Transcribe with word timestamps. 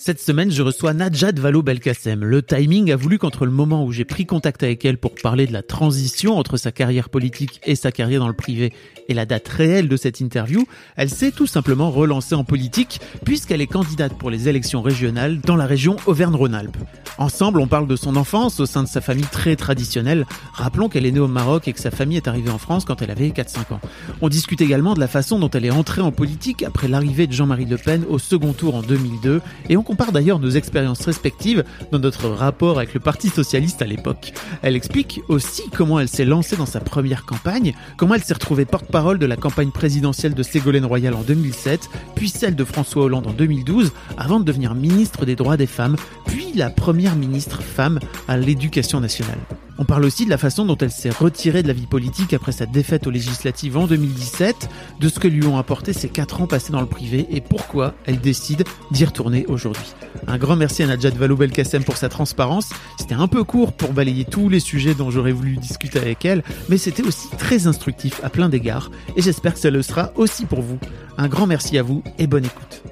Cette 0.00 0.20
semaine, 0.20 0.52
je 0.52 0.62
reçois 0.62 0.94
Najat 0.94 1.32
Vallaud-Belkacem. 1.32 2.22
Le 2.24 2.40
timing 2.40 2.92
a 2.92 2.96
voulu 2.96 3.18
qu'entre 3.18 3.44
le 3.44 3.50
moment 3.50 3.84
où 3.84 3.90
j'ai 3.90 4.04
pris 4.04 4.26
contact 4.26 4.62
avec 4.62 4.84
elle 4.84 4.96
pour 4.96 5.16
parler 5.16 5.48
de 5.48 5.52
la 5.52 5.64
transition 5.64 6.38
entre 6.38 6.56
sa 6.56 6.70
carrière 6.70 7.08
politique 7.08 7.60
et 7.64 7.74
sa 7.74 7.90
carrière 7.90 8.20
dans 8.20 8.28
le 8.28 8.32
privé 8.32 8.72
et 9.08 9.14
la 9.14 9.26
date 9.26 9.48
réelle 9.48 9.88
de 9.88 9.96
cette 9.96 10.20
interview, 10.20 10.66
elle 10.94 11.10
s'est 11.10 11.32
tout 11.32 11.48
simplement 11.48 11.90
relancée 11.90 12.36
en 12.36 12.44
politique 12.44 13.00
puisqu'elle 13.24 13.60
est 13.60 13.66
candidate 13.66 14.16
pour 14.16 14.30
les 14.30 14.48
élections 14.48 14.82
régionales 14.82 15.40
dans 15.40 15.56
la 15.56 15.66
région 15.66 15.96
Auvergne-Rhône-Alpes. 16.06 16.76
Ensemble, 17.18 17.58
on 17.58 17.66
parle 17.66 17.88
de 17.88 17.96
son 17.96 18.14
enfance 18.14 18.60
au 18.60 18.66
sein 18.66 18.84
de 18.84 18.88
sa 18.88 19.00
famille 19.00 19.26
très 19.26 19.56
traditionnelle. 19.56 20.26
Rappelons 20.52 20.88
qu'elle 20.88 21.06
est 21.06 21.10
née 21.10 21.18
au 21.18 21.26
Maroc 21.26 21.66
et 21.66 21.72
que 21.72 21.80
sa 21.80 21.90
famille 21.90 22.18
est 22.18 22.28
arrivée 22.28 22.50
en 22.50 22.58
France 22.58 22.84
quand 22.84 23.02
elle 23.02 23.10
avait 23.10 23.30
4-5 23.30 23.74
ans. 23.74 23.80
On 24.20 24.28
discute 24.28 24.60
également 24.60 24.94
de 24.94 25.00
la 25.00 25.08
façon 25.08 25.40
dont 25.40 25.50
elle 25.50 25.64
est 25.64 25.72
entrée 25.72 26.02
en 26.02 26.12
politique 26.12 26.62
après 26.62 26.86
l'arrivée 26.86 27.26
de 27.26 27.32
Jean-Marie 27.32 27.64
Le 27.64 27.78
Pen 27.78 28.04
au 28.08 28.20
second 28.20 28.52
tour 28.52 28.76
en 28.76 28.82
2002 28.82 29.40
et 29.68 29.76
on 29.76 29.87
compare 29.88 30.12
d'ailleurs 30.12 30.38
nos 30.38 30.50
expériences 30.50 31.06
respectives 31.06 31.64
dans 31.92 31.98
notre 31.98 32.28
rapport 32.28 32.76
avec 32.76 32.92
le 32.92 33.00
Parti 33.00 33.30
Socialiste 33.30 33.80
à 33.80 33.86
l'époque. 33.86 34.34
Elle 34.60 34.76
explique 34.76 35.22
aussi 35.28 35.62
comment 35.74 35.98
elle 35.98 36.10
s'est 36.10 36.26
lancée 36.26 36.56
dans 36.56 36.66
sa 36.66 36.80
première 36.80 37.24
campagne, 37.24 37.72
comment 37.96 38.14
elle 38.14 38.22
s'est 38.22 38.34
retrouvée 38.34 38.66
porte-parole 38.66 39.18
de 39.18 39.24
la 39.24 39.36
campagne 39.36 39.70
présidentielle 39.70 40.34
de 40.34 40.42
Ségolène 40.42 40.84
Royal 40.84 41.14
en 41.14 41.22
2007, 41.22 41.88
puis 42.14 42.28
celle 42.28 42.54
de 42.54 42.64
François 42.64 43.04
Hollande 43.04 43.28
en 43.28 43.32
2012, 43.32 43.92
avant 44.18 44.40
de 44.40 44.44
devenir 44.44 44.74
ministre 44.74 45.24
des 45.24 45.36
droits 45.36 45.56
des 45.56 45.66
femmes, 45.66 45.96
puis 46.26 46.52
la 46.54 46.68
première 46.68 47.16
ministre 47.16 47.62
femme 47.62 47.98
à 48.28 48.36
l'éducation 48.36 49.00
nationale. 49.00 49.38
On 49.80 49.84
parle 49.84 50.04
aussi 50.04 50.24
de 50.24 50.30
la 50.30 50.38
façon 50.38 50.64
dont 50.64 50.76
elle 50.76 50.90
s'est 50.90 51.08
retirée 51.08 51.62
de 51.62 51.68
la 51.68 51.72
vie 51.72 51.86
politique 51.86 52.34
après 52.34 52.50
sa 52.50 52.66
défaite 52.66 53.06
aux 53.06 53.10
législatives 53.10 53.76
en 53.76 53.86
2017, 53.86 54.68
de 54.98 55.08
ce 55.08 55.20
que 55.20 55.28
lui 55.28 55.46
ont 55.46 55.56
apporté 55.56 55.92
ses 55.92 56.08
4 56.08 56.42
ans 56.42 56.46
passés 56.48 56.72
dans 56.72 56.80
le 56.80 56.86
privé 56.86 57.26
et 57.30 57.40
pourquoi 57.40 57.94
elle 58.04 58.20
décide 58.20 58.64
d'y 58.90 59.04
retourner 59.04 59.46
aujourd'hui. 59.46 59.94
Un 60.26 60.36
grand 60.36 60.56
merci 60.56 60.82
à 60.82 60.88
Najat 60.88 61.10
Vallaud-Belkacem 61.10 61.84
pour 61.84 61.96
sa 61.96 62.08
transparence. 62.08 62.70
C'était 62.98 63.14
un 63.14 63.28
peu 63.28 63.44
court 63.44 63.72
pour 63.72 63.92
balayer 63.92 64.24
tous 64.24 64.48
les 64.48 64.58
sujets 64.58 64.94
dont 64.94 65.12
j'aurais 65.12 65.30
voulu 65.30 65.56
discuter 65.56 66.00
avec 66.00 66.24
elle, 66.24 66.42
mais 66.68 66.76
c'était 66.76 67.04
aussi 67.04 67.28
très 67.38 67.68
instructif 67.68 68.20
à 68.24 68.30
plein 68.30 68.48
d'égards 68.48 68.90
et 69.16 69.22
j'espère 69.22 69.54
que 69.54 69.60
ça 69.60 69.70
le 69.70 69.82
sera 69.82 70.12
aussi 70.16 70.44
pour 70.44 70.60
vous. 70.60 70.80
Un 71.18 71.28
grand 71.28 71.46
merci 71.46 71.78
à 71.78 71.84
vous 71.84 72.02
et 72.18 72.26
bonne 72.26 72.44
écoute. 72.44 72.82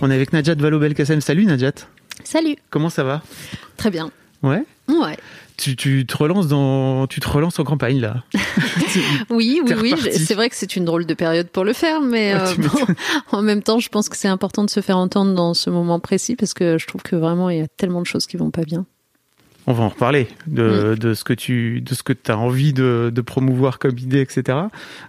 On 0.00 0.08
est 0.08 0.14
avec 0.14 0.32
Najat 0.32 0.54
Vallaud-Belkacem. 0.54 1.20
Salut 1.20 1.46
Najat. 1.46 1.72
Salut. 2.22 2.56
Comment 2.70 2.90
ça 2.90 3.02
va? 3.02 3.22
Très 3.76 3.90
bien. 3.90 4.12
Ouais? 4.44 4.64
Ouais. 4.86 5.16
Tu, 5.58 5.76
tu 5.76 6.06
te 6.06 6.16
relances 6.16 6.48
dans 6.48 7.06
tu 7.06 7.20
te 7.20 7.28
relances 7.28 7.58
en 7.58 7.64
campagne 7.64 8.00
là. 8.00 8.22
Oui, 9.30 9.60
oui, 9.64 9.74
oui. 9.82 9.94
C'est 10.10 10.34
vrai 10.34 10.48
que 10.48 10.56
c'est 10.56 10.76
une 10.76 10.84
drôle 10.84 11.04
de 11.04 11.14
période 11.14 11.48
pour 11.48 11.64
le 11.64 11.72
faire, 11.72 12.00
mais 12.00 12.32
euh, 12.34 12.54
bon, 12.56 12.94
en 13.32 13.42
même 13.42 13.62
temps, 13.62 13.78
je 13.78 13.88
pense 13.88 14.08
que 14.08 14.16
c'est 14.16 14.28
important 14.28 14.64
de 14.64 14.70
se 14.70 14.80
faire 14.80 14.96
entendre 14.96 15.34
dans 15.34 15.54
ce 15.54 15.68
moment 15.68 16.00
précis 16.00 16.36
parce 16.36 16.54
que 16.54 16.78
je 16.78 16.86
trouve 16.86 17.02
que 17.02 17.16
vraiment 17.16 17.50
il 17.50 17.58
y 17.58 17.60
a 17.60 17.68
tellement 17.68 18.00
de 18.00 18.06
choses 18.06 18.26
qui 18.26 18.36
vont 18.36 18.50
pas 18.50 18.62
bien. 18.62 18.86
On 19.66 19.72
va 19.74 19.84
en 19.84 19.88
reparler 19.90 20.28
de, 20.46 20.94
Mm. 20.94 20.98
de 20.98 21.14
ce 21.14 21.24
que 21.24 21.34
tu 21.34 21.82
de 21.82 21.94
ce 21.94 22.02
que 22.02 22.14
as 22.28 22.38
envie 22.38 22.72
de, 22.72 23.12
de 23.14 23.20
promouvoir 23.20 23.78
comme 23.78 23.98
idée, 23.98 24.20
etc. 24.20 24.56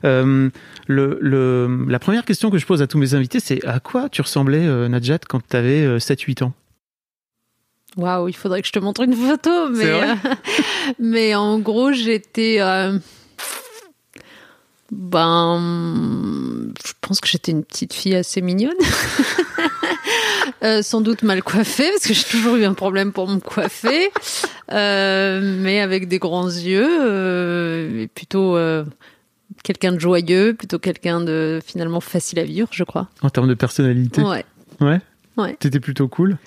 Euh, 0.03 0.49
le, 0.87 1.17
le, 1.21 1.85
la 1.87 1.99
première 1.99 2.25
question 2.25 2.49
que 2.49 2.57
je 2.57 2.65
pose 2.65 2.81
à 2.81 2.87
tous 2.87 2.97
mes 2.97 3.13
invités, 3.13 3.39
c'est 3.39 3.63
à 3.65 3.79
quoi 3.79 4.09
tu 4.09 4.21
ressemblais, 4.21 4.65
euh, 4.65 4.89
Najat, 4.89 5.19
quand 5.29 5.39
tu 5.47 5.55
avais 5.55 5.97
7-8 5.99 6.43
ans? 6.43 6.53
Waouh, 7.97 8.27
il 8.27 8.35
faudrait 8.35 8.61
que 8.61 8.67
je 8.67 8.71
te 8.71 8.79
montre 8.79 9.01
une 9.01 9.15
photo, 9.15 9.69
mais 9.69 9.85
euh, 9.85 10.15
mais 10.99 11.35
en 11.35 11.59
gros, 11.59 11.91
j'étais 11.91 12.57
euh, 12.59 12.97
ben, 14.91 16.71
je 16.85 16.93
pense 17.01 17.19
que 17.19 17.27
j'étais 17.27 17.51
une 17.51 17.63
petite 17.63 17.93
fille 17.93 18.15
assez 18.15 18.41
mignonne. 18.41 18.73
Euh, 20.63 20.81
sans 20.81 20.99
doute 20.99 21.23
mal 21.23 21.41
coiffée 21.41 21.89
parce 21.91 22.05
que 22.05 22.13
j'ai 22.13 22.23
toujours 22.25 22.55
eu 22.55 22.65
un 22.65 22.73
problème 22.73 23.13
pour 23.13 23.29
me 23.29 23.39
coiffer, 23.39 24.09
mais 24.69 25.79
avec 25.79 26.09
des 26.09 26.19
grands 26.19 26.49
yeux, 26.49 28.01
et 28.01 28.07
plutôt 28.07 28.57
quelqu'un 29.63 29.93
de 29.93 29.99
joyeux, 29.99 30.53
plutôt 30.55 30.77
quelqu'un 30.77 31.21
de 31.21 31.61
finalement 31.65 32.01
facile 32.01 32.39
à 32.39 32.43
vivre, 32.43 32.67
je 32.71 32.83
crois. 32.83 33.07
En 33.21 33.29
termes 33.29 33.47
de 33.47 33.53
personnalité 33.53 34.21
Ouais. 34.21 34.43
Ouais 34.81 34.99
Ouais. 35.39 35.55
T'étais 35.59 35.79
plutôt 35.79 36.07
cool? 36.07 36.37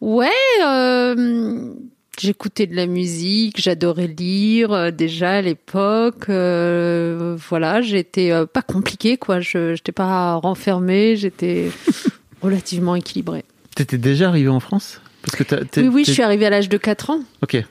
Ouais, 0.00 0.28
euh, 0.64 1.72
j'écoutais 2.18 2.66
de 2.66 2.74
la 2.76 2.86
musique, 2.86 3.60
j'adorais 3.60 4.08
lire 4.08 4.72
euh, 4.72 4.90
déjà 4.90 5.32
à 5.32 5.42
l'époque. 5.42 6.28
euh, 6.28 7.36
voilà, 7.48 7.80
j'étais 7.80 8.32
pas 8.52 8.62
compliquée 8.62 9.16
quoi. 9.16 9.40
Je 9.40 9.74
j'étais 9.74 9.92
pas 9.92 10.34
renfermée, 10.34 11.16
j'étais 11.16 11.70
relativement 12.42 12.94
équilibrée. 12.96 13.44
T'étais 13.74 13.98
déjà 13.98 14.28
arrivé 14.28 14.48
en 14.48 14.60
France? 14.60 15.00
Parce 15.22 15.36
que 15.36 15.80
Oui, 15.80 15.88
oui, 15.88 16.04
je 16.06 16.12
suis 16.12 16.22
arrivée 16.22 16.46
à 16.46 16.50
l'âge 16.50 16.68
de 16.68 16.78
4 16.78 17.10
ans. 17.10 17.20
Ok. 17.42 17.62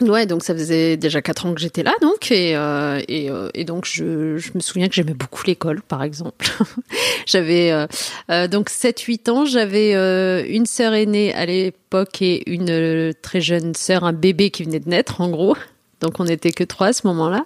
Ouais, 0.00 0.26
donc 0.26 0.44
ça 0.44 0.54
faisait 0.54 0.96
déjà 0.96 1.20
4 1.20 1.46
ans 1.46 1.54
que 1.54 1.60
j'étais 1.60 1.82
là, 1.82 1.92
donc 2.00 2.30
et 2.30 2.54
euh, 2.56 3.00
et, 3.08 3.30
euh, 3.30 3.48
et 3.54 3.64
donc 3.64 3.84
je, 3.84 4.36
je 4.38 4.50
me 4.54 4.60
souviens 4.60 4.86
que 4.88 4.94
j'aimais 4.94 5.14
beaucoup 5.14 5.42
l'école, 5.44 5.82
par 5.82 6.04
exemple. 6.04 6.46
j'avais 7.26 7.72
euh, 7.72 7.86
euh, 8.30 8.46
donc 8.46 8.70
7-8 8.70 9.28
ans, 9.30 9.44
j'avais 9.44 9.96
euh, 9.96 10.44
une 10.48 10.66
sœur 10.66 10.94
aînée 10.94 11.34
à 11.34 11.46
l'époque 11.46 12.22
et 12.22 12.48
une 12.48 12.70
euh, 12.70 13.12
très 13.22 13.40
jeune 13.40 13.74
sœur, 13.74 14.04
un 14.04 14.12
bébé 14.12 14.50
qui 14.50 14.62
venait 14.62 14.78
de 14.78 14.88
naître, 14.88 15.20
en 15.20 15.30
gros. 15.30 15.56
Donc 16.00 16.20
on 16.20 16.24
n'était 16.24 16.52
que 16.52 16.62
trois 16.62 16.88
à 16.88 16.92
ce 16.92 17.04
moment-là. 17.08 17.44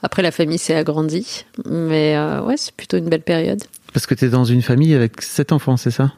Après 0.00 0.22
la 0.22 0.30
famille 0.30 0.58
s'est 0.58 0.76
agrandie, 0.76 1.44
mais 1.68 2.14
euh, 2.16 2.40
ouais, 2.42 2.56
c'est 2.56 2.72
plutôt 2.72 2.98
une 2.98 3.08
belle 3.08 3.22
période. 3.22 3.64
Parce 3.92 4.06
que 4.06 4.14
t'es 4.14 4.28
dans 4.28 4.44
une 4.44 4.62
famille 4.62 4.94
avec 4.94 5.20
7 5.20 5.50
enfants, 5.50 5.76
c'est 5.76 5.90
ça? 5.90 6.12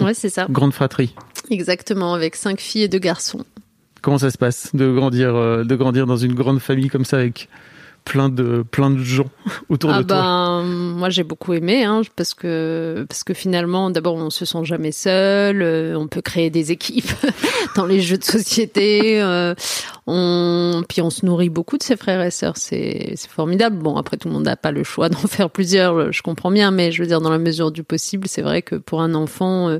Ouais, 0.00 0.14
c'est 0.14 0.30
ça. 0.30 0.48
Grande 0.50 0.72
fratrie. 0.72 1.14
Exactement, 1.50 2.14
avec 2.14 2.34
cinq 2.34 2.60
filles 2.60 2.82
et 2.82 2.88
deux 2.88 2.98
garçons. 2.98 3.44
Comment 4.02 4.18
ça 4.18 4.30
se 4.30 4.38
passe 4.38 4.74
de 4.74 4.92
grandir, 4.92 5.34
euh, 5.34 5.64
de 5.64 5.76
grandir 5.76 6.06
dans 6.06 6.16
une 6.16 6.34
grande 6.34 6.58
famille 6.58 6.88
comme 6.88 7.04
ça 7.04 7.18
avec 7.18 7.48
plein 8.04 8.28
de, 8.28 8.64
plein 8.68 8.90
de 8.90 8.98
gens 8.98 9.30
autour 9.68 9.92
ah 9.92 9.98
de 9.98 10.02
toi? 10.02 10.16
ben, 10.16 10.64
moi 10.64 11.08
j'ai 11.08 11.22
beaucoup 11.22 11.52
aimé, 11.52 11.84
hein, 11.84 12.02
parce 12.16 12.34
que 12.34 13.06
parce 13.08 13.22
que 13.22 13.32
finalement, 13.32 13.90
d'abord 13.90 14.16
on 14.16 14.30
se 14.30 14.44
sent 14.44 14.64
jamais 14.64 14.92
seul, 14.92 15.62
euh, 15.62 15.96
on 15.96 16.08
peut 16.08 16.20
créer 16.20 16.50
des 16.50 16.72
équipes 16.72 17.12
dans 17.76 17.86
les 17.86 18.00
jeux 18.00 18.18
de 18.18 18.24
société, 18.24 19.22
euh, 19.22 19.54
On, 20.06 20.82
puis 20.88 21.00
on 21.00 21.10
se 21.10 21.24
nourrit 21.24 21.48
beaucoup 21.48 21.78
de 21.78 21.82
ses 21.82 21.96
frères 21.96 22.22
et 22.22 22.30
sœurs. 22.30 22.56
C'est, 22.56 23.14
formidable. 23.28 23.76
Bon, 23.76 23.96
après 23.96 24.16
tout 24.16 24.28
le 24.28 24.34
monde 24.34 24.44
n'a 24.44 24.56
pas 24.56 24.72
le 24.72 24.82
choix 24.82 25.08
d'en 25.10 25.18
faire 25.18 25.48
plusieurs. 25.48 26.12
Je 26.12 26.22
comprends 26.22 26.50
bien, 26.50 26.70
mais 26.70 26.90
je 26.90 27.02
veux 27.02 27.08
dire 27.08 27.20
dans 27.20 27.30
la 27.30 27.38
mesure 27.38 27.70
du 27.70 27.84
possible, 27.84 28.26
c'est 28.28 28.42
vrai 28.42 28.62
que 28.62 28.74
pour 28.74 29.00
un 29.00 29.14
enfant, 29.14 29.68
euh, 29.68 29.78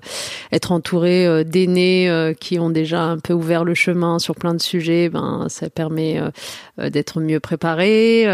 être 0.53 0.73
entouré 0.73 1.27
euh, 1.27 1.45
d'aînés 1.45 2.09
euh, 2.09 2.35
qui 2.35 2.59
ont 2.59 2.71
déjà 2.71 3.03
un 3.03 3.19
peu 3.19 3.33
ouvert 3.33 3.65
le 3.65 3.75
chemin 3.75 4.19
sur 4.19 4.37
plein 4.37 4.55
de 4.55 4.63
sujets, 4.63 5.09
ben 5.09 5.47
ça 5.49 5.71
permet 5.71 6.21
d'être 6.79 7.21
mieux 7.21 7.41
préparé. 7.41 8.27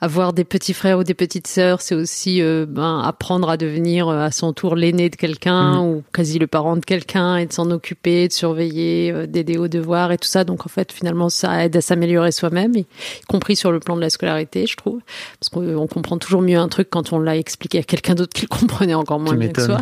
avoir 0.00 0.32
des 0.32 0.44
petits 0.44 0.74
frères 0.74 0.98
ou 0.98 1.04
des 1.04 1.14
petites 1.14 1.46
sœurs, 1.46 1.80
c'est 1.80 1.94
aussi 1.94 2.42
ben 2.42 3.00
apprendre 3.04 3.48
à 3.48 3.56
devenir 3.56 4.08
à 4.08 4.30
son 4.30 4.52
tour 4.52 4.74
l'aîné 4.74 5.10
de 5.10 5.16
quelqu'un 5.16 5.60
Mm. 5.60 5.78
ou 5.80 6.02
quasi 6.12 6.38
le 6.38 6.46
parent 6.46 6.76
de 6.76 6.84
quelqu'un 6.84 7.36
et 7.36 7.46
de 7.46 7.52
s'en 7.52 7.70
occuper, 7.70 8.28
de 8.28 8.32
surveiller, 8.32 9.26
d'aider 9.26 9.58
aux 9.58 9.68
devoirs 9.68 10.12
et 10.12 10.18
tout 10.18 10.28
ça. 10.28 10.44
Donc 10.44 10.66
en 10.66 10.68
fait, 10.68 10.92
finalement, 10.92 11.19
ça 11.28 11.64
aide 11.64 11.76
à 11.76 11.80
s'améliorer 11.80 12.32
soi-même, 12.32 12.74
y 12.74 12.86
compris 13.28 13.56
sur 13.56 13.72
le 13.72 13.80
plan 13.80 13.96
de 13.96 14.00
la 14.00 14.10
scolarité, 14.10 14.66
je 14.66 14.76
trouve, 14.76 15.00
parce 15.38 15.48
qu'on 15.48 15.76
on 15.76 15.86
comprend 15.86 16.18
toujours 16.18 16.42
mieux 16.42 16.58
un 16.58 16.68
truc 16.68 16.88
quand 16.90 17.12
on 17.12 17.18
l'a 17.18 17.36
expliqué 17.36 17.78
à 17.78 17.82
quelqu'un 17.82 18.14
d'autre 18.14 18.32
qui 18.32 18.42
le 18.42 18.48
comprenait 18.58 18.94
encore 18.94 19.20
moins 19.20 19.34
bien 19.34 19.48
que 19.48 19.62
soi. 19.62 19.80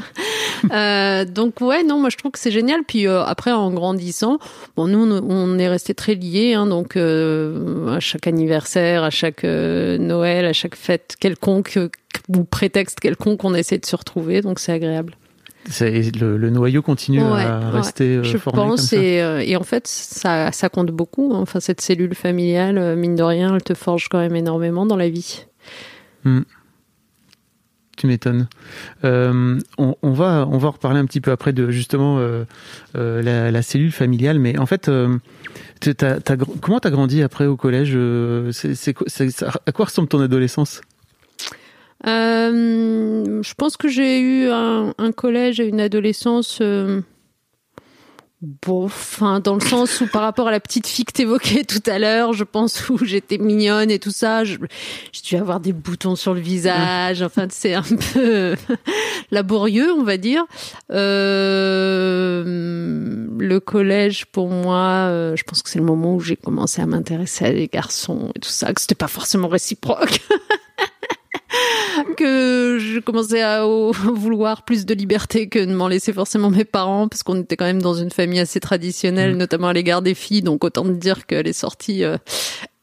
Euh, 0.73 1.25
donc 1.25 1.61
ouais, 1.61 1.85
non, 1.85 2.01
moi 2.01 2.11
je 2.11 2.17
trouve 2.17 2.33
que 2.33 2.39
c'est 2.39 2.51
génial. 2.51 2.81
Puis 2.87 3.07
euh, 3.07 3.23
après, 3.23 3.53
en 3.53 3.71
grandissant, 3.71 4.39
bon, 4.77 4.89
nous 4.89 4.99
on, 4.99 5.59
est 5.59 5.69
resté 5.69 5.95
très 5.95 6.15
liés, 6.15 6.55
hein, 6.55 6.67
donc 6.67 6.97
euh, 6.97 7.95
à 7.95 8.01
chaque 8.01 8.27
anniversaire, 8.27 9.05
à 9.05 9.11
chaque 9.11 9.45
Noël, 9.45 10.47
à 10.47 10.53
chaque 10.53 10.75
fête 10.75 11.17
quelconque 11.21 11.79
ou 12.29 12.45
prétexte 12.45 13.01
quelconque, 13.01 13.45
on 13.45 13.55
essaie 13.55 13.79
de 13.79 13.87
se 13.87 13.97
retrouver, 13.97 14.41
donc 14.41 14.59
c'est 14.59 14.73
agréable. 14.73 15.15
Le, 15.81 16.37
le 16.37 16.51
noyau 16.51 16.81
continue 16.83 17.23
Ouais, 17.23 17.43
à 17.43 17.71
rester 17.71 18.17
euh, 18.17 18.23
Je 18.25 18.39
formé 18.39 18.61
comme 18.63 18.71
pense 18.71 18.87
ça. 18.87 18.97
et, 18.97 19.23
euh, 19.23 19.41
et 19.45 19.55
en 19.57 19.63
fait 19.63 19.87
ça, 19.87 20.51
ça 20.53 20.69
compte 20.69 20.91
beaucoup. 20.91 21.33
hein. 21.35 21.41
Enfin 21.41 21.61
cette 21.61 21.81
cellule 21.81 22.15
familiale, 22.15 22.79
euh, 22.79 22.97
mine 22.97 23.15
de 23.17 23.23
rien, 23.23 23.55
elle 23.55 23.63
te 23.63 23.75
forge 23.75 24.09
quand 24.09 24.19
même 24.19 24.35
énormément 24.37 24.87
dans 24.87 24.97
la 24.97 25.09
vie. 25.11 25.45
Tu 27.97 28.07
m'étonnes. 28.07 28.49
Euh, 29.05 29.59
on, 29.77 29.97
on 30.03 30.13
va 30.13 30.47
on 30.51 30.57
va 30.59 30.69
reparler 30.69 31.01
un 31.01 31.05
petit 31.05 31.21
peu 31.21 31.33
après 31.33 31.53
de 31.53 31.71
justement 31.71 32.19
euh, 32.19 32.45
euh, 32.97 33.23
la, 33.23 33.51
la 33.51 33.63
cellule 33.63 33.91
familiale, 33.91 34.39
mais 34.39 34.57
en 34.57 34.67
fait, 34.67 34.89
t'as- 35.81 36.21
t'as 36.21 36.37
gr- 36.37 36.61
comment 36.61 36.79
t'as 36.79 36.91
grandi 36.91 37.23
après 37.23 37.47
au 37.47 37.57
collège 37.57 37.99
c'est, 38.53 38.95
À 39.67 39.73
quoi 39.73 39.87
ressemble 39.87 40.07
ton 40.09 40.21
adolescence? 40.21 40.81
Euh, 42.07 43.43
je 43.43 43.55
pense 43.55 43.77
que 43.77 43.89
j'ai 43.89 44.21
eu 44.21 44.49
un, 44.51 44.95
un 44.99 45.13
collège 45.13 45.59
et 45.61 45.67
une 45.67 45.81
adolescence. 45.81 46.59
euh, 46.61 47.01
Bon, 48.41 48.85
enfin, 48.85 49.41
dans 49.41 49.55
le 49.57 49.61
sens 49.61 50.01
où 50.01 50.07
par 50.07 50.23
rapport 50.23 50.47
à 50.47 50.53
la 50.53 50.61
petite 50.61 50.87
fille 50.87 51.05
que 51.05 51.11
t'évoquais 51.13 51.65
tout 51.65 51.83
à 51.87 51.99
l'heure, 51.99 52.33
je 52.35 52.45
pense 52.45 52.89
où 52.89 53.05
j'étais 53.05 53.37
mignonne 53.37 53.91
et 53.91 53.99
tout 53.99 54.13
ça, 54.13 54.45
j'ai 54.45 54.59
dû 55.25 55.35
avoir 55.35 55.59
des 55.59 55.73
boutons 55.73 56.15
sur 56.15 56.35
le 56.35 56.41
visage, 56.41 57.21
enfin, 57.21 57.49
c'est 57.51 57.75
un 57.75 57.83
peu 57.83 58.55
laborieux, 59.33 59.93
on 59.93 60.05
va 60.05 60.19
dire. 60.19 60.45
Euh, 60.93 62.45
le 63.39 63.59
collège, 63.59 64.27
pour 64.27 64.49
moi, 64.49 65.09
euh, 65.09 65.35
je 65.35 65.43
pense 65.43 65.61
que 65.61 65.69
c'est 65.69 65.81
le 65.81 65.85
moment 65.85 66.15
où 66.15 66.21
j'ai 66.21 66.37
commencé 66.37 66.81
à 66.81 66.87
m'intéresser 66.87 67.45
à 67.47 67.53
des 67.53 67.67
garçons 67.67 68.31
et 68.37 68.39
tout 68.39 68.51
ça, 68.51 68.73
que 68.73 68.81
c'était 68.81 68.95
pas 68.95 69.09
forcément 69.09 69.49
réciproque 69.49 70.21
que 72.17 72.79
je 72.81 72.99
commençais 73.01 73.43
à 73.43 73.65
vouloir 73.93 74.65
plus 74.65 74.87
de 74.87 74.95
liberté 74.95 75.49
que 75.49 75.59
de 75.65 75.73
m'en 75.73 75.89
laisser 75.89 76.13
forcément 76.13 76.51
mes 76.51 76.65
parents, 76.65 77.09
parce 77.09 77.23
qu'on 77.23 77.41
était 77.41 77.57
quand 77.57 77.65
même 77.65 77.83
dans 77.83 77.95
une 77.95 78.11
famille 78.11 78.41
assez 78.41 78.61
traditionnelle, 78.61 79.37
notamment 79.37 79.69
à 79.69 79.73
l'égard 79.73 80.03
des 80.03 80.15
filles, 80.15 80.43
donc 80.43 80.65
autant 80.65 80.85
te 80.85 80.91
dire 80.91 81.27
que 81.27 81.35
les 81.37 81.53
sorties, 81.53 82.05
euh, 82.05 82.19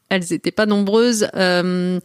elles 0.08 0.32
étaient 0.32 0.50
pas 0.52 0.66
nombreuses. 0.66 1.28
Euh, 1.34 2.00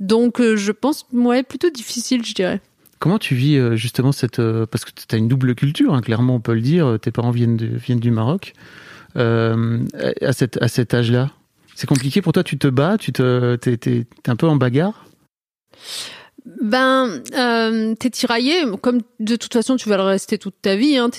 donc 0.00 0.40
euh, 0.40 0.56
je 0.56 0.72
pense, 0.72 1.06
ouais, 1.12 1.42
plutôt 1.42 1.70
difficile, 1.70 2.24
je 2.24 2.34
dirais. 2.34 2.60
Comment 2.98 3.18
tu 3.18 3.34
vis 3.34 3.58
justement 3.76 4.10
cette 4.12 4.40
parce 4.70 4.84
que 4.86 4.90
tu 4.90 5.14
as 5.14 5.18
une 5.18 5.28
double 5.28 5.54
culture, 5.54 5.92
hein, 5.94 6.00
clairement 6.00 6.36
on 6.36 6.40
peut 6.40 6.54
le 6.54 6.62
dire. 6.62 6.96
Tes 7.00 7.10
parents 7.10 7.30
viennent 7.30 7.56
de- 7.58 7.66
viennent 7.66 8.00
du 8.00 8.10
Maroc. 8.10 8.54
Euh, 9.16 9.80
à 10.22 10.32
cet 10.32 10.60
à 10.62 10.68
cet 10.68 10.94
âge-là, 10.94 11.30
c'est 11.74 11.86
compliqué 11.86 12.22
pour 12.22 12.32
toi. 12.32 12.42
Tu 12.42 12.56
te 12.56 12.68
bats, 12.68 12.96
tu 12.98 13.12
te 13.12 13.56
t'es, 13.56 13.76
t'es- 13.76 14.06
t'es 14.22 14.30
un 14.30 14.36
peu 14.36 14.46
en 14.48 14.56
bagarre? 14.56 15.04
Ben, 16.62 17.22
euh, 17.34 17.94
t'es 17.98 18.10
tiraillé, 18.10 18.54
comme 18.80 19.00
de 19.18 19.36
toute 19.36 19.52
façon 19.52 19.76
tu 19.76 19.88
vas 19.88 19.96
le 19.96 20.04
rester 20.04 20.38
toute 20.38 20.54
ta 20.62 20.76
vie. 20.76 20.96
Hein, 20.96 21.10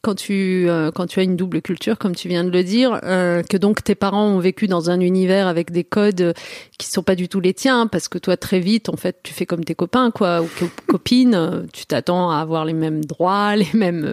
quand 0.00 0.14
tu 0.16 0.68
euh, 0.68 0.90
quand 0.92 1.06
tu 1.06 1.20
as 1.20 1.22
une 1.22 1.36
double 1.36 1.62
culture, 1.62 1.98
comme 1.98 2.14
tu 2.16 2.26
viens 2.28 2.42
de 2.42 2.50
le 2.50 2.64
dire, 2.64 2.98
euh, 3.04 3.42
que 3.42 3.56
donc 3.56 3.84
tes 3.84 3.94
parents 3.94 4.26
ont 4.26 4.38
vécu 4.40 4.66
dans 4.66 4.90
un 4.90 4.98
univers 5.00 5.46
avec 5.46 5.70
des 5.70 5.84
codes 5.84 6.34
qui 6.78 6.88
sont 6.88 7.02
pas 7.04 7.14
du 7.14 7.28
tout 7.28 7.38
les 7.40 7.54
tiens, 7.54 7.86
parce 7.86 8.08
que 8.08 8.18
toi 8.18 8.36
très 8.36 8.58
vite 8.58 8.88
en 8.88 8.96
fait 8.96 9.18
tu 9.22 9.32
fais 9.32 9.46
comme 9.46 9.64
tes 9.64 9.74
copains 9.76 10.10
quoi 10.10 10.42
ou 10.42 10.48
co- 10.58 10.66
copines, 10.88 11.66
tu 11.72 11.86
t'attends 11.86 12.30
à 12.32 12.38
avoir 12.40 12.64
les 12.64 12.72
mêmes 12.74 13.04
droits, 13.04 13.54
les 13.56 13.70
mêmes 13.74 14.12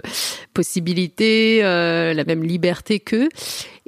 possibilités, 0.54 1.62
la 1.62 2.24
même 2.24 2.44
liberté 2.44 3.00
qu'eux 3.00 3.28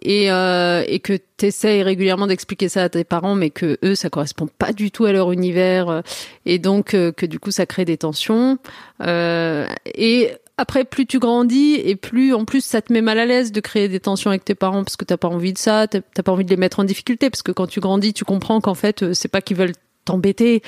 et, 0.02 0.30
euh, 0.30 0.84
et 0.86 1.00
que 1.00 1.18
tu 1.36 1.50
régulièrement 1.82 2.26
d'expliquer 2.26 2.68
ça 2.68 2.84
à 2.84 2.88
tes 2.88 3.04
parents, 3.04 3.34
mais 3.34 3.50
que 3.50 3.78
eux, 3.84 3.94
ça 3.94 4.10
correspond 4.10 4.46
pas 4.46 4.72
du 4.72 4.90
tout 4.90 5.04
à 5.04 5.12
leur 5.12 5.32
univers, 5.32 5.88
euh, 5.88 6.00
et 6.46 6.58
donc 6.58 6.94
euh, 6.94 7.12
que 7.12 7.26
du 7.26 7.38
coup, 7.38 7.50
ça 7.50 7.66
crée 7.66 7.84
des 7.84 7.96
tensions. 7.96 8.58
Euh, 9.02 9.66
et 9.94 10.30
après, 10.58 10.84
plus 10.84 11.06
tu 11.06 11.18
grandis, 11.18 11.74
et 11.74 11.96
plus 11.96 12.34
en 12.34 12.44
plus, 12.44 12.64
ça 12.64 12.82
te 12.82 12.92
met 12.92 13.02
mal 13.02 13.18
à 13.18 13.26
l'aise 13.26 13.52
de 13.52 13.60
créer 13.60 13.88
des 13.88 14.00
tensions 14.00 14.30
avec 14.30 14.44
tes 14.44 14.54
parents, 14.54 14.84
parce 14.84 14.96
que 14.96 15.04
t'as 15.04 15.16
pas 15.16 15.28
envie 15.28 15.52
de 15.52 15.58
ça, 15.58 15.86
t'as 15.88 16.22
pas 16.22 16.32
envie 16.32 16.44
de 16.44 16.50
les 16.50 16.56
mettre 16.56 16.80
en 16.80 16.84
difficulté, 16.84 17.30
parce 17.30 17.42
que 17.42 17.52
quand 17.52 17.66
tu 17.66 17.80
grandis, 17.80 18.12
tu 18.12 18.24
comprends 18.24 18.60
qu'en 18.60 18.74
fait, 18.74 19.02
euh, 19.02 19.14
c'est 19.14 19.28
pas 19.28 19.40
qu'ils 19.40 19.56
veulent 19.56 19.72
t'embêter, 20.04 20.62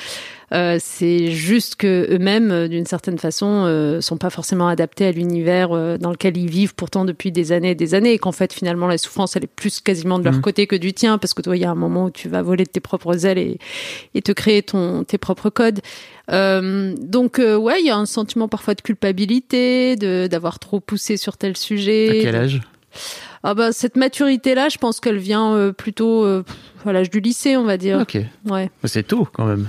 euh, 0.52 0.78
c'est 0.80 1.32
juste 1.32 1.74
que 1.76 2.06
eux-mêmes, 2.10 2.52
euh, 2.52 2.68
d'une 2.68 2.86
certaine 2.86 3.18
façon, 3.18 3.64
euh, 3.66 4.00
sont 4.00 4.16
pas 4.16 4.30
forcément 4.30 4.68
adaptés 4.68 5.06
à 5.06 5.10
l'univers 5.12 5.72
euh, 5.72 5.98
dans 5.98 6.10
lequel 6.10 6.36
ils 6.36 6.48
vivent 6.48 6.74
pourtant 6.74 7.04
depuis 7.04 7.32
des 7.32 7.50
années 7.50 7.70
et 7.70 7.74
des 7.74 7.94
années, 7.94 8.12
et 8.12 8.18
qu'en 8.18 8.30
fait 8.32 8.52
finalement 8.52 8.86
la 8.86 8.96
souffrance 8.98 9.34
elle 9.34 9.44
est 9.44 9.54
plus 9.54 9.80
quasiment 9.80 10.18
de 10.20 10.24
leur 10.24 10.34
Mhm. 10.34 10.40
côté 10.40 10.66
que 10.68 10.76
du 10.76 10.92
tien, 10.92 11.18
parce 11.18 11.34
que 11.34 11.42
toi 11.42 11.56
il 11.56 11.62
y 11.62 11.64
a 11.64 11.70
un 11.70 11.74
moment 11.74 12.04
où 12.04 12.10
tu 12.10 12.28
vas 12.28 12.42
voler 12.42 12.64
de 12.64 12.70
tes 12.70 12.80
propres 12.80 13.26
ailes 13.26 13.38
et, 13.38 13.58
et 14.14 14.22
te 14.22 14.30
créer 14.32 14.62
ton 14.62 15.02
tes 15.04 15.18
propres 15.18 15.50
codes. 15.50 15.80
Donc 16.30 17.38
ouais, 17.38 17.80
il 17.80 17.86
y 17.86 17.90
a 17.90 17.96
un 17.96 18.06
sentiment 18.06 18.48
parfois 18.48 18.74
de 18.74 18.82
culpabilité, 18.82 19.96
de 19.96 20.26
d'avoir 20.28 20.58
trop 20.58 20.80
poussé 20.80 21.16
sur 21.16 21.36
tel 21.36 21.56
sujet. 21.56 22.20
À 22.20 22.22
quel 22.22 22.36
âge? 22.36 22.60
Ah 23.42 23.54
bah 23.54 23.72
cette 23.72 23.96
maturité 23.96 24.54
là, 24.54 24.68
je 24.68 24.78
pense 24.78 25.00
qu'elle 25.00 25.18
vient 25.18 25.72
plutôt 25.76 26.24
à 26.88 26.92
l'âge 26.92 27.10
du 27.10 27.20
lycée, 27.20 27.56
on 27.56 27.64
va 27.64 27.76
dire. 27.76 27.98
Ok, 28.00 28.18
Ouais. 28.50 28.70
c'est 28.84 29.06
tôt 29.06 29.26
quand 29.32 29.44
même. 29.46 29.68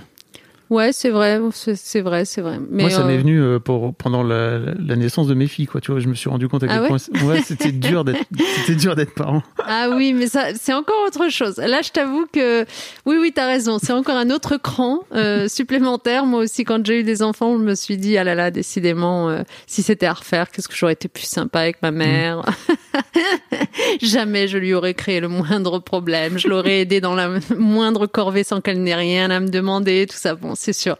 Ouais, 0.70 0.92
c'est 0.92 1.10
vrai, 1.10 1.40
c'est 1.52 2.02
vrai, 2.02 2.26
c'est 2.26 2.42
vrai. 2.42 2.60
Mais 2.70 2.84
Moi, 2.84 2.90
ça 2.90 3.02
euh, 3.02 3.08
m'est 3.08 3.18
venu 3.18 3.40
euh, 3.40 3.60
pour, 3.60 3.94
pendant 3.94 4.24
la, 4.24 4.60
la 4.60 4.96
naissance 4.96 5.28
de 5.28 5.34
mes 5.34 5.48
filles, 5.48 5.68
quoi. 5.68 5.80
Tu 5.80 5.92
vois, 5.92 6.00
je 6.00 6.08
me 6.08 6.16
suis 6.16 6.30
rendu 6.30 6.48
compte 6.48 6.64
à 6.64 6.68
quel 6.68 6.78
Ah 6.78 6.82
ouais 6.82 6.88
point 6.88 6.98
ouais, 7.24 7.42
c'était 7.42 7.72
dur 7.72 8.04
d'être, 8.04 8.24
c'était 8.58 8.76
dur 8.76 8.96
d'être 8.96 9.14
parent. 9.14 9.44
Ah 9.68 9.90
oui, 9.96 10.14
mais 10.14 10.28
ça, 10.28 10.48
c'est 10.56 10.74
encore 10.74 10.96
autre 11.06 11.30
chose. 11.30 11.58
Là, 11.58 11.82
je 11.84 11.92
t'avoue 11.92 12.26
que 12.32 12.64
oui, 13.06 13.18
oui, 13.20 13.32
t'as 13.34 13.48
raison. 13.48 13.78
C'est 13.82 13.94
encore 13.94 14.16
un 14.16 14.30
autre 14.32 14.58
cran 14.58 15.02
euh, 15.14 15.48
supplémentaire. 15.48 16.26
Moi 16.26 16.42
aussi, 16.42 16.64
quand 16.64 16.84
j'ai 16.86 17.02
eu 17.02 17.04
des 17.04 17.22
enfants, 17.22 17.58
je 17.58 17.64
me 17.64 17.76
suis 17.76 17.98
dit 17.98 18.18
ah 18.18 18.24
là 18.24 18.34
là, 18.34 18.50
décidément, 18.50 19.30
euh, 19.30 19.44
si 19.68 19.84
c'était 19.84 20.08
à 20.08 20.14
refaire, 20.14 20.50
qu'est-ce 20.50 20.68
que 20.68 20.76
j'aurais 20.76 20.94
été 20.94 21.08
plus 21.08 21.26
sympa 21.26 21.60
avec 21.60 21.82
ma 21.82 21.92
mère? 21.92 22.42
Jamais 24.02 24.48
je 24.48 24.58
lui 24.58 24.74
aurais 24.74 24.94
créé 24.94 25.20
le 25.20 25.28
moindre 25.28 25.80
problème. 25.80 26.40
Je 26.40 26.48
l'aurais 26.48 26.82
aidé 26.82 27.02
dans 27.02 27.14
la 27.14 27.30
moindre 27.56 28.08
corvée 28.08 28.44
sans 28.44 28.62
qu'elle 28.62 28.82
n'ait 28.82 28.96
rien 28.96 29.30
à 29.30 29.40
me 29.40 29.50
demander. 29.50 30.08
Tout 30.10 30.18
ça, 30.18 30.36
bon, 30.36 30.55
c'est 30.60 30.74
sûr, 30.74 30.98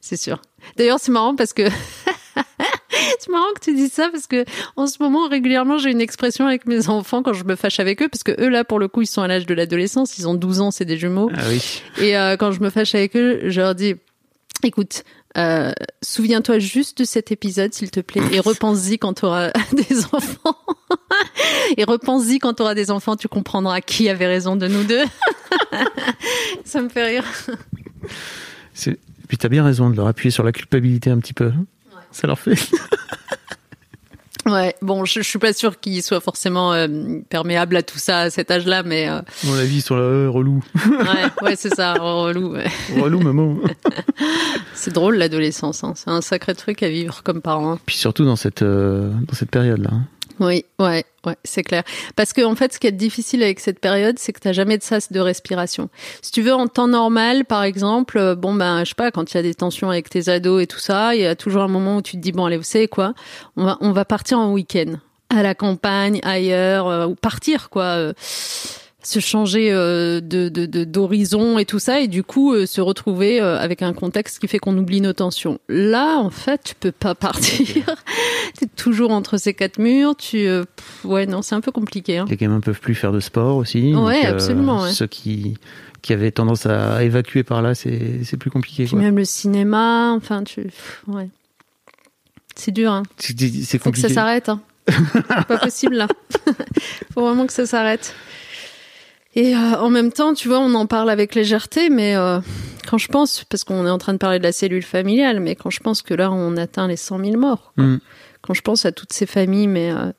c'est 0.00 0.16
sûr. 0.16 0.40
D'ailleurs, 0.76 0.98
c'est 1.00 1.12
marrant 1.12 1.34
parce 1.34 1.52
que 1.52 1.62
c'est 3.18 3.30
marrant 3.30 3.52
que 3.54 3.60
tu 3.60 3.74
dis 3.74 3.88
ça 3.88 4.08
parce 4.10 4.26
que 4.26 4.44
en 4.76 4.86
ce 4.86 5.02
moment 5.02 5.28
régulièrement 5.28 5.78
j'ai 5.78 5.90
une 5.90 6.00
expression 6.00 6.46
avec 6.46 6.66
mes 6.66 6.88
enfants 6.88 7.22
quand 7.22 7.32
je 7.32 7.44
me 7.44 7.56
fâche 7.56 7.80
avec 7.80 8.02
eux 8.02 8.08
parce 8.08 8.22
que 8.22 8.32
eux 8.40 8.48
là 8.48 8.64
pour 8.64 8.78
le 8.78 8.88
coup 8.88 9.02
ils 9.02 9.06
sont 9.06 9.22
à 9.22 9.28
l'âge 9.28 9.46
de 9.46 9.54
l'adolescence, 9.54 10.18
ils 10.18 10.26
ont 10.28 10.34
12 10.34 10.60
ans, 10.60 10.70
c'est 10.70 10.84
des 10.84 10.96
jumeaux 10.98 11.30
Ah 11.34 11.40
oui. 11.48 11.82
et 11.98 12.16
euh, 12.16 12.36
quand 12.36 12.52
je 12.52 12.60
me 12.60 12.70
fâche 12.70 12.94
avec 12.94 13.16
eux, 13.16 13.40
je 13.44 13.60
leur 13.60 13.74
dis 13.74 13.94
écoute 14.62 15.04
euh, 15.36 15.72
souviens-toi 16.02 16.58
juste 16.58 16.98
de 16.98 17.04
cet 17.04 17.30
épisode, 17.30 17.72
s'il 17.74 17.90
te 17.90 18.00
plaît, 18.00 18.22
et 18.32 18.40
repense-y 18.40 18.98
quand 18.98 19.14
tu 19.14 19.26
auras 19.26 19.50
des 19.72 20.04
enfants. 20.12 20.56
et 21.76 21.84
repense-y 21.84 22.38
quand 22.38 22.54
tu 22.54 22.62
auras 22.62 22.74
des 22.74 22.90
enfants, 22.90 23.14
tu 23.14 23.28
comprendras 23.28 23.80
qui 23.80 24.08
avait 24.08 24.26
raison 24.26 24.56
de 24.56 24.66
nous 24.66 24.84
deux. 24.84 25.04
Ça 26.64 26.80
me 26.80 26.88
fait 26.88 27.04
rire. 27.04 27.24
C'est... 28.78 28.98
Puis 29.26 29.36
t'as 29.36 29.48
bien 29.48 29.64
raison 29.64 29.90
de 29.90 29.96
leur 29.96 30.06
appuyer 30.06 30.30
sur 30.30 30.44
la 30.44 30.52
culpabilité 30.52 31.10
un 31.10 31.18
petit 31.18 31.34
peu. 31.34 31.52
Ça 32.12 32.26
leur 32.26 32.38
fait. 32.38 32.54
Ouais, 34.46 34.74
bon, 34.80 35.04
je, 35.04 35.20
je 35.20 35.28
suis 35.28 35.38
pas 35.38 35.52
sûre 35.52 35.78
qu'ils 35.78 36.02
soient 36.02 36.20
forcément 36.22 36.72
euh, 36.72 36.86
perméables 37.28 37.76
à 37.76 37.82
tout 37.82 37.98
ça 37.98 38.20
à 38.20 38.30
cet 38.30 38.50
âge-là, 38.50 38.82
mais 38.82 39.06
euh, 39.06 39.20
Mon 39.44 39.52
avis, 39.58 39.76
ils 39.78 39.82
sont 39.82 39.96
là, 39.96 40.00
euh, 40.02 40.30
relou. 40.30 40.64
ouais, 40.90 41.42
ouais 41.42 41.56
c'est 41.56 41.74
ça, 41.74 41.92
relou. 41.94 42.54
ouais. 42.54 42.64
relou, 42.98 43.20
maman. 43.20 43.58
C'est 44.74 44.94
drôle 44.94 45.16
l'adolescence, 45.16 45.84
hein. 45.84 45.92
c'est 45.96 46.08
un 46.08 46.22
sacré 46.22 46.54
truc 46.54 46.82
à 46.82 46.88
vivre 46.88 47.22
comme 47.24 47.42
parent. 47.42 47.72
hein. 47.72 47.78
Puis 47.84 47.96
surtout 47.96 48.24
dans 48.24 48.36
cette, 48.36 48.62
euh, 48.62 49.10
dans 49.26 49.34
cette 49.34 49.50
période-là. 49.50 49.90
hein. 49.92 50.06
Oui, 50.40 50.64
ouais, 50.78 51.04
ouais, 51.26 51.36
c'est 51.42 51.64
clair. 51.64 51.82
Parce 52.14 52.32
que 52.32 52.42
en 52.44 52.54
fait, 52.54 52.72
ce 52.72 52.78
qui 52.78 52.86
est 52.86 52.92
difficile 52.92 53.42
avec 53.42 53.58
cette 53.58 53.80
période, 53.80 54.18
c'est 54.18 54.32
que 54.32 54.38
t'as 54.38 54.52
jamais 54.52 54.78
de 54.78 54.84
sas 54.84 55.10
de 55.10 55.18
respiration. 55.20 55.88
Si 56.22 56.30
tu 56.30 56.42
veux, 56.42 56.54
en 56.54 56.68
temps 56.68 56.86
normal, 56.86 57.44
par 57.44 57.64
exemple, 57.64 58.18
euh, 58.18 58.34
bon 58.36 58.54
ben, 58.54 58.84
je 58.84 58.90
sais 58.90 58.94
pas, 58.94 59.10
quand 59.10 59.32
il 59.32 59.36
y 59.36 59.40
a 59.40 59.42
des 59.42 59.54
tensions 59.54 59.90
avec 59.90 60.08
tes 60.08 60.28
ados 60.28 60.62
et 60.62 60.66
tout 60.68 60.78
ça, 60.78 61.14
il 61.16 61.22
y 61.22 61.26
a 61.26 61.34
toujours 61.34 61.62
un 61.62 61.68
moment 61.68 61.96
où 61.96 62.02
tu 62.02 62.12
te 62.12 62.18
dis 62.18 62.30
bon, 62.32 62.46
allez, 62.46 62.56
vous 62.56 62.62
savez 62.62 62.86
quoi, 62.88 63.14
on 63.56 63.64
va, 63.64 63.78
on 63.80 63.90
va 63.90 64.04
partir 64.04 64.38
en 64.38 64.52
week-end 64.52 64.94
à 65.30 65.42
la 65.42 65.54
campagne, 65.54 66.20
ailleurs, 66.22 66.86
euh, 66.86 67.06
ou 67.06 67.14
partir 67.16 67.68
quoi. 67.68 67.82
euh, 67.84 68.12
se 69.02 69.20
changer 69.20 69.70
euh, 69.72 70.20
de 70.20 70.48
de- 70.48 70.84
d'horizon 70.84 71.56
et 71.58 71.64
tout 71.64 71.78
ça 71.78 72.00
et 72.00 72.08
du 72.08 72.24
coup 72.24 72.52
euh, 72.52 72.66
se 72.66 72.80
retrouver 72.80 73.40
euh, 73.40 73.56
avec 73.56 73.80
un 73.82 73.92
contexte 73.92 74.40
qui 74.40 74.48
fait 74.48 74.58
qu'on 74.58 74.76
oublie 74.76 75.00
nos 75.00 75.12
tensions. 75.12 75.60
Là, 75.68 76.16
en 76.18 76.30
fait, 76.30 76.60
tu 76.64 76.74
peux 76.74 76.90
pas 76.92 77.14
partir. 77.14 77.84
T'es 78.58 78.66
toujours 78.66 79.12
entre 79.12 79.36
ces 79.36 79.54
quatre 79.54 79.78
murs. 79.78 80.16
Tu, 80.16 80.38
euh, 80.48 80.64
pff, 80.64 81.04
ouais, 81.04 81.26
non, 81.26 81.42
c'est 81.42 81.54
un 81.54 81.60
peu 81.60 81.70
compliqué. 81.70 82.18
Hein. 82.18 82.26
Les 82.28 82.36
gamins 82.36 82.60
peuvent 82.60 82.80
plus 82.80 82.96
faire 82.96 83.12
de 83.12 83.20
sport 83.20 83.56
aussi. 83.56 83.94
Ouais, 83.94 84.26
euh, 84.26 84.30
absolument, 84.32 84.82
ouais. 84.82 84.92
Ceux 84.92 85.06
qui, 85.06 85.54
qui 86.02 86.12
avaient 86.12 86.32
tendance 86.32 86.66
à 86.66 87.02
évacuer 87.04 87.44
par 87.44 87.62
là, 87.62 87.76
c'est 87.76 88.24
c'est 88.24 88.36
plus 88.36 88.50
compliqué. 88.50 88.82
Puis 88.84 88.92
quoi. 88.94 89.00
même 89.00 89.16
le 89.16 89.24
cinéma, 89.24 90.12
enfin, 90.16 90.42
tu, 90.42 90.62
pff, 90.62 91.02
ouais, 91.06 91.28
c'est 92.56 92.72
dur. 92.72 92.90
Hein. 92.90 93.04
C'est 93.18 93.38
c'est 93.38 93.78
Faut 93.78 93.92
que 93.92 93.98
ça 93.98 94.08
compliqué. 94.08 94.14
s'arrête. 94.14 94.48
Hein. 94.48 94.60
Pas 95.46 95.58
possible 95.58 95.94
là. 95.94 96.08
Faut 97.14 97.20
vraiment 97.20 97.46
que 97.46 97.52
ça 97.52 97.64
s'arrête. 97.66 98.12
Et 99.34 99.54
euh, 99.54 99.78
en 99.78 99.90
même 99.90 100.12
temps, 100.12 100.34
tu 100.34 100.48
vois, 100.48 100.58
on 100.58 100.74
en 100.74 100.86
parle 100.86 101.10
avec 101.10 101.34
légèreté, 101.34 101.90
mais 101.90 102.16
euh, 102.16 102.40
quand 102.88 102.98
je 102.98 103.08
pense, 103.08 103.44
parce 103.44 103.64
qu'on 103.64 103.86
est 103.86 103.90
en 103.90 103.98
train 103.98 104.14
de 104.14 104.18
parler 104.18 104.38
de 104.38 104.44
la 104.44 104.52
cellule 104.52 104.82
familiale, 104.82 105.40
mais 105.40 105.54
quand 105.54 105.70
je 105.70 105.80
pense 105.80 106.02
que 106.02 106.14
là, 106.14 106.30
on 106.32 106.56
atteint 106.56 106.88
les 106.88 106.96
100 106.96 107.24
000 107.24 107.36
morts, 107.36 107.72
quoi. 107.74 107.84
Mm. 107.84 108.00
quand 108.40 108.54
je 108.54 108.62
pense 108.62 108.86
à 108.86 108.92
toutes 108.92 109.12
ces 109.12 109.26
familles, 109.26 109.68
mais 109.68 109.92
euh, 109.92 110.10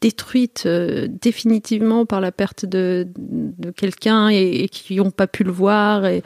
détruites 0.00 0.64
euh, 0.66 1.06
définitivement 1.08 2.06
par 2.06 2.20
la 2.20 2.32
perte 2.32 2.64
de, 2.64 3.06
de 3.16 3.70
quelqu'un 3.70 4.30
et, 4.30 4.64
et 4.64 4.68
qui 4.68 4.96
n'ont 4.96 5.10
pas 5.10 5.26
pu 5.26 5.44
le 5.44 5.52
voir, 5.52 6.06
et 6.06 6.22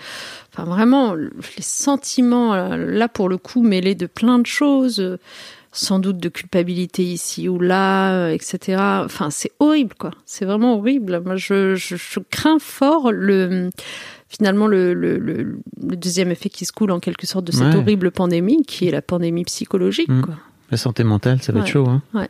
enfin 0.52 0.64
vraiment 0.64 1.14
les 1.14 1.34
sentiments 1.60 2.54
là, 2.54 2.76
là, 2.76 3.08
pour 3.08 3.28
le 3.28 3.36
coup 3.36 3.62
mêlés 3.62 3.94
de 3.96 4.06
plein 4.06 4.38
de 4.38 4.46
choses. 4.46 5.18
Sans 5.76 5.98
doute 5.98 6.18
de 6.18 6.28
culpabilité 6.28 7.02
ici 7.04 7.48
ou 7.48 7.58
là, 7.58 8.12
euh, 8.14 8.28
etc. 8.30 8.78
Enfin, 9.04 9.30
c'est 9.30 9.52
horrible, 9.60 9.94
quoi. 9.98 10.10
C'est 10.24 10.44
vraiment 10.44 10.76
horrible. 10.78 11.20
Moi, 11.24 11.36
je, 11.36 11.74
je, 11.74 11.96
je 11.96 12.20
crains 12.30 12.58
fort 12.58 13.12
le 13.12 13.70
finalement 14.28 14.66
le, 14.66 14.92
le, 14.94 15.18
le, 15.18 15.58
le 15.82 15.96
deuxième 15.96 16.30
effet 16.32 16.48
qui 16.48 16.64
se 16.64 16.72
coule 16.72 16.90
en 16.90 16.98
quelque 16.98 17.26
sorte 17.26 17.44
de 17.44 17.52
cette 17.52 17.62
Ouais. 17.62 17.76
horrible 17.76 18.10
pandémie, 18.10 18.64
qui 18.66 18.88
est 18.88 18.90
la 18.90 19.02
pandémie 19.02 19.44
psychologique, 19.44 20.08
Mm. 20.08 20.22
quoi. 20.22 20.34
La 20.72 20.76
santé 20.76 21.04
mentale, 21.04 21.40
ça 21.42 21.52
va 21.52 21.60
être 21.60 21.68
chaud. 21.68 21.86
Hein. 21.88 22.02
Ouais. 22.12 22.28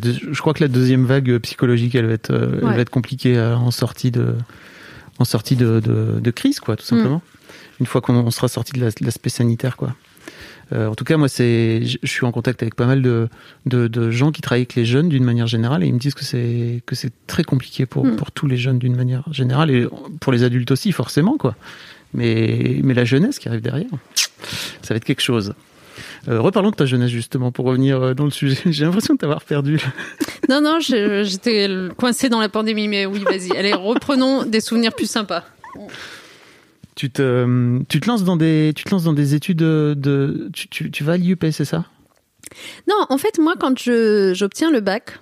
Deux- 0.00 0.14
je 0.32 0.40
crois 0.40 0.54
que 0.54 0.62
la 0.64 0.68
deuxième 0.68 1.04
vague 1.04 1.36
psychologique, 1.38 1.94
elle 1.94 2.06
va 2.06 2.14
être, 2.14 2.30
euh, 2.30 2.58
elle 2.62 2.68
va 2.68 2.78
être 2.78 2.88
compliquée 2.90 3.36
euh, 3.36 3.54
en 3.56 3.70
sortie 3.70 4.10
de, 4.10 4.34
en 5.18 5.24
sortie 5.26 5.54
de, 5.54 5.80
de, 5.80 6.18
de 6.18 6.30
crise, 6.30 6.60
quoi, 6.60 6.76
tout 6.76 6.84
simplement. 6.84 7.18
Mm. 7.18 7.80
Une 7.80 7.86
fois 7.86 8.00
qu'on 8.00 8.14
on 8.16 8.30
sera 8.30 8.48
sorti 8.48 8.72
de 8.72 8.80
l'aspect 9.02 9.28
sanitaire, 9.30 9.76
quoi. 9.76 9.94
Euh, 10.72 10.86
en 10.88 10.94
tout 10.94 11.04
cas, 11.04 11.16
moi, 11.16 11.28
c'est, 11.28 11.82
je 11.84 11.98
suis 12.06 12.24
en 12.24 12.32
contact 12.32 12.62
avec 12.62 12.74
pas 12.74 12.86
mal 12.86 13.02
de, 13.02 13.28
de, 13.66 13.86
de 13.86 14.10
gens 14.10 14.32
qui 14.32 14.40
travaillent 14.40 14.62
avec 14.62 14.74
les 14.74 14.84
jeunes 14.84 15.08
d'une 15.08 15.24
manière 15.24 15.46
générale 15.46 15.84
et 15.84 15.86
ils 15.86 15.94
me 15.94 15.98
disent 15.98 16.14
que 16.14 16.24
c'est 16.24 16.82
que 16.86 16.94
c'est 16.94 17.12
très 17.26 17.44
compliqué 17.44 17.86
pour, 17.86 18.04
Mm. 18.06 18.16
pour 18.16 18.32
tous 18.32 18.46
les 18.46 18.56
jeunes 18.56 18.78
d'une 18.78 18.96
manière 18.96 19.24
générale 19.32 19.70
et 19.70 19.86
pour 20.20 20.32
les 20.32 20.42
adultes 20.42 20.70
aussi, 20.70 20.92
forcément, 20.92 21.36
quoi. 21.36 21.54
Mais, 22.12 22.80
mais 22.82 22.94
la 22.94 23.04
jeunesse 23.04 23.38
qui 23.38 23.48
arrive 23.48 23.60
derrière, 23.62 23.90
ça 24.82 24.94
va 24.94 24.96
être 24.96 25.04
quelque 25.04 25.22
chose. 25.22 25.54
Euh, 26.28 26.40
reparlons 26.40 26.70
de 26.70 26.76
ta 26.76 26.86
jeunesse 26.86 27.10
justement 27.10 27.52
pour 27.52 27.66
revenir 27.66 28.00
euh, 28.02 28.14
dans 28.14 28.24
le 28.24 28.30
sujet. 28.30 28.58
J'ai 28.66 28.84
l'impression 28.84 29.14
de 29.14 29.18
t'avoir 29.18 29.42
perdu. 29.42 29.80
Non, 30.48 30.60
non, 30.60 30.78
j'étais 30.80 31.68
coincée 31.96 32.28
dans 32.28 32.40
la 32.40 32.48
pandémie, 32.48 32.88
mais 32.88 33.06
oui, 33.06 33.24
vas-y. 33.24 33.56
Allez, 33.56 33.72
reprenons 33.74 34.44
des 34.44 34.60
souvenirs 34.60 34.92
plus 34.92 35.08
sympas. 35.10 35.44
Tu 36.96 37.10
te, 37.10 37.78
tu 37.88 38.00
te 38.00 38.06
lances 38.08 38.24
dans 38.24 38.36
des, 38.36 38.72
tu 38.76 38.84
te 38.84 38.90
lances 38.90 39.04
dans 39.04 39.12
des 39.12 39.34
études 39.34 39.58
de, 39.58 40.50
tu, 40.52 40.68
tu, 40.68 40.90
tu 40.90 41.04
vas 41.04 41.12
à 41.14 41.16
l'IUP, 41.16 41.44
c'est 41.50 41.64
ça? 41.64 41.84
Non, 42.88 42.96
en 43.08 43.18
fait, 43.18 43.38
moi, 43.38 43.54
quand 43.58 43.78
je- 43.78 44.32
j'obtiens 44.34 44.70
le 44.70 44.80
bac, 44.80 45.18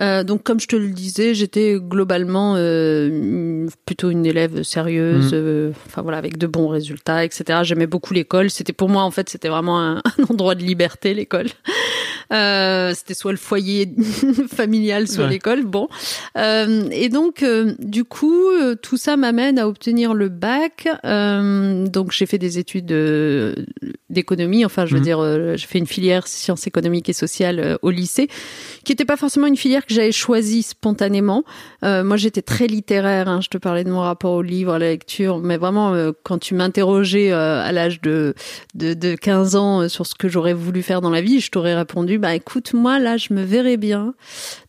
euh, 0.00 0.22
donc 0.24 0.42
comme 0.42 0.58
je 0.60 0.68
te 0.68 0.76
le 0.76 0.88
disais, 0.88 1.34
j'étais 1.34 1.76
globalement 1.78 2.54
euh, 2.56 3.66
plutôt 3.84 4.08
une 4.08 4.24
élève 4.24 4.62
sérieuse, 4.62 5.32
Mhm. 5.34 5.38
euh, 5.38 5.70
enfin 5.86 6.00
voilà, 6.00 6.16
avec 6.16 6.38
de 6.38 6.46
bons 6.46 6.68
résultats, 6.68 7.24
etc. 7.24 7.60
J'aimais 7.64 7.86
beaucoup 7.88 8.14
l'école. 8.14 8.48
C'était 8.48 8.72
pour 8.72 8.88
moi, 8.88 9.02
en 9.02 9.10
fait, 9.10 9.28
c'était 9.28 9.48
vraiment 9.48 9.80
un, 9.80 9.96
un 10.18 10.24
endroit 10.30 10.54
de 10.54 10.62
liberté, 10.62 11.12
l'école. 11.12 11.48
Euh, 12.32 12.92
c'était 12.94 13.14
soit 13.14 13.32
le 13.32 13.38
foyer 13.38 13.92
familial, 14.54 15.08
soit 15.08 15.24
Ouais. 15.24 15.30
l'école. 15.30 15.64
Bon, 15.64 15.88
Euh, 16.36 16.88
et 16.92 17.08
donc 17.08 17.42
euh, 17.42 17.74
du 17.78 18.04
coup, 18.04 18.48
euh, 18.50 18.74
tout 18.76 18.96
ça 18.96 19.16
m'amène 19.16 19.58
à 19.58 19.66
obtenir 19.68 20.14
le 20.14 20.28
bac. 20.28 20.88
Euh, 21.04 21.86
donc 21.86 22.12
j'ai 22.12 22.26
fait 22.26 22.38
des 22.38 22.58
études 22.58 22.92
d'économie. 24.10 24.64
Enfin, 24.64 24.86
je 24.86 24.92
veux 24.94 24.98
Mhm. 25.00 25.04
dire, 25.04 25.18
euh, 25.20 25.56
j'ai 25.56 25.66
fait 25.66 25.78
une 25.78 25.86
filière 25.86 26.26
sciences 26.26 26.66
économiques 26.66 27.08
et 27.08 27.12
sociales 27.12 27.78
au 27.82 27.90
lycée, 27.90 28.28
qui 28.84 28.92
n'était 28.92 29.04
pas 29.04 29.16
forcément 29.16 29.46
une 29.46 29.56
filière 29.56 29.84
que 29.86 29.94
j'avais 29.94 30.12
choisie 30.12 30.62
spontanément. 30.62 31.44
Euh, 31.84 32.04
moi, 32.04 32.16
j'étais 32.16 32.42
très 32.42 32.66
littéraire. 32.66 33.28
hein. 33.28 33.40
Je 33.42 33.48
te 33.48 33.58
parlais 33.58 33.84
de 33.84 33.90
mon 33.90 34.00
rapport 34.00 34.32
au 34.32 34.42
livre, 34.42 34.72
à 34.74 34.78
la 34.78 34.88
lecture, 34.90 35.38
mais 35.38 35.56
vraiment, 35.56 35.94
euh, 35.94 36.12
quand 36.24 36.38
tu 36.38 36.54
m'interrogeais 36.54 37.32
euh, 37.32 37.60
à 37.62 37.72
l'âge 37.72 38.00
de, 38.00 38.34
de 38.74 38.94
de 38.94 39.14
15 39.14 39.56
ans 39.56 39.88
sur 39.88 40.06
ce 40.06 40.14
que 40.14 40.28
j'aurais 40.28 40.52
voulu 40.52 40.82
faire 40.82 41.00
dans 41.00 41.10
la 41.10 41.20
vie, 41.20 41.40
je 41.40 41.50
t'aurais 41.50 41.74
répondu, 41.74 42.18
bah 42.20 42.34
écoute, 42.34 42.74
moi 42.74 42.98
là, 42.98 43.16
je 43.16 43.32
me 43.32 43.42
verrais 43.42 43.76
bien 43.78 44.14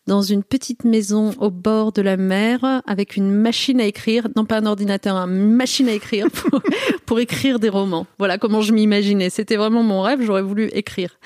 dans 0.08 0.22
une 0.22 0.44
petite 0.44 0.84
maison 0.84 1.32
au 1.40 1.52
bord 1.52 1.92
de 1.92 2.02
la 2.02 2.18
mer 2.18 2.82
avec 2.88 3.16
une 3.16 3.32
machine 3.32 3.80
à 3.80 3.86
écrire, 3.86 4.28
non 4.36 4.46
pas 4.46 4.58
un 4.58 4.66
ordinateur, 4.66 5.16
une 5.18 5.52
machine 5.52 5.88
à 5.88 5.94
écrire 5.94 6.28
pour, 6.34 6.60
pour 7.06 7.20
écrire 7.20 7.60
des 7.60 7.70
romans. 7.70 8.08
Voilà 8.20 8.38
comment 8.38 8.62
je 8.62 8.74
m'imaginais. 8.74 9.30
C'était 9.30 9.58
vraiment 9.58 9.84
mon 9.84 10.02
rêve, 10.02 10.20
j'aurais 10.24 10.42
voulu 10.42 10.70
écrire. 10.74 11.18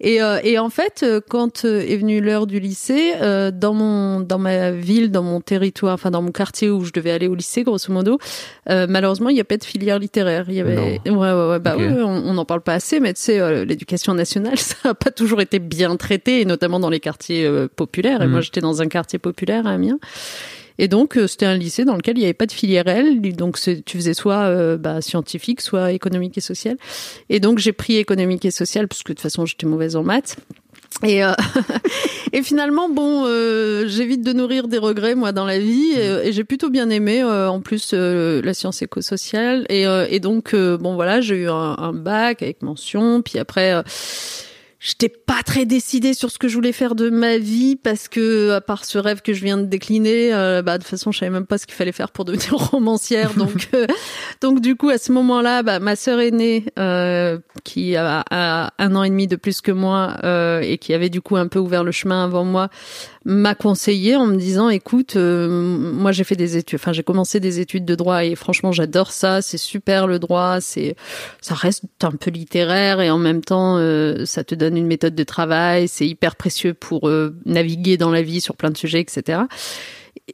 Et, 0.00 0.20
euh, 0.20 0.38
et 0.42 0.58
en 0.58 0.70
fait, 0.70 1.02
euh, 1.02 1.20
quand 1.26 1.64
euh, 1.64 1.80
est 1.80 1.96
venue 1.96 2.20
l'heure 2.20 2.46
du 2.46 2.58
lycée, 2.60 3.14
euh, 3.22 3.50
dans 3.50 3.72
mon 3.72 4.20
dans 4.20 4.38
ma 4.38 4.70
ville, 4.72 5.10
dans 5.10 5.22
mon 5.22 5.40
territoire, 5.40 5.94
enfin 5.94 6.10
dans 6.10 6.20
mon 6.20 6.32
quartier 6.32 6.68
où 6.68 6.84
je 6.84 6.92
devais 6.92 7.12
aller 7.12 7.28
au 7.28 7.34
lycée, 7.34 7.62
grosso 7.62 7.92
modo, 7.92 8.18
euh, 8.68 8.86
malheureusement, 8.88 9.28
il 9.30 9.34
n'y 9.34 9.40
a 9.40 9.44
pas 9.44 9.56
de 9.56 9.64
filière 9.64 9.98
littéraire. 9.98 10.46
Il 10.48 10.54
y 10.56 10.60
avait, 10.60 10.76
ouais, 10.76 11.00
ouais, 11.10 11.48
ouais, 11.48 11.58
bah 11.60 11.74
Ok. 11.74 11.80
ouais, 11.80 11.88
ouais, 11.92 12.02
on 12.02 12.34
n'en 12.34 12.44
parle 12.44 12.60
pas 12.60 12.74
assez, 12.74 13.00
mais 13.00 13.14
tu 13.14 13.20
sais, 13.22 13.38
euh, 13.40 13.64
l'éducation 13.64 14.14
nationale, 14.14 14.58
ça 14.58 14.74
n'a 14.84 14.94
pas 14.94 15.10
toujours 15.10 15.40
été 15.40 15.58
bien 15.58 15.94
traité, 15.96 16.40
et 16.40 16.44
notamment 16.44 16.80
dans 16.80 16.90
les 16.90 17.00
quartiers 17.00 17.46
euh, 17.46 17.68
Et 18.22 18.26
moi, 18.26 18.40
j'étais 18.40 18.60
dans 18.60 18.82
un 18.82 18.88
quartier 18.88 19.18
populaire 19.18 19.66
à 19.66 19.70
Amiens. 19.70 19.98
Et 20.78 20.88
donc, 20.88 21.16
euh, 21.16 21.26
c'était 21.28 21.46
un 21.46 21.54
lycée 21.54 21.84
dans 21.84 21.94
lequel 21.94 22.16
il 22.16 22.20
n'y 22.20 22.26
avait 22.26 22.34
pas 22.34 22.46
de 22.46 22.52
filière 22.52 22.88
L. 22.88 23.20
Donc, 23.36 23.58
tu 23.60 23.96
faisais 23.96 24.14
soit 24.14 24.42
euh, 24.42 24.76
bah, 24.76 25.00
scientifique, 25.00 25.60
soit 25.60 25.92
économique 25.92 26.36
et 26.36 26.40
social. 26.40 26.76
Et 27.28 27.38
donc, 27.38 27.58
j'ai 27.58 27.72
pris 27.72 27.96
économique 27.96 28.44
et 28.44 28.50
social, 28.50 28.88
parce 28.88 29.02
que 29.02 29.12
de 29.12 29.14
toute 29.14 29.22
façon, 29.22 29.46
j'étais 29.46 29.66
mauvaise 29.66 29.94
en 29.94 30.02
maths. 30.02 30.36
Et, 31.02 31.24
euh, 31.24 31.32
et 32.32 32.42
finalement, 32.42 32.88
bon, 32.88 33.24
euh, 33.26 33.86
j'évite 33.88 34.22
de 34.22 34.32
nourrir 34.32 34.68
des 34.68 34.78
regrets, 34.78 35.14
moi, 35.14 35.32
dans 35.32 35.44
la 35.44 35.58
vie. 35.58 35.92
Et, 35.92 36.28
et 36.28 36.32
j'ai 36.32 36.44
plutôt 36.44 36.70
bien 36.70 36.90
aimé, 36.90 37.22
euh, 37.22 37.48
en 37.48 37.60
plus, 37.60 37.92
la 37.92 38.54
science 38.54 38.82
éco-sociale. 38.82 39.66
Et, 39.68 39.84
et 39.84 40.20
donc, 40.20 40.54
bon, 40.54 40.94
voilà, 40.94 41.20
j'ai 41.20 41.36
eu 41.36 41.48
un, 41.48 41.76
un 41.78 41.92
bac 41.92 42.42
avec 42.42 42.62
mention. 42.62 43.22
Puis 43.22 43.38
après... 43.38 43.82
J'étais 44.84 45.08
pas 45.08 45.42
très 45.42 45.64
décidée 45.64 46.12
sur 46.12 46.30
ce 46.30 46.36
que 46.36 46.46
je 46.46 46.54
voulais 46.56 46.72
faire 46.72 46.94
de 46.94 47.08
ma 47.08 47.38
vie 47.38 47.74
parce 47.74 48.06
que 48.06 48.50
à 48.50 48.60
part 48.60 48.84
ce 48.84 48.98
rêve 48.98 49.22
que 49.22 49.32
je 49.32 49.42
viens 49.42 49.56
de 49.56 49.64
décliner, 49.64 50.34
euh, 50.34 50.60
bah 50.60 50.76
de 50.76 50.82
toute 50.82 50.90
façon 50.90 51.10
je 51.10 51.20
savais 51.20 51.30
même 51.30 51.46
pas 51.46 51.56
ce 51.56 51.64
qu'il 51.64 51.74
fallait 51.74 51.90
faire 51.90 52.10
pour 52.10 52.26
devenir 52.26 52.52
romancière. 52.70 53.32
Donc 53.32 53.70
euh, 53.72 53.86
donc 54.42 54.60
du 54.60 54.76
coup 54.76 54.90
à 54.90 54.98
ce 54.98 55.10
moment-là, 55.12 55.62
bah, 55.62 55.78
ma 55.78 55.96
sœur 55.96 56.20
aînée 56.20 56.66
euh, 56.78 57.38
qui 57.64 57.96
a, 57.96 58.24
a 58.30 58.74
un 58.78 58.94
an 58.94 59.04
et 59.04 59.08
demi 59.08 59.26
de 59.26 59.36
plus 59.36 59.62
que 59.62 59.72
moi 59.72 60.18
euh, 60.22 60.60
et 60.60 60.76
qui 60.76 60.92
avait 60.92 61.08
du 61.08 61.22
coup 61.22 61.36
un 61.36 61.48
peu 61.48 61.58
ouvert 61.58 61.82
le 61.82 61.90
chemin 61.90 62.22
avant 62.22 62.44
moi 62.44 62.68
m'a 63.24 63.54
conseillé 63.54 64.16
en 64.16 64.26
me 64.26 64.36
disant 64.36 64.68
écoute 64.68 65.16
euh, 65.16 65.48
moi 65.48 66.12
j'ai 66.12 66.24
fait 66.24 66.36
des 66.36 66.58
études 66.58 66.78
enfin 66.78 66.92
j'ai 66.92 67.02
commencé 67.02 67.40
des 67.40 67.58
études 67.58 67.86
de 67.86 67.94
droit 67.94 68.22
et 68.24 68.34
franchement 68.34 68.70
j'adore 68.70 69.12
ça 69.12 69.40
c'est 69.40 69.58
super 69.58 70.06
le 70.06 70.18
droit 70.18 70.60
c'est 70.60 70.94
ça 71.40 71.54
reste 71.54 71.84
un 72.02 72.10
peu 72.10 72.30
littéraire 72.30 73.00
et 73.00 73.10
en 73.10 73.18
même 73.18 73.42
temps 73.42 73.78
euh, 73.78 74.26
ça 74.26 74.44
te 74.44 74.54
donne 74.54 74.76
une 74.76 74.86
méthode 74.86 75.14
de 75.14 75.24
travail 75.24 75.88
c'est 75.88 76.06
hyper 76.06 76.36
précieux 76.36 76.74
pour 76.74 77.08
euh, 77.08 77.34
naviguer 77.46 77.96
dans 77.96 78.10
la 78.10 78.20
vie 78.20 78.42
sur 78.42 78.56
plein 78.56 78.70
de 78.70 78.76
sujets 78.76 79.00
etc 79.00 79.40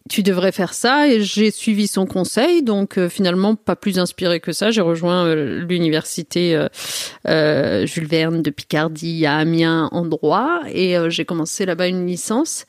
tu 0.09 0.23
devrais 0.23 0.53
faire 0.53 0.73
ça 0.73 1.09
et 1.09 1.21
j'ai 1.21 1.51
suivi 1.51 1.89
son 1.89 2.07
conseil 2.07 2.63
donc 2.63 2.97
euh, 2.97 3.09
finalement 3.09 3.57
pas 3.57 3.77
plus 3.77 3.99
inspiré 3.99 4.41
que 4.41 4.53
ça. 4.53 4.71
J'ai 4.71 4.81
rejoint 4.81 5.27
euh, 5.27 5.65
l'université 5.67 6.55
euh, 6.55 6.69
euh, 7.27 7.87
Jules 7.87 8.07
Verne 8.07 8.43
de 8.43 8.51
Picardie 8.51 9.27
à 9.27 9.37
Amiens 9.39 9.89
en 9.91 10.05
droit 10.07 10.61
et 10.73 10.97
euh, 10.97 11.11
j'ai 11.11 11.25
commencé 11.25 11.67
là-bas 11.67 11.89
une 11.89 12.07
licence. 12.07 12.67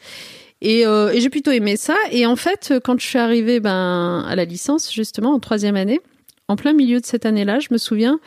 Et, 0.64 0.82
et 0.82 1.20
j'ai 1.20 1.30
plutôt 1.32 1.50
aimé 1.50 1.76
ça. 1.76 1.96
Et 2.12 2.28
en 2.28 2.36
fait 2.36 2.72
quand 2.84 3.00
je 3.00 3.08
suis 3.08 3.18
arrivée 3.18 3.60
ben 3.60 4.24
à 4.28 4.36
la 4.36 4.46
licence 4.46 4.94
justement 4.94 5.34
en 5.34 5.40
troisième 5.40 5.76
année 5.76 6.00
en 6.48 6.56
plein 6.56 6.74
milieu 6.74 7.00
de 7.00 7.06
cette 7.06 7.26
année-là, 7.26 7.60
je 7.60 7.70
me 7.72 7.80
souviens 7.80 8.20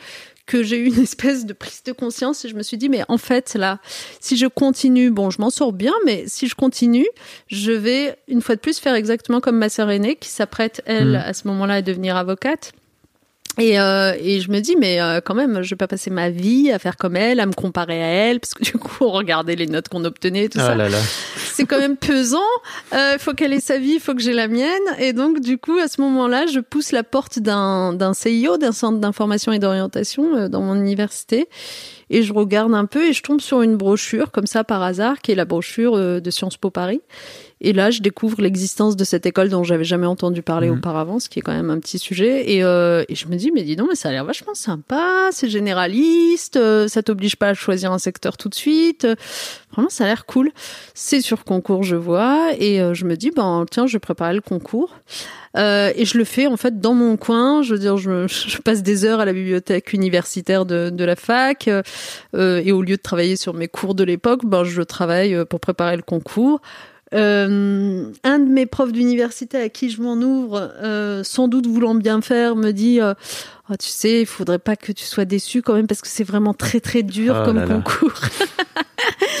que 0.45 0.61
j'ai 0.63 0.77
eu 0.77 0.87
une 0.87 1.01
espèce 1.01 1.45
de 1.45 1.53
prise 1.53 1.81
de 1.83 1.91
conscience 1.91 2.45
et 2.45 2.49
je 2.49 2.55
me 2.55 2.63
suis 2.63 2.77
dit 2.77 2.89
mais 2.89 3.03
en 3.07 3.17
fait 3.17 3.55
là 3.55 3.79
si 4.19 4.37
je 4.37 4.45
continue 4.47 5.09
bon 5.09 5.29
je 5.29 5.41
m'en 5.41 5.49
sors 5.49 5.73
bien 5.73 5.93
mais 6.05 6.25
si 6.27 6.47
je 6.47 6.55
continue 6.55 7.07
je 7.47 7.71
vais 7.71 8.17
une 8.27 8.41
fois 8.41 8.55
de 8.55 8.59
plus 8.61 8.77
faire 8.79 8.93
exactement 8.95 9.41
comme 9.41 9.57
ma 9.57 9.69
sœur 9.69 9.89
aînée 9.89 10.15
qui 10.15 10.29
s'apprête 10.29 10.81
elle 10.85 11.11
Mm. 11.11 11.15
à 11.15 11.33
ce 11.33 11.47
moment-là 11.47 11.73
à 11.75 11.81
devenir 11.81 12.15
avocate 12.15 12.73
et, 13.57 13.79
euh, 13.79 14.13
et 14.19 14.41
je 14.41 14.51
me 14.51 14.59
dis, 14.59 14.75
mais 14.79 15.01
euh, 15.01 15.21
quand 15.23 15.35
même, 15.35 15.61
je 15.61 15.69
vais 15.69 15.75
pas 15.75 15.87
passer 15.87 16.09
ma 16.09 16.29
vie 16.29 16.71
à 16.71 16.79
faire 16.79 16.97
comme 16.97 17.15
elle, 17.15 17.39
à 17.39 17.45
me 17.45 17.53
comparer 17.53 18.01
à 18.03 18.07
elle, 18.07 18.39
parce 18.39 18.53
que 18.53 18.63
du 18.63 18.73
coup, 18.73 19.05
on 19.05 19.11
regardait 19.11 19.55
les 19.55 19.67
notes 19.67 19.89
qu'on 19.89 20.03
obtenait, 20.05 20.49
tout 20.49 20.59
ça 20.59 20.71
Ah 20.71 20.75
là 20.75 20.89
là. 20.89 20.97
c'est 21.53 21.65
quand 21.65 21.79
même 21.79 21.97
pesant. 21.97 22.39
Il 22.91 23.17
faut 23.19 23.33
qu'elle 23.33 23.53
ait 23.53 23.59
sa 23.59 23.77
vie, 23.77 23.93
il 23.95 23.99
faut 23.99 24.13
que 24.13 24.21
j'ai 24.21 24.33
la 24.33 24.47
mienne. 24.47 24.65
Et 24.99 25.13
donc, 25.13 25.39
du 25.39 25.57
coup, 25.57 25.77
à 25.77 25.87
ce 25.87 26.01
moment-là, 26.01 26.45
je 26.47 26.59
pousse 26.59 26.91
la 26.91 27.03
porte 27.03 27.39
d'un 27.39 27.93
d'un 27.93 28.13
CIO, 28.13 28.57
d'un 28.57 28.71
centre 28.71 28.99
d'information 28.99 29.51
et 29.51 29.59
d'orientation 29.59 30.35
euh, 30.35 30.47
dans 30.47 30.61
mon 30.61 30.75
université. 30.75 31.47
Et 32.09 32.21
je 32.21 32.33
regarde 32.33 32.73
un 32.73 32.85
peu 32.85 33.07
et 33.07 33.13
je 33.13 33.23
tombe 33.23 33.41
sur 33.41 33.61
une 33.61 33.77
brochure, 33.77 34.31
comme 34.31 34.45
ça 34.45 34.63
par 34.63 34.83
hasard, 34.83 35.21
qui 35.21 35.31
est 35.31 35.35
la 35.35 35.45
brochure 35.45 35.95
euh, 35.95 36.19
de 36.19 36.29
Sciences 36.29 36.57
Po 36.57 36.69
Paris. 36.69 37.01
Et 37.67 37.73
là, 37.73 37.89
je 37.89 38.01
découvre 38.01 38.41
l'existence 38.41 38.95
de 38.95 39.03
cette 39.03 39.25
école 39.25 39.49
dont 39.49 39.63
j'avais 39.63 39.83
jamais 39.83 40.05
entendu 40.05 40.43
parler 40.43 40.69
Mhm. 40.69 40.77
auparavant, 40.77 41.19
ce 41.19 41.29
qui 41.29 41.39
est 41.39 41.41
quand 41.41 41.51
même 41.51 41.71
un 41.71 41.79
petit 41.79 41.97
sujet. 41.97 42.51
Et, 42.53 42.63
euh, 42.63 43.03
et 43.09 43.15
je 43.15 43.27
me 43.27 43.35
dis, 43.35 43.51
mais 43.51 43.63
dis 43.63 43.75
donc, 43.75 43.87
mais 43.89 43.95
ça 43.95 44.09
a 44.09 44.11
l'air 44.11 44.23
vachement 44.23 44.53
sympa, 44.53 45.29
c'est 45.31 45.49
généraliste, 45.49 46.57
euh, 46.57 46.87
ça 46.87 47.01
t'oblige 47.01 47.35
pas 47.37 47.49
à 47.49 47.53
choisir 47.55 47.91
un 47.91 47.97
secteur 47.97 48.37
tout 48.37 48.49
de 48.49 48.55
suite. 48.55 49.07
Vraiment, 49.73 49.89
ça 49.89 50.03
a 50.03 50.07
l'air 50.07 50.25
cool. 50.27 50.51
C'est 50.93 51.21
sur 51.21 51.43
concours, 51.43 51.81
je 51.83 51.95
vois, 51.95 52.51
et 52.59 52.79
euh, 52.81 52.93
je 52.93 53.05
me 53.05 53.15
dis, 53.17 53.31
ben 53.31 53.65
tiens, 53.69 53.87
je 53.87 53.93
vais 53.93 53.99
préparer 53.99 54.35
le 54.35 54.41
concours. 54.41 54.95
Euh, 55.57 55.91
et 55.95 56.05
je 56.05 56.17
le 56.17 56.25
fais 56.25 56.47
en 56.47 56.57
fait 56.57 56.79
dans 56.81 56.93
mon 56.93 57.15
coin. 57.17 57.61
Je 57.63 57.73
veux 57.73 57.79
dire, 57.79 57.97
je, 57.97 58.27
je 58.27 58.57
passe 58.59 58.83
des 58.83 59.05
heures 59.05 59.21
à 59.21 59.25
la 59.25 59.33
bibliothèque 59.33 59.91
universitaire 59.93 60.65
de, 60.65 60.91
de 60.91 61.03
la 61.03 61.15
fac, 61.15 61.67
euh, 61.67 61.81
et 62.63 62.71
au 62.71 62.81
lieu 62.83 62.97
de 62.97 63.01
travailler 63.01 63.37
sur 63.37 63.53
mes 63.55 63.67
cours 63.67 63.95
de 63.95 64.03
l'époque, 64.03 64.41
ben 64.45 64.63
je 64.63 64.81
travaille 64.83 65.45
pour 65.49 65.59
préparer 65.59 65.95
le 65.95 66.03
concours. 66.03 66.61
Euh, 67.15 68.11
un 68.23 68.39
de 68.39 68.49
mes 68.49 68.65
profs 68.65 68.91
d'université 68.91 69.57
à 69.57 69.69
qui 69.69 69.89
je 69.89 70.01
m'en 70.01 70.15
ouvre, 70.15 70.73
euh, 70.83 71.23
sans 71.23 71.47
doute 71.47 71.65
voulant 71.65 71.95
bien 71.95 72.21
faire, 72.21 72.55
me 72.55 72.71
dit 72.71 72.99
euh, 72.99 73.13
Oh, 73.69 73.75
Tu 73.79 73.87
sais, 73.87 74.21
il 74.21 74.25
faudrait 74.25 74.59
pas 74.59 74.75
que 74.75 74.91
tu 74.91 75.05
sois 75.05 75.25
déçu 75.25 75.61
quand 75.61 75.73
même 75.73 75.87
parce 75.87 76.01
que 76.01 76.07
c'est 76.07 76.23
vraiment 76.23 76.53
très 76.53 76.79
très 76.79 77.03
dur 77.03 77.37
Oh 77.41 77.45
comme 77.45 77.57
là 77.57 77.65
concours. 77.67 78.13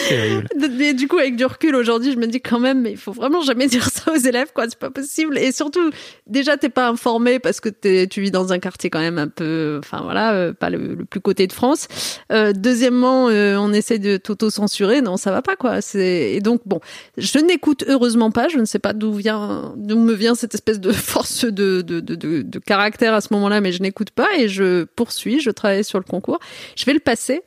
Mais 0.77 0.93
du 0.93 1.07
coup, 1.07 1.17
avec 1.17 1.35
du 1.35 1.45
recul 1.45 1.75
aujourd'hui, 1.75 2.11
je 2.11 2.17
me 2.17 2.27
dis 2.27 2.41
quand 2.41 2.59
même, 2.59 2.81
mais 2.81 2.91
il 2.91 2.97
faut 2.97 3.11
vraiment 3.11 3.41
jamais 3.41 3.67
dire 3.75 3.87
ça 3.89 4.11
aux 4.11 4.17
élèves, 4.17 4.51
quoi. 4.53 4.65
C'est 4.69 4.77
pas 4.79 4.89
possible. 4.89 5.37
Et 5.37 5.51
surtout, 5.51 5.89
déjà, 6.27 6.57
t'es 6.57 6.69
pas 6.69 6.87
informé 6.89 7.39
parce 7.39 7.59
que 7.59 7.69
t'es- 7.69 8.07
tu 8.07 8.21
vis 8.21 8.31
dans 8.31 8.53
un 8.53 8.59
quartier 8.59 8.89
quand 8.89 8.99
même 8.99 9.17
un 9.17 9.27
peu, 9.27 9.79
enfin 9.83 10.01
voilà, 10.03 10.33
euh, 10.33 10.53
pas 10.53 10.69
le, 10.69 10.95
le 10.95 11.05
plus 11.05 11.19
côté 11.21 11.47
de 11.47 11.53
France. 11.53 11.87
Euh, 12.31 12.53
deuxièmement, 12.53 13.29
euh, 13.29 13.55
on 13.57 13.73
essaie 13.73 13.99
de 13.99 14.17
t'auto-censurer. 14.17 15.01
Non, 15.01 15.17
ça 15.17 15.31
va 15.31 15.41
pas, 15.41 15.55
quoi. 15.55 15.81
C'est 15.81 16.33
et 16.33 16.41
donc 16.41 16.61
bon, 16.65 16.79
je 17.17 17.39
n'écoute 17.39 17.83
heureusement 17.87 18.31
pas. 18.31 18.47
Je 18.47 18.57
ne 18.57 18.65
sais 18.65 18.79
pas 18.79 18.93
d'où 18.93 19.13
vient, 19.13 19.73
d'où 19.77 19.97
me 19.97 20.13
vient 20.13 20.35
cette 20.35 20.53
espèce 20.55 20.79
de 20.79 20.91
force 20.93 21.45
de 21.45 21.81
de, 21.81 21.99
de, 21.99 22.15
de, 22.15 22.41
de 22.41 22.59
caractère 22.59 23.13
à 23.13 23.21
ce 23.21 23.29
moment-là, 23.31 23.61
mais 23.61 23.71
je 23.71 23.81
n'écoute 23.81 24.11
pas 24.11 24.27
et 24.37 24.47
je 24.47 24.83
poursuis. 24.83 25.39
Je 25.39 25.49
travaille 25.51 25.83
sur 25.83 25.99
le 25.99 26.03
concours. 26.05 26.39
Je 26.75 26.85
vais 26.85 26.93
le 26.93 26.99
passer. 26.99 27.41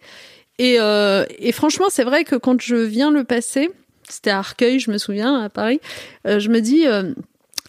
Et, 0.59 0.77
euh, 0.81 1.25
et 1.39 1.53
franchement, 1.53 1.87
c'est 1.89 2.05
vrai 2.05 2.25
que 2.25 2.37
quand 2.37 2.61
je 2.61 2.77
viens 2.77 3.11
le 3.11 3.25
passer, 3.25 3.71
c'était 4.09 4.31
à 4.31 4.39
Arcueil, 4.39 4.81
je 4.81 4.91
me 4.91 4.99
souviens, 4.99 5.43
à 5.43 5.49
Paris, 5.49 5.81
euh, 6.27 6.41
je 6.41 6.49
me 6.49 6.61
dis, 6.61 6.87
euh, 6.87 7.13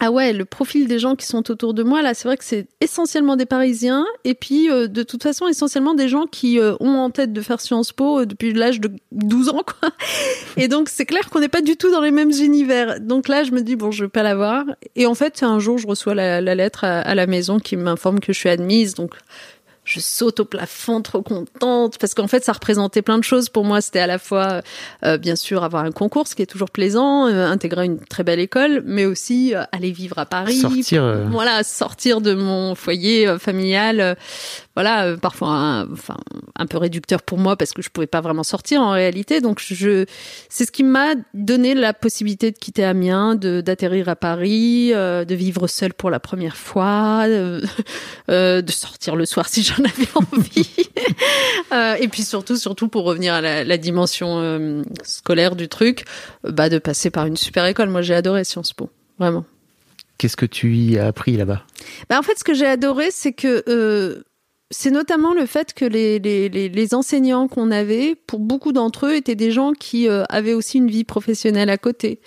ah 0.02 0.10
ouais, 0.10 0.32
le 0.32 0.46
profil 0.46 0.88
des 0.88 0.98
gens 0.98 1.14
qui 1.14 1.26
sont 1.26 1.50
autour 1.50 1.74
de 1.74 1.82
moi, 1.82 2.00
là, 2.00 2.14
c'est 2.14 2.26
vrai 2.26 2.38
que 2.38 2.44
c'est 2.44 2.66
essentiellement 2.80 3.36
des 3.36 3.44
Parisiens, 3.44 4.06
et 4.24 4.32
puis 4.32 4.70
euh, 4.70 4.88
de 4.88 5.02
toute 5.02 5.22
façon, 5.22 5.46
essentiellement 5.46 5.92
des 5.92 6.08
gens 6.08 6.24
qui 6.24 6.58
euh, 6.58 6.74
ont 6.80 6.96
en 6.96 7.10
tête 7.10 7.34
de 7.34 7.40
faire 7.42 7.60
Sciences 7.60 7.92
Po 7.92 8.20
euh, 8.20 8.26
depuis 8.26 8.54
l'âge 8.54 8.80
de 8.80 8.90
12 9.12 9.50
ans, 9.50 9.62
quoi. 9.62 9.90
Et 10.56 10.68
donc, 10.68 10.88
c'est 10.88 11.04
clair 11.04 11.28
qu'on 11.28 11.40
n'est 11.40 11.48
pas 11.48 11.60
du 11.60 11.76
tout 11.76 11.90
dans 11.90 12.00
les 12.00 12.10
mêmes 12.12 12.30
univers. 12.30 12.98
Donc 12.98 13.28
là, 13.28 13.44
je 13.44 13.52
me 13.52 13.60
dis, 13.60 13.76
bon, 13.76 13.90
je 13.90 14.04
vais 14.04 14.08
pas 14.08 14.22
l'avoir. 14.22 14.64
Et 14.96 15.04
en 15.04 15.14
fait, 15.14 15.42
un 15.42 15.58
jour, 15.58 15.76
je 15.76 15.86
reçois 15.86 16.14
la, 16.14 16.40
la 16.40 16.54
lettre 16.54 16.84
à, 16.84 17.00
à 17.00 17.14
la 17.14 17.26
maison 17.26 17.58
qui 17.60 17.76
m'informe 17.76 18.20
que 18.20 18.32
je 18.32 18.38
suis 18.38 18.48
admise, 18.48 18.94
donc 18.94 19.14
je 19.90 19.98
saute 20.00 20.40
au 20.40 20.44
plafond, 20.44 21.02
trop 21.02 21.20
contente, 21.22 21.98
parce 21.98 22.14
qu'en 22.14 22.28
fait, 22.28 22.44
ça 22.44 22.52
représentait 22.52 23.02
plein 23.02 23.18
de 23.18 23.24
choses 23.24 23.48
pour 23.48 23.64
moi. 23.64 23.80
C'était 23.80 23.98
à 23.98 24.06
la 24.06 24.18
fois, 24.18 24.62
euh, 25.04 25.18
bien 25.18 25.34
sûr, 25.36 25.64
avoir 25.64 25.84
un 25.84 25.90
concours, 25.90 26.28
ce 26.28 26.34
qui 26.36 26.42
est 26.42 26.46
toujours 26.46 26.70
plaisant, 26.70 27.26
euh, 27.26 27.46
intégrer 27.46 27.86
une 27.86 27.98
très 27.98 28.22
belle 28.22 28.38
école, 28.40 28.82
mais 28.86 29.04
aussi 29.04 29.54
euh, 29.54 29.64
aller 29.72 29.90
vivre 29.90 30.18
à 30.18 30.26
Paris. 30.26 30.56
Sortir, 30.58 31.02
euh, 31.02 31.26
Voilà, 31.30 31.64
sortir 31.64 32.20
de 32.20 32.34
mon 32.34 32.74
foyer 32.76 33.26
euh, 33.26 33.38
familial. 33.38 34.00
euh, 34.00 34.14
voilà, 34.76 35.06
euh, 35.06 35.16
parfois 35.16 35.48
un, 35.48 35.92
enfin, 35.92 36.16
un 36.56 36.66
peu 36.66 36.78
réducteur 36.78 37.22
pour 37.22 37.38
moi 37.38 37.56
parce 37.56 37.72
que 37.72 37.82
je 37.82 37.90
pouvais 37.90 38.06
pas 38.06 38.20
vraiment 38.20 38.44
sortir 38.44 38.80
en 38.80 38.92
réalité. 38.92 39.40
Donc, 39.40 39.60
je, 39.60 40.06
c'est 40.48 40.64
ce 40.64 40.70
qui 40.72 40.84
m'a 40.84 41.14
donné 41.34 41.74
la 41.74 41.92
possibilité 41.92 42.50
de 42.52 42.56
quitter 42.56 42.84
Amiens, 42.84 43.34
de 43.34 43.60
d'atterrir 43.60 44.08
à 44.08 44.16
Paris, 44.16 44.92
euh, 44.94 45.24
de 45.24 45.34
vivre 45.34 45.66
seule 45.66 45.92
pour 45.92 46.08
la 46.10 46.20
première 46.20 46.56
fois, 46.56 47.24
euh, 47.26 47.60
euh, 48.30 48.62
de 48.62 48.72
sortir 48.72 49.16
le 49.16 49.26
soir 49.26 49.48
si 49.48 49.62
j'en 49.62 49.79
avais 49.84 50.08
envie. 50.14 50.70
Euh, 51.72 51.94
et 51.94 52.08
puis 52.08 52.22
surtout, 52.22 52.56
surtout 52.56 52.88
pour 52.88 53.04
revenir 53.04 53.34
à 53.34 53.40
la, 53.40 53.64
la 53.64 53.76
dimension 53.78 54.38
euh, 54.40 54.82
scolaire 55.02 55.56
du 55.56 55.68
truc, 55.68 56.04
bah 56.44 56.68
de 56.68 56.78
passer 56.78 57.10
par 57.10 57.26
une 57.26 57.36
super 57.36 57.66
école. 57.66 57.88
Moi, 57.88 58.02
j'ai 58.02 58.14
adoré 58.14 58.44
Sciences 58.44 58.72
Po, 58.72 58.90
vraiment. 59.18 59.44
Qu'est-ce 60.18 60.36
que 60.36 60.46
tu 60.46 60.76
y 60.76 60.98
as 60.98 61.06
appris 61.06 61.36
là-bas? 61.36 61.62
Bah, 62.08 62.18
en 62.18 62.22
fait, 62.22 62.38
ce 62.38 62.44
que 62.44 62.52
j'ai 62.52 62.66
adoré, 62.66 63.10
c'est 63.10 63.32
que 63.32 63.64
euh, 63.68 64.22
c'est 64.72 64.92
notamment 64.92 65.34
le 65.34 65.46
fait 65.46 65.74
que 65.74 65.84
les, 65.84 66.20
les, 66.20 66.48
les, 66.48 66.68
les 66.68 66.94
enseignants 66.94 67.48
qu'on 67.48 67.72
avait, 67.72 68.14
pour 68.14 68.38
beaucoup 68.38 68.70
d'entre 68.70 69.06
eux, 69.06 69.16
étaient 69.16 69.34
des 69.34 69.50
gens 69.50 69.72
qui 69.72 70.08
euh, 70.08 70.22
avaient 70.28 70.54
aussi 70.54 70.78
une 70.78 70.88
vie 70.88 71.02
professionnelle 71.02 71.70
à 71.70 71.76
côté. 71.76 72.20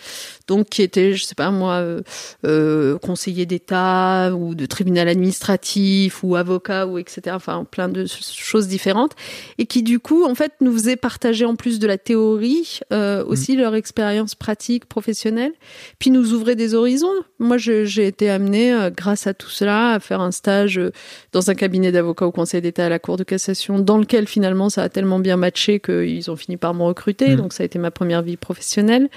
Donc, 0.47 0.67
qui 0.67 0.81
étaient, 0.81 1.13
je 1.13 1.23
sais 1.23 1.35
pas 1.35 1.51
moi, 1.51 1.75
euh, 1.75 2.01
euh, 2.45 2.97
conseillers 2.97 3.45
d'État 3.45 4.33
ou 4.35 4.55
de 4.55 4.65
tribunal 4.65 5.07
administratif 5.07 6.21
ou 6.21 6.35
avocat 6.35 6.85
ou 6.85 6.97
etc. 6.97 7.21
Enfin, 7.33 7.63
plein 7.63 7.87
de 7.87 8.05
choses 8.05 8.67
différentes. 8.67 9.13
Et 9.57 9.65
qui, 9.65 9.81
du 9.81 9.99
coup, 9.99 10.25
en 10.25 10.35
fait, 10.35 10.51
nous 10.59 10.73
faisaient 10.73 10.97
partager 10.97 11.45
en 11.45 11.55
plus 11.55 11.79
de 11.79 11.87
la 11.87 11.97
théorie 11.97 12.81
euh, 12.91 13.23
aussi 13.25 13.55
leur 13.55 13.73
expérience 13.73 14.35
pratique, 14.35 14.85
professionnelle 14.85 15.53
puis 15.97 16.11
nous 16.11 16.33
ouvraient 16.33 16.57
des 16.57 16.75
horizons. 16.75 17.07
Moi, 17.39 17.57
j'ai 17.57 18.05
été 18.05 18.29
amenée, 18.29 18.89
grâce 18.95 19.27
à 19.27 19.33
tout 19.33 19.49
cela, 19.49 19.91
à 19.91 19.99
faire 20.01 20.19
un 20.19 20.31
stage 20.31 20.81
dans 21.31 21.49
un 21.49 21.55
cabinet 21.55 21.91
d'avocats 21.91 22.25
Conseil 22.33 22.61
d'État 22.61 22.85
à 22.85 22.89
la 22.89 22.99
Cour 22.99 23.15
de 23.15 23.23
cassation, 23.23 23.79
dans 23.79 23.97
lequel 23.97 24.27
finalement 24.27 24.69
ça 24.69 24.83
a 24.83 24.89
tellement 24.89 25.19
bien 25.19 25.37
matché 25.37 25.79
qu'ils 25.79 26.29
ont 26.29 26.35
fini 26.35 26.57
par 26.57 26.73
me 26.73 26.83
recruter. 26.83 27.29
Mhm. 27.29 27.35
Donc 27.37 27.53
ça 27.53 27.63
a 27.63 27.65
été 27.65 27.79
ma 27.79 27.91
première 27.91 28.21
vie 28.21 28.35
professionnelle. 28.35 29.09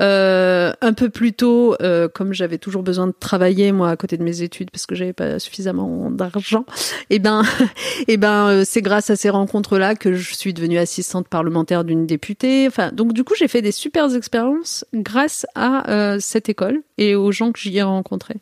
Euh, 0.00 0.72
un 0.80 0.92
peu 0.92 1.10
plus 1.10 1.32
tôt, 1.32 1.74
euh, 1.82 2.08
comme 2.08 2.32
j'avais 2.32 2.58
toujours 2.58 2.82
besoin 2.82 3.08
de 3.08 3.14
travailler 3.18 3.72
moi 3.72 3.90
à 3.90 3.96
côté 3.96 4.16
de 4.16 4.22
mes 4.22 4.42
études 4.42 4.70
parce 4.70 4.86
que 4.86 4.94
j'avais 4.94 5.12
pas 5.12 5.38
suffisamment 5.38 6.10
d'argent, 6.10 6.64
et 7.10 7.18
ben, 7.18 7.42
et 8.08 8.16
ben, 8.16 8.48
euh, 8.48 8.62
c'est 8.64 8.82
grâce 8.82 9.10
à 9.10 9.16
ces 9.16 9.30
rencontres-là 9.30 9.94
que 9.94 10.14
je 10.14 10.34
suis 10.34 10.54
devenue 10.54 10.78
assistante 10.78 11.28
parlementaire 11.28 11.84
d'une 11.84 12.06
députée. 12.06 12.66
Enfin, 12.66 12.92
donc 12.92 13.12
du 13.12 13.24
coup, 13.24 13.34
j'ai 13.36 13.48
fait 13.48 13.62
des 13.62 13.72
super 13.72 14.14
expériences 14.14 14.84
grâce 14.94 15.46
à 15.54 15.90
euh, 15.90 16.18
cette 16.20 16.48
école 16.48 16.82
et 16.98 17.14
aux 17.14 17.32
gens 17.32 17.52
que 17.52 17.58
j'y 17.58 17.78
ai 17.78 17.82
rencontrés. 17.82 18.36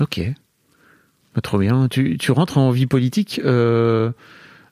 Ok. 0.00 0.20
Bah, 1.34 1.40
trop 1.42 1.58
bien. 1.58 1.88
Tu, 1.88 2.16
tu 2.18 2.32
rentres 2.32 2.58
en 2.58 2.70
vie 2.70 2.86
politique 2.86 3.40
euh, 3.44 4.10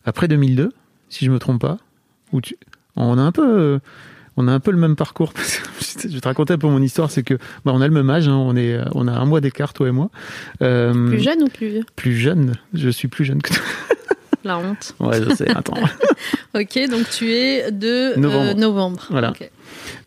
après 0.04 0.28
2002, 0.28 0.72
si 1.08 1.24
je 1.24 1.30
me 1.30 1.38
trompe 1.38 1.60
pas 1.60 1.78
Ou 2.32 2.40
tu... 2.40 2.56
On 2.96 3.18
a 3.18 3.22
un 3.22 3.32
peu... 3.32 3.46
euh, 3.46 3.78
On 4.36 4.48
a 4.48 4.52
un 4.52 4.60
peu 4.60 4.70
le 4.70 4.78
même 4.78 4.96
parcours. 4.96 5.32
je 6.02 6.08
vais 6.08 6.20
te 6.20 6.28
raconter 6.28 6.54
un 6.54 6.58
peu 6.58 6.66
mon 6.68 6.80
histoire, 6.82 7.10
c'est 7.10 7.22
que 7.22 7.34
bah, 7.64 7.72
on 7.74 7.80
a 7.80 7.86
le 7.86 7.92
même 7.94 8.08
âge, 8.10 8.26
hein, 8.28 8.34
on 8.36 8.56
est, 8.56 8.78
on 8.94 9.06
a 9.06 9.12
un 9.12 9.24
mois 9.26 9.40
d'écart 9.40 9.72
toi 9.72 9.88
et 9.88 9.92
moi. 9.92 10.10
Euh, 10.62 11.08
Plus 11.08 11.20
jeune 11.20 11.42
ou 11.42 11.48
plus 11.48 11.68
vieux? 11.68 11.84
Plus 11.94 12.16
jeune, 12.16 12.54
je 12.74 12.88
suis 12.88 13.08
plus 13.08 13.24
jeune 13.24 13.42
que 13.42 13.52
toi. 13.54 13.62
La 14.46 14.58
honte. 14.58 14.94
Ouais, 15.00 15.20
je 15.20 15.34
sais. 15.34 15.50
Attends. 15.50 15.74
Ok, 16.54 16.78
donc 16.88 17.10
tu 17.10 17.32
es 17.32 17.70
de 17.70 18.14
euh, 18.16 18.54
Novembre. 18.54 19.08
Voilà. 19.10 19.34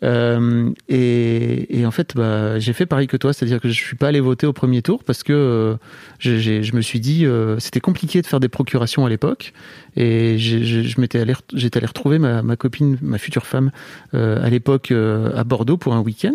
Euh, 0.02 0.70
et, 0.88 1.78
et 1.78 1.86
en 1.86 1.92
fait, 1.92 2.16
bah, 2.16 2.58
j'ai 2.58 2.72
fait 2.72 2.86
pareil 2.86 3.06
que 3.06 3.16
toi, 3.16 3.32
c'est-à-dire 3.32 3.60
que 3.60 3.68
je 3.68 3.74
suis 3.74 3.94
pas 3.94 4.08
allé 4.08 4.18
voter 4.18 4.48
au 4.48 4.52
premier 4.52 4.82
tour 4.82 5.04
parce 5.04 5.22
que 5.22 5.32
euh, 5.32 5.76
je 6.18 6.74
me 6.74 6.80
suis 6.80 6.98
dit 6.98 7.24
euh, 7.24 7.60
c'était 7.60 7.78
compliqué 7.78 8.20
de 8.20 8.26
faire 8.26 8.40
des 8.40 8.48
procurations 8.48 9.06
à 9.06 9.08
l'époque 9.08 9.52
et 9.94 10.38
je 10.38 11.00
m'étais 11.00 11.20
allé, 11.20 11.34
j'étais 11.54 11.76
allé 11.78 11.86
retrouver 11.86 12.18
ma, 12.18 12.42
ma 12.42 12.56
copine, 12.56 12.98
ma 13.00 13.18
future 13.18 13.46
femme 13.46 13.70
à 14.12 14.50
l'époque 14.50 14.92
à 14.92 15.44
Bordeaux 15.44 15.76
pour 15.76 15.94
un 15.94 16.00
week-end. 16.00 16.34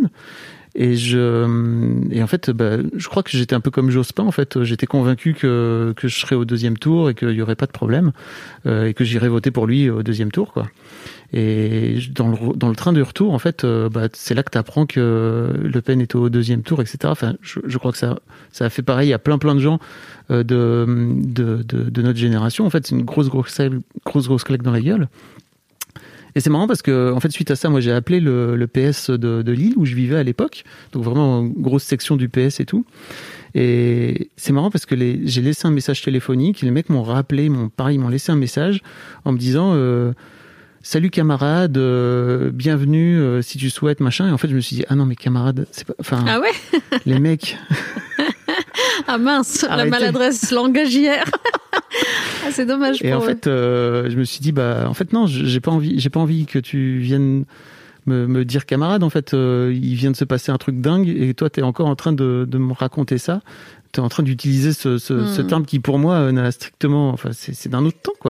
Et 0.77 0.97
je 0.97 2.05
et 2.11 2.21
en 2.21 2.27
fait, 2.27 2.51
bah, 2.51 2.77
je 2.95 3.07
crois 3.07 3.23
que 3.23 3.29
j'étais 3.31 3.55
un 3.55 3.61
peu 3.61 3.71
comme 3.71 3.89
Jospin. 3.89 4.23
En 4.23 4.31
fait, 4.31 4.61
j'étais 4.63 4.85
convaincu 4.85 5.33
que 5.33 5.93
que 5.95 6.09
je 6.09 6.19
serais 6.19 6.35
au 6.35 6.43
deuxième 6.43 6.77
tour 6.77 7.09
et 7.09 7.15
qu'il 7.15 7.31
y 7.31 7.41
aurait 7.41 7.55
pas 7.55 7.65
de 7.65 7.71
problème 7.71 8.11
euh, 8.65 8.87
et 8.87 8.93
que 8.93 9.05
j'irais 9.05 9.29
voter 9.29 9.51
pour 9.51 9.67
lui 9.67 9.89
au 9.89 10.03
deuxième 10.03 10.31
tour, 10.31 10.51
quoi. 10.51 10.67
Et 11.31 11.99
dans 12.11 12.27
le, 12.27 12.37
dans 12.55 12.69
le 12.69 12.75
train 12.75 12.93
de 12.93 13.01
retour, 13.01 13.33
en 13.33 13.39
fait, 13.39 13.63
euh, 13.63 13.89
bah, 13.89 14.07
c'est 14.13 14.33
là 14.33 14.43
que 14.43 14.51
tu 14.51 14.57
apprends 14.57 14.85
que 14.85 15.53
Le 15.61 15.81
Pen 15.81 15.99
est 16.01 16.13
au 16.15 16.29
deuxième 16.29 16.61
tour, 16.61 16.81
etc. 16.81 16.97
Enfin, 17.05 17.35
je, 17.41 17.59
je, 17.65 17.77
crois 17.77 17.91
que 17.91 17.97
ça, 17.97 18.19
ça 18.51 18.65
a 18.65 18.69
fait 18.69 18.83
pareil 18.83 19.11
à 19.13 19.19
plein 19.19 19.37
plein 19.37 19.55
de 19.55 19.59
gens 19.59 19.79
euh, 20.29 20.43
de, 20.43 20.85
de, 21.23 21.63
de, 21.63 22.01
notre 22.01 22.19
génération. 22.19 22.65
En 22.65 22.69
fait, 22.69 22.85
c'est 22.87 22.95
une 22.95 23.03
grosse 23.05 23.29
grosse, 23.29 23.59
grosse 24.05 24.27
grosse 24.27 24.43
claque 24.43 24.61
dans 24.61 24.71
la 24.71 24.81
gueule. 24.81 25.07
Et 26.35 26.41
c'est 26.41 26.49
marrant 26.49 26.67
parce 26.67 26.81
que, 26.81 27.13
en 27.13 27.19
fait, 27.21 27.31
suite 27.31 27.49
à 27.51 27.55
ça, 27.55 27.69
moi, 27.69 27.79
j'ai 27.79 27.93
appelé 27.93 28.19
le, 28.19 28.57
le 28.57 28.67
PS 28.67 29.09
de, 29.09 29.41
de 29.41 29.51
Lille 29.53 29.73
où 29.77 29.85
je 29.85 29.95
vivais 29.95 30.17
à 30.17 30.23
l'époque. 30.23 30.65
Donc 30.91 31.03
vraiment 31.03 31.43
grosse 31.43 31.83
section 31.83 32.17
du 32.17 32.27
PS 32.27 32.59
et 32.59 32.65
tout. 32.65 32.85
Et 33.53 34.29
c'est 34.35 34.51
marrant 34.51 34.69
parce 34.69 34.85
que 34.85 34.95
les, 34.95 35.21
j'ai 35.23 35.41
laissé 35.41 35.65
un 35.65 35.71
message 35.71 36.01
téléphonique. 36.01 36.61
Et 36.61 36.65
les 36.65 36.71
mecs 36.71 36.89
m'ont 36.89 37.03
rappelé, 37.03 37.47
m'ont 37.47 37.69
pareil, 37.69 37.97
m'ont 37.97 38.09
laissé 38.09 38.31
un 38.31 38.37
message 38.37 38.81
en 39.23 39.31
me 39.31 39.37
disant. 39.37 39.71
Euh, 39.73 40.11
salut 40.85 41.09
camarade, 41.09 41.77
euh, 41.77 42.51
bienvenue 42.51 43.17
euh, 43.19 43.41
si 43.41 43.57
tu 43.57 43.69
souhaites 43.71 44.01
machin. 44.01 44.27
Et 44.27 44.31
en 44.31 44.37
fait, 44.37 44.49
je 44.49 44.55
me 44.55 44.59
suis 44.59 44.75
dit 44.75 44.85
ah 44.87 44.95
non 44.95 45.05
mais 45.05 45.15
camarade, 45.15 45.67
c'est 45.71 45.87
pas. 45.87 45.95
Enfin, 45.99 46.23
ah 46.27 46.39
ouais? 46.39 46.51
les 47.05 47.19
mecs. 47.19 47.57
ah 49.07 49.17
mince, 49.17 49.63
Arrêtez. 49.63 49.89
la 49.89 49.89
maladresse 49.89 50.51
langagière. 50.51 51.25
ah, 52.45 52.49
c'est 52.51 52.65
dommage. 52.65 53.01
Et 53.03 53.11
pour 53.11 53.21
en 53.21 53.23
eux. 53.23 53.27
fait, 53.27 53.47
euh, 53.47 54.09
je 54.09 54.17
me 54.17 54.23
suis 54.23 54.39
dit 54.39 54.51
bah 54.51 54.85
en 54.87 54.93
fait 54.93 55.13
non, 55.13 55.25
j'ai 55.27 55.59
pas 55.59 55.71
envie, 55.71 55.99
j'ai 55.99 56.09
pas 56.09 56.19
envie 56.19 56.45
que 56.45 56.59
tu 56.59 56.97
viennes 56.99 57.45
me, 58.05 58.27
me 58.27 58.45
dire 58.45 58.65
camarade. 58.65 59.03
En 59.03 59.09
fait, 59.09 59.33
euh, 59.33 59.71
il 59.75 59.95
vient 59.95 60.11
de 60.11 60.15
se 60.15 60.25
passer 60.25 60.51
un 60.51 60.57
truc 60.57 60.79
dingue 60.81 61.07
et 61.09 61.33
toi 61.33 61.49
t'es 61.49 61.61
encore 61.61 61.87
en 61.87 61.95
train 61.95 62.13
de, 62.13 62.45
de 62.47 62.57
me 62.57 62.73
raconter 62.73 63.17
ça. 63.17 63.41
T'es 63.91 64.01
en 64.01 64.09
train 64.09 64.23
d'utiliser 64.23 64.73
ce, 64.73 64.97
ce, 64.97 65.13
Hmm. 65.13 65.27
ce 65.27 65.41
terme 65.41 65.65
qui 65.65 65.79
pour 65.79 65.99
moi 65.99 66.15
euh, 66.15 66.31
n'a 66.31 66.51
strictement, 66.51 67.09
enfin 67.11 67.29
c'est 67.31 67.69
d'un 67.69 67.85
autre 67.85 67.99
temps 68.01 68.11
quoi. 68.19 68.29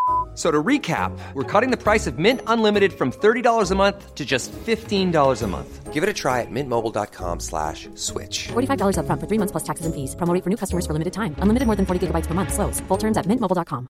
So 0.33 0.49
to 0.49 0.63
recap, 0.63 1.11
we're 1.33 1.43
cutting 1.43 1.71
the 1.71 1.77
price 1.77 2.07
of 2.07 2.17
Mint 2.17 2.39
Unlimited 2.47 2.93
from 2.93 3.11
$30 3.11 3.69
a 3.69 3.75
month 3.75 4.15
to 4.15 4.23
just 4.23 4.49
$15 4.53 5.41
a 5.43 5.47
month. 5.47 5.91
Give 5.91 6.03
it 6.03 6.07
a 6.07 6.13
try 6.13 6.39
at 6.39 6.47
mintmobile.com 6.49 7.41
slash 7.41 7.89
switch. 7.95 8.47
$45 8.53 8.95
upfront 8.95 9.19
for 9.19 9.27
three 9.27 9.37
months 9.37 9.51
plus 9.51 9.63
taxes 9.63 9.85
and 9.85 9.93
fees. 9.93 10.15
Promo 10.15 10.33
rate 10.33 10.43
for 10.45 10.49
new 10.49 10.55
customers 10.55 10.85
for 10.85 10.93
limited 10.93 11.11
time. 11.11 11.35
Unlimited 11.39 11.67
more 11.67 11.75
than 11.75 11.85
40 11.85 12.07
gigabytes 12.07 12.27
per 12.27 12.33
month. 12.33 12.53
Slows. 12.53 12.79
Full 12.87 12.97
terms 12.97 13.17
at 13.17 13.25
mintmobile.com. 13.25 13.87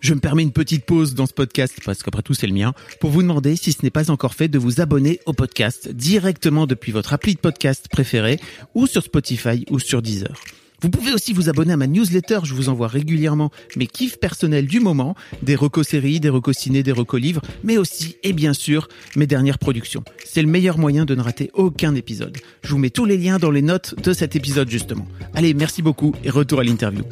Je 0.00 0.12
me 0.12 0.20
permets 0.20 0.42
une 0.42 0.52
petite 0.52 0.84
pause 0.84 1.14
dans 1.14 1.24
ce 1.24 1.32
podcast, 1.32 1.80
parce 1.82 2.02
qu'après 2.02 2.20
tout 2.20 2.34
c'est 2.34 2.46
le 2.46 2.52
mien, 2.52 2.74
pour 3.00 3.08
vous 3.08 3.22
demander, 3.22 3.56
si 3.56 3.72
ce 3.72 3.82
n'est 3.82 3.90
pas 3.90 4.10
encore 4.10 4.34
fait, 4.34 4.48
de 4.48 4.58
vous 4.58 4.82
abonner 4.82 5.18
au 5.24 5.32
podcast 5.32 5.88
directement 5.88 6.66
depuis 6.66 6.92
votre 6.92 7.14
appli 7.14 7.36
de 7.36 7.40
podcast 7.40 7.88
préféré, 7.88 8.38
ou 8.74 8.86
sur 8.86 9.02
Spotify 9.02 9.64
ou 9.70 9.78
sur 9.78 10.02
Deezer. 10.02 10.34
Vous 10.84 10.90
pouvez 10.90 11.14
aussi 11.14 11.32
vous 11.32 11.48
abonner 11.48 11.72
à 11.72 11.78
ma 11.78 11.86
newsletter, 11.86 12.40
je 12.42 12.52
vous 12.52 12.68
envoie 12.68 12.88
régulièrement 12.88 13.50
mes 13.74 13.86
kiffs 13.86 14.18
personnels 14.18 14.66
du 14.66 14.80
moment, 14.80 15.14
des 15.40 15.54
recos 15.54 15.88
séries, 15.88 16.20
des 16.20 16.28
recos 16.28 16.58
ciné, 16.58 16.82
des 16.82 16.92
recos 16.92 17.18
livres, 17.18 17.40
mais 17.62 17.78
aussi, 17.78 18.18
et 18.22 18.34
bien 18.34 18.52
sûr, 18.52 18.88
mes 19.16 19.26
dernières 19.26 19.58
productions. 19.58 20.04
C'est 20.26 20.42
le 20.42 20.46
meilleur 20.46 20.76
moyen 20.76 21.06
de 21.06 21.14
ne 21.14 21.22
rater 21.22 21.50
aucun 21.54 21.94
épisode. 21.94 22.36
Je 22.62 22.68
vous 22.68 22.76
mets 22.76 22.90
tous 22.90 23.06
les 23.06 23.16
liens 23.16 23.38
dans 23.38 23.50
les 23.50 23.62
notes 23.62 23.94
de 23.98 24.12
cet 24.12 24.36
épisode 24.36 24.68
justement. 24.68 25.06
Allez, 25.32 25.54
merci 25.54 25.80
beaucoup 25.80 26.14
et 26.22 26.28
retour 26.28 26.60
à 26.60 26.64
l'interview. 26.64 27.04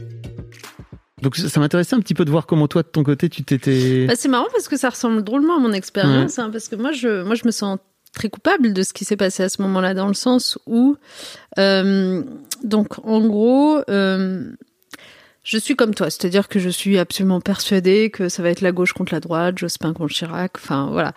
Donc 1.23 1.37
ça 1.37 1.59
m'intéressait 1.59 1.97
un 1.97 2.01
petit 2.01 2.15
peu 2.15 2.27
de 2.27 2.31
voir 2.31 2.45
comment 2.45 2.69
toi 2.69 2.83
de 2.83 2.89
ton 2.89 3.05
côté 3.05 3.31
tu 3.31 3.43
t'étais. 3.43 4.07
Bah, 4.07 4.15
c'est 4.17 4.29
marrant 4.29 4.49
parce 4.53 4.69
que 4.69 4.77
ça 4.77 4.91
ressemble 4.91 5.25
drôlement 5.25 5.57
à 5.57 5.61
mon 5.61 5.73
expérience, 5.73 6.39
hein, 6.39 6.51
parce 6.51 6.69
que 6.69 6.77
moi 6.77 6.93
je, 6.93 7.23
moi, 7.23 7.37
je 7.37 7.47
me 7.47 7.53
sens 7.53 7.79
très 8.13 8.29
coupable 8.29 8.73
de 8.73 8.83
ce 8.83 8.93
qui 8.93 9.05
s'est 9.05 9.17
passé 9.17 9.43
à 9.43 9.49
ce 9.49 9.63
moment-là, 9.63 9.95
dans 9.95 10.09
le 10.09 10.15
sens 10.15 10.59
où, 10.67 10.97
euh, 11.59 12.23
donc, 12.63 12.99
en 13.05 13.21
gros, 13.21 13.81
euh, 13.89 14.53
je 15.45 15.59
suis 15.59 15.75
comme 15.75 15.93
toi, 15.93 16.09
c'est-à-dire 16.09 16.47
que 16.47 16.61
je 16.61 16.69
suis 16.69 16.99
absolument 16.99 17.41
persuadée 17.41 18.11
que 18.11 18.29
ça 18.29 18.45
va 18.45 18.51
être 18.51 18.61
la 18.61 18.71
gauche 18.71 18.93
contre 18.93 19.13
la 19.13 19.19
droite, 19.19 19.59
Jospin 19.59 19.93
contre 19.93 20.13
Chirac, 20.15 20.53
enfin 20.57 20.89
voilà. 20.93 21.13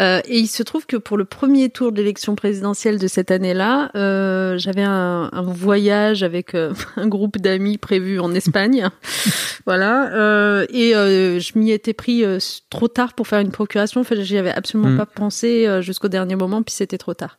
Euh, 0.00 0.20
et 0.26 0.38
il 0.38 0.48
se 0.48 0.64
trouve 0.64 0.84
que 0.84 0.96
pour 0.96 1.16
le 1.16 1.24
premier 1.24 1.68
tour 1.68 1.92
de 1.92 1.98
l'élection 1.98 2.34
présidentielle 2.34 2.98
de 2.98 3.06
cette 3.06 3.30
année-là, 3.30 3.92
euh, 3.94 4.58
j'avais 4.58 4.82
un, 4.82 5.30
un 5.32 5.42
voyage 5.42 6.24
avec 6.24 6.54
euh, 6.54 6.72
un 6.96 7.06
groupe 7.06 7.38
d'amis 7.38 7.78
prévu 7.78 8.18
en 8.18 8.34
Espagne, 8.34 8.88
voilà. 9.66 10.12
Euh, 10.12 10.66
et 10.70 10.96
euh, 10.96 11.38
je 11.38 11.56
m'y 11.56 11.70
étais 11.70 11.92
pris 11.92 12.24
trop 12.70 12.88
tard 12.88 13.14
pour 13.14 13.28
faire 13.28 13.38
une 13.38 13.52
procuration. 13.52 14.00
En 14.00 14.04
fait, 14.04 14.22
j'y 14.22 14.38
avais 14.38 14.50
absolument 14.50 14.88
Mm. 14.88 14.96
pas 14.96 15.06
pensé 15.06 15.82
jusqu'au 15.82 16.08
dernier 16.08 16.34
moment, 16.34 16.62
puis 16.62 16.74
c'était 16.74 16.98
trop 16.98 17.14
tard. 17.14 17.36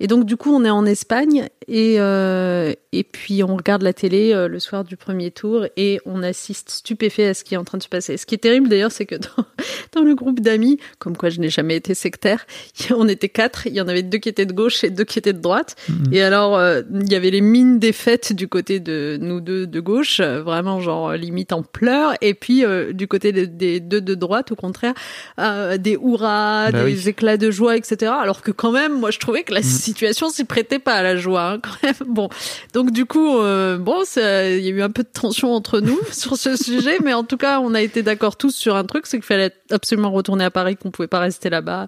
Et 0.00 0.06
donc 0.06 0.24
du 0.24 0.36
coup, 0.36 0.54
on 0.54 0.64
est 0.64 0.70
en 0.70 0.86
Espagne 0.86 1.48
et 1.68 1.96
euh, 2.00 2.72
et 2.92 3.04
puis 3.04 3.42
on 3.44 3.54
regarde 3.54 3.82
la 3.82 3.92
télé 3.92 4.32
le 4.48 4.58
soir 4.58 4.82
du 4.82 4.96
premier 4.96 5.30
tour 5.30 5.66
et 5.76 6.00
on 6.06 6.22
assiste 6.22 6.70
stupéfait 6.70 7.26
à 7.26 7.34
ce 7.34 7.44
qui 7.44 7.54
est 7.54 7.56
en 7.56 7.64
train 7.64 7.78
de 7.78 7.82
se 7.82 7.88
passer. 7.88 8.16
Ce 8.16 8.26
qui 8.26 8.34
est 8.34 8.38
terrible 8.38 8.68
d'ailleurs, 8.68 8.92
c'est 8.92 9.06
que 9.06 9.14
dans, 9.16 9.44
dans 9.92 10.02
le 10.02 10.14
groupe 10.14 10.40
d'amis, 10.40 10.78
comme 10.98 11.16
quoi 11.16 11.30
je 11.30 11.40
n'ai 11.40 11.48
jamais 11.50 11.76
été 11.76 11.94
sectaire, 11.94 12.46
on 12.90 13.08
était 13.08 13.28
quatre. 13.28 13.66
Il 13.66 13.74
y 13.74 13.80
en 13.80 13.88
avait 13.88 14.02
deux 14.02 14.18
qui 14.18 14.28
étaient 14.28 14.46
de 14.46 14.52
gauche 14.52 14.84
et 14.84 14.90
deux 14.90 15.04
qui 15.04 15.18
étaient 15.18 15.32
de 15.32 15.40
droite. 15.40 15.76
Et 16.12 16.22
alors 16.22 16.56
euh, 16.56 16.82
il 16.94 17.10
y 17.10 17.14
avait 17.14 17.30
les 17.30 17.40
mines 17.40 17.78
défaites 17.78 18.32
du 18.32 18.48
côté 18.48 18.80
de 18.80 19.18
nous 19.20 19.40
deux 19.40 19.66
de 19.66 19.80
gauche, 19.80 20.20
euh, 20.20 20.42
vraiment 20.42 20.80
genre 20.80 21.12
limite 21.12 21.52
en 21.52 21.62
pleurs, 21.62 22.14
et 22.20 22.34
puis 22.34 22.64
euh, 22.64 22.92
du 22.92 23.06
côté 23.08 23.32
des, 23.32 23.46
des 23.46 23.80
deux 23.80 24.00
de 24.00 24.14
droite, 24.14 24.52
au 24.52 24.56
contraire, 24.56 24.94
euh, 25.38 25.76
des 25.78 25.92
hurrahs, 26.02 26.70
Bah 26.72 26.84
des 26.84 26.94
oui. 26.94 27.08
éclats 27.08 27.36
de 27.36 27.50
joie, 27.50 27.76
etc. 27.76 28.12
Alors 28.20 28.42
que 28.42 28.50
quand 28.50 28.72
même, 28.72 28.98
moi 28.98 29.10
je 29.10 29.18
trouvais 29.18 29.42
que 29.42 29.52
la 29.54 29.62
situation 29.62 30.28
s'y 30.28 30.44
prêtait 30.44 30.78
pas 30.78 30.94
à 30.94 31.02
la 31.02 31.16
joie, 31.16 31.52
hein, 31.52 31.60
quand 31.62 31.82
même. 31.82 31.94
Bon, 32.14 32.28
donc 32.72 32.90
du 32.90 33.04
coup, 33.06 33.38
euh, 33.38 33.78
bon, 33.78 34.02
il 34.16 34.20
y 34.60 34.68
a 34.68 34.70
eu 34.70 34.82
un 34.82 34.90
peu 34.90 35.02
de 35.02 35.08
tension 35.12 35.52
entre 35.60 35.80
nous 35.80 35.98
sur 36.12 36.36
ce 36.36 36.56
sujet, 36.56 36.98
mais 37.04 37.12
en 37.12 37.24
tout 37.24 37.36
cas, 37.36 37.60
on 37.60 37.74
a 37.74 37.82
été 37.82 38.02
d'accord 38.02 38.36
tous 38.36 38.54
sur 38.54 38.76
un 38.76 38.84
truc, 38.84 39.06
c'est 39.06 39.18
qu'il 39.18 39.26
fallait 39.26 39.52
absolument 39.70 40.10
retourner 40.10 40.44
à 40.44 40.50
Paris, 40.50 40.76
qu'on 40.76 40.90
pouvait 40.90 41.08
pas 41.08 41.20
rester 41.20 41.50
là-bas. 41.50 41.86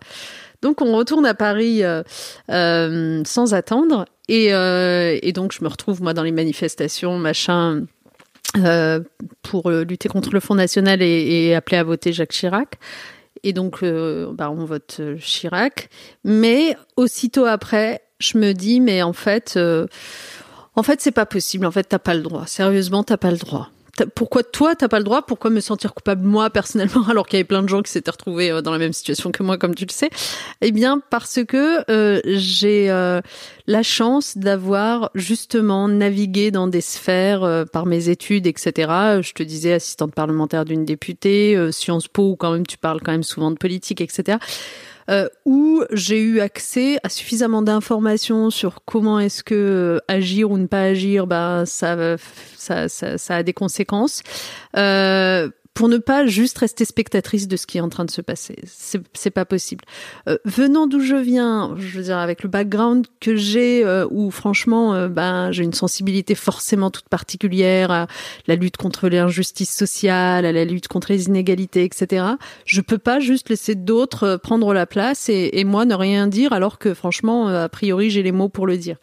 Donc 0.60 0.82
on 0.82 0.94
retourne 0.94 1.24
à 1.26 1.34
Paris 1.34 1.82
euh, 1.82 2.02
euh, 2.50 3.22
sans 3.24 3.54
attendre, 3.54 4.04
et, 4.28 4.54
euh, 4.54 5.18
et 5.22 5.32
donc 5.32 5.52
je 5.52 5.64
me 5.64 5.68
retrouve 5.68 6.02
moi 6.02 6.12
dans 6.12 6.22
les 6.22 6.32
manifestations, 6.32 7.18
machin. 7.18 7.86
pour 9.42 9.70
lutter 9.70 10.10
contre 10.10 10.30
le 10.34 10.40
Front 10.40 10.54
National 10.54 11.00
et, 11.00 11.46
et 11.46 11.54
appeler 11.54 11.78
à 11.78 11.84
voter 11.84 12.12
Jacques 12.12 12.32
Chirac. 12.32 12.78
Et 13.44 13.54
donc, 13.54 13.82
bah, 13.82 14.50
on 14.50 14.66
vote 14.66 15.00
Chirac. 15.18 15.88
Mais 16.22 16.76
aussitôt 16.96 17.46
après, 17.46 18.02
je 18.18 18.36
me 18.36 18.52
dis, 18.52 18.80
mais 18.80 19.02
en 19.02 19.14
fait, 19.14 19.58
en 20.74 20.82
fait, 20.82 21.00
c'est 21.00 21.12
pas 21.12 21.26
possible. 21.26 21.66
En 21.66 21.70
fait, 21.70 21.84
t'as 21.84 21.98
pas 21.98 22.14
le 22.14 22.22
droit. 22.22 22.46
Sérieusement, 22.46 23.02
t'as 23.02 23.16
pas 23.16 23.30
le 23.30 23.36
droit. 23.36 23.70
Pourquoi 24.14 24.42
toi, 24.42 24.74
t'as 24.74 24.88
pas 24.88 24.98
le 24.98 25.04
droit? 25.04 25.20
Pourquoi 25.20 25.50
me 25.50 25.60
sentir 25.60 25.92
coupable 25.92 26.26
moi 26.26 26.48
personnellement, 26.48 27.06
alors 27.10 27.26
qu'il 27.26 27.36
y 27.36 27.40
avait 27.40 27.46
plein 27.46 27.62
de 27.62 27.68
gens 27.68 27.82
qui 27.82 27.92
s'étaient 27.92 28.10
retrouvés 28.10 28.50
euh, 28.50 28.62
dans 28.62 28.72
la 28.72 28.78
même 28.78 28.94
situation 28.94 29.30
que 29.30 29.42
moi, 29.42 29.58
comme 29.58 29.74
tu 29.74 29.84
le 29.84 29.92
sais? 29.92 30.08
Eh 30.62 30.72
bien, 30.72 31.02
parce 31.10 31.40
que 31.46 31.90
euh, 31.90 32.20
j'ai 32.24 32.90
euh, 32.90 33.20
la 33.66 33.82
chance 33.82 34.38
d'avoir 34.38 35.10
justement 35.14 35.88
navigué 35.88 36.50
dans 36.50 36.68
des 36.68 36.80
sphères 36.80 37.44
euh, 37.44 37.66
par 37.66 37.84
mes 37.84 38.08
études, 38.08 38.46
etc. 38.46 38.72
Je 39.20 39.32
te 39.34 39.42
disais 39.42 39.74
assistante 39.74 40.14
parlementaire 40.14 40.64
d'une 40.64 40.86
députée, 40.86 41.70
Sciences 41.70 42.08
Po, 42.08 42.30
où 42.30 42.36
quand 42.36 42.52
même 42.52 42.66
tu 42.66 42.78
parles 42.78 43.00
quand 43.02 43.12
même 43.12 43.22
souvent 43.22 43.50
de 43.50 43.56
politique, 43.56 44.00
etc. 44.00 44.38
Euh, 45.10 45.28
où 45.44 45.82
j'ai 45.92 46.20
eu 46.20 46.40
accès 46.40 46.98
à 47.02 47.08
suffisamment 47.08 47.62
d'informations 47.62 48.50
sur 48.50 48.84
comment 48.84 49.18
est-ce 49.18 49.42
que 49.42 49.54
euh, 49.54 49.98
agir 50.06 50.50
ou 50.50 50.58
ne 50.58 50.66
pas 50.66 50.82
agir, 50.82 51.26
ben 51.26 51.64
ça, 51.66 52.16
ça, 52.56 52.88
ça, 52.88 53.18
ça 53.18 53.36
a 53.36 53.42
des 53.42 53.52
conséquences. 53.52 54.22
Euh, 54.76 55.48
pour 55.74 55.88
ne 55.88 55.98
pas 55.98 56.26
juste 56.26 56.58
rester 56.58 56.84
spectatrice 56.84 57.48
de 57.48 57.56
ce 57.56 57.66
qui 57.66 57.78
est 57.78 57.80
en 57.80 57.88
train 57.88 58.04
de 58.04 58.10
se 58.10 58.20
passer. 58.20 58.56
C'est 58.66 59.30
pas 59.30 59.44
possible. 59.44 59.84
Euh, 60.28 60.36
venant 60.44 60.86
d'où 60.86 61.00
je 61.00 61.16
viens, 61.16 61.74
je 61.78 61.96
veux 61.96 62.04
dire 62.04 62.18
avec 62.18 62.42
le 62.42 62.48
background 62.48 63.06
que 63.20 63.36
j'ai, 63.36 63.84
euh, 63.84 64.06
où 64.10 64.30
franchement, 64.30 64.94
euh, 64.94 65.08
ben 65.08 65.50
j'ai 65.50 65.64
une 65.64 65.72
sensibilité 65.72 66.34
forcément 66.34 66.90
toute 66.90 67.08
particulière 67.08 67.90
à 67.90 68.06
la 68.46 68.56
lutte 68.56 68.76
contre 68.76 69.08
l'injustice 69.08 69.74
sociale, 69.74 70.44
à 70.44 70.52
la 70.52 70.64
lutte 70.64 70.88
contre 70.88 71.10
les 71.10 71.26
inégalités, 71.26 71.84
etc. 71.84 72.24
Je 72.66 72.80
peux 72.80 72.98
pas 72.98 73.20
juste 73.20 73.48
laisser 73.48 73.74
d'autres 73.74 74.24
euh, 74.24 74.38
prendre 74.38 74.74
la 74.74 74.86
place 74.86 75.28
et, 75.28 75.50
et 75.54 75.64
moi 75.64 75.84
ne 75.84 75.94
rien 75.94 76.26
dire 76.26 76.52
alors 76.52 76.78
que 76.78 76.94
franchement, 76.94 77.48
euh, 77.48 77.64
a 77.64 77.68
priori, 77.68 78.10
j'ai 78.10 78.22
les 78.22 78.32
mots 78.32 78.48
pour 78.48 78.66
le 78.66 78.76
dire. 78.76 78.96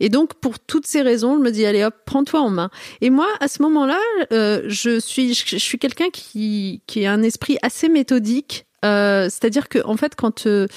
Et 0.00 0.08
donc, 0.08 0.34
pour 0.34 0.58
toutes 0.58 0.86
ces 0.86 1.02
raisons, 1.02 1.36
je 1.38 1.42
me 1.42 1.50
dis, 1.50 1.66
allez 1.66 1.84
hop, 1.84 1.94
prends-toi 2.04 2.40
en 2.40 2.50
main. 2.50 2.70
Et 3.00 3.10
moi, 3.10 3.28
à 3.40 3.48
ce 3.48 3.62
moment-là, 3.62 3.98
euh, 4.32 4.62
je 4.66 4.98
suis, 5.00 5.34
je, 5.34 5.44
je 5.46 5.56
suis 5.56 5.78
quelqu'un 5.78 6.10
qui, 6.10 6.82
qui 6.86 7.06
a 7.06 7.12
un 7.12 7.22
esprit 7.22 7.58
assez 7.62 7.88
méthodique, 7.88 8.66
Euh, 8.84 9.24
c'est-à-dire 9.24 9.68
que 9.68 9.84
en 9.84 9.96
fait, 9.96 10.14
quand 10.14 10.46
euh, 10.46 10.68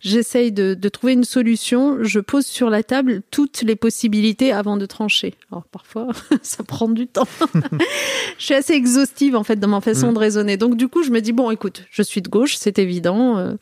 j'essaye 0.00 0.50
de, 0.50 0.72
de, 0.72 0.88
trouver 0.88 1.12
une 1.12 1.24
solution, 1.24 1.98
je 2.00 2.18
pose 2.18 2.46
sur 2.46 2.70
la 2.70 2.82
table 2.82 3.20
toutes 3.30 3.60
les 3.60 3.76
possibilités 3.76 4.50
avant 4.50 4.78
de 4.78 4.86
trancher. 4.86 5.34
Alors 5.52 5.64
parfois, 5.64 6.08
ça 6.42 6.64
prend 6.64 6.88
du 6.88 7.06
temps. 7.06 7.28
je 8.38 8.44
suis 8.44 8.54
assez 8.54 8.72
exhaustive 8.72 9.36
en 9.36 9.44
fait 9.44 9.56
dans 9.56 9.68
ma 9.68 9.82
façon 9.82 10.10
mmh. 10.10 10.14
de 10.14 10.18
raisonner. 10.18 10.56
Donc 10.56 10.76
du 10.76 10.88
coup, 10.88 11.02
je 11.02 11.10
me 11.10 11.20
dis 11.20 11.32
bon, 11.32 11.50
écoute, 11.50 11.84
je 11.90 12.02
suis 12.02 12.22
de 12.22 12.30
gauche, 12.30 12.56
c'est 12.56 12.78
évident. 12.78 13.36
Euh, 13.36 13.50
euh, 13.50 13.56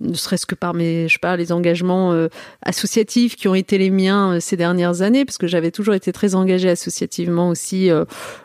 ne 0.00 0.14
serait-ce 0.14 0.46
que 0.46 0.54
par 0.54 0.74
mes, 0.74 1.08
je 1.08 1.14
sais 1.14 1.18
pas, 1.18 1.36
les 1.36 1.52
engagements 1.52 2.12
euh, 2.12 2.28
associatifs 2.62 3.36
qui 3.36 3.48
ont 3.48 3.54
été 3.54 3.78
les 3.78 3.90
miens 3.90 4.34
euh, 4.34 4.40
ces 4.40 4.56
dernières 4.56 5.02
années, 5.02 5.24
parce 5.24 5.38
que 5.38 5.46
j'avais 5.46 5.70
toujours 5.70 5.94
été 5.94 6.12
très 6.12 6.34
engagée 6.34 6.68
associativement 6.68 7.48
aussi, 7.48 7.90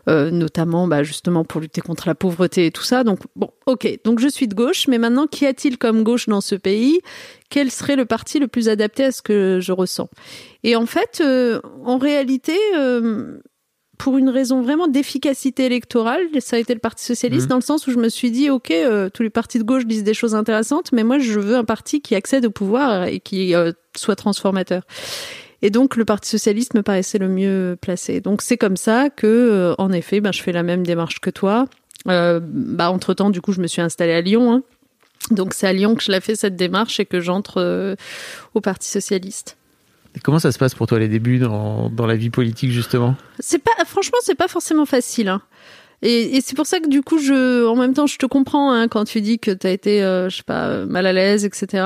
notamment 0.08 0.88
bah, 0.88 1.04
justement 1.04 1.44
pour 1.44 1.62
lutter 1.62 1.82
contre 1.82 2.08
la 2.08 2.16
pauvreté 2.16 2.68
et 2.68 2.72
tout 2.72 2.84
ça. 2.84 3.04
Donc 3.04 3.20
bon, 3.36 3.50
ok, 3.66 4.00
donc 4.04 4.20
je 4.20 4.28
suis 4.28 4.48
de 4.48 4.56
gauche, 4.56 4.88
mais 4.88 4.98
maintenant, 4.98 5.28
qu'y 5.28 5.46
a-t-il 5.46 5.78
comme 5.78 6.04
gauche 6.04 6.28
dans 6.28 6.42
ce 6.42 6.56
pays? 6.56 7.00
Quel 7.50 7.72
serait 7.72 7.96
le 7.96 8.06
parti 8.06 8.40
le 8.40 8.48
plus 8.48 8.70
adapté 8.70 9.06
à 9.06 9.12
ce 9.12 9.22
que 9.22 9.60
je 9.62 9.72
ressens? 9.72 10.10
Et 10.64 10.76
en 10.76 10.86
fait, 10.86 11.24
en 11.84 11.98
réalité 11.98 12.54
pour 13.98 14.18
une 14.18 14.30
raison 14.30 14.62
vraiment 14.62 14.88
d'efficacité 14.88 15.66
électorale, 15.66 16.22
ça 16.40 16.56
a 16.56 16.60
été 16.60 16.74
le 16.74 16.80
Parti 16.80 17.04
socialiste, 17.04 17.46
mmh. 17.46 17.50
dans 17.50 17.56
le 17.56 17.62
sens 17.62 17.88
où 17.88 17.92
je 17.92 17.98
me 17.98 18.10
suis 18.10 18.32
dit, 18.32 18.50
ok, 18.50 18.72
euh, 18.72 19.10
tous 19.10 19.24
les 19.24 19.30
partis 19.30 19.58
de 19.58 19.64
gauche 19.64 19.86
disent 19.86 20.04
des 20.04 20.14
choses 20.14 20.36
intéressantes, 20.36 20.92
mais 20.92 21.04
moi, 21.04 21.18
je 21.20 21.40
veux 21.40 21.56
un 21.56 21.64
parti 21.64 22.02
qui 22.02 22.16
accède 22.16 22.46
au 22.46 22.52
pouvoir 22.52 23.06
et 23.06 23.20
qui 23.20 23.56
euh, 23.56 23.72
soit 23.96 24.16
transformateur. 24.16 24.84
Et 25.64 25.72
donc, 25.72 25.96
le 25.96 26.06
Parti 26.06 26.30
socialiste 26.30 26.76
me 26.76 26.84
paraissait 26.84 27.18
le 27.18 27.28
mieux 27.28 27.76
placé. 27.82 28.22
Donc, 28.22 28.44
c'est 28.44 28.58
comme 28.58 28.78
ça 28.78 29.10
que, 29.10 29.26
euh, 29.26 29.76
en 29.80 29.92
effet, 29.92 30.22
ben, 30.22 30.32
je 30.32 30.44
fais 30.44 30.52
la 30.52 30.62
même 30.62 30.86
démarche 30.86 31.20
que 31.20 31.32
toi. 31.32 31.66
bah, 32.06 32.92
entre 32.92 33.16
temps, 33.16 33.32
du 33.32 33.42
coup, 33.42 33.54
je 33.54 33.62
me 33.62 33.68
suis 33.68 33.82
installée 33.82 34.14
à 34.14 34.22
Lyon. 34.22 34.54
Hein. 34.54 34.64
Donc, 35.32 35.56
c'est 35.56 35.66
à 35.66 35.74
Lyon 35.74 35.96
que 35.96 36.04
je 36.04 36.12
l'ai 36.12 36.22
fait 36.22 36.36
cette 36.36 36.56
démarche 36.56 37.00
et 37.00 37.06
que 37.06 37.20
j'entre 37.20 37.96
au 38.54 38.62
Parti 38.62 38.88
socialiste 38.88 39.58
comment 40.24 40.40
ça 40.40 40.52
se 40.52 40.58
passe 40.58 40.76
pour 40.76 40.88
toi 40.88 41.00
les 41.00 41.08
débuts 41.08 41.40
dans, 41.40 41.90
dans 41.90 42.06
la 42.06 42.16
vie 42.16 42.30
politique 42.30 42.72
justement? 42.72 43.16
C'est 43.40 43.64
pas 43.64 43.86
franchement 43.86 44.18
c'est 44.22 44.36
pas 44.36 44.48
forcément 44.48 44.86
facile. 44.86 45.30
Hein. 45.30 45.42
Et, 46.04 46.38
et 46.38 46.42
c'est 46.42 46.56
pour 46.56 46.68
ça 46.68 46.80
que 46.80 46.88
du 46.88 47.02
coup, 47.02 47.18
je, 47.18 47.66
en 47.66 47.76
même 47.76 47.94
temps, 47.94 48.06
je 48.06 48.18
te 48.18 48.26
comprends 48.28 48.72
hein, 48.72 48.88
quand 48.88 49.04
tu 49.06 49.20
dis 49.20 49.40
que 49.40 49.50
tu 49.50 49.66
as 49.66 49.72
été, 49.72 50.04
euh, 50.04 50.30
je 50.30 50.38
sais 50.38 50.44
pas, 50.44 50.86
mal 50.86 51.08
à 51.08 51.14
l'aise, 51.14 51.44
etc. 51.44 51.86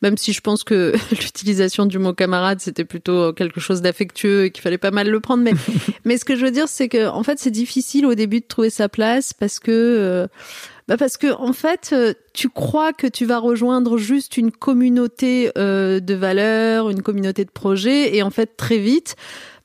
Même 0.00 0.16
si 0.16 0.32
je 0.32 0.40
pense 0.40 0.62
que 0.62 0.94
l'utilisation 1.10 1.84
du 1.86 1.98
mot 1.98 2.12
camarade, 2.12 2.60
c'était 2.60 2.84
plutôt 2.84 3.32
quelque 3.32 3.60
chose 3.60 3.82
d'affectueux 3.82 4.44
et 4.44 4.50
qu'il 4.52 4.62
fallait 4.62 4.78
pas 4.78 4.92
mal 4.92 5.08
le 5.10 5.20
prendre. 5.20 5.42
Mais, 5.42 5.54
mais 6.04 6.18
ce 6.18 6.24
que 6.24 6.36
je 6.36 6.44
veux 6.44 6.52
dire, 6.52 6.68
c'est 6.68 6.88
que 6.88 7.08
en 7.08 7.24
fait, 7.24 7.40
c'est 7.40 7.50
difficile 7.50 8.06
au 8.06 8.14
début 8.14 8.40
de 8.40 8.46
trouver 8.46 8.70
sa 8.70 8.88
place 8.88 9.32
parce 9.32 9.58
que 9.58 9.72
euh, 9.72 10.28
bah 10.88 10.96
parce 10.96 11.18
que 11.18 11.32
en 11.34 11.52
fait, 11.52 11.90
euh, 11.92 12.14
tu 12.32 12.48
crois 12.48 12.94
que 12.94 13.06
tu 13.06 13.26
vas 13.26 13.38
rejoindre 13.38 13.98
juste 13.98 14.38
une 14.38 14.50
communauté 14.50 15.52
euh, 15.58 16.00
de 16.00 16.14
valeurs, 16.14 16.88
une 16.88 17.02
communauté 17.02 17.44
de 17.44 17.50
projets, 17.50 18.16
et 18.16 18.22
en 18.22 18.30
fait 18.30 18.56
très 18.56 18.78
vite, 18.78 19.14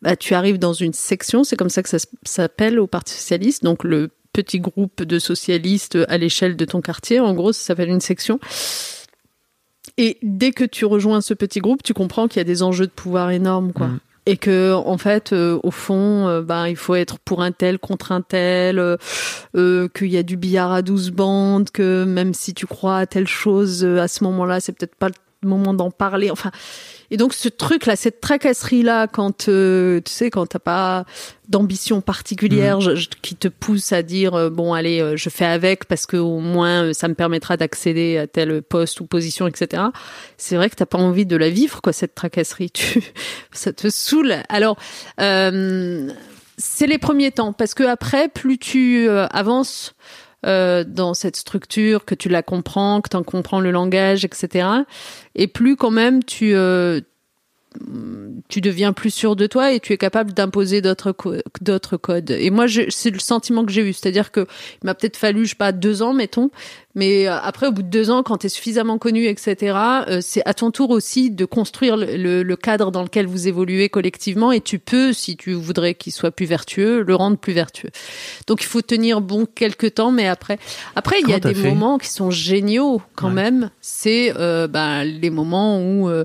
bah, 0.01 0.17
tu 0.17 0.33
arrives 0.33 0.59
dans 0.59 0.73
une 0.73 0.91
section. 0.91 1.45
C'est 1.45 1.55
comme 1.55 1.69
ça 1.69 1.81
que 1.81 1.89
ça 1.89 1.97
s'appelle 2.23 2.77
au 2.77 2.87
Parti 2.87 3.13
socialiste. 3.13 3.63
Donc 3.63 3.85
le 3.85 4.09
petit 4.33 4.59
groupe 4.59 5.03
de 5.03 5.17
socialistes 5.17 5.97
à 6.09 6.17
l'échelle 6.17 6.57
de 6.57 6.65
ton 6.65 6.81
quartier. 6.81 7.21
En 7.21 7.33
gros, 7.33 7.53
ça 7.53 7.61
s'appelle 7.67 7.89
une 7.89 8.01
section. 8.01 8.39
Et 9.97 10.17
dès 10.23 10.51
que 10.51 10.65
tu 10.65 10.85
rejoins 10.85 11.21
ce 11.21 11.33
petit 11.33 11.59
groupe, 11.59 11.83
tu 11.83 11.93
comprends 11.93 12.27
qu'il 12.27 12.37
y 12.37 12.41
a 12.41 12.45
des 12.45 12.63
enjeux 12.63 12.87
de 12.87 12.91
pouvoir 12.91 13.31
énormes, 13.31 13.71
quoi. 13.71 13.87
Mmh 13.87 13.99
et 14.25 14.37
que 14.37 14.73
en 14.73 14.97
fait 14.97 15.33
euh, 15.33 15.59
au 15.63 15.71
fond 15.71 16.27
euh, 16.27 16.41
ben 16.41 16.67
il 16.67 16.75
faut 16.75 16.95
être 16.95 17.19
pour 17.19 17.41
un 17.41 17.51
tel 17.51 17.79
contre 17.79 18.11
un 18.11 18.21
tel 18.21 18.79
euh, 18.79 19.87
qu'il 19.89 20.07
y 20.07 20.17
a 20.17 20.23
du 20.23 20.37
billard 20.37 20.71
à 20.71 20.81
12 20.81 21.11
bandes 21.11 21.69
que 21.71 22.05
même 22.05 22.33
si 22.33 22.53
tu 22.53 22.65
crois 22.65 22.97
à 22.97 23.05
telle 23.05 23.27
chose 23.27 23.83
à 23.85 24.07
ce 24.07 24.23
moment-là 24.23 24.59
c'est 24.59 24.71
peut-être 24.71 24.95
pas 24.95 25.09
le 25.09 25.15
moment 25.45 25.73
d'en 25.73 25.91
parler 25.91 26.31
enfin 26.31 26.51
et 27.13 27.17
donc 27.17 27.35
ce 27.35 27.47
truc 27.47 27.85
là, 27.85 27.95
cette 27.95 28.21
tracasserie 28.21 28.81
là, 28.81 29.05
quand 29.05 29.47
euh, 29.47 30.01
tu 30.03 30.11
sais, 30.11 30.31
quand 30.31 30.47
t'as 30.47 30.57
pas 30.57 31.05
d'ambition 31.47 32.01
particulière 32.01 32.79
mmh. 32.79 32.95
qui 33.21 33.35
te 33.35 33.47
pousse 33.47 33.93
à 33.93 34.01
dire 34.01 34.33
euh, 34.33 34.49
bon 34.49 34.73
allez, 34.73 34.99
euh, 34.99 35.15
je 35.15 35.29
fais 35.29 35.45
avec 35.45 35.85
parce 35.85 36.07
que 36.07 36.17
au 36.17 36.39
moins 36.39 36.91
ça 36.91 37.07
me 37.07 37.13
permettra 37.13 37.55
d'accéder 37.55 38.17
à 38.17 38.25
tel 38.25 38.63
poste 38.63 38.99
ou 38.99 39.05
position, 39.05 39.45
etc. 39.45 39.83
C'est 40.37 40.55
vrai 40.55 40.71
que 40.71 40.75
t'as 40.75 40.87
pas 40.87 40.97
envie 40.97 41.27
de 41.27 41.35
la 41.35 41.51
vivre 41.51 41.83
quoi 41.83 41.93
cette 41.93 42.15
tracasserie. 42.15 42.71
Tu, 42.71 43.03
ça 43.51 43.73
te 43.73 43.89
saoule. 43.89 44.35
Alors. 44.49 44.77
c'est 46.57 46.85
les 46.85 46.99
premiers 46.99 47.31
temps 47.31 47.51
parce 47.51 47.73
que 47.73 47.83
après, 47.83 48.27
plus 48.27 48.57
tu 48.57 49.09
avances 49.09 49.95
euh, 50.45 50.83
dans 50.83 51.13
cette 51.13 51.35
structure, 51.35 52.05
que 52.05 52.15
tu 52.15 52.29
la 52.29 52.43
comprends, 52.43 53.01
que 53.01 53.09
tu 53.09 53.17
en 53.17 53.23
comprends 53.23 53.59
le 53.59 53.71
langage, 53.71 54.25
etc. 54.25 54.67
Et 55.35 55.47
plus 55.47 55.75
quand 55.75 55.91
même 55.91 56.23
tu 56.23 56.53
euh, 56.55 57.01
tu 58.49 58.61
deviens 58.61 58.93
plus 58.93 59.09
sûr 59.09 59.35
de 59.35 59.47
toi 59.47 59.71
et 59.71 59.79
tu 59.79 59.93
es 59.93 59.97
capable 59.97 60.33
d'imposer 60.33 60.81
d'autres 60.81 61.15
d'autres 61.61 61.97
codes. 61.97 62.31
Et 62.31 62.49
moi, 62.49 62.65
c'est 62.89 63.09
le 63.09 63.19
sentiment 63.19 63.65
que 63.65 63.71
j'ai 63.71 63.81
eu, 63.81 63.93
c'est-à-dire 63.93 64.31
que 64.31 64.47
il 64.81 64.85
m'a 64.85 64.95
peut-être 64.95 65.17
fallu, 65.17 65.45
je 65.45 65.51
sais 65.51 65.55
pas, 65.55 65.71
deux 65.71 66.01
ans, 66.01 66.13
mettons, 66.13 66.51
mais 66.95 67.27
euh, 67.27 67.37
après, 67.39 67.67
au 67.67 67.71
bout 67.71 67.81
de 67.81 67.87
deux 67.87 68.11
ans, 68.11 68.21
quand 68.21 68.37
tu 68.37 68.45
es 68.45 68.49
suffisamment 68.49 68.97
connu, 68.97 69.25
etc., 69.25 69.77
euh, 70.07 70.19
c'est 70.21 70.43
à 70.45 70.53
ton 70.53 70.69
tour 70.71 70.91
aussi 70.91 71.31
de 71.31 71.45
construire 71.45 71.97
le, 71.97 72.43
le, 72.43 72.55
cadre 72.55 72.91
dans 72.91 73.01
lequel 73.01 73.25
vous 73.25 73.47
évoluez 73.47 73.89
collectivement 73.89 74.51
et 74.51 74.61
tu 74.61 74.77
peux, 74.77 75.11
si 75.11 75.35
tu 75.35 75.53
voudrais 75.53 75.95
qu'il 75.95 76.13
soit 76.13 76.31
plus 76.31 76.45
vertueux, 76.45 77.01
le 77.01 77.15
rendre 77.15 77.37
plus 77.37 77.53
vertueux. 77.53 77.89
Donc, 78.47 78.61
il 78.61 78.67
faut 78.67 78.81
tenir 78.81 79.21
bon 79.21 79.47
quelques 79.47 79.95
temps, 79.95 80.11
mais 80.11 80.27
après, 80.27 80.59
après, 80.95 81.17
il 81.21 81.29
y 81.29 81.33
a 81.33 81.39
des 81.39 81.55
moments 81.55 81.97
qui 81.97 82.09
sont 82.09 82.29
géniaux 82.29 83.01
quand 83.15 83.31
même. 83.31 83.71
C'est 83.81 84.33
euh, 84.37 84.67
ben, 84.67 85.03
les 85.03 85.29
moments 85.29 85.79
où 85.79 86.09
euh, 86.09 86.23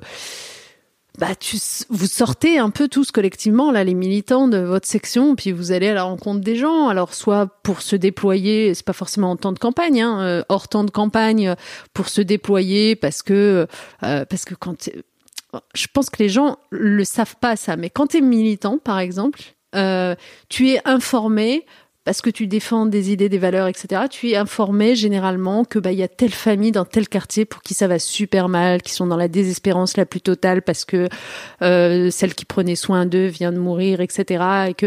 bah, 1.19 1.35
tu, 1.35 1.59
vous 1.91 2.07
sortez 2.07 2.59
un 2.59 2.71
peu 2.71 2.87
tous 2.87 3.11
collectivement, 3.11 3.73
là, 3.73 3.83
les 3.83 3.95
militants 3.95 4.47
de 4.47 4.59
votre 4.59 4.87
section, 4.87 5.35
puis 5.35 5.51
vous 5.51 5.73
allez 5.73 5.89
à 5.89 5.95
la 5.95 6.05
rencontre 6.05 6.41
des 6.41 6.55
gens. 6.55 6.87
Alors, 6.87 7.13
soit 7.13 7.49
pour 7.65 7.83
se 7.83 7.97
déployer, 7.97 8.73
c'est 8.73 8.87
pas 8.87 8.93
forcément 8.93 9.33
en 9.33 9.37
temps 9.37 9.51
de 9.51 9.59
campagne, 9.59 10.01
hein, 10.01 10.21
euh, 10.23 10.43
hors 10.49 10.69
temps 10.69 10.85
de 10.85 10.93
campagne, 10.93 11.57
pour 11.93 12.09
se 12.09 12.21
déployer, 12.21 12.95
parce 12.95 13.23
que, 13.23 13.67
euh, 14.05 14.25
parce 14.27 14.45
que 14.45 14.55
quand, 14.55 14.91
je 15.75 15.87
pense 15.93 16.09
que 16.09 16.23
les 16.23 16.29
gens 16.29 16.59
le 16.71 17.03
savent 17.05 17.37
pas 17.41 17.57
ça, 17.57 17.77
mais 17.77 17.91
quand 17.91 18.09
tu 18.09 18.19
es 18.19 18.21
militant, 18.21 18.79
par 18.79 19.01
exemple, 19.01 19.41
euh, 19.75 20.15
tu 20.49 20.71
es 20.71 20.81
informé 20.85 21.67
parce 22.09 22.23
que 22.23 22.31
tu 22.31 22.47
défends 22.47 22.87
des 22.87 23.13
idées, 23.13 23.29
des 23.29 23.37
valeurs, 23.37 23.67
etc., 23.67 24.05
tu 24.09 24.31
es 24.31 24.37
informé 24.37 24.97
généralement 24.97 25.67
que 25.67 25.79
bah 25.79 25.93
il 25.93 25.99
y 25.99 26.03
a 26.03 26.09
telle 26.09 26.33
famille 26.33 26.73
dans 26.73 26.87
tel 26.87 27.07
quartier 27.07 27.45
pour 27.45 27.61
qui 27.61 27.75
ça 27.75 27.87
va 27.87 27.99
super 27.99 28.49
mal, 28.49 28.81
qui 28.81 28.95
sont 28.95 29.07
dans 29.07 29.19
la 29.19 29.29
désespérance 29.29 29.99
la 29.99 30.07
plus 30.07 30.23
totale 30.23 30.63
parce 30.63 30.87
que 30.87 31.11
euh, 31.61 32.09
celle 32.11 32.35
qui 32.35 32.47
prenait 32.47 32.77
soin 32.77 33.05
d'eux 33.05 33.27
vient 33.27 33.53
de 33.53 33.59
mourir, 33.59 34.01
etc. 34.01 34.43
Et 34.71 34.73
que 34.73 34.87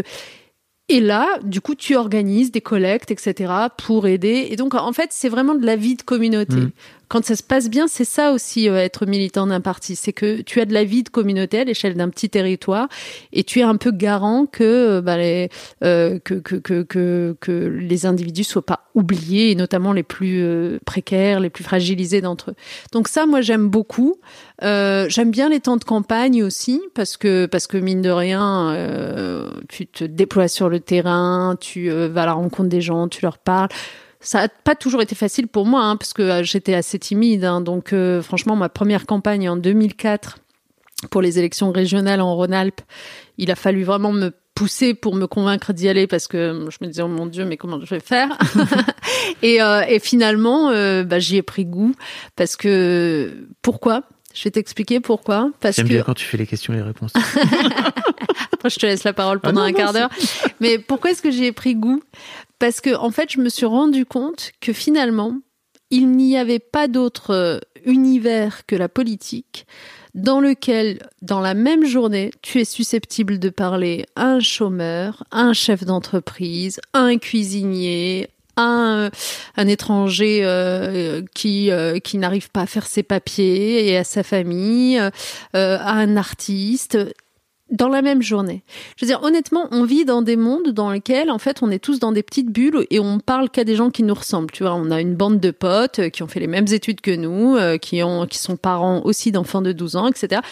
et 0.88 0.98
là, 0.98 1.28
du 1.44 1.60
coup, 1.60 1.76
tu 1.76 1.94
organises 1.94 2.50
des 2.50 2.60
collectes, 2.60 3.12
etc., 3.12 3.52
pour 3.78 4.08
aider. 4.08 4.48
Et 4.50 4.56
donc, 4.56 4.74
en 4.74 4.92
fait, 4.92 5.10
c'est 5.12 5.28
vraiment 5.28 5.54
de 5.54 5.64
la 5.64 5.76
vie 5.76 5.94
de 5.94 6.02
communauté. 6.02 6.56
Mmh 6.56 6.70
quand 7.12 7.26
ça 7.26 7.36
se 7.36 7.42
passe 7.42 7.68
bien, 7.68 7.88
c'est 7.88 8.06
ça 8.06 8.32
aussi 8.32 8.70
euh, 8.70 8.76
être 8.76 9.04
militant 9.04 9.46
d'un 9.46 9.60
parti, 9.60 9.96
c'est 9.96 10.14
que 10.14 10.40
tu 10.40 10.62
as 10.62 10.64
de 10.64 10.72
la 10.72 10.82
vie 10.82 11.02
de 11.02 11.10
communauté 11.10 11.60
à 11.60 11.64
l'échelle 11.64 11.92
d'un 11.94 12.08
petit 12.08 12.30
territoire 12.30 12.88
et 13.34 13.44
tu 13.44 13.58
es 13.58 13.62
un 13.62 13.76
peu 13.76 13.90
garant 13.90 14.46
que 14.46 14.64
euh, 14.64 15.02
bah, 15.02 15.18
les, 15.18 15.50
euh, 15.84 16.18
que, 16.18 16.32
que, 16.32 16.56
que, 16.56 16.82
que, 16.82 17.36
que 17.38 17.52
les 17.52 18.06
individus 18.06 18.44
soient 18.44 18.64
pas 18.64 18.86
oubliés 18.94 19.50
et 19.50 19.54
notamment 19.54 19.92
les 19.92 20.02
plus 20.02 20.78
précaires, 20.86 21.40
les 21.40 21.50
plus 21.50 21.64
fragilisés 21.64 22.22
d'entre 22.22 22.52
eux. 22.52 22.54
Donc 22.92 23.08
ça, 23.08 23.26
moi 23.26 23.42
j'aime 23.42 23.68
beaucoup. 23.68 24.16
Euh, 24.62 25.04
j'aime 25.10 25.30
bien 25.30 25.50
les 25.50 25.60
temps 25.60 25.76
de 25.76 25.84
campagne 25.84 26.42
aussi 26.42 26.80
parce 26.94 27.18
que 27.18 27.44
parce 27.44 27.66
que 27.66 27.76
mine 27.76 28.00
de 28.00 28.08
rien, 28.08 28.72
euh, 28.72 29.50
tu 29.68 29.86
te 29.86 30.04
déploies 30.04 30.48
sur 30.48 30.70
le 30.70 30.80
terrain, 30.80 31.56
tu 31.60 31.90
vas 31.90 32.22
à 32.22 32.26
la 32.26 32.32
rencontre 32.32 32.70
des 32.70 32.80
gens, 32.80 33.08
tu 33.08 33.20
leur 33.20 33.36
parles 33.36 33.68
ça 34.22 34.42
n'a 34.42 34.48
pas 34.48 34.74
toujours 34.74 35.02
été 35.02 35.14
facile 35.14 35.48
pour 35.48 35.66
moi, 35.66 35.82
hein, 35.82 35.96
parce 35.96 36.12
que 36.12 36.22
euh, 36.22 36.42
j'étais 36.42 36.74
assez 36.74 36.98
timide. 36.98 37.44
Hein, 37.44 37.60
donc, 37.60 37.92
euh, 37.92 38.22
franchement, 38.22 38.56
ma 38.56 38.68
première 38.68 39.04
campagne 39.04 39.48
en 39.48 39.56
2004 39.56 40.38
pour 41.10 41.20
les 41.20 41.38
élections 41.38 41.72
régionales 41.72 42.20
en 42.20 42.34
Rhône-Alpes, 42.36 42.80
il 43.36 43.50
a 43.50 43.56
fallu 43.56 43.82
vraiment 43.82 44.12
me 44.12 44.32
pousser 44.54 44.94
pour 44.94 45.16
me 45.16 45.26
convaincre 45.26 45.72
d'y 45.72 45.88
aller 45.88 46.06
parce 46.06 46.28
que 46.28 46.68
je 46.70 46.76
me 46.82 46.86
disais 46.86 47.02
oh 47.02 47.08
mon 47.08 47.24
dieu 47.24 47.46
mais 47.46 47.56
comment 47.56 47.80
je 47.80 47.94
vais 47.94 48.00
faire? 48.00 48.38
Et, 49.42 49.62
euh, 49.62 49.82
et, 49.88 49.98
finalement 49.98 50.70
bah, 51.04 51.18
j'y 51.18 51.36
ai 51.36 51.42
pris 51.42 51.64
goût 51.64 51.94
parce 52.36 52.54
que 52.54 53.46
pourquoi? 53.62 54.02
Je 54.34 54.44
vais 54.44 54.50
t'expliquer 54.50 55.00
pourquoi. 55.00 55.50
Parce 55.60 55.76
J'aime 55.76 55.88
bien 55.88 56.02
quand 56.02 56.14
tu 56.14 56.24
fais 56.24 56.36
les 56.36 56.46
questions 56.46 56.72
et 56.72 56.76
les 56.76 56.82
réponses. 56.82 57.12
Après 58.52 58.70
je 58.70 58.78
te 58.78 58.86
laisse 58.86 59.04
la 59.04 59.12
parole 59.12 59.40
pendant 59.40 59.62
ah 59.62 59.66
un 59.66 59.72
quart 59.72 59.92
d'heure. 59.92 60.10
mais 60.60 60.78
pourquoi 60.78 61.10
est-ce 61.10 61.22
que 61.22 61.30
j'y 61.30 61.46
ai 61.46 61.52
pris 61.52 61.74
goût? 61.74 62.02
Parce 62.62 62.80
que 62.80 62.94
en 62.94 63.10
fait, 63.10 63.32
je 63.32 63.40
me 63.40 63.48
suis 63.48 63.66
rendu 63.66 64.06
compte 64.06 64.52
que 64.60 64.72
finalement, 64.72 65.36
il 65.90 66.12
n'y 66.12 66.38
avait 66.38 66.60
pas 66.60 66.86
d'autre 66.86 67.34
euh, 67.34 67.58
univers 67.84 68.66
que 68.66 68.76
la 68.76 68.88
politique 68.88 69.66
dans 70.14 70.38
lequel, 70.38 71.00
dans 71.22 71.40
la 71.40 71.54
même 71.54 71.84
journée, 71.84 72.30
tu 72.40 72.60
es 72.60 72.64
susceptible 72.64 73.40
de 73.40 73.48
parler 73.48 74.06
à 74.14 74.26
un 74.26 74.38
chômeur, 74.38 75.24
à 75.32 75.40
un 75.40 75.54
chef 75.54 75.82
d'entreprise, 75.84 76.78
un 76.94 77.18
cuisinier, 77.18 78.28
un, 78.56 79.10
étranger 79.56 80.42
euh, 80.44 81.22
qui 81.34 81.72
euh, 81.72 81.98
qui 81.98 82.16
n'arrive 82.16 82.48
pas 82.52 82.60
à 82.60 82.66
faire 82.66 82.86
ses 82.86 83.02
papiers 83.02 83.88
et 83.88 83.96
à 83.96 84.04
sa 84.04 84.22
famille, 84.22 84.98
à 85.52 85.92
un 85.92 86.16
artiste 86.16 86.96
dans 87.72 87.88
la 87.88 88.02
même 88.02 88.22
journée. 88.22 88.62
Je 88.96 89.04
veux 89.04 89.08
dire, 89.08 89.22
honnêtement, 89.22 89.66
on 89.72 89.84
vit 89.84 90.04
dans 90.04 90.22
des 90.22 90.36
mondes 90.36 90.70
dans 90.70 90.90
lesquels, 90.90 91.30
en 91.30 91.38
fait, 91.38 91.62
on 91.62 91.70
est 91.70 91.78
tous 91.78 91.98
dans 91.98 92.12
des 92.12 92.22
petites 92.22 92.50
bulles 92.50 92.86
et 92.90 93.00
on 93.00 93.18
parle 93.18 93.50
qu'à 93.50 93.64
des 93.64 93.74
gens 93.74 93.90
qui 93.90 94.02
nous 94.02 94.14
ressemblent. 94.14 94.50
Tu 94.52 94.62
vois, 94.62 94.74
on 94.74 94.90
a 94.90 95.00
une 95.00 95.14
bande 95.14 95.40
de 95.40 95.50
potes 95.50 96.10
qui 96.10 96.22
ont 96.22 96.28
fait 96.28 96.40
les 96.40 96.46
mêmes 96.46 96.68
études 96.70 97.00
que 97.00 97.10
nous, 97.10 97.56
qui 97.80 98.02
ont, 98.02 98.26
qui 98.26 98.38
sont 98.38 98.56
parents 98.56 99.02
aussi 99.04 99.32
d'enfants 99.32 99.62
de 99.62 99.72
12 99.72 99.96
ans, 99.96 100.08
etc. 100.08 100.42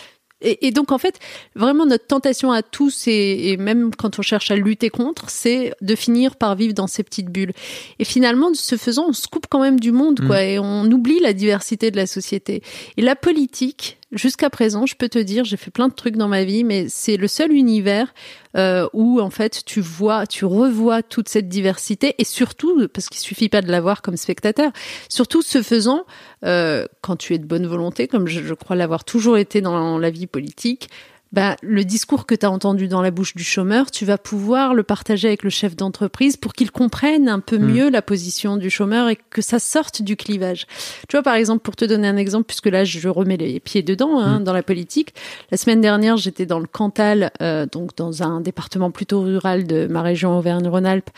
Et, 0.43 0.67
et, 0.67 0.71
donc 0.71 0.91
en 0.93 0.99
fait, 0.99 1.19
vraiment 1.55 1.87
notre 1.87 2.07
tentation 2.07 2.51
à 2.51 2.63
tous, 2.63 3.07
et, 3.07 3.51
et, 3.51 3.57
même 3.57 3.95
quand 3.95 4.19
on 4.19 4.23
cherche 4.23 4.51
à 4.51 4.57
lutter 4.57 4.89
contre, 4.89 5.29
c'est 5.29 5.75
de 5.81 5.95
finir 5.95 6.37
par 6.37 6.57
vivre 6.57 6.73
dans 6.73 6.87
ces 6.87 7.03
petites 7.03 7.29
bulles. 7.29 7.53
Et 7.99 8.05
finalement, 8.05 8.51
de 8.51 8.57
ce 8.57 8.77
faisant, 8.77 9.07
on 9.09 9.13
se 9.13 9.29
coupe 9.29 9.47
quand 9.49 9.61
même 9.61 9.79
du 9.79 9.93
monde, 9.93 10.21
quoi, 10.27 10.43
et 10.43 10.59
on 10.59 10.85
oublie 10.85 11.21
la 11.21 11.33
diversité 11.33 11.91
de 11.91 11.97
la 11.97 12.07
société. 12.07 12.63
Et 12.97 13.03
la 13.03 13.17
politique, 13.17 13.99
jusqu'à 14.13 14.51
présent, 14.51 14.87
je 14.87 14.97
peux 14.97 15.09
te 15.09 15.19
dire, 15.19 15.45
j'ai 15.45 15.57
fait 15.57 15.71
plein 15.71 15.89
de 15.89 15.95
trucs 15.95 16.17
dans 16.17 16.29
ma 16.29 16.45
vie, 16.45 16.65
mais 16.65 16.87
c'est 16.89 17.17
le 17.17 17.29
seul 17.29 17.53
univers 17.53 18.13
euh, 18.57 18.89
où 18.93 19.21
en 19.21 19.31
fait 19.31 19.63
tu 19.65 19.81
vois, 19.81 20.27
tu 20.27 20.45
revois 20.45 21.03
toute 21.03 21.29
cette 21.29 21.49
diversité 21.49 22.15
et 22.19 22.25
surtout, 22.25 22.89
parce 22.89 23.09
qu'il 23.09 23.21
suffit 23.21 23.49
pas 23.49 23.63
de 23.63 23.71
la 23.71 23.81
voir 23.81 24.03
comme 24.03 24.17
spectateur, 24.17 24.73
surtout 25.09 25.43
ce 25.43 25.63
faisant, 25.63 26.05
euh, 26.45 26.87
quand 27.01 27.17
tu 27.17 27.35
es 27.35 27.39
de 27.39 27.47
bonne 27.47 27.67
volonté, 27.67 28.09
comme 28.09 28.27
je, 28.27 28.43
je 28.43 28.55
crois 28.55 28.77
l'avoir 28.77 29.05
toujours 29.05 29.37
été 29.37 29.61
dans 29.61 29.99
la 29.99 30.11
vie 30.11 30.27
politique, 30.27 30.91
bah, 31.33 31.55
le 31.63 31.85
discours 31.85 32.27
que 32.27 32.35
tu 32.35 32.45
as 32.45 32.51
entendu 32.51 32.89
dans 32.89 33.03
la 33.03 33.13
bouche 33.13 33.37
du 33.37 33.45
chômeur, 33.45 33.93
tu 33.93 34.05
vas 34.05 34.19
pouvoir 34.19 34.75
le 34.75 34.83
partager 34.83 35.29
avec 35.29 35.45
le 35.45 35.51
chef 35.51 35.77
d'entreprise 35.77 36.37
pour 36.37 36.53
qu'il 36.53 36.73
comprenne 36.73 37.29
un 37.29 37.39
peu 37.39 37.57
mieux 37.57 37.89
la 37.89 38.03
position 38.03 38.57
du 38.57 38.69
chômeur 38.69 39.09
et 39.09 39.17
que 39.17 39.41
ça 39.41 39.61
sorte 39.61 40.03
du 40.03 40.17
clivage. 40.17 40.67
Tu 41.09 41.17
vois, 41.17 41.23
par 41.23 41.35
exemple, 41.35 41.63
pour 41.63 41.77
te 41.77 41.85
donner 41.85 42.09
un 42.09 42.17
exemple, 42.17 42.47
puisque 42.47 42.67
là, 42.67 42.83
je 42.83 43.09
remets 43.09 43.37
les 43.37 43.61
pieds 43.61 43.85
dedans 43.85 44.19
hein, 44.19 44.41
dans 44.41 44.53
la 44.53 44.65
politique. 44.65 45.15
La 45.53 45.57
semaine 45.57 45.81
dernière, 45.81 46.17
j'étais 46.17 46.47
dans 46.47 46.59
le 46.59 46.67
Cantal, 46.67 47.31
euh, 47.41 47.65
donc 47.65 47.95
dans 47.97 48.25
un 48.25 48.41
département 48.41 48.91
plutôt 48.91 49.21
rural 49.21 49.69
de 49.69 49.87
ma 49.87 50.03
région 50.03 50.37
Auvergne-Rhône-Alpes, 50.37 51.11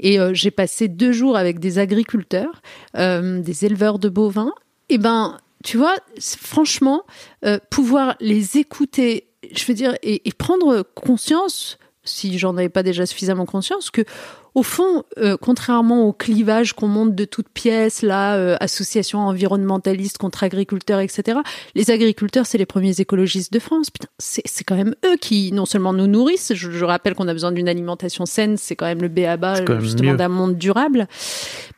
et 0.00 0.18
euh, 0.18 0.34
j'ai 0.34 0.50
passé 0.50 0.88
deux 0.88 1.12
jours 1.12 1.36
avec 1.36 1.60
des 1.60 1.78
agriculteurs, 1.78 2.60
euh, 2.96 3.40
des 3.40 3.64
éleveurs 3.64 4.00
de 4.00 4.08
bovins. 4.08 4.52
Et 4.88 4.98
ben, 4.98 5.38
tu 5.62 5.76
vois, 5.76 5.94
franchement, 6.18 7.04
pouvoir 7.70 8.16
les 8.18 8.56
écouter 8.56 9.29
je 9.52 9.64
veux 9.64 9.74
dire, 9.74 9.96
et, 10.02 10.28
et 10.28 10.32
prendre 10.32 10.82
conscience, 10.94 11.78
si 12.04 12.38
j'en 12.38 12.56
avais 12.56 12.68
pas 12.68 12.82
déjà 12.82 13.06
suffisamment 13.06 13.46
conscience, 13.46 13.90
que 13.90 14.02
au 14.54 14.62
fond, 14.62 15.04
euh, 15.18 15.36
contrairement 15.40 16.06
au 16.06 16.12
clivage 16.12 16.72
qu'on 16.72 16.88
monte 16.88 17.14
de 17.14 17.24
toutes 17.24 17.48
pièces, 17.48 18.02
là, 18.02 18.36
euh, 18.36 18.56
associations 18.60 19.20
environnementalistes 19.20 20.18
contre 20.18 20.42
agriculteurs, 20.42 21.00
etc., 21.00 21.38
les 21.74 21.90
agriculteurs, 21.90 22.46
c'est 22.46 22.58
les 22.58 22.66
premiers 22.66 23.00
écologistes 23.00 23.52
de 23.52 23.58
France. 23.58 23.90
Putain, 23.90 24.08
c'est, 24.18 24.42
c'est 24.44 24.64
quand 24.64 24.76
même 24.76 24.94
eux 25.04 25.16
qui, 25.20 25.52
non 25.52 25.66
seulement 25.66 25.92
nous 25.92 26.06
nourrissent, 26.06 26.52
je, 26.54 26.70
je 26.70 26.84
rappelle 26.84 27.14
qu'on 27.14 27.28
a 27.28 27.32
besoin 27.32 27.52
d'une 27.52 27.68
alimentation 27.68 28.26
saine, 28.26 28.56
c'est 28.56 28.76
quand 28.76 28.86
même 28.86 29.02
le 29.02 29.08
B 29.08 29.20
à 29.20 29.36
bas, 29.36 29.64
justement, 29.80 30.14
d'un 30.14 30.28
monde 30.28 30.56
durable, 30.56 31.06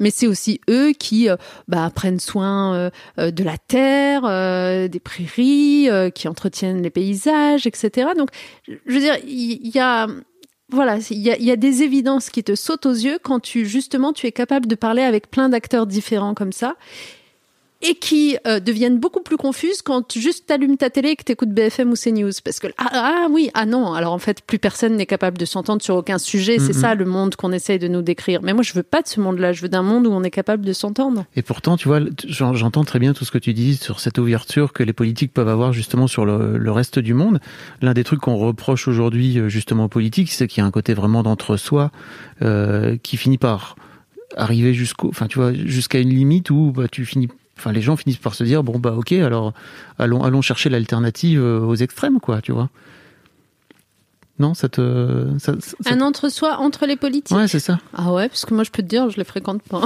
mais 0.00 0.10
c'est 0.10 0.26
aussi 0.26 0.60
eux 0.70 0.92
qui 0.92 1.28
euh, 1.28 1.36
bah, 1.68 1.90
prennent 1.94 2.20
soin 2.20 2.90
euh, 3.18 3.30
de 3.30 3.44
la 3.44 3.58
terre, 3.58 4.22
euh, 4.24 4.88
des 4.88 5.00
prairies, 5.00 5.88
qui 6.14 6.28
entretiennent 6.28 6.82
les 6.82 6.90
paysages, 6.90 7.66
etc. 7.66 8.10
Donc, 8.16 8.28
je 8.66 8.92
veux 8.92 9.00
dire, 9.00 9.16
il 9.26 9.66
y, 9.66 9.76
y 9.76 9.78
a 9.78 10.06
voilà, 10.72 10.98
il 11.10 11.18
y 11.18 11.50
a, 11.50 11.56
des 11.56 11.82
évidences 11.82 12.30
qui 12.30 12.42
te 12.42 12.54
sautent 12.54 12.86
aux 12.86 12.92
yeux 12.92 13.18
quand 13.22 13.40
tu 13.40 13.66
justement 13.66 14.12
tu 14.12 14.26
es 14.26 14.32
capable 14.32 14.66
de 14.66 14.74
parler 14.74 15.02
avec 15.02 15.30
plein 15.30 15.48
d'acteurs 15.48 15.86
différents 15.86 16.34
comme 16.34 16.52
ça 16.52 16.76
et 17.82 17.94
qui 17.94 18.36
euh, 18.46 18.60
deviennent 18.60 18.98
beaucoup 18.98 19.22
plus 19.22 19.36
confuses 19.36 19.82
quand 19.82 20.16
juste 20.16 20.46
t'allumes 20.46 20.76
ta 20.76 20.90
télé 20.90 21.10
et 21.10 21.16
que 21.16 21.24
t'écoutes 21.24 21.50
BFM 21.50 21.90
ou 21.90 21.94
CNews. 21.94 22.30
Parce 22.44 22.60
que, 22.60 22.68
ah, 22.78 22.90
ah, 22.92 23.26
oui, 23.30 23.50
ah 23.54 23.66
non, 23.66 23.92
alors 23.92 24.12
en 24.12 24.18
fait, 24.18 24.42
plus 24.42 24.58
personne 24.58 24.96
n'est 24.96 25.06
capable 25.06 25.38
de 25.38 25.44
s'entendre 25.44 25.82
sur 25.82 25.96
aucun 25.96 26.18
sujet. 26.18 26.58
C'est 26.58 26.72
ça 26.72 26.94
le 26.94 27.04
monde 27.04 27.36
qu'on 27.36 27.52
essaye 27.52 27.78
de 27.78 27.88
nous 27.88 28.02
décrire. 28.02 28.40
Mais 28.42 28.52
moi, 28.52 28.62
je 28.62 28.72
veux 28.72 28.82
pas 28.82 29.02
de 29.02 29.08
ce 29.08 29.20
monde-là. 29.20 29.52
Je 29.52 29.62
veux 29.62 29.68
d'un 29.68 29.82
monde 29.82 30.06
où 30.06 30.12
on 30.12 30.22
est 30.22 30.30
capable 30.30 30.64
de 30.64 30.72
s'entendre. 30.72 31.24
Et 31.36 31.42
pourtant, 31.42 31.76
tu 31.76 31.88
vois, 31.88 32.00
j'entends 32.26 32.84
très 32.84 32.98
bien 32.98 33.12
tout 33.12 33.24
ce 33.24 33.30
que 33.30 33.38
tu 33.38 33.52
dis 33.52 33.76
sur 33.76 34.00
cette 34.00 34.18
ouverture 34.18 34.72
que 34.72 34.82
les 34.82 34.92
politiques 34.92 35.32
peuvent 35.32 35.48
avoir 35.48 35.72
justement 35.72 36.06
sur 36.06 36.24
le, 36.24 36.56
le 36.58 36.72
reste 36.72 36.98
du 36.98 37.14
monde. 37.14 37.40
L'un 37.80 37.94
des 37.94 38.04
trucs 38.04 38.20
qu'on 38.20 38.36
reproche 38.36 38.88
aujourd'hui 38.88 39.38
euh, 39.38 39.48
justement 39.48 39.84
aux 39.84 39.88
politiques, 39.88 40.30
c'est 40.30 40.46
qu'il 40.46 40.60
y 40.60 40.64
a 40.64 40.66
un 40.66 40.70
côté 40.70 40.94
vraiment 40.94 41.22
d'entre-soi 41.22 41.90
euh, 42.42 42.96
qui 43.02 43.16
finit 43.16 43.38
par 43.38 43.76
arriver 44.36 44.74
jusqu'au, 44.74 45.08
enfin 45.08 45.26
tu 45.26 45.38
vois, 45.38 45.52
jusqu'à 45.52 45.98
une 45.98 46.10
limite 46.10 46.50
où 46.50 46.72
bah, 46.72 46.88
tu 46.88 47.04
finis 47.04 47.28
enfin 47.62 47.72
les 47.72 47.80
gens 47.80 47.96
finissent 47.96 48.16
par 48.16 48.34
se 48.34 48.42
dire 48.42 48.64
bon 48.64 48.78
bah 48.78 48.92
ok 48.96 49.12
alors 49.12 49.52
allons 49.98 50.24
allons 50.24 50.42
chercher 50.42 50.68
l'alternative 50.68 51.40
euh, 51.40 51.60
aux 51.60 51.76
extrêmes 51.76 52.18
quoi 52.18 52.40
tu 52.42 52.50
vois 52.50 52.68
non 54.38 54.54
ça 54.54 54.68
te 54.68 55.26
ça, 55.38 55.52
ça... 55.60 55.92
un 55.92 56.00
entre-soi 56.00 56.56
entre 56.58 56.86
les 56.86 56.96
politiques. 56.96 57.36
Ouais 57.36 57.48
c'est 57.48 57.60
ça. 57.60 57.78
Ah 57.94 58.12
ouais 58.12 58.28
parce 58.28 58.46
que 58.46 58.54
moi 58.54 58.64
je 58.64 58.70
peux 58.70 58.82
te 58.82 58.88
dire 58.88 59.10
je 59.10 59.18
les 59.18 59.24
fréquente 59.24 59.62
pas. 59.62 59.82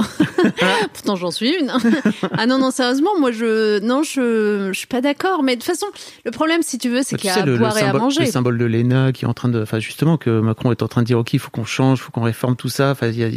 Pourtant 0.93 1.15
j'en 1.17 1.31
suis 1.31 1.53
une 1.53 1.71
ah 2.31 2.47
non 2.47 2.57
non 2.57 2.71
sérieusement 2.71 3.19
moi 3.19 3.31
je 3.31 3.79
non 3.79 4.03
je 4.03 4.69
je 4.71 4.77
suis 4.77 4.87
pas 4.87 5.01
d'accord. 5.01 5.43
Mais 5.43 5.55
de 5.55 5.61
toute 5.61 5.69
façon 5.69 5.87
le 6.23 6.31
problème 6.31 6.61
si 6.63 6.77
tu 6.77 6.89
veux 6.89 7.01
c'est 7.03 7.15
bah, 7.15 7.19
qu'il 7.19 7.27
y 7.27 7.31
a 7.31 7.33
sais, 7.35 7.41
à 7.41 7.45
boire 7.45 7.73
le 7.73 7.77
et 7.77 7.81
symbole, 7.81 7.95
à 7.95 8.03
manger. 8.03 8.19
le 8.21 8.25
symbole 8.27 8.57
de 8.57 8.65
l'ENA 8.65 9.11
qui 9.11 9.25
est 9.25 9.27
en 9.27 9.33
train 9.33 9.49
de 9.49 9.61
enfin 9.61 9.79
justement 9.79 10.17
que 10.17 10.39
Macron 10.39 10.71
est 10.71 10.81
en 10.81 10.87
train 10.87 11.01
de 11.01 11.07
dire 11.07 11.19
ok 11.19 11.33
il 11.33 11.39
faut 11.39 11.51
qu'on 11.51 11.65
change 11.65 11.99
il 11.99 12.01
faut 12.03 12.11
qu'on 12.11 12.23
réforme 12.23 12.55
tout 12.55 12.69
ça. 12.69 12.91
Enfin 12.91 13.07
y 13.07 13.23
a, 13.23 13.29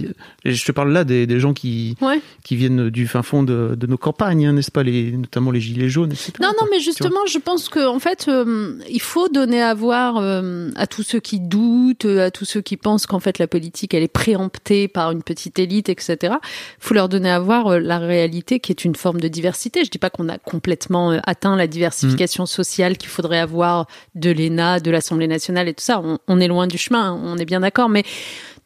je 0.45 0.65
te 0.65 0.73
parle 0.73 0.93
là 0.93 1.03
des, 1.03 1.27
des 1.27 1.41
gens 1.41 1.55
qui 1.55 1.97
ouais. 2.01 2.21
qui 2.45 2.55
viennent 2.55 2.89
du 2.89 3.09
fin 3.09 3.23
fond 3.23 3.43
de, 3.43 3.75
de 3.77 3.87
nos 3.89 3.99
campagnes 3.99 4.47
hein, 4.47 4.53
n'est-ce 4.53 4.71
pas 4.71 4.85
les 4.85 5.11
notamment 5.13 5.51
les 5.51 5.61
gilets 5.61 5.89
jaunes 5.89 6.13
etc 6.13 6.33
non 6.41 6.53
non 6.61 6.67
mais 6.71 6.79
justement 6.79 7.27
je 7.27 7.39
pense 7.39 7.69
que 7.69 7.87
en 7.87 7.99
fait 7.99 8.27
euh, 8.29 8.79
il 8.89 9.01
faut 9.01 9.29
donner 9.29 9.61
à 9.61 9.75
voir 9.75 10.19
euh, 10.19 10.71
à 10.77 10.87
tous 11.01 11.13
ceux 11.13 11.21
qui 11.21 11.41
doutent 11.41 12.05
à 12.05 12.31
tous 12.31 12.45
ceux 12.45 12.61
qui 12.61 12.77
pensent 12.77 13.07
qu'en 13.07 13.21
fait 13.21 13.39
la 13.39 13.47
politique 13.47 13.95
elle 13.95 14.03
est 14.03 14.09
préemptée 14.09 14.87
par 14.87 15.13
une 15.13 15.23
petite 15.23 15.59
élite 15.59 15.89
etc 15.89 16.35
il 16.43 16.77
faut 16.79 16.93
leur 16.93 17.09
donner 17.09 17.31
à 17.31 17.41
voir 17.41 17.69
euh, 17.69 17.79
la 17.79 17.99
réalité 17.99 18.61
qui 18.61 18.71
est 18.71 18.85
une 18.85 18.95
forme 18.95 19.19
de 19.19 19.29
diversité 19.29 19.83
je 19.83 19.91
dis 19.91 19.97
pas 19.97 20.11
qu'on 20.11 20.29
a 20.29 20.37
complètement 20.37 21.13
euh, 21.13 21.21
atteint 21.25 21.57
la 21.57 21.67
diversification 21.67 22.45
mmh. 22.45 22.49
sociale 22.49 22.99
qu'il 22.99 23.09
faudrait 23.09 23.39
avoir 23.39 23.87
de 24.15 24.31
l'ENA 24.31 24.81
de 24.81 24.91
l'Assemblée 24.91 25.27
nationale 25.27 25.69
et 25.69 25.73
tout 25.73 25.83
ça 25.83 26.03
on, 26.05 26.19
on 26.29 26.39
est 26.39 26.49
loin 26.49 26.67
du 26.67 26.77
chemin 26.77 27.19
on 27.25 27.39
est 27.39 27.47
bien 27.47 27.61
d'accord 27.61 27.89
mais 27.89 28.05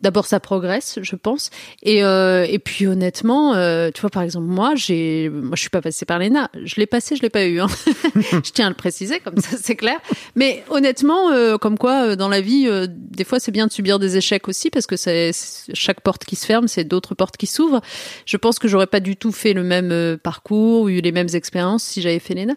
d'abord 0.05 0.27
ça 0.27 0.39
progresse, 0.39 0.99
je 1.03 1.17
pense. 1.17 1.51
Et, 1.83 2.05
euh, 2.05 2.47
et 2.49 2.59
puis 2.59 2.87
honnêtement, 2.87 3.55
euh, 3.55 3.91
tu 3.93 4.03
vois 4.03 4.11
par 4.11 4.23
exemple 4.23 4.47
moi, 4.47 4.75
j'ai, 4.77 5.31
moi 5.31 5.57
je 5.57 5.63
suis 5.63 5.71
pas 5.71 5.81
passée 5.81 6.05
par 6.05 6.19
l'ENA, 6.19 6.51
je 6.63 6.77
l'ai 6.77 6.87
passé, 6.87 7.17
je 7.17 7.23
l'ai 7.23 7.31
pas 7.31 7.47
eu. 7.47 7.59
Hein. 7.59 7.69
je 8.15 8.51
tiens 8.53 8.67
à 8.67 8.69
le 8.69 8.75
préciser 8.75 9.19
comme 9.21 9.39
ça, 9.39 9.57
c'est 9.61 9.77
clair. 9.77 9.99
Mais 10.37 10.63
honnêtement, 10.69 11.33
euh, 11.33 11.57
comme 11.57 11.79
quoi 11.79 12.09
euh, 12.09 12.17
dans 12.17 12.29
la 12.29 12.43
vie, 12.43 12.67
euh, 12.69 12.87
des 12.91 13.25
fois 13.25 13.41
c'est 13.41 13.51
bien 13.51 13.67
de 13.67 13.73
subir 13.73 13.99
des 13.99 14.19
échecs 14.19 14.47
aussi 14.47 14.69
parce 14.69 14.87
que 14.87 14.97
c'est 14.97 15.31
chaque 15.73 16.03
porte 16.03 16.27
qui 16.27 16.37
se 16.37 16.45
ferme, 16.45 16.69
c'est 16.69 16.85
d'autres 16.85 17.15
portes 17.15 17.39
qui 17.39 17.47
s'ouvrent. 17.47 17.81
Je 18.27 18.37
pense 18.37 18.59
que 18.59 18.69
j'aurais 18.69 18.87
pas 18.87 19.01
du 19.01 19.17
tout 19.17 19.33
fait 19.33 19.55
le 19.55 19.65
même 19.65 19.91
euh, 19.91 20.19
parcours, 20.19 20.89
eu 20.89 21.01
les 21.01 21.13
mêmes 21.13 21.31
expériences 21.33 21.83
si 21.83 22.03
j'avais 22.03 22.19
fait 22.19 22.35
l'ENA. 22.35 22.55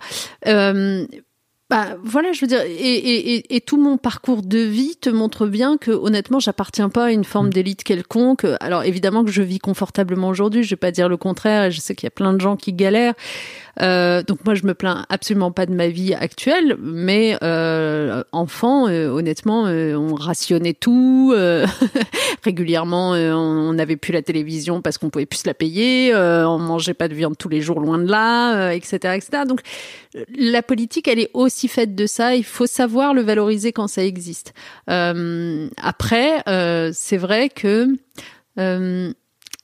Bah 1.70 1.98
voilà, 2.02 2.32
je 2.32 2.40
veux 2.40 2.48
dire, 2.48 2.62
et, 2.62 2.70
et, 2.70 3.56
et, 3.56 3.60
tout 3.60 3.76
mon 3.76 3.98
parcours 3.98 4.42
de 4.42 4.60
vie 4.60 4.96
te 4.96 5.10
montre 5.10 5.48
bien 5.48 5.76
que 5.76 5.92
honnêtement, 5.92 6.40
j'appartiens 6.40 6.88
pas 6.88 7.06
à 7.08 7.12
une 7.12 7.26
forme 7.26 7.52
d'élite 7.52 7.84
quelconque. 7.84 8.46
Alors 8.62 8.84
évidemment 8.84 9.26
que 9.26 9.32
je 9.32 9.42
vis 9.42 9.60
confortablement 9.60 10.30
aujourd'hui, 10.30 10.64
je 10.64 10.70
vais 10.70 10.76
pas 10.78 10.92
dire 10.92 11.10
le 11.10 11.18
contraire. 11.18 11.66
Et 11.66 11.72
je 11.72 11.82
sais 11.82 11.94
qu'il 11.94 12.06
y 12.06 12.08
a 12.08 12.12
plein 12.12 12.32
de 12.32 12.40
gens 12.40 12.56
qui 12.56 12.72
galèrent. 12.72 13.16
Euh, 13.82 14.24
donc 14.24 14.44
moi, 14.46 14.56
je 14.56 14.66
me 14.66 14.74
plains 14.74 15.06
absolument 15.10 15.52
pas 15.52 15.66
de 15.66 15.74
ma 15.74 15.88
vie 15.88 16.14
actuelle, 16.14 16.78
mais 16.80 17.38
euh, 17.44 18.24
enfant, 18.32 18.88
euh, 18.88 19.10
honnêtement, 19.10 19.68
euh, 19.68 19.96
on 19.96 20.16
rationnait 20.16 20.74
tout 20.74 21.34
euh, 21.36 21.66
régulièrement. 22.44 23.14
Euh, 23.14 23.34
on 23.34 23.74
n'avait 23.74 23.98
plus 23.98 24.14
la 24.14 24.22
télévision 24.22 24.82
parce 24.82 24.98
qu'on 24.98 25.10
pouvait 25.10 25.26
plus 25.26 25.46
la 25.46 25.54
payer. 25.54 26.14
on 26.16 26.58
mangeait 26.60 26.94
pas 26.94 27.08
de 27.08 27.14
viande 27.14 27.38
tous 27.38 27.50
les 27.50 27.62
jours, 27.62 27.80
loin 27.80 27.98
de 27.98 28.10
là, 28.10 28.72
etc., 28.72 29.16
etc. 29.16 29.44
Donc 29.48 29.62
la 30.36 30.62
politique, 30.62 31.08
elle 31.08 31.20
est 31.20 31.32
aussi 31.34 31.68
faite 31.68 31.96
de 31.96 32.06
ça. 32.06 32.36
Il 32.36 32.44
faut 32.44 32.66
savoir 32.66 33.14
le 33.14 33.22
valoriser 33.22 33.72
quand 33.72 33.88
ça 33.88 34.04
existe. 34.04 34.54
après, 34.88 36.44
c'est 36.94 37.18
vrai 37.18 37.50
que 37.50 37.88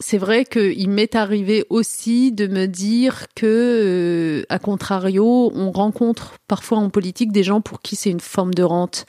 c'est 0.04 0.18
vrai 0.18 0.44
qu'il 0.44 0.90
m'est 0.90 1.16
arrivé 1.16 1.64
aussi 1.70 2.34
de 2.34 2.48
me 2.48 2.66
dire 2.66 3.28
que, 3.36 3.46
euh, 3.46 4.46
à 4.50 4.60
contrario, 4.60 5.50
on 5.56 5.72
rencontre 5.72 6.34
parfois 6.50 6.80
en 6.80 6.90
politique 6.90 7.32
des 7.32 7.42
gens 7.42 7.62
pour 7.62 7.82
qui 7.82 7.96
c'est 7.96 8.10
une 8.10 8.20
forme 8.20 8.54
de 8.54 8.64
rente. 8.64 9.06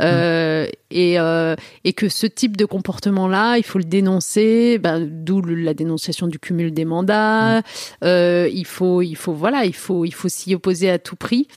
Euh, 0.00 0.64
mmh. 0.64 0.68
et, 0.92 1.20
euh, 1.20 1.56
et 1.84 1.92
que 1.92 2.08
ce 2.08 2.26
type 2.26 2.56
de 2.56 2.64
comportement-là, 2.64 3.58
il 3.58 3.64
faut 3.64 3.78
le 3.78 3.84
dénoncer, 3.84 4.78
ben, 4.78 5.06
d'où 5.06 5.42
la 5.42 5.74
dénonciation 5.74 6.26
du 6.26 6.38
cumul 6.38 6.72
des 6.72 6.86
mandats. 6.86 7.58
Mmh. 7.58 7.62
Euh, 8.04 8.48
il 8.50 8.66
faut, 8.66 9.02
il 9.02 9.16
faut, 9.16 9.34
voilà, 9.34 9.66
il 9.66 9.74
faut, 9.74 10.06
il 10.06 10.14
faut 10.14 10.30
s'y 10.30 10.54
opposer 10.54 10.88
à 10.88 10.98
tout 10.98 11.16
prix. 11.16 11.48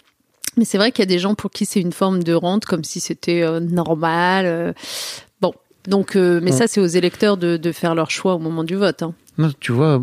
Mais 0.58 0.66
c'est 0.66 0.78
vrai 0.78 0.92
qu'il 0.92 1.04
y 1.04 1.08
a 1.08 1.14
des 1.14 1.20
gens 1.20 1.36
pour 1.36 1.52
qui 1.52 1.66
c'est 1.66 1.80
une 1.80 1.94
forme 1.94 2.22
de 2.22 2.34
rente, 2.34 2.66
comme 2.66 2.84
si 2.84 3.00
c'était 3.00 3.44
normal. 3.62 4.76
Donc, 5.88 6.16
euh, 6.16 6.40
mais 6.42 6.52
ça, 6.52 6.68
c'est 6.68 6.80
aux 6.80 6.88
électeurs 6.88 7.38
de, 7.38 7.58
de 7.58 7.72
faire 7.72 7.94
leur 7.96 8.10
choix 8.10 8.36
au 8.36 8.40
moment 8.40 8.64
du 8.64 8.76
vote. 8.76 9.04
Hein. 9.04 9.14
Non, 9.38 9.52
tu 9.60 9.72
vois, 9.72 10.02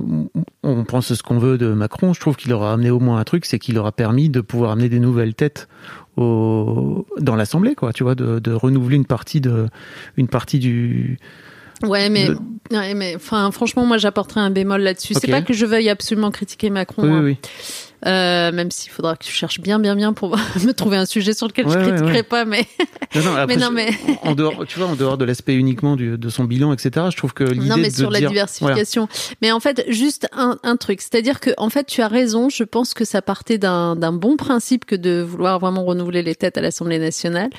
on 0.63 0.85
pense 0.85 1.15
ce 1.15 1.23
qu'on 1.23 1.39
veut 1.39 1.57
de 1.57 1.69
Macron. 1.73 2.13
Je 2.13 2.21
trouve 2.21 2.37
qu'il 2.37 2.53
aura 2.53 2.73
amené 2.73 2.91
au 2.91 2.99
moins 2.99 3.19
un 3.19 3.25
truc, 3.25 3.47
c'est 3.47 3.59
qu'il 3.59 3.79
aura 3.79 3.93
permis 3.93 4.29
de 4.29 4.41
pouvoir 4.41 4.73
amener 4.73 4.89
des 4.89 4.99
nouvelles 4.99 5.35
têtes 5.35 5.69
au, 6.17 7.07
dans 7.19 7.37
l'Assemblée, 7.37 7.75
quoi. 7.75 7.93
Tu 7.93 8.03
vois, 8.03 8.15
de, 8.15 8.41
de, 8.41 8.53
renouveler 8.53 8.97
une 8.97 9.07
partie 9.07 9.41
de, 9.41 9.69
une 10.17 10.29
partie 10.29 10.59
du. 10.59 11.19
Ouais, 11.85 12.11
mais, 12.11 12.29
ouais, 12.73 12.95
mais, 12.95 13.15
enfin, 13.17 13.51
franchement, 13.53 13.87
moi, 13.87 13.99
j'apporterai 13.99 14.41
un 14.41 14.51
bémol 14.51 14.83
là-dessus. 14.83 15.15
C'est 15.15 15.31
pas 15.31 15.43
que 15.43 15.55
je 15.55 15.65
veuille 15.65 15.89
absolument 15.89 16.31
critiquer 16.31 16.69
Macron. 16.69 17.03
Oui, 17.05 17.11
hein. 17.11 17.23
oui. 17.23 17.39
Euh, 18.07 18.51
même 18.53 18.71
s'il 18.71 18.91
faudra 18.91 19.17
que 19.17 19.25
tu 19.25 19.33
cherches 19.33 19.61
bien, 19.61 19.79
bien, 19.79 19.95
bien 19.95 20.13
pour 20.13 20.37
me 20.65 20.73
trouver 20.73 20.97
un 20.97 21.07
sujet 21.07 21.35
sur 21.35 21.47
lequel 21.47 21.69
je 21.69 21.79
ne 21.79 21.85
critiquerai 21.85 22.23
pas, 22.23 22.45
mais. 22.45 22.67
Non, 23.15 23.23
non, 23.23 23.35
après, 23.37 23.47
mais 23.47 23.57
non, 23.57 23.71
mais. 23.71 23.91
en 24.23 24.35
dehors, 24.35 24.65
tu 24.67 24.79
vois, 24.79 24.89
en 24.89 24.97
dehors 24.97 25.19
de 25.19 25.25
l'aspect 25.25 25.55
uniquement 25.55 25.97
du, 25.97 26.17
de 26.17 26.29
son 26.29 26.45
bilan, 26.45 26.73
etc., 26.73 27.07
je 27.11 27.17
trouve 27.17 27.35
que 27.35 27.45
l'idée. 27.45 27.69
Non, 27.69 27.77
mais 27.77 27.91
de 27.91 27.95
sur 27.95 28.11
la 28.11 28.21
dire, 28.21 28.31
diversification. 28.31 29.09
Mais 29.43 29.53
en 29.53 29.61
fait, 29.61 29.85
juste 29.89 30.29
un, 30.33 30.59
un 30.63 30.77
truc. 30.77 31.01
C'est-à-dire 31.01 31.41
que, 31.41 31.51
en 31.59 31.71
fait, 31.71 31.85
tu 31.85 32.01
as 32.01 32.09
raison. 32.09 32.49
Je 32.49 32.65
pense 32.65 32.95
que 32.95 33.05
ça 33.05 33.23
partait 33.23 33.59
d'un 33.59 34.13
bon 34.13 34.37
principe 34.37 34.85
que 34.85 34.97
de 34.97 35.21
vouloir 35.21 35.59
vraiment 35.59 35.85
renouveler 35.85 36.23
les 36.23 36.35
têtes 36.35 36.57
à 36.57 36.61
l'Assemblée 36.61 36.99
nationale. 36.99 37.51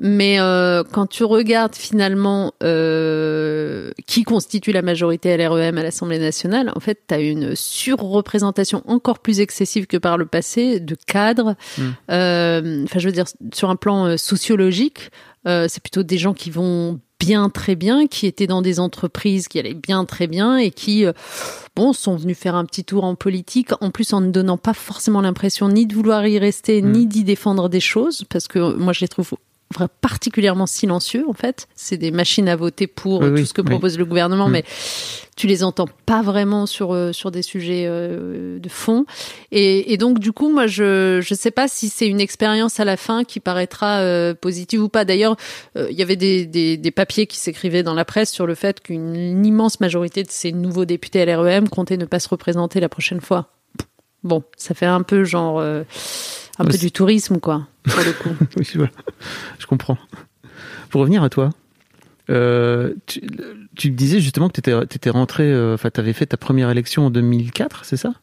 Mais 0.00 0.40
euh, 0.40 0.82
quand 0.84 1.06
tu 1.06 1.24
regardes 1.24 1.74
finalement 1.74 2.52
euh, 2.62 3.90
qui 4.06 4.24
constitue 4.24 4.72
la 4.72 4.82
majorité 4.82 5.36
LREM 5.36 5.78
à 5.78 5.82
l'Assemblée 5.82 6.18
nationale, 6.18 6.72
en 6.74 6.80
fait, 6.80 7.00
tu 7.08 7.14
as 7.14 7.20
une 7.20 7.54
surreprésentation 7.54 8.82
encore 8.86 9.20
plus 9.20 9.40
excessive 9.40 9.86
que 9.86 9.96
par 9.96 10.18
le 10.18 10.26
passé 10.26 10.80
de 10.80 10.96
cadres. 11.06 11.54
Mm. 11.78 11.82
Euh, 12.10 12.84
Enfin, 12.84 12.98
je 12.98 13.06
veux 13.06 13.12
dire, 13.12 13.26
sur 13.52 13.70
un 13.70 13.76
plan 13.76 14.16
sociologique, 14.16 15.10
c'est 15.46 15.80
plutôt 15.80 16.02
des 16.02 16.18
gens 16.18 16.32
qui 16.32 16.50
vont 16.50 16.98
bien 17.24 17.48
très 17.48 17.74
bien, 17.74 18.06
qui 18.06 18.26
étaient 18.26 18.46
dans 18.46 18.62
des 18.62 18.80
entreprises 18.80 19.48
qui 19.48 19.58
allaient 19.58 19.74
bien 19.74 20.04
très 20.04 20.26
bien 20.26 20.56
et 20.56 20.70
qui, 20.70 21.06
euh, 21.06 21.12
bon, 21.76 21.92
sont 21.92 22.16
venus 22.16 22.36
faire 22.36 22.54
un 22.54 22.64
petit 22.64 22.84
tour 22.84 23.04
en 23.04 23.14
politique, 23.14 23.70
en 23.80 23.90
plus 23.90 24.12
en 24.12 24.20
ne 24.20 24.30
donnant 24.30 24.58
pas 24.58 24.74
forcément 24.74 25.20
l'impression 25.20 25.68
ni 25.68 25.86
de 25.86 25.94
vouloir 25.94 26.26
y 26.26 26.38
rester, 26.38 26.82
Mm. 26.82 26.92
ni 26.92 27.06
d'y 27.06 27.24
défendre 27.24 27.68
des 27.68 27.80
choses, 27.80 28.24
parce 28.28 28.48
que 28.48 28.74
moi 28.74 28.92
je 28.92 29.00
les 29.00 29.08
trouve 29.08 29.32
particulièrement 30.00 30.66
silencieux 30.66 31.24
en 31.28 31.32
fait. 31.32 31.66
C'est 31.74 31.96
des 31.96 32.10
machines 32.10 32.48
à 32.48 32.56
voter 32.56 32.86
pour 32.86 33.20
Oui, 33.20 33.26
euh, 33.26 33.36
tout 33.38 33.46
ce 33.46 33.52
que 33.52 33.60
oui. 33.62 33.70
propose 33.70 33.98
le 33.98 34.04
gouvernement, 34.04 34.48
Mm. 34.48 34.52
mais 34.52 34.64
tu 35.36 35.46
les 35.48 35.64
entends 35.64 35.88
pas 36.06 36.22
vraiment 36.22 36.66
sur 36.66 36.94
euh, 36.94 37.12
sur 37.12 37.30
des 37.32 37.42
sujets 37.42 37.84
euh, 37.88 38.58
de 38.60 38.68
fond. 38.68 39.04
Et, 39.50 39.92
et 39.92 39.96
donc 39.96 40.20
du 40.20 40.30
coup, 40.32 40.48
moi 40.50 40.66
je 40.68 41.20
je 41.22 41.34
sais 41.34 41.50
pas 41.50 41.66
si 41.66 41.88
c'est 41.88 42.06
une 42.06 42.20
expérience 42.20 42.78
à 42.78 42.84
la 42.84 42.96
fin 42.96 43.24
qui 43.24 43.40
paraîtra 43.40 43.98
euh, 44.00 44.32
positive 44.34 44.82
ou 44.82 44.88
pas. 44.88 45.04
D'ailleurs, 45.04 45.36
euh, 45.76 45.88
il 45.90 45.96
y 45.98 46.02
avait 46.02 46.16
des, 46.16 46.46
des 46.46 46.76
des 46.76 46.90
papiers 46.92 47.26
qui 47.26 47.38
s'écrivaient 47.38 47.82
dans 47.82 47.94
la 47.94 48.04
presse 48.04 48.30
sur 48.30 48.46
le 48.46 48.54
fait 48.54 48.80
qu'une 48.80 49.44
immense 49.44 49.80
majorité 49.80 50.22
de 50.22 50.30
ces 50.30 50.52
nouveaux 50.52 50.84
députés 50.84 51.24
LREM 51.26 51.68
comptaient 51.68 51.96
ne 51.96 52.04
pas 52.06 52.20
se 52.20 52.28
représenter 52.28 52.78
la 52.78 52.88
prochaine 52.88 53.20
fois. 53.20 53.48
Bon, 54.22 54.42
ça 54.56 54.72
fait 54.74 54.86
un 54.86 55.02
peu 55.02 55.24
genre 55.24 55.58
euh, 55.58 55.82
un 56.58 56.64
peu 56.64 56.78
du 56.78 56.92
tourisme 56.92 57.40
quoi 57.40 57.66
pour 57.84 58.00
le 58.00 58.12
coup. 58.12 58.34
Oui, 58.56 58.68
voilà. 58.74 58.90
Je 59.58 59.66
comprends. 59.66 59.98
Pour 60.90 61.00
revenir 61.00 61.22
à 61.22 61.30
toi, 61.30 61.50
euh, 62.30 62.94
tu, 63.06 63.20
tu 63.76 63.90
disais 63.90 64.20
justement 64.20 64.48
que 64.48 64.60
tu 64.60 64.70
étais, 64.96 65.10
rentré, 65.10 65.44
euh, 65.44 65.74
enfin, 65.74 65.90
tu 65.90 66.00
avais 66.00 66.12
fait 66.12 66.26
ta 66.26 66.36
première 66.36 66.70
élection 66.70 67.06
en 67.06 67.10
2004, 67.10 67.84
c'est 67.84 67.96
ça? 67.96 68.14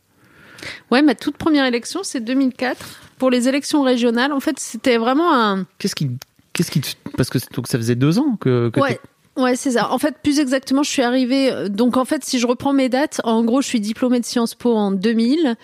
Ouais, 0.90 1.02
ma 1.02 1.16
toute 1.16 1.38
première 1.38 1.66
élection, 1.66 2.02
c'est 2.04 2.20
2004. 2.22 2.86
Pour 3.18 3.30
les 3.30 3.48
élections 3.48 3.84
régionales, 3.84 4.32
en 4.32 4.40
fait, 4.40 4.60
c'était 4.60 4.98
vraiment 4.98 5.34
un. 5.34 5.66
Qu'est-ce 5.78 5.96
qui, 5.96 6.12
qu'est-ce 6.54 6.72
qui, 6.72 6.82
parce 7.18 7.30
que 7.30 7.38
donc 7.54 7.68
ça 7.68 7.78
faisait 7.78 7.96
deux 7.96 8.20
ans 8.20 8.38
que, 8.40 8.70
que 8.70 8.80
Ouais. 8.80 9.00
Ouais, 9.38 9.56
c'est 9.56 9.72
ça. 9.72 9.92
En 9.92 9.98
fait, 9.98 10.16
plus 10.22 10.40
exactement, 10.40 10.84
je 10.84 10.90
suis 10.90 11.02
arrivée. 11.04 11.52
euh, 11.52 11.70
Donc, 11.70 11.96
en 11.98 12.06
fait, 12.06 12.24
si 12.26 12.38
je 12.38 12.46
reprends 12.46 12.74
mes 12.74 12.90
dates, 12.90 13.22
en 13.24 13.44
gros, 13.44 13.62
je 13.62 13.68
suis 13.68 13.80
diplômée 13.80 14.20
de 14.20 14.26
Sciences 14.26 14.56
Po 14.56 14.76
en 14.76 14.92
2000. 14.92 15.56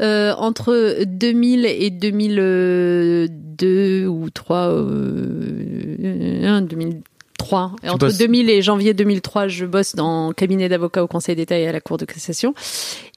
Euh, 0.00 0.32
entre 0.38 1.04
2000 1.04 1.66
et 1.66 1.90
2002 1.90 4.06
ou 4.06 4.30
3, 4.30 4.68
euh, 4.68 6.60
2003. 6.60 7.72
Et 7.82 7.88
entre 7.90 8.06
bosses- 8.06 8.18
2000 8.18 8.50
et 8.50 8.62
janvier 8.62 8.94
2003, 8.94 9.48
je 9.48 9.66
bosse 9.66 9.94
dans 9.94 10.32
cabinet 10.32 10.68
d'avocat 10.68 11.02
au 11.02 11.06
Conseil 11.06 11.36
d'État 11.36 11.58
et 11.58 11.66
à 11.66 11.72
la 11.72 11.80
Cour 11.80 11.96
de 11.98 12.04
cassation. 12.04 12.54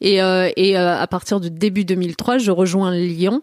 Et, 0.01 0.21
euh, 0.21 0.49
et 0.55 0.77
euh, 0.77 0.95
à 0.97 1.07
partir 1.07 1.39
de 1.39 1.49
début 1.49 1.85
2003, 1.85 2.37
je 2.37 2.51
rejoins 2.51 2.91
Lyon 2.95 3.41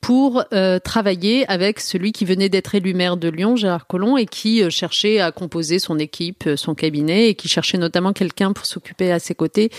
pour 0.00 0.44
euh, 0.52 0.78
travailler 0.78 1.44
avec 1.50 1.80
celui 1.80 2.12
qui 2.12 2.24
venait 2.24 2.48
d'être 2.48 2.74
élu 2.74 2.94
maire 2.94 3.16
de 3.16 3.28
Lyon, 3.28 3.56
Gérard 3.56 3.86
Collomb, 3.86 4.16
et 4.16 4.26
qui 4.26 4.62
euh, 4.62 4.70
cherchait 4.70 5.20
à 5.20 5.32
composer 5.32 5.78
son 5.78 5.98
équipe, 5.98 6.44
euh, 6.46 6.56
son 6.56 6.74
cabinet, 6.74 7.28
et 7.28 7.34
qui 7.34 7.48
cherchait 7.48 7.78
notamment 7.78 8.12
quelqu'un 8.12 8.52
pour 8.52 8.64
s'occuper 8.64 9.10
à 9.10 9.18
ses 9.18 9.34
côtés 9.34 9.70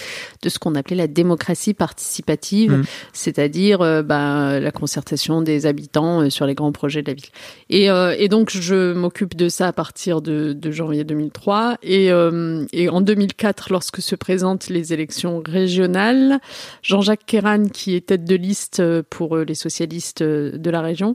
de 0.43 0.49
ce 0.49 0.59
qu'on 0.59 0.75
appelait 0.75 0.97
la 0.97 1.07
démocratie 1.07 1.73
participative, 1.73 2.71
Mhm. 2.73 2.83
c'est-à-dire 3.13 3.81
euh, 3.81 4.03
bah, 4.03 4.59
la 4.59 4.71
concertation 4.71 5.41
des 5.41 5.65
habitants 5.65 6.29
sur 6.29 6.45
les 6.45 6.53
grands 6.53 6.71
projets 6.71 7.01
de 7.01 7.07
la 7.07 7.13
ville. 7.13 7.25
Et, 7.69 7.89
euh, 7.89 8.15
et 8.17 8.27
donc 8.27 8.49
je 8.51 8.93
m'occupe 8.93 9.35
de 9.35 9.47
ça 9.49 9.67
à 9.67 9.73
partir 9.73 10.21
de, 10.21 10.53
de 10.53 10.71
janvier 10.71 11.03
2003, 11.05 11.77
et, 11.81 12.11
euh, 12.11 12.65
et 12.73 12.89
en 12.89 13.01
2004, 13.01 13.71
lorsque 13.71 14.01
se 14.01 14.15
présentent 14.15 14.69
les 14.69 14.93
élections 14.93 15.41
régionales, 15.45 16.39
Jean-Jacques 16.83 17.25
Kéran, 17.25 17.67
qui 17.69 17.95
est 17.95 18.07
tête 18.07 18.25
de 18.25 18.35
liste 18.35 18.83
pour 19.09 19.37
les 19.37 19.55
socialistes 19.55 20.18
euh, 20.21 20.51
de 20.51 20.69
la 20.69 20.81
région, 20.81 21.13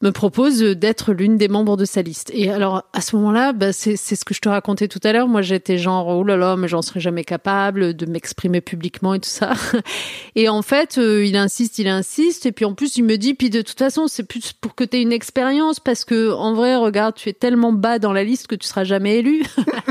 me 0.00 0.12
propose 0.12 0.62
euh, 0.62 0.74
d'être 0.74 1.12
l'une 1.12 1.36
des 1.36 1.48
membres 1.48 1.76
de 1.76 1.84
sa 1.84 2.02
liste. 2.02 2.30
Et 2.32 2.50
alors, 2.50 2.84
à 2.92 3.00
ce 3.00 3.16
moment-là, 3.16 3.52
bah, 3.52 3.72
c'est 3.72 3.96
ce 3.96 4.24
que 4.24 4.32
je 4.32 4.40
te 4.40 4.48
racontais 4.48 4.86
tout 4.86 5.00
à 5.02 5.12
l'heure. 5.12 5.26
Moi, 5.26 5.42
j'étais 5.42 5.78
genre, 5.78 6.06
oh 6.08 6.22
là 6.22 6.36
là, 6.36 6.56
mais 6.56 6.68
j'en 6.68 6.82
serais 6.82 7.00
jamais 7.00 7.24
capable 7.24 7.94
de 7.94 8.06
m'exprimer 8.06 8.60
publiquement 8.60 9.14
et 9.14 9.20
tout 9.20 9.28
ça. 9.28 9.52
Et 10.36 10.48
en 10.48 10.62
fait, 10.62 10.98
euh, 10.98 11.24
il 11.24 11.36
insiste, 11.36 11.78
il 11.78 11.88
insiste. 11.88 12.46
Et 12.46 12.52
puis 12.52 12.64
en 12.64 12.74
plus, 12.74 12.96
il 12.96 13.04
me 13.04 13.16
dit, 13.16 13.34
puis 13.34 13.50
de 13.50 13.60
toute 13.60 13.78
façon, 13.78 14.06
c'est 14.06 14.22
plus 14.22 14.52
pour 14.52 14.74
que 14.74 14.84
tu 14.84 14.98
aies 14.98 15.02
une 15.02 15.12
expérience, 15.12 15.80
parce 15.80 16.04
que 16.04 16.32
en 16.32 16.54
vrai, 16.54 16.76
regarde, 16.76 17.14
tu 17.16 17.28
es 17.28 17.32
tellement 17.32 17.72
bas 17.72 17.98
dans 17.98 18.12
la 18.12 18.22
liste 18.22 18.46
que 18.46 18.54
tu 18.54 18.66
seras 18.66 18.84
jamais 18.84 19.18
élu. 19.18 19.42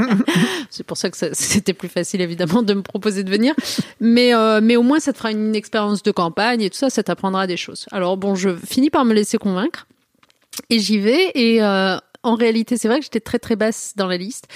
c'est 0.69 0.85
pour 0.85 0.95
ça 0.95 1.09
que 1.09 1.17
c'était 1.33 1.73
plus 1.73 1.89
facile, 1.89 2.21
évidemment, 2.21 2.63
de 2.63 2.73
me 2.73 2.81
proposer 2.81 3.23
de 3.23 3.29
venir. 3.29 3.53
Mais, 3.99 4.33
euh, 4.33 4.61
mais 4.63 4.77
au 4.77 4.83
moins, 4.83 4.99
ça 4.99 5.11
te 5.11 5.17
fera 5.17 5.31
une 5.31 5.55
expérience 5.55 6.01
de 6.01 6.11
campagne 6.11 6.61
et 6.61 6.69
tout 6.69 6.77
ça, 6.77 6.89
ça 6.89 7.03
t'apprendra 7.03 7.45
des 7.45 7.57
choses. 7.57 7.87
Alors 7.91 8.15
bon, 8.15 8.35
je 8.35 8.55
finis 8.55 8.89
par 8.89 9.03
me 9.03 9.13
laisser 9.13 9.37
convaincre. 9.37 9.85
Et 10.69 10.79
j'y 10.79 10.99
vais. 10.99 11.31
Et 11.35 11.61
euh, 11.61 11.97
en 12.23 12.35
réalité, 12.35 12.77
c'est 12.77 12.87
vrai 12.87 12.99
que 12.99 13.05
j'étais 13.05 13.19
très 13.19 13.39
très 13.39 13.55
basse 13.55 13.93
dans 13.95 14.07
la 14.07 14.17
liste. 14.17 14.47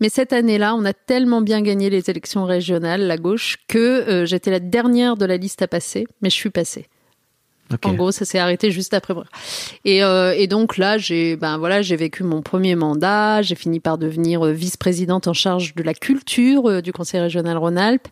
Mais 0.00 0.08
cette 0.08 0.32
année-là, 0.32 0.74
on 0.74 0.84
a 0.84 0.92
tellement 0.92 1.40
bien 1.40 1.60
gagné 1.60 1.90
les 1.90 2.08
élections 2.10 2.44
régionales, 2.44 3.06
la 3.06 3.16
gauche, 3.16 3.56
que 3.68 3.78
euh, 3.78 4.26
j'étais 4.26 4.50
la 4.50 4.60
dernière 4.60 5.16
de 5.16 5.26
la 5.26 5.36
liste 5.36 5.62
à 5.62 5.68
passer. 5.68 6.06
Mais 6.22 6.30
je 6.30 6.36
suis 6.36 6.50
passée. 6.50 6.88
En 7.84 7.92
gros, 7.92 8.12
ça 8.12 8.24
s'est 8.24 8.38
arrêté 8.38 8.70
juste 8.70 8.94
après 8.94 9.12
moi. 9.12 9.24
Et, 9.84 10.02
euh, 10.02 10.34
et 10.34 10.46
donc 10.46 10.78
là, 10.78 10.96
j'ai 10.96 11.36
ben 11.36 11.58
voilà, 11.58 11.82
j'ai 11.82 11.96
vécu 11.96 12.22
mon 12.22 12.40
premier 12.40 12.74
mandat. 12.74 13.42
J'ai 13.42 13.54
fini 13.54 13.78
par 13.78 13.98
devenir 13.98 14.46
euh, 14.46 14.52
vice-présidente 14.52 15.28
en 15.28 15.34
charge 15.34 15.74
de 15.74 15.82
la 15.82 15.92
culture 15.92 16.68
euh, 16.68 16.80
du 16.80 16.92
Conseil 16.92 17.20
régional 17.20 17.58
Rhône-Alpes. 17.58 18.08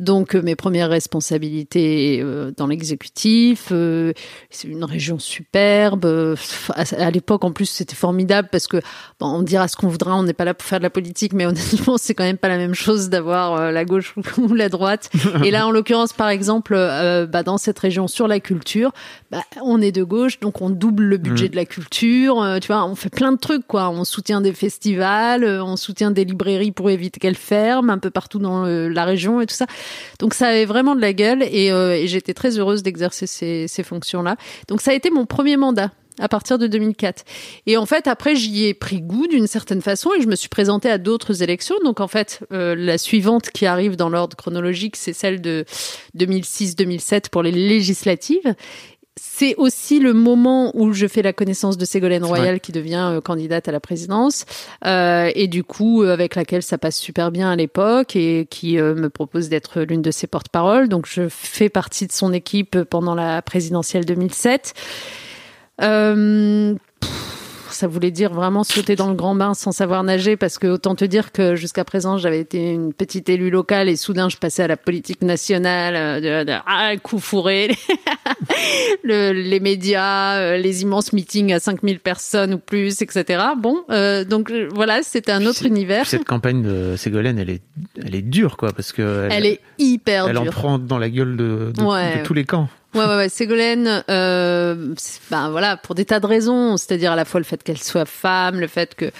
Donc 0.00 0.34
euh, 0.34 0.40
mes 0.40 0.56
premières 0.56 0.88
responsabilités 0.88 2.20
euh, 2.22 2.52
dans 2.56 2.66
l'exécutif. 2.66 3.68
euh, 3.70 4.14
c'est 4.48 4.66
une 4.66 4.82
région 4.82 5.18
superbe. 5.18 6.36
à, 6.74 7.10
l'époque, 7.10 7.44
en 7.44 7.52
plus, 7.52 7.66
c'était 7.66 7.94
formidable 7.94 8.48
parce 8.50 8.66
que 8.66 8.78
bon, 9.20 9.26
on 9.26 9.42
dira 9.42 9.68
ce 9.68 9.76
qu'on 9.76 9.88
voudra. 9.88 10.16
On 10.16 10.22
n'est 10.22 10.32
pas 10.32 10.46
là 10.46 10.54
pour 10.54 10.66
faire 10.66 10.78
de 10.78 10.84
la 10.84 10.90
politique, 10.90 11.34
mais 11.34 11.44
honnêtement, 11.44 11.98
c'est 11.98 12.14
quand 12.14 12.24
même 12.24 12.38
pas 12.38 12.48
la 12.48 12.56
même 12.56 12.74
chose 12.74 13.10
d'avoir 13.10 13.70
la 13.70 13.84
gauche 13.84 14.14
ou, 14.38 14.54
la 14.54 14.70
droite. 14.70 15.10
Et 15.44 15.50
là, 15.50 15.66
en 15.66 15.70
l'occurrence, 15.70 16.14
par 16.14 16.30
exemple, 16.30 16.74
bah, 16.74 17.42
dans 17.42 17.58
cette 17.58 17.78
région 17.78 18.08
sur 18.08 18.26
la 18.26 18.40
culture, 18.40 18.92
bah, 19.30 19.42
on 19.62 19.82
est 19.82 19.92
de 19.92 20.02
gauche, 20.02 20.40
donc 20.40 20.62
on 20.62 20.70
double 20.70 21.04
le 21.04 21.18
budget 21.18 21.50
de 21.50 21.56
la 21.56 21.66
culture. 21.66 22.58
tu 22.62 22.68
vois, 22.68 22.86
on 22.86 22.94
fait 22.94 23.10
plein 23.10 23.32
de 23.32 23.38
trucs, 23.38 23.66
quoi. 23.66 23.90
On 23.90 24.04
soutient 24.04 24.40
des 24.40 24.54
festivals, 24.54 25.44
on 25.44 25.76
soutient 25.76 26.10
des 26.10 26.24
librairies 26.24 26.72
pour 26.72 26.88
éviter 26.88 27.20
qu'elles 27.20 27.36
ferment 27.36 27.92
un 27.92 27.98
peu 27.98 28.10
partout 28.10 28.38
dans 28.38 28.64
la 28.64 29.04
région 29.04 29.42
et 29.42 29.46
tout 29.46 29.54
ça. 29.54 29.66
Donc 30.18 30.34
ça 30.34 30.48
avait 30.48 30.64
vraiment 30.64 30.94
de 30.94 31.00
la 31.00 31.12
gueule 31.12 31.42
et, 31.42 31.70
euh, 31.72 31.94
et 31.94 32.06
j'étais 32.06 32.34
très 32.34 32.58
heureuse 32.58 32.82
d'exercer 32.82 33.26
ces, 33.26 33.68
ces 33.68 33.82
fonctions-là. 33.82 34.36
Donc 34.68 34.80
ça 34.80 34.90
a 34.90 34.94
été 34.94 35.10
mon 35.10 35.26
premier 35.26 35.56
mandat 35.56 35.90
à 36.20 36.28
partir 36.28 36.58
de 36.58 36.66
2004. 36.66 37.24
Et 37.66 37.76
en 37.76 37.86
fait, 37.86 38.06
après, 38.06 38.36
j'y 38.36 38.66
ai 38.66 38.74
pris 38.74 39.00
goût 39.00 39.26
d'une 39.26 39.46
certaine 39.46 39.80
façon 39.80 40.10
et 40.16 40.22
je 40.22 40.28
me 40.28 40.36
suis 40.36 40.48
présentée 40.48 40.90
à 40.90 40.98
d'autres 40.98 41.42
élections. 41.42 41.76
Donc 41.84 42.00
en 42.00 42.08
fait, 42.08 42.40
euh, 42.52 42.74
la 42.76 42.98
suivante 42.98 43.50
qui 43.50 43.66
arrive 43.66 43.96
dans 43.96 44.08
l'ordre 44.08 44.36
chronologique, 44.36 44.96
c'est 44.96 45.12
celle 45.12 45.40
de 45.40 45.64
2006-2007 46.16 47.30
pour 47.30 47.42
les 47.42 47.52
législatives. 47.52 48.54
C'est 49.22 49.54
aussi 49.56 50.00
le 50.00 50.14
moment 50.14 50.70
où 50.74 50.94
je 50.94 51.06
fais 51.06 51.20
la 51.20 51.34
connaissance 51.34 51.76
de 51.76 51.84
Ségolène 51.84 52.24
Royal 52.24 52.58
qui 52.58 52.72
devient 52.72 53.10
euh, 53.12 53.20
candidate 53.20 53.68
à 53.68 53.72
la 53.72 53.78
présidence 53.78 54.46
euh, 54.86 55.30
et 55.34 55.46
du 55.46 55.62
coup 55.62 56.02
euh, 56.02 56.14
avec 56.14 56.36
laquelle 56.36 56.62
ça 56.62 56.78
passe 56.78 56.96
super 56.96 57.30
bien 57.30 57.50
à 57.50 57.56
l'époque 57.56 58.16
et 58.16 58.46
qui 58.48 58.78
euh, 58.78 58.94
me 58.94 59.10
propose 59.10 59.50
d'être 59.50 59.82
l'une 59.82 60.00
de 60.00 60.10
ses 60.10 60.26
porte-paroles. 60.26 60.88
Donc 60.88 61.04
je 61.06 61.28
fais 61.28 61.68
partie 61.68 62.06
de 62.06 62.12
son 62.12 62.32
équipe 62.32 62.82
pendant 62.84 63.14
la 63.14 63.42
présidentielle 63.42 64.06
2007. 64.06 64.72
Pff, 67.70 67.76
ça 67.76 67.86
voulait 67.86 68.10
dire 68.10 68.32
vraiment 68.32 68.64
sauter 68.64 68.96
dans 68.96 69.08
le 69.08 69.14
grand 69.14 69.34
bain 69.34 69.54
sans 69.54 69.72
savoir 69.72 70.02
nager 70.04 70.36
parce 70.36 70.58
que 70.58 70.66
autant 70.66 70.94
te 70.94 71.04
dire 71.04 71.32
que 71.32 71.54
jusqu'à 71.54 71.84
présent 71.84 72.18
j'avais 72.18 72.40
été 72.40 72.70
une 72.70 72.92
petite 72.92 73.28
élue 73.28 73.50
locale 73.50 73.88
et 73.88 73.96
soudain 73.96 74.28
je 74.28 74.36
passais 74.36 74.62
à 74.62 74.66
la 74.68 74.76
politique 74.76 75.22
nationale, 75.22 75.96
euh, 75.96 76.42
de, 76.42 76.44
de, 76.50 76.56
ah, 76.66 76.92
coup 77.02 77.18
fourré, 77.18 77.70
le, 79.02 79.32
les 79.32 79.60
médias, 79.60 80.38
euh, 80.38 80.56
les 80.56 80.82
immenses 80.82 81.12
meetings 81.12 81.52
à 81.52 81.60
5000 81.60 82.00
personnes 82.00 82.54
ou 82.54 82.58
plus, 82.58 83.02
etc. 83.02 83.42
Bon, 83.56 83.84
euh, 83.90 84.24
donc 84.24 84.52
voilà, 84.72 85.02
c'était 85.02 85.32
un 85.32 85.46
autre 85.46 85.64
univers. 85.66 86.06
Cette 86.06 86.24
campagne 86.24 86.62
de 86.62 86.96
Ségolène, 86.96 87.38
elle 87.38 87.50
est, 87.50 87.62
elle 88.04 88.14
est 88.14 88.22
dure, 88.22 88.56
quoi, 88.56 88.72
parce 88.72 88.92
que 88.92 89.28
elle, 89.30 89.32
elle 89.32 89.46
est 89.46 89.60
hyper 89.78 90.26
elle 90.28 90.32
dure. 90.36 90.42
en 90.42 90.46
prend 90.46 90.78
dans 90.78 90.98
la 90.98 91.08
gueule 91.10 91.36
de, 91.36 91.72
de, 91.74 91.82
Ouais. 91.82 92.18
de 92.18 92.24
tous 92.24 92.34
les 92.34 92.44
camps. 92.44 92.68
Ouais, 92.94 93.06
ouais, 93.06 93.16
ouais. 93.16 93.28
Ségolène, 93.28 94.02
euh, 94.10 94.94
ben 95.30 95.50
voilà, 95.50 95.76
pour 95.76 95.94
des 95.94 96.04
tas 96.04 96.18
de 96.18 96.26
raisons, 96.26 96.76
c'est-à-dire 96.76 97.12
à 97.12 97.16
la 97.16 97.24
fois 97.24 97.38
le 97.38 97.44
fait 97.44 97.62
qu'elle 97.62 97.78
soit 97.78 98.04
femme, 98.04 98.58
le 98.58 98.66
fait 98.66 98.96
que, 98.96 99.12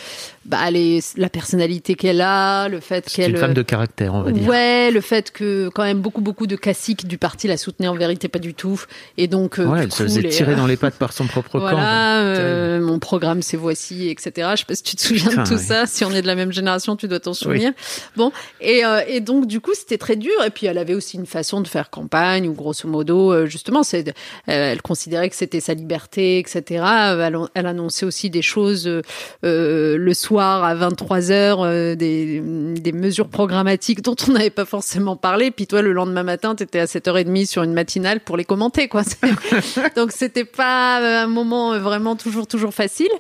bah, 0.47 0.70
est, 0.72 1.16
la 1.18 1.28
personnalité 1.28 1.95
qu'elle 1.95 2.20
a, 2.20 2.68
le 2.68 2.80
fait 2.80 3.05
C'est 3.09 3.22
qu'elle, 3.22 3.32
une 3.32 3.36
femme 3.36 3.55
de 3.55 3.62
caractère, 3.62 4.14
on 4.14 4.22
va 4.22 4.32
dire. 4.32 4.49
ouais, 4.49 4.91
le 4.91 5.01
fait 5.01 5.30
que 5.30 5.68
quand 5.74 5.82
même 5.82 6.01
beaucoup, 6.01 6.22
beaucoup 6.22 6.47
de 6.47 6.57
classiques 6.57 7.07
du 7.07 7.18
parti 7.18 7.47
la 7.47 7.57
soutenaient 7.57 7.88
en 7.88 7.95
vérité 7.95 8.28
pas 8.28 8.38
du 8.38 8.55
tout, 8.55 8.80
et 9.18 9.26
donc, 9.28 9.59
euh, 9.59 9.66
Ouais, 9.66 9.82
elle 9.82 9.93
se 9.93 10.03
faisait 10.05 10.22
les- 10.22 10.30
tirer 10.30 10.57
dans 10.57 10.66
les 10.66 10.76
pattes 10.78 10.95
par 10.97 11.12
son 11.12 11.26
propre 11.26 11.51
camp. 11.59 11.59
Voilà, 11.61 12.22
Terrible. 12.34 12.41
euh, 12.41 12.80
mon 12.80 12.99
programme 12.99 13.43
c'est 13.43 13.57
voici, 13.59 14.09
etc. 14.09 14.49
Je 14.55 14.61
sais 14.61 14.64
pas 14.64 14.74
si 14.74 14.82
tu 14.82 14.97
te 14.97 15.03
souviens 15.03 15.28
Putain, 15.28 15.43
de 15.43 15.49
tout 15.49 15.55
oui. 15.57 15.61
ça. 15.62 15.84
Si 15.86 16.05
on 16.05 16.11
est 16.12 16.22
de 16.22 16.26
la 16.26 16.34
même 16.36 16.53
génération, 16.53 16.97
tu 16.97 17.07
dois 17.07 17.20
t'en 17.20 17.34
souvenir. 17.34 17.72
Bon, 18.16 18.32
et, 18.62 18.84
euh, 18.84 19.01
et 19.07 19.20
donc 19.20 19.47
du 19.47 19.61
coup 19.61 19.72
c'était 19.74 19.99
très 19.99 20.16
dur. 20.16 20.32
Et 20.47 20.51
puis 20.51 20.66
elle 20.66 20.78
avait 20.78 20.95
aussi 20.95 21.16
une 21.18 21.26
façon 21.26 21.61
de 21.61 21.68
faire 21.68 21.91
campagne 21.91 22.49
où 22.49 22.55
grosso 22.55 22.88
modo, 22.88 23.32
euh, 23.32 23.47
justement, 23.47 23.82
c'est, 23.82 24.09
euh, 24.09 24.12
elle 24.49 24.80
considérait 24.82 25.28
que 25.28 25.36
c'était 25.36 25.61
sa 25.61 25.74
liberté, 25.74 26.38
etc. 26.38 26.82
Euh, 26.82 27.20
Elle, 27.26 27.36
elle 27.55 27.66
annonçait 27.66 28.07
aussi 28.07 28.30
des 28.30 28.43
choses 28.43 28.86
euh, 28.86 29.03
euh, 29.45 29.97
le 29.99 30.14
soir 30.14 30.30
à 30.39 30.74
23 30.74 31.31
heures, 31.31 31.62
euh, 31.62 31.95
des, 31.95 32.41
des 32.41 32.93
mesures 32.93 33.28
programmatiques 33.28 34.03
dont 34.03 34.14
on 34.28 34.33
n'avait 34.33 34.51
pas 34.51 34.64
forcément 34.64 35.16
parlé. 35.16 35.51
Puis 35.51 35.66
toi, 35.66 35.83
le 35.83 35.93
lendemain 35.93 36.22
matin, 36.22 36.55
tu 36.55 36.62
étais 36.62 36.78
à 36.78 36.85
7h30 36.85 37.47
sur 37.47 37.62
une 37.62 37.72
matinale 37.72 38.20
pour 38.20 38.37
les 38.37 38.45
commenter, 38.45 38.89
quoi. 38.89 39.03
Donc 39.97 40.12
c'était 40.12 40.45
pas 40.45 41.01
euh, 41.01 41.24
un 41.24 41.26
moment 41.26 41.72
euh, 41.72 41.78
vraiment 41.78 42.16
toujours 42.16 42.47
toujours 42.47 42.74
facile, 42.74 43.11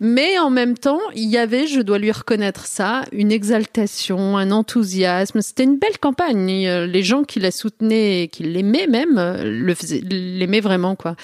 mais 0.00 0.38
en 0.38 0.50
même 0.50 0.76
temps, 0.76 1.00
il 1.14 1.28
y 1.28 1.38
avait, 1.38 1.66
je 1.66 1.80
dois 1.80 1.98
lui 1.98 2.12
reconnaître 2.12 2.66
ça, 2.66 3.02
une 3.12 3.32
exaltation, 3.32 4.36
un 4.36 4.50
enthousiasme. 4.50 5.40
C'était 5.40 5.64
une 5.64 5.78
belle 5.78 5.98
campagne. 6.00 6.66
Euh, 6.66 6.86
Les 6.86 7.02
gens 7.02 7.24
qui 7.24 7.40
la 7.40 7.50
soutenaient 7.50 8.22
et 8.22 8.28
qui 8.28 8.44
l'aimaient 8.44 8.86
même 8.86 9.20
l'aimaient 10.02 10.60
vraiment 10.60 10.96
quoi. 10.96 11.16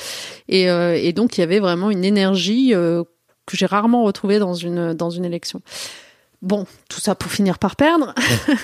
Et, 0.48 0.64
et 0.64 1.12
donc 1.12 1.38
il 1.38 1.40
y 1.40 1.44
avait 1.44 1.60
vraiment 1.60 1.90
une 1.90 2.04
énergie 2.04 2.74
euh, 2.74 3.04
que 3.50 3.56
j'ai 3.56 3.66
rarement 3.66 4.04
retrouvée 4.04 4.38
dans 4.38 4.54
une 4.54 4.94
dans 4.94 5.10
une 5.10 5.24
élection. 5.24 5.62
Bon, 6.42 6.64
tout 6.88 7.00
ça 7.00 7.14
pour 7.14 7.30
finir 7.30 7.58
par 7.58 7.76
perdre. 7.76 8.14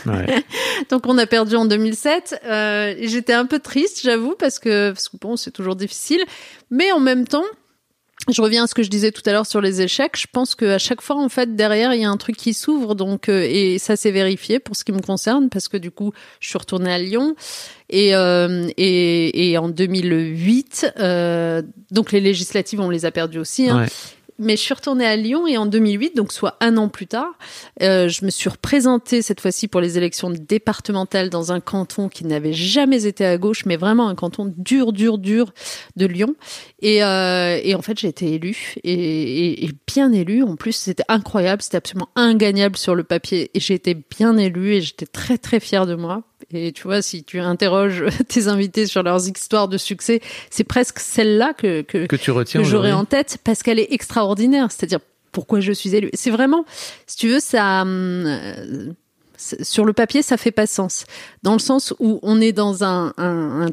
Ouais. 0.07 0.45
Donc 0.91 1.07
on 1.07 1.19
a 1.19 1.27
perdu 1.27 1.57
en 1.57 1.67
2007. 1.67 2.41
Euh, 2.47 2.95
J'étais 3.01 3.35
un 3.35 3.45
peu 3.45 3.59
triste, 3.59 4.01
j'avoue, 4.03 4.35
parce 4.39 4.59
que, 4.59 4.93
parce 4.93 5.11
que 5.11 5.19
bon, 5.19 5.37
c'est 5.37 5.51
toujours 5.51 5.77
difficile. 5.77 6.25
Mais 6.71 6.91
en 6.93 7.01
même 7.01 7.29
temps, 7.29 7.45
je 8.33 8.43
reviens 8.43 8.65
à 8.65 8.67
ce 8.67 8.75
que 8.75 8.83
je 8.83 8.91
disais 8.91 9.13
tout 9.13 9.23
à 9.27 9.33
l'heure 9.33 9.47
sur 9.47 9.61
les 9.61 9.83
échecs. 9.83 10.17
Je 10.17 10.27
pense 10.33 10.55
qu'à 10.55 10.79
chaque 10.79 11.01
fois, 11.01 11.17
en 11.17 11.29
fait, 11.29 11.55
derrière, 11.55 11.95
il 11.95 12.01
y 12.01 12.05
a 12.05 12.11
un 12.11 12.17
truc 12.17 12.37
qui 12.37 12.55
s'ouvre. 12.55 12.95
Donc, 12.95 13.29
euh, 13.29 13.47
et 13.49 13.79
ça 13.79 13.95
s'est 13.95 14.11
vérifié 14.11 14.59
pour 14.59 14.75
ce 14.75 14.83
qui 14.83 14.93
me 14.93 15.01
concerne, 15.01 15.49
parce 15.49 15.69
que 15.69 15.77
du 15.77 15.91
coup, 15.91 16.13
je 16.41 16.49
suis 16.49 16.59
retournée 16.59 16.93
à 16.93 16.99
Lyon. 16.99 17.37
Et, 17.89 18.17
euh, 18.17 18.69
et, 18.77 19.51
et 19.51 19.59
en 19.59 19.69
2008, 19.69 20.95
euh, 20.99 21.63
donc 21.91 22.11
les 22.11 22.21
législatives, 22.21 22.81
on 22.81 22.91
les 22.91 23.05
a 23.05 23.13
perdues 23.13 23.39
aussi. 23.39 23.69
Hein. 23.69 23.83
Ouais. 23.83 23.89
Mais 24.39 24.57
je 24.57 24.63
suis 24.63 24.75
retournée 24.75 25.07
à 25.07 25.17
Lyon 25.17 25.47
et 25.47 25.57
en 25.57 25.65
2008, 25.67 26.15
donc 26.15 26.33
soit 26.33 26.57
un 26.61 26.77
an 26.77 26.89
plus 26.89 27.07
tard, 27.07 27.33
euh, 27.83 28.09
je 28.09 28.25
me 28.25 28.31
suis 28.31 28.51
représentée 28.51 29.23
cette 29.23 29.41
fois-ci 29.41 29.67
pour 29.67 29.81
les 29.81 29.97
élections 29.97 30.31
départementales 30.31 31.31
dans 31.31 31.53
un 31.53 31.61
canton 31.61 32.09
qui 32.09 32.27
n'avait 32.27 32.53
jamais 32.53 33.07
été 33.07 33.25
à 33.25 33.39
gauche, 33.39 33.65
mais 33.65 33.77
vraiment 33.77 34.09
un 34.09 34.15
canton 34.15 34.53
dur, 34.57 34.93
dur, 34.93 35.17
dur 35.17 35.53
de 35.97 36.07
Lyon. 36.07 36.35
Et, 36.89 37.03
euh, 37.03 37.59
et 37.65 37.75
en 37.75 37.83
fait, 37.83 37.99
j'ai 37.99 38.07
été 38.07 38.33
élue 38.33 38.75
et, 38.85 38.93
et, 38.93 39.65
et 39.65 39.71
bien 39.89 40.13
élue. 40.13 40.45
En 40.45 40.55
plus, 40.55 40.71
c'était 40.71 41.03
incroyable, 41.09 41.61
c'était 41.61 41.79
absolument 41.79 42.11
ingagnable 42.15 42.77
sur 42.77 42.95
le 42.95 43.03
papier. 43.03 43.51
Et 43.55 43.59
j'ai 43.61 43.75
été 43.75 43.97
bien 44.17 44.37
élue 44.37 44.75
et 44.75 44.83
j'étais 44.83 45.07
très, 45.07 45.37
très 45.37 45.59
fière 45.59 45.87
de 45.87 45.97
moi. 45.97 46.23
Et 46.53 46.71
tu 46.71 46.85
vois, 46.85 47.03
si 47.03 47.25
tu 47.25 47.41
interroges 47.41 48.05
tes 48.29 48.47
invités 48.47 48.87
sur 48.87 49.03
leurs 49.03 49.27
histoires 49.29 49.67
de 49.67 49.79
succès, 49.79 50.21
c'est 50.49 50.63
presque 50.63 51.01
celle-là 51.01 51.55
que, 51.55 51.83
que, 51.83 52.07
Que 52.07 52.15
tu 52.15 52.31
retiens 52.31 52.61
que 52.61 52.67
j'aurais 52.69 52.91
aujourd'hui. 52.93 53.03
en 53.03 53.05
tête 53.05 53.39
parce 53.43 53.65
qu'elle 53.65 53.81
est 53.81 53.93
extraordinaire. 53.93 54.69
C'est-à-dire 54.71 55.01
pourquoi 55.33 55.59
je 55.59 55.73
suis 55.73 55.93
élue. 55.93 56.11
C'est 56.15 56.31
vraiment, 56.31 56.65
si 57.09 57.17
tu 57.17 57.27
veux, 57.31 57.41
ça. 57.41 57.83
hum, 57.83 58.95
sur 59.37 59.85
le 59.85 59.93
papier, 59.93 60.23
ça 60.23 60.37
fait 60.37 60.51
pas 60.51 60.67
sens. 60.67 61.05
Dans 61.43 61.53
le 61.53 61.59
sens 61.59 61.95
où 61.99 62.19
on 62.23 62.41
est 62.41 62.53
dans 62.53 62.85
un, 62.85 63.13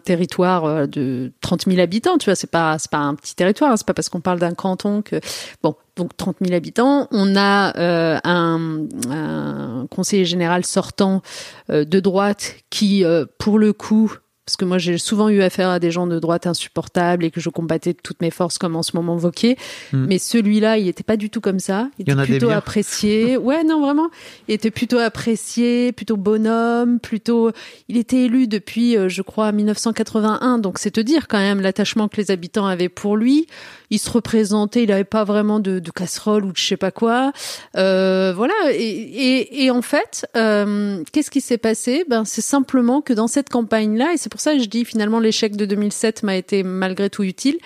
territoire 0.03 0.65
euh, 0.65 0.85
de 0.85 1.31
30 1.41 1.65
000 1.65 1.79
habitants, 1.79 2.17
tu 2.17 2.25
vois, 2.25 2.35
c'est 2.35 2.49
pas, 2.49 2.77
c'est 2.79 2.91
pas 2.91 2.97
un 2.97 3.15
petit 3.15 3.35
territoire, 3.35 3.71
hein, 3.71 3.77
c'est 3.77 3.87
pas 3.87 3.93
parce 3.93 4.09
qu'on 4.09 4.21
parle 4.21 4.39
d'un 4.39 4.53
canton 4.53 5.01
que. 5.01 5.19
Bon, 5.61 5.75
donc 5.95 6.15
30 6.17 6.37
000 6.41 6.55
habitants. 6.55 7.07
On 7.11 7.35
a 7.35 7.77
euh, 7.77 8.19
un, 8.23 9.87
conseiller 9.89 10.25
général 10.25 10.65
sortant 10.65 11.21
euh, 11.69 11.85
de 11.85 11.99
droite 11.99 12.55
qui, 12.69 13.03
pour 13.37 13.59
le 13.59 13.73
coup, 13.73 14.13
parce 14.45 14.57
que 14.57 14.65
moi 14.65 14.77
j'ai 14.77 14.97
souvent 14.97 15.29
eu 15.29 15.41
affaire 15.41 15.69
à 15.69 15.79
des 15.79 15.89
gens 15.89 16.05
de 16.05 16.19
droite 16.19 16.47
insupportables 16.47 17.23
et 17.23 17.31
que 17.31 17.39
je 17.39 17.49
combattais 17.49 17.93
de 17.93 17.99
toutes 18.01 18.21
mes 18.21 18.31
forces 18.31 18.57
comme 18.57 18.75
en 18.75 18.83
ce 18.83 18.95
moment 18.95 19.15
Wauquiez. 19.15 19.57
Hmm. 19.93 20.05
Mais 20.07 20.17
celui-là, 20.17 20.77
il 20.77 20.87
était 20.87 21.03
pas 21.03 21.15
du 21.15 21.29
tout 21.29 21.39
comme 21.39 21.59
ça. 21.59 21.89
Il 21.97 22.09
était 22.09 22.23
plutôt 22.23 22.49
apprécié. 22.49 23.37
Ouais, 23.43 23.63
non, 23.63 23.81
vraiment. 23.81 24.09
Il 24.47 24.53
était 24.53 24.71
plutôt 24.71 24.99
apprécié, 24.99 25.91
plutôt 25.91 26.17
bonhomme, 26.17 26.99
plutôt. 26.99 27.51
Il 27.89 27.97
était 27.97 28.23
élu 28.23 28.47
depuis, 28.47 28.95
euh, 28.95 29.09
je 29.09 29.21
crois, 29.21 29.51
1981. 29.51 30.59
Donc 30.59 30.79
c'est 30.79 30.91
te 30.91 31.01
dire 31.01 31.27
quand 31.27 31.39
même 31.39 31.59
l'attachement 31.59 32.07
que 32.07 32.17
les 32.17 32.31
habitants 32.31 32.65
avaient 32.65 32.89
pour 32.89 33.17
lui. 33.17 33.47
Il 33.89 33.99
se 33.99 34.09
représentait, 34.09 34.83
il 34.83 34.91
avait 34.91 35.03
pas 35.03 35.23
vraiment 35.23 35.59
de, 35.59 35.79
de 35.79 35.91
casserole 35.91 36.45
ou 36.45 36.51
de 36.51 36.57
je 36.57 36.65
sais 36.65 36.77
pas 36.77 36.91
quoi. 36.91 37.31
Euh, 37.75 38.33
voilà. 38.35 38.53
Et, 38.71 38.79
et, 38.79 39.65
et 39.65 39.71
en 39.71 39.81
fait, 39.81 40.25
euh, 40.35 41.03
qu'est-ce 41.11 41.31
qui 41.31 41.41
s'est 41.41 41.57
passé? 41.57 42.05
Ben 42.07 42.25
c'est 42.25 42.41
simplement 42.41 43.01
que 43.01 43.13
dans 43.13 43.27
cette 43.27 43.49
campagne-là, 43.49 44.13
et 44.13 44.17
c'est 44.17 44.32
pour 44.33 44.41
ça 44.41 44.57
je 44.57 44.65
dis 44.65 44.83
finalement 44.83 45.19
l'échec 45.19 45.55
de 45.55 45.63
2007 45.63 46.23
m'a 46.23 46.35
été 46.35 46.63
malgré 46.63 47.11
tout 47.11 47.21
utile. 47.21 47.59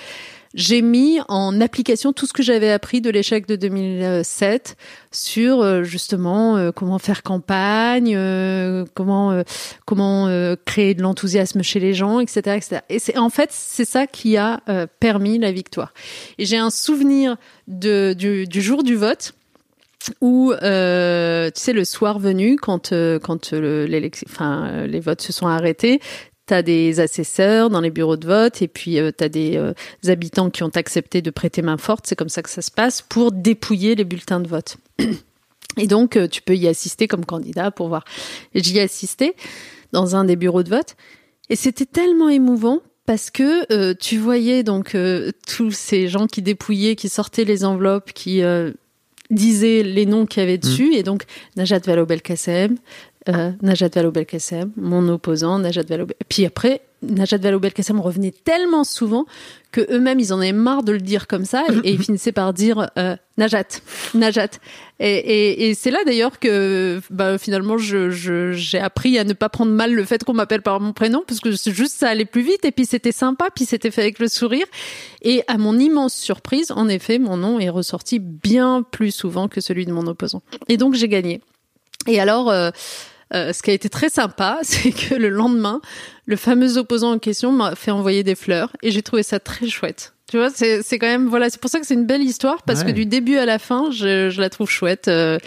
J'ai 0.54 0.82
mis 0.82 1.20
en 1.30 1.62
application 1.62 2.12
tout 2.12 2.26
ce 2.26 2.34
que 2.34 2.44
j'avais 2.44 2.72
appris 2.72 3.00
de 3.00 3.10
l'échec 3.10 3.48
de 3.48 3.56
2007 3.56 4.76
sur 5.12 5.62
euh, 5.62 5.84
justement 5.84 6.58
euh, 6.58 6.72
comment 6.72 7.00
faire 7.00 7.24
campagne, 7.24 8.14
euh, 8.18 8.84
comment 8.94 9.44
comment 9.86 10.28
créer 10.66 10.94
de 10.94 11.04
l'enthousiasme 11.04 11.64
chez 11.64 11.80
les 11.80 11.94
gens, 11.94 12.20
etc., 12.20 12.58
etc. 12.58 12.82
Et 12.90 13.00
c'est 13.00 13.18
en 13.18 13.30
fait 13.30 13.50
c'est 13.54 13.86
ça 13.86 14.08
qui 14.08 14.36
a 14.36 14.60
permis 15.00 15.38
la 15.38 15.54
victoire. 15.54 15.94
Et 16.38 16.46
j'ai 16.46 16.58
un 16.58 16.70
souvenir 16.70 17.38
du, 17.70 18.48
jour 18.52 18.84
du 18.84 18.96
vote 18.96 19.36
où 20.20 20.52
tu 20.54 20.60
sais 20.60 21.74
le 21.74 21.84
soir 21.86 22.20
venu 22.20 22.58
quand 22.58 22.94
quand 23.22 23.54
les 23.54 25.00
votes 25.00 25.22
se 25.22 25.32
sont 25.32 25.48
arrêtés 25.48 26.02
T'as 26.48 26.64
des 26.64 27.00
assesseurs 27.00 27.70
dans 27.70 27.82
les 27.82 27.92
bureaux 27.92 28.18
de 28.18 28.26
vote 28.26 28.62
et 28.62 28.68
puis 28.68 29.00
euh, 29.00 29.12
t'as 29.12 29.30
des 29.30 29.58
euh, 29.58 29.74
habitants 30.08 30.50
qui 30.50 30.64
ont 30.64 30.72
accepté 30.74 31.22
de 31.22 31.30
prêter 31.30 31.62
main 31.62 31.78
forte, 31.78 32.08
c'est 32.08 32.16
comme 32.16 32.30
ça 32.30 32.42
que 32.42 32.50
ça 32.50 32.62
se 32.62 32.72
passe, 32.72 33.02
pour 33.02 33.32
dépouiller 33.32 33.94
les 33.94 34.06
bulletins 34.06 34.40
de 34.40 34.48
vote. 34.48 34.78
Et 35.78 35.86
donc, 35.86 36.18
euh, 36.18 36.28
tu 36.28 36.42
peux 36.42 36.56
y 36.56 36.68
assister 36.68 37.08
comme 37.08 37.24
candidat 37.24 37.70
pour 37.70 37.88
voir. 37.88 38.04
J'y 38.56 38.80
ai 38.80 38.82
assisté 38.82 39.36
dans 39.92 40.16
un 40.16 40.26
des 40.26 40.36
bureaux 40.36 40.64
de 40.64 40.70
vote 40.70 40.96
et 41.50 41.56
c'était 41.56 41.86
tellement 41.86 42.30
émouvant 42.30 42.82
parce 43.06 43.30
que 43.30 43.72
euh, 43.72 43.94
tu 43.98 44.18
voyais 44.18 44.64
donc 44.64 44.96
euh, 44.96 45.32
tous 45.48 45.72
ces 45.72 46.08
gens 46.08 46.28
qui 46.28 46.42
dépouillaient, 46.42 46.96
qui 46.96 47.08
sortaient 47.08 47.46
les 47.46 47.64
enveloppes, 47.64 48.12
qui 48.12 48.44
euh, 48.44 48.74
disaient 49.30 49.82
les 49.84 50.06
noms 50.06 50.26
qu'il 50.26 50.42
y 50.42 50.46
avait 50.46 50.58
dessus 50.58 50.94
et 50.94 51.04
donc 51.04 51.24
Najat 51.56 51.80
Vallaud-Belkacem, 51.80 52.76
euh, 53.30 53.52
Najat 53.62 53.90
Vallaud-Belkacem, 53.90 54.72
mon 54.78 55.08
opposant, 55.10 55.60
Najat 55.60 55.84
Vallaud. 55.84 56.08
Puis 56.30 56.46
après, 56.46 56.82
Najat 57.04 57.38
Vallaud-Belkacem 57.38 58.00
revenait 58.00 58.32
tellement 58.32 58.84
souvent 58.84 59.26
que 59.72 59.82
eux-mêmes 59.94 60.20
ils 60.20 60.34
en 60.34 60.40
avaient 60.40 60.52
marre 60.52 60.82
de 60.82 60.94
le 60.94 61.00
dire 61.00 61.28
comme 61.28 61.46
ça 61.46 61.64
et, 61.84 61.92
ils 61.92 62.02
finissaient 62.02 62.32
par 62.32 62.54
dire 62.54 62.90
euh, 62.98 63.16
Najat, 63.38 63.82
Najat. 64.16 64.50
Et, 65.00 65.70
et, 65.70 65.74
c'est 65.76 65.92
là 65.92 66.00
d'ailleurs 66.06 66.40
que 66.40 67.00
bah, 67.12 67.38
finalement 67.38 67.78
je, 67.78 68.10
je, 68.10 68.54
j'ai 68.54 68.80
appris 68.80 69.20
à 69.20 69.24
ne 69.24 69.34
pas 69.34 69.48
prendre 69.50 69.72
mal 69.72 69.94
le 69.94 70.06
fait 70.06 70.24
qu'on 70.24 70.34
m'appelle 70.34 70.64
par 70.64 70.80
mon 70.80 70.92
prénom 70.92 71.24
parce 71.28 71.40
que 71.40 71.52
juste 71.52 71.94
ça 71.98 72.10
allait 72.10 72.26
plus 72.26 72.42
vite 72.42 72.66
et 72.66 72.72
puis 72.72 72.88
c'était 72.88 73.12
sympa 73.12 73.50
puis 73.54 73.66
c'était 73.66 73.92
fait 73.92 74.02
avec 74.02 74.18
le 74.18 74.28
sourire 74.28 74.66
et 75.22 75.44
à 75.48 75.60
mon 75.60 75.78
immense 75.78 76.16
surprise 76.16 76.72
en 76.72 76.90
effet 76.90 77.20
mon 77.20 77.38
nom 77.38 77.60
est 77.60 77.70
ressorti 77.70 78.18
bien 78.18 78.82
plus 78.82 79.12
souvent 79.12 79.48
que 79.48 79.62
celui 79.62 79.86
de 79.86 79.92
mon 79.92 80.08
opposant 80.08 80.42
et 80.68 80.78
donc 80.78 80.96
j'ai 80.96 81.10
gagné. 81.10 81.42
Et 82.08 82.20
alors 82.20 82.50
euh, 82.50 82.72
euh, 83.34 83.54
ce 83.54 83.62
qui 83.62 83.70
a 83.72 83.74
été 83.74 83.90
très 83.90 84.10
sympa, 84.10 84.60
c'est 84.64 84.92
que 84.92 85.16
le 85.16 85.30
lendemain, 85.30 85.82
le 86.26 86.36
fameux 86.36 86.78
opposant 86.78 87.14
en 87.14 87.20
question 87.20 87.52
m'a 87.52 87.76
fait 87.76 87.92
envoyer 87.92 88.24
des 88.24 88.36
fleurs 88.36 88.72
et 88.84 88.92
j'ai 88.92 89.02
trouvé 89.02 89.24
ça 89.24 89.40
très 89.40 89.68
chouette. 89.68 90.14
Tu 90.30 90.38
vois, 90.38 90.50
c'est 90.50 90.82
c'est 90.84 91.00
quand 91.00 91.08
même 91.08 91.28
voilà, 91.28 91.50
c'est 91.50 91.60
pour 91.62 91.70
ça 91.70 91.80
que 91.80 91.86
c'est 91.88 91.94
une 91.94 92.06
belle 92.06 92.22
histoire 92.24 92.62
parce 92.64 92.84
que 92.84 92.92
du 92.92 93.06
début 93.06 93.38
à 93.38 93.46
la 93.46 93.60
fin, 93.60 93.92
je, 93.92 94.30
je 94.30 94.42
la 94.42 94.50
trouve 94.50 94.70
chouette. 94.70 95.08
euh, 95.08 95.38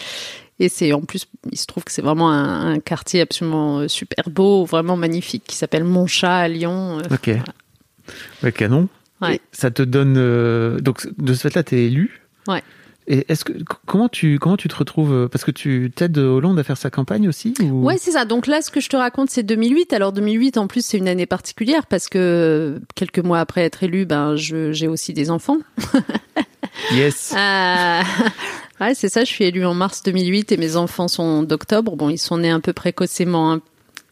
et 0.58 0.68
c'est 0.68 0.92
en 0.92 1.00
plus, 1.02 1.26
il 1.50 1.58
se 1.58 1.64
trouve 1.66 1.84
que 1.84 1.92
c'est 1.92 2.02
vraiment 2.02 2.30
un, 2.30 2.72
un 2.74 2.80
quartier 2.80 3.20
absolument 3.22 3.80
euh, 3.80 3.88
super 3.88 4.28
beau, 4.30 4.64
vraiment 4.66 4.96
magnifique, 4.96 5.44
qui 5.46 5.56
s'appelle 5.56 5.84
Montchat 5.84 6.34
à 6.36 6.48
Lyon. 6.48 6.98
Ok. 7.10 7.30
Ouais, 8.42 8.52
canon. 8.52 8.88
Ouais. 9.20 9.36
Et 9.36 9.40
ça 9.52 9.70
te 9.70 9.82
donne. 9.82 10.16
euh, 10.18 10.78
donc, 10.80 11.06
de 11.18 11.34
ce 11.34 11.42
fait-là, 11.48 11.62
tu 11.62 11.76
es 11.76 11.86
élu. 11.86 12.22
Ouais. 12.46 12.62
Et 13.12 13.26
est-ce 13.28 13.44
que 13.44 13.52
comment 13.86 14.08
tu 14.08 14.38
comment 14.38 14.56
tu 14.56 14.68
te 14.68 14.76
retrouves 14.76 15.12
euh, 15.12 15.28
parce 15.28 15.44
que 15.44 15.50
tu 15.50 15.90
t'aides 15.94 16.16
Hollande 16.16 16.58
à 16.60 16.62
faire 16.62 16.76
sa 16.76 16.90
campagne 16.90 17.28
aussi 17.28 17.54
ou... 17.60 17.84
Ouais, 17.84 17.96
c'est 17.98 18.12
ça. 18.12 18.24
Donc 18.24 18.46
là, 18.46 18.62
ce 18.62 18.70
que 18.70 18.80
je 18.80 18.88
te 18.88 18.96
raconte, 18.96 19.30
c'est 19.30 19.42
2008. 19.42 19.92
Alors 19.92 20.12
2008, 20.12 20.56
en 20.58 20.68
plus, 20.68 20.84
c'est 20.86 20.96
une 20.98 21.08
année 21.08 21.26
particulière 21.26 21.86
parce 21.86 22.08
que 22.08 22.80
quelques 22.94 23.18
mois 23.18 23.40
après 23.40 23.62
être 23.62 23.82
élu, 23.82 24.06
ben, 24.06 24.36
je- 24.36 24.70
j'ai 24.72 24.86
aussi 24.86 25.12
des 25.12 25.30
enfants. 25.30 25.58
Yes. 26.92 27.34
Euh, 27.36 28.00
ouais, 28.80 28.94
c'est 28.94 29.08
ça. 29.08 29.20
Je 29.24 29.28
suis 29.28 29.44
élue 29.44 29.64
en 29.66 29.74
mars 29.74 30.02
2008 30.02 30.52
et 30.52 30.56
mes 30.56 30.76
enfants 30.76 31.08
sont 31.08 31.42
d'octobre. 31.42 31.96
Bon, 31.96 32.08
ils 32.10 32.18
sont 32.18 32.38
nés 32.38 32.50
un 32.50 32.60
peu 32.60 32.72
précocement. 32.72 33.52
hein, 33.52 33.60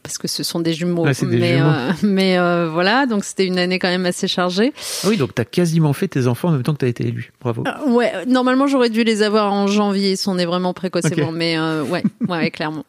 parce 0.02 0.18
que 0.18 0.28
ce 0.28 0.42
sont 0.42 0.60
des 0.60 0.72
jumeaux, 0.72 1.04
Ouais, 1.04 1.14
c'est 1.14 1.26
des 1.26 1.36
mais 1.38 1.56
jumeaux. 1.58 1.68
euh, 1.70 1.92
mais 2.02 2.38
euh, 2.38 2.68
voilà, 2.70 3.06
donc 3.06 3.24
c'était 3.24 3.44
une 3.46 3.58
année 3.58 3.78
quand 3.78 3.88
même 3.88 4.06
assez 4.06 4.28
chargée. 4.28 4.72
Ah 5.04 5.08
oui, 5.08 5.16
donc 5.16 5.34
tu 5.34 5.40
as 5.42 5.44
quasiment 5.44 5.92
fait 5.92 6.08
tes 6.08 6.26
enfants 6.26 6.48
en 6.48 6.52
même 6.52 6.62
temps 6.62 6.72
que 6.74 6.78
tu 6.78 6.84
as 6.84 6.88
été 6.88 7.06
élu. 7.06 7.32
Bravo. 7.40 7.64
Euh, 7.66 7.90
Ouais, 7.90 8.12
normalement 8.26 8.66
j'aurais 8.66 8.90
dû 8.90 9.04
les 9.04 9.22
avoir 9.22 9.52
en 9.52 9.66
janvier, 9.66 10.12
ils 10.12 10.16
sont 10.16 10.34
nés 10.36 10.46
vraiment 10.46 10.72
précocement, 10.74 11.32
mais 11.32 11.58
euh, 11.58 11.82
ouais, 11.84 12.02
ouais, 12.28 12.50
clairement. 12.50 12.84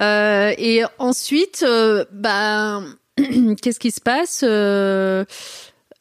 Et 0.00 0.82
ensuite, 0.98 1.64
bah, 2.12 2.82
qu'est-ce 3.62 3.80
qui 3.80 3.90
se 3.90 4.00
passe 4.00 4.44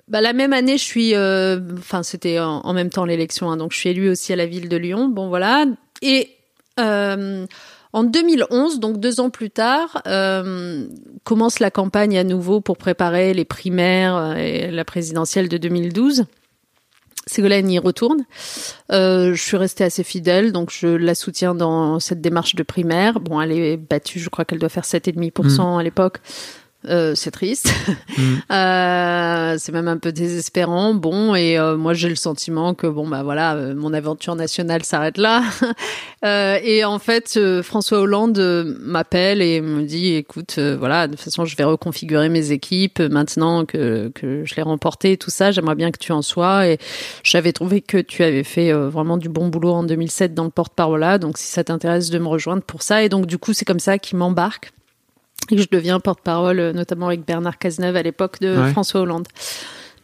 bah, 0.09 0.21
la 0.21 0.31
même 0.31 0.53
année, 0.53 0.77
je 0.77 0.83
suis, 0.83 1.13
enfin 1.77 2.01
c'était 2.01 2.39
en, 2.39 2.61
en 2.61 2.73
même 2.73 2.89
temps 2.89 3.03
l'élection, 3.03 3.51
hein, 3.51 3.57
donc 3.57 3.73
je 3.73 3.77
suis 3.77 3.89
élue 3.89 4.09
aussi 4.09 4.31
à 4.31 4.37
la 4.37 4.45
ville 4.45 4.69
de 4.69 4.77
Lyon. 4.77 5.09
Bon 5.09 5.27
voilà, 5.27 5.65
et 6.01 6.29
en 7.93 8.03
2011, 8.03 8.79
donc 8.79 8.99
deux 8.99 9.19
ans 9.19 9.29
plus 9.29 9.49
tard, 9.49 10.01
euh, 10.07 10.87
commence 11.23 11.59
la 11.59 11.71
campagne 11.71 12.17
à 12.17 12.23
nouveau 12.23 12.61
pour 12.61 12.77
préparer 12.77 13.33
les 13.33 13.45
primaires 13.45 14.15
euh, 14.15 14.35
et 14.35 14.71
la 14.71 14.85
présidentielle 14.85 15.49
de 15.49 15.57
2012. 15.57 16.25
Ségolène 17.25 17.69
y 17.69 17.79
retourne. 17.79 18.25
Euh, 18.91 19.33
je 19.33 19.41
suis 19.41 19.57
restée 19.57 19.83
assez 19.83 20.03
fidèle, 20.03 20.51
donc 20.53 20.71
je 20.71 20.87
la 20.87 21.13
soutiens 21.13 21.55
dans 21.55 21.99
cette 21.99 22.21
démarche 22.21 22.55
de 22.55 22.63
primaire. 22.63 23.19
Bon, 23.19 23.41
elle 23.41 23.51
est 23.51 23.77
battue, 23.77 24.19
je 24.19 24.29
crois 24.29 24.45
qu'elle 24.45 24.59
doit 24.59 24.69
faire 24.69 24.85
7,5% 24.85 25.77
à 25.77 25.83
l'époque. 25.83 26.19
Euh, 26.85 27.15
c'est 27.15 27.31
triste. 27.31 27.73
Euh, 28.49 29.55
c'est 29.59 29.71
même 29.71 29.87
un 29.87 29.97
peu 29.97 30.11
désespérant. 30.11 30.93
Bon, 30.93 31.35
et 31.35 31.57
euh, 31.59 31.75
moi 31.75 31.93
j'ai 31.93 32.09
le 32.09 32.15
sentiment 32.15 32.73
que 32.73 32.87
bon 32.87 33.07
bah 33.07 33.21
voilà, 33.21 33.55
mon 33.75 33.93
aventure 33.93 34.35
nationale 34.35 34.83
s'arrête 34.83 35.17
là. 35.17 35.43
Et 36.63 36.83
en 36.83 36.97
fait, 36.97 37.39
François 37.61 37.99
Hollande 37.99 38.39
m'appelle 38.79 39.41
et 39.41 39.61
me 39.61 39.83
dit 39.83 40.15
écoute, 40.15 40.57
voilà, 40.57 41.07
de 41.07 41.13
toute 41.13 41.23
façon 41.23 41.45
je 41.45 41.55
vais 41.55 41.63
reconfigurer 41.63 42.29
mes 42.29 42.51
équipes 42.51 42.99
maintenant 42.99 43.65
que 43.65 44.09
que 44.15 44.43
je 44.45 44.55
l'ai 44.55 44.63
remporté 44.63 45.13
et 45.13 45.17
tout 45.17 45.29
ça. 45.29 45.51
J'aimerais 45.51 45.75
bien 45.75 45.91
que 45.91 45.99
tu 45.99 46.11
en 46.11 46.21
sois. 46.21 46.67
Et 46.67 46.79
j'avais 47.23 47.51
trouvé 47.53 47.81
que 47.81 47.97
tu 47.97 48.23
avais 48.23 48.43
fait 48.43 48.71
vraiment 48.71 49.17
du 49.17 49.29
bon 49.29 49.49
boulot 49.49 49.73
en 49.73 49.83
2007 49.83 50.33
dans 50.33 50.45
le 50.45 50.49
porte-parole 50.49 51.01
là. 51.01 51.17
Donc 51.17 51.37
si 51.37 51.47
ça 51.47 51.63
t'intéresse 51.63 52.09
de 52.09 52.17
me 52.17 52.27
rejoindre 52.27 52.63
pour 52.63 52.81
ça. 52.81 53.03
Et 53.03 53.09
donc 53.09 53.27
du 53.27 53.37
coup 53.37 53.53
c'est 53.53 53.65
comme 53.65 53.79
ça 53.79 53.99
qu'il 53.99 54.17
m'embarque 54.17 54.71
et 55.51 55.55
que 55.55 55.61
je 55.61 55.67
deviens 55.71 55.99
porte-parole, 55.99 56.59
euh, 56.59 56.73
notamment 56.73 57.07
avec 57.07 57.25
Bernard 57.25 57.57
Cazeneuve 57.57 57.95
à 57.95 58.03
l'époque 58.03 58.39
de 58.41 58.57
Ouais. 58.57 58.71
François 58.71 59.01
Hollande. 59.01 59.27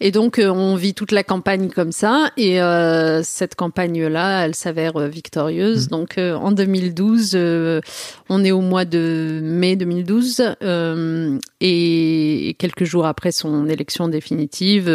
Et 0.05 0.11
donc, 0.11 0.37
euh, 0.37 0.49
on 0.49 0.75
vit 0.75 0.93
toute 0.93 1.11
la 1.13 1.23
campagne 1.23 1.69
comme 1.69 1.93
ça. 1.93 2.29
Et 2.35 2.61
euh, 2.61 3.21
cette 3.23 3.55
campagne-là, 3.55 4.43
elle 4.43 4.55
s'avère 4.55 4.97
euh, 4.99 5.07
victorieuse. 5.07 5.87
Donc, 5.87 6.17
euh, 6.17 6.33
en 6.35 6.51
2012, 6.51 7.33
euh, 7.35 7.79
on 8.27 8.43
est 8.43 8.51
au 8.51 8.59
mois 8.59 8.83
de 8.83 9.39
mai 9.41 9.77
2012. 9.77 10.55
euh, 10.61 11.37
et 11.61 12.55
quelques 12.59 12.83
jours 12.83 13.05
après 13.05 13.31
son 13.31 13.69
élection 13.69 14.09
définitive, 14.09 14.89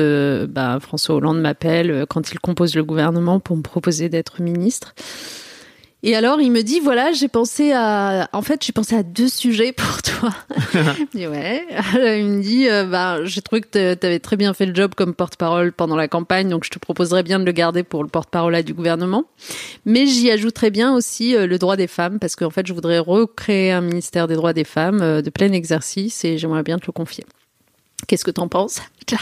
bah, 0.51 0.79
François 0.81 1.15
Hollande 1.15 1.41
m'appelle 1.41 2.05
quand 2.11 2.31
il 2.33 2.39
compose 2.41 2.75
le 2.75 2.85
gouvernement 2.85 3.41
pour 3.41 3.57
me 3.57 3.63
proposer 3.63 4.11
d'être 4.11 4.43
ministre. 4.43 4.95
Et 6.05 6.15
alors, 6.15 6.41
il 6.41 6.53
me 6.53 6.63
dit, 6.63 6.79
voilà, 6.79 7.11
j'ai 7.11 7.27
pensé 7.27 7.73
à, 7.73 8.29
en 8.33 8.43
fait, 8.43 8.65
j'ai 8.65 8.73
pensé 8.73 8.95
à 8.95 9.03
deux 9.03 9.29
sujets 9.29 9.73
pour 9.73 10.01
toi. 10.03 10.31
je 10.73 11.19
dis, 11.19 11.27
ouais. 11.27 11.67
Alors, 11.95 12.15
il 12.15 12.25
me 12.25 12.41
dit, 12.41 12.69
euh, 12.69 12.85
bah, 12.85 13.25
j'ai 13.25 13.43
trouvé 13.43 13.63
que 13.63 13.95
tu 13.95 14.07
avais 14.07 14.21
très 14.21 14.37
bien 14.37 14.55
fait 14.55 14.67
le 14.67 14.75
job 14.75 14.95
comme 14.95 15.13
porte-parole 15.13 15.73
pendant 15.73 15.97
la 15.97 16.07
campagne, 16.07 16.49
donc 16.49 16.65
je 16.65 16.71
te 16.71 16.79
proposerais 16.79 17.25
bien 17.25 17.41
de 17.41 17.45
le 17.45 17.51
garder 17.51 17.83
pour 17.83 18.05
le 18.05 18.09
porte-parole 18.09 18.63
du 18.63 18.75
gouvernement. 18.75 19.25
Mais 19.87 20.07
j'y 20.07 20.31
ajouterais 20.31 20.71
bien 20.71 20.95
aussi 20.95 21.35
euh, 21.35 21.49
le 21.49 21.59
droit 21.59 21.77
des 21.77 21.89
femmes, 21.89 22.21
parce 22.21 22.37
qu'en 22.37 22.51
fait, 22.51 22.67
je 22.67 22.73
voudrais 22.73 23.01
recréer 23.01 23.73
un 23.73 23.81
ministère 23.81 24.29
des 24.29 24.37
droits 24.37 24.53
des 24.53 24.65
femmes 24.65 25.03
euh, 25.03 25.21
de 25.21 25.31
plein 25.31 25.51
exercice 25.51 26.25
et 26.25 26.39
j'aimerais 26.39 26.63
bien 26.63 26.79
te 26.79 26.87
le 26.87 26.93
confier. 26.93 27.25
Qu'est-ce 28.07 28.25
que 28.25 28.31
t'en 28.31 28.47
penses 28.47 28.81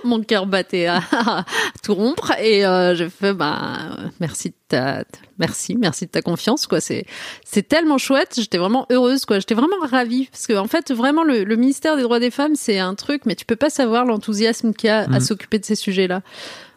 Mon 0.04 0.22
cœur 0.22 0.46
battait 0.46 0.86
à, 0.86 1.00
à 1.12 1.44
tout 1.82 1.94
rompre 1.94 2.32
et 2.38 2.64
euh, 2.66 2.94
je 2.94 3.08
fais 3.08 3.32
bah 3.32 3.78
merci 4.20 4.50
de 4.50 4.54
ta 4.68 5.04
merci 5.38 5.76
merci 5.76 6.06
de 6.06 6.10
ta 6.10 6.22
confiance 6.22 6.66
quoi. 6.66 6.80
C'est 6.80 7.06
c'est 7.44 7.66
tellement 7.66 7.98
chouette. 7.98 8.36
J'étais 8.38 8.58
vraiment 8.58 8.86
heureuse 8.90 9.24
quoi. 9.24 9.38
J'étais 9.38 9.54
vraiment 9.54 9.76
ravie 9.82 10.28
parce 10.30 10.46
que 10.46 10.54
en 10.54 10.66
fait 10.66 10.92
vraiment 10.92 11.22
le, 11.24 11.44
le 11.44 11.56
ministère 11.56 11.96
des 11.96 12.02
droits 12.02 12.20
des 12.20 12.30
femmes 12.30 12.54
c'est 12.54 12.78
un 12.78 12.94
truc 12.94 13.26
mais 13.26 13.34
tu 13.34 13.44
peux 13.44 13.56
pas 13.56 13.70
savoir 13.70 14.04
l'enthousiasme 14.04 14.72
qu'il 14.72 14.88
y 14.88 14.90
a 14.90 15.06
à 15.12 15.20
s'occuper 15.20 15.58
de 15.58 15.64
ces 15.64 15.76
sujets 15.76 16.06
là 16.06 16.22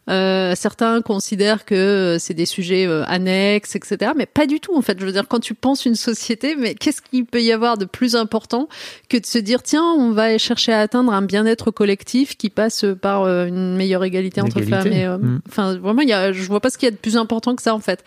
euh, 0.10 0.54
certains 0.56 1.02
considèrent 1.02 1.64
que 1.64 1.76
euh, 1.76 2.20
c'est 2.20 2.34
des 2.34 2.46
sujets 2.46 2.86
euh, 2.86 3.04
annexes, 3.08 3.76
etc. 3.76 4.12
Mais 4.18 4.26
pas 4.26 4.46
du 4.46 4.60
tout, 4.60 4.76
en 4.76 4.82
fait. 4.82 5.00
Je 5.00 5.06
veux 5.06 5.12
dire, 5.12 5.28
quand 5.30 5.40
tu 5.40 5.54
penses 5.54 5.86
une 5.86 5.96
société, 5.96 6.56
mais 6.58 6.76
qu'est-ce 6.76 7.02
qu'il 7.02 7.26
peut 7.26 7.42
y 7.42 7.52
avoir 7.52 7.78
de 7.78 7.86
plus 7.86 8.16
important 8.16 8.68
que 9.10 9.18
de 9.18 9.26
se 9.26 9.38
dire, 9.38 9.64
tiens, 9.64 9.84
on 9.84 10.12
va 10.12 10.38
chercher 10.38 10.74
à 10.74 10.80
atteindre 10.80 11.14
un 11.14 11.22
bien-être 11.22 11.72
collectif 11.72 12.36
qui 12.36 12.50
passe 12.50 12.86
par 13.02 13.24
euh, 13.24 13.46
une 13.46 13.76
meilleure 13.76 14.04
égalité 14.04 14.42
entre 14.42 14.62
femmes 14.62 14.92
et 14.92 15.08
hommes? 15.08 15.22
Mm. 15.22 15.42
Enfin, 15.48 15.78
vraiment, 15.78 16.02
il 16.02 16.10
y 16.10 16.14
a, 16.14 16.34
je 16.34 16.44
vois 16.44 16.60
pas 16.60 16.70
ce 16.70 16.78
qu'il 16.78 16.88
y 16.88 16.92
a 16.92 16.92
de 16.92 16.98
plus 16.98 17.16
important 17.16 17.56
que 17.56 17.62
ça, 17.62 17.74
en 17.74 17.80
fait. 17.80 18.04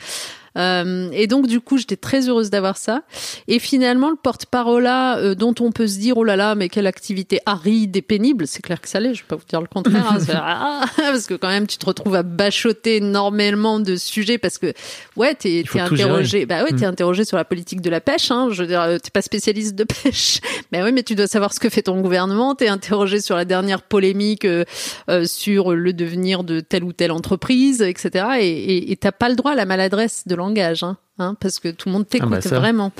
Euh, 0.56 1.08
et 1.12 1.26
donc 1.26 1.46
du 1.46 1.60
coup, 1.60 1.78
j'étais 1.78 1.96
très 1.96 2.28
heureuse 2.28 2.50
d'avoir 2.50 2.76
ça. 2.76 3.02
Et 3.48 3.58
finalement, 3.58 4.10
le 4.10 4.16
porte-parole 4.16 4.84
là, 4.84 5.18
euh, 5.18 5.34
dont 5.34 5.54
on 5.60 5.72
peut 5.72 5.86
se 5.86 5.98
dire 5.98 6.16
oh 6.16 6.24
là 6.24 6.36
là, 6.36 6.54
mais 6.54 6.68
quelle 6.68 6.86
activité 6.86 7.40
aride 7.46 7.96
et 7.96 8.02
pénible, 8.02 8.46
c'est 8.46 8.62
clair 8.62 8.80
que 8.80 8.88
ça 8.88 9.00
l'est. 9.00 9.14
Je 9.14 9.22
vais 9.22 9.26
pas 9.28 9.36
vous 9.36 9.44
dire 9.48 9.60
le 9.60 9.66
contraire, 9.66 10.12
hein, 10.12 10.18
ah, 10.34 10.84
parce 10.96 11.26
que 11.26 11.34
quand 11.34 11.48
même, 11.48 11.66
tu 11.66 11.76
te 11.78 11.86
retrouves 11.86 12.14
à 12.14 12.22
bachoter 12.22 12.96
énormément 12.96 13.80
de 13.80 13.96
sujets 13.96 14.38
parce 14.38 14.58
que 14.58 14.72
ouais, 15.16 15.34
t'es 15.34 15.64
gérer. 15.64 15.80
interrogé. 15.80 16.46
Bah 16.46 16.62
ouais, 16.64 16.70
t'es 16.70 16.86
Mm. 16.86 16.90
interrogé 16.90 17.24
sur 17.24 17.36
la 17.36 17.44
politique 17.44 17.80
de 17.80 17.90
la 17.90 18.00
pêche. 18.00 18.30
Hein, 18.30 18.48
je 18.50 18.62
veux 18.62 18.68
dire, 18.68 18.80
euh, 18.82 18.98
t'es 18.98 19.10
pas 19.10 19.22
spécialiste 19.22 19.74
de 19.74 19.84
pêche, 19.84 20.40
mais 20.72 20.82
oui, 20.84 20.92
mais 20.92 21.02
tu 21.02 21.14
dois 21.14 21.26
savoir 21.26 21.52
ce 21.52 21.60
que 21.60 21.68
fait 21.68 21.82
ton 21.82 22.00
gouvernement. 22.00 22.54
T'es 22.54 22.68
interrogé 22.68 23.20
sur 23.20 23.36
la 23.36 23.44
dernière 23.44 23.82
polémique 23.82 24.44
euh, 24.44 24.64
euh, 25.10 25.24
sur 25.26 25.72
le 25.74 25.92
devenir 25.92 26.44
de 26.44 26.60
telle 26.60 26.84
ou 26.84 26.92
telle 26.92 27.12
entreprise, 27.12 27.82
etc. 27.82 28.24
Et 28.40 28.46
et- 28.46 28.92
et 28.92 28.96
t'as 28.96 29.12
pas 29.12 29.28
le 29.28 29.34
droit 29.36 29.52
à 29.52 29.54
la 29.54 29.64
maladresse 29.66 30.22
de 30.26 30.34
langage, 30.46 30.82
hein, 30.82 30.96
hein, 31.18 31.36
parce 31.40 31.58
que 31.58 31.68
tout 31.68 31.88
le 31.88 31.92
monde 31.92 32.08
t'écoute 32.08 32.32
Ah 32.32 32.48
bah 32.48 32.58
vraiment. 32.58 32.92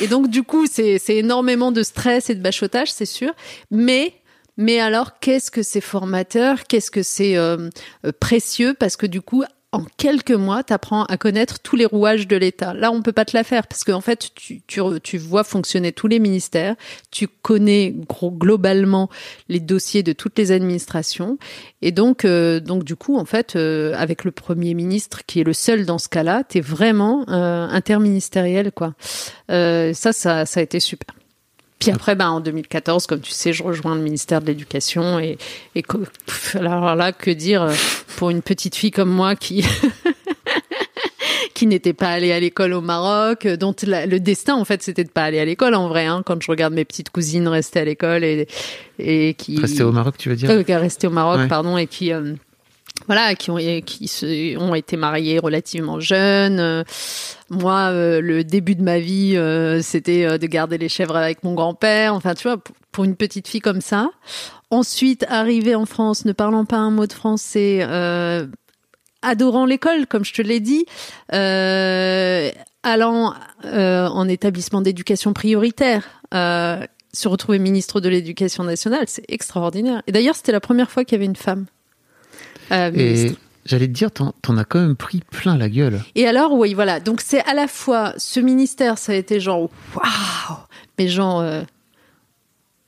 Et 0.00 0.06
donc 0.06 0.28
du 0.28 0.42
coup, 0.42 0.66
c'est 0.66 0.98
c'est 0.98 1.16
énormément 1.16 1.72
de 1.72 1.82
stress 1.82 2.30
et 2.30 2.34
de 2.34 2.42
bachotage, 2.42 2.92
c'est 2.92 3.06
sûr. 3.06 3.32
Mais 3.70 4.14
mais 4.56 4.80
alors, 4.80 5.18
qu'est-ce 5.18 5.50
que 5.50 5.62
c'est 5.62 5.80
formateur 5.80 6.64
Qu'est-ce 6.64 6.90
que 6.90 7.02
c'est 7.02 7.36
euh, 7.36 7.70
euh, 8.04 8.12
précieux? 8.18 8.74
Parce 8.78 8.96
que 8.96 9.06
du 9.06 9.22
coup, 9.22 9.44
en 9.72 9.84
quelques 9.96 10.32
mois, 10.32 10.62
tu 10.62 10.72
apprends 10.74 11.04
à 11.04 11.16
connaître 11.16 11.58
tous 11.60 11.76
les 11.76 11.86
rouages 11.86 12.28
de 12.28 12.36
l'État. 12.36 12.74
Là, 12.74 12.92
on 12.92 13.00
peut 13.00 13.12
pas 13.12 13.24
te 13.24 13.34
la 13.34 13.42
faire 13.42 13.66
parce 13.66 13.84
qu'en 13.84 14.02
fait, 14.02 14.30
tu, 14.34 14.60
tu, 14.66 14.80
tu 15.02 15.18
vois 15.18 15.44
fonctionner 15.44 15.92
tous 15.92 16.08
les 16.08 16.18
ministères, 16.18 16.76
tu 17.10 17.26
connais 17.26 17.90
gros, 17.90 18.30
globalement 18.30 19.08
les 19.48 19.60
dossiers 19.60 20.02
de 20.02 20.12
toutes 20.12 20.38
les 20.38 20.52
administrations, 20.52 21.38
et 21.80 21.90
donc, 21.90 22.24
euh, 22.24 22.60
donc 22.60 22.84
du 22.84 22.96
coup, 22.96 23.16
en 23.16 23.24
fait, 23.24 23.56
euh, 23.56 23.94
avec 23.96 24.24
le 24.24 24.30
Premier 24.30 24.74
ministre 24.74 25.24
qui 25.26 25.40
est 25.40 25.44
le 25.44 25.54
seul 25.54 25.86
dans 25.86 25.98
ce 25.98 26.08
cas-là, 26.08 26.44
tu 26.46 26.58
es 26.58 26.60
vraiment 26.60 27.24
euh, 27.28 27.66
interministériel, 27.68 28.72
quoi. 28.72 28.94
Euh, 29.50 29.94
ça, 29.94 30.12
ça, 30.12 30.44
ça 30.44 30.60
a 30.60 30.62
été 30.62 30.80
super. 30.80 31.14
Puis 31.82 31.90
après, 31.90 32.14
ben, 32.14 32.28
en 32.30 32.40
2014, 32.40 33.06
comme 33.06 33.20
tu 33.20 33.32
sais, 33.32 33.52
je 33.52 33.62
rejoins 33.62 33.94
le 33.94 34.00
ministère 34.02 34.40
de 34.40 34.46
l'Éducation 34.46 35.18
et, 35.18 35.36
et 35.74 35.82
alors 36.54 36.94
là, 36.96 37.12
que 37.12 37.30
dire 37.30 37.62
euh, 37.62 37.74
pour 38.16 38.30
une 38.30 38.42
petite 38.42 38.74
fille 38.76 38.90
comme 38.90 39.10
moi 39.10 39.34
qui 39.36 39.64
qui 41.54 41.66
n'était 41.66 41.92
pas 41.92 42.08
allée 42.08 42.32
à 42.32 42.40
l'école 42.40 42.72
au 42.72 42.80
Maroc, 42.80 43.46
euh, 43.46 43.56
dont 43.56 43.74
la- 43.82 44.06
le 44.06 44.20
destin 44.20 44.54
en 44.54 44.64
fait 44.64 44.82
c'était 44.82 45.04
de 45.04 45.10
pas 45.10 45.24
aller 45.24 45.38
à 45.38 45.44
l'école 45.44 45.74
en 45.74 45.88
vrai. 45.88 46.06
Hein, 46.06 46.22
quand 46.24 46.40
je 46.42 46.50
regarde 46.50 46.72
mes 46.74 46.84
petites 46.84 47.10
cousines 47.10 47.46
rester 47.48 47.80
à 47.80 47.84
l'école 47.84 48.24
et 48.24 48.46
et 48.98 49.34
qui 49.34 49.60
Rester 49.60 49.82
au 49.82 49.92
Maroc, 49.92 50.16
tu 50.18 50.28
veux 50.28 50.36
dire? 50.36 50.50
Euh, 50.50 50.62
resté 50.68 51.06
au 51.06 51.10
Maroc, 51.10 51.38
Ouais. 51.40 51.48
pardon, 51.48 51.76
et 51.76 51.86
qui 51.86 52.12
euh, 52.12 52.34
voilà, 53.06 53.34
qui 53.34 53.50
ont, 53.50 53.58
se, 53.58 54.74
été 54.76 54.96
mariés 54.96 55.38
relativement 55.38 56.00
jeunes. 56.00 56.60
Euh, 56.60 56.84
moi, 57.50 57.90
euh, 57.90 58.20
le 58.20 58.44
début 58.44 58.74
de 58.74 58.82
ma 58.82 58.98
vie, 58.98 59.36
euh, 59.36 59.82
c'était 59.82 60.38
de 60.38 60.46
garder 60.46 60.78
les 60.78 60.88
chèvres 60.88 61.16
avec 61.16 61.44
mon 61.44 61.54
grand-père. 61.54 62.14
Enfin, 62.14 62.34
tu 62.34 62.44
vois, 62.44 62.58
pour 62.92 63.04
une 63.04 63.16
petite 63.16 63.48
fille 63.48 63.60
comme 63.60 63.80
ça. 63.80 64.10
Ensuite, 64.70 65.26
arriver 65.28 65.74
en 65.74 65.86
France, 65.86 66.24
ne 66.24 66.32
parlant 66.32 66.64
pas 66.64 66.78
un 66.78 66.90
mot 66.90 67.06
de 67.06 67.12
français, 67.12 67.86
adorant 69.20 69.66
l'école, 69.66 70.06
comme 70.06 70.24
je 70.24 70.32
te 70.32 70.42
l'ai 70.42 70.60
dit, 70.60 70.86
allant 72.82 73.34
en 73.64 74.28
établissement 74.28 74.80
d'éducation 74.80 75.34
prioritaire. 75.34 76.08
se 76.32 77.28
retrouver 77.28 77.58
ministre 77.58 78.00
de 78.00 78.08
l'Éducation 78.08 78.64
nationale, 78.64 79.04
c'est 79.08 79.26
extraordinaire. 79.28 80.02
Et 80.06 80.12
d'ailleurs, 80.12 80.36
c'était 80.36 80.52
la 80.52 80.60
première 80.60 80.90
fois 80.90 81.04
qu'il 81.04 81.16
y 81.16 81.16
avait 81.16 81.26
une 81.26 81.36
femme 81.36 81.66
euh, 82.70 82.90
et 82.94 83.32
j'allais 83.64 83.88
te 83.88 83.92
dire, 83.92 84.10
t'en, 84.10 84.56
as 84.56 84.64
quand 84.64 84.80
même 84.80 84.96
pris 84.96 85.22
plein 85.30 85.56
la 85.56 85.68
gueule. 85.68 86.00
Et 86.14 86.26
alors, 86.26 86.52
oui, 86.52 86.74
voilà. 86.74 87.00
Donc, 87.00 87.20
c'est 87.20 87.44
à 87.44 87.54
la 87.54 87.68
fois, 87.68 88.14
ce 88.16 88.40
ministère, 88.40 88.98
ça 88.98 89.12
a 89.12 89.14
été 89.14 89.40
genre, 89.40 89.70
waouh, 89.94 90.56
mais 90.98 91.08
genre, 91.08 91.40
euh, 91.40 91.62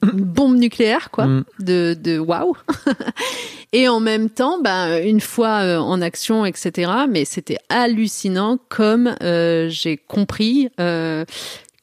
une 0.02 0.24
bombe 0.24 0.56
nucléaire, 0.56 1.10
quoi, 1.10 1.26
mm. 1.26 1.44
de, 1.60 1.96
de 2.00 2.18
waouh. 2.18 2.56
Et 3.72 3.88
en 3.88 3.98
même 3.98 4.30
temps, 4.30 4.60
bah, 4.62 5.00
une 5.00 5.20
fois 5.20 5.62
euh, 5.62 5.78
en 5.78 6.00
action, 6.00 6.44
etc. 6.44 6.92
Mais 7.08 7.24
c'était 7.24 7.58
hallucinant 7.68 8.58
comme 8.68 9.16
j'ai 9.20 9.96
compris 9.96 10.68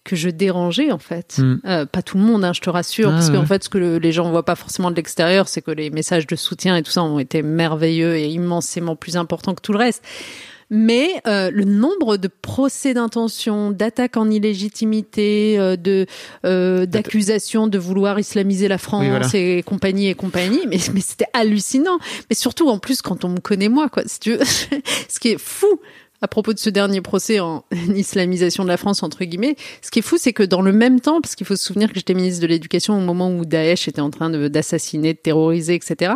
que 0.04 0.16
je 0.16 0.30
dérangeais 0.30 0.91
en 0.91 0.97
fait. 0.97 1.38
Hmm. 1.38 1.58
Euh, 1.66 1.86
pas 1.86 2.02
tout 2.02 2.18
le 2.18 2.24
monde, 2.24 2.43
hein, 2.43 2.54
je 2.54 2.62
te 2.62 2.70
rassure, 2.70 3.10
ah, 3.10 3.14
parce 3.14 3.30
qu'en 3.30 3.45
fait, 3.45 3.64
ce 3.64 3.70
que 3.70 3.78
les 3.78 4.12
gens 4.12 4.30
voient 4.30 4.45
pas 4.45 4.56
forcément 4.56 4.91
de 4.91 4.95
l'extérieur, 4.95 5.47
c'est 5.47 5.62
que 5.62 5.72
les 5.72 5.89
messages 5.89 6.28
de 6.28 6.36
soutien 6.36 6.76
et 6.76 6.84
tout 6.84 6.91
ça 6.91 7.04
ont 7.04 7.20
été 7.20 7.41
merveilleux 7.41 8.16
et 8.16 8.28
immensément 8.28 8.95
plus 8.95 9.18
importants 9.18 9.54
que 9.54 9.62
tout 9.62 9.74
le 9.74 9.80
reste. 9.80 10.04
Mais 10.74 11.22
euh, 11.28 11.52
le 11.52 11.66
nombre 11.66 12.16
de 12.16 12.30
procès 12.30 12.93
d'intention, 12.93 13.72
d'attaques 13.72 14.16
en 14.16 14.30
illégitimité, 14.30 15.60
euh, 15.60 15.76
de 15.76 16.06
euh, 16.45 16.86
d'accusations 16.86 17.68
de 17.68 17.78
vouloir 17.78 18.18
islamiser 18.20 18.70
la 18.70 18.78
France 18.78 19.34
et 19.34 19.64
compagnie 19.64 20.08
et 20.08 20.16
compagnie, 20.16 20.62
mais, 20.70 20.78
mais 20.93 21.02
c'était 21.02 21.28
hallucinant. 21.34 21.99
Mais 22.30 22.38
surtout 22.38 22.70
en 22.70 22.80
plus 22.80 23.02
quand 23.02 23.26
on 23.26 23.30
me 23.30 23.39
connaît 23.39 23.68
moi, 23.68 23.89
quoi. 23.89 24.04
Si 24.06 24.22
tu 24.22 24.32
veux, 24.32 24.39
ce 25.10 25.20
qui 25.20 25.28
est 25.28 25.41
fou, 25.41 25.82
à 26.22 26.28
propos 26.28 26.53
de 26.53 26.59
ce 26.59 26.69
dernier 26.69 27.01
procès 27.01 27.39
en 27.39 27.65
islamisation 27.95 28.63
de 28.63 28.69
la 28.69 28.78
France, 28.78 29.03
entre 29.03 29.24
guillemets, 29.24 29.55
ce 29.82 29.91
qui 29.91 29.99
est 29.99 30.03
fou, 30.03 30.17
c'est 30.17 30.34
que 30.34 30.43
dans 30.43 30.61
le 30.61 30.72
même 30.72 30.99
temps, 30.99 31.22
parce 31.22 31.36
qu'il 31.36 31.47
faut 31.47 31.55
se 31.55 31.63
souvenir 31.63 31.89
que 31.89 31.95
j'étais 31.95 32.13
ministre 32.13 32.41
de 32.41 32.47
l'Éducation 32.47 32.97
au 32.97 33.01
moment 33.01 33.32
où 33.32 33.45
Daesh 33.45 33.88
était 33.88 34.01
en 34.01 34.09
train 34.11 34.30
d'assassiner, 34.30 35.13
de, 35.13 35.19
terroriser, 35.19 35.76
etc., 35.76 36.13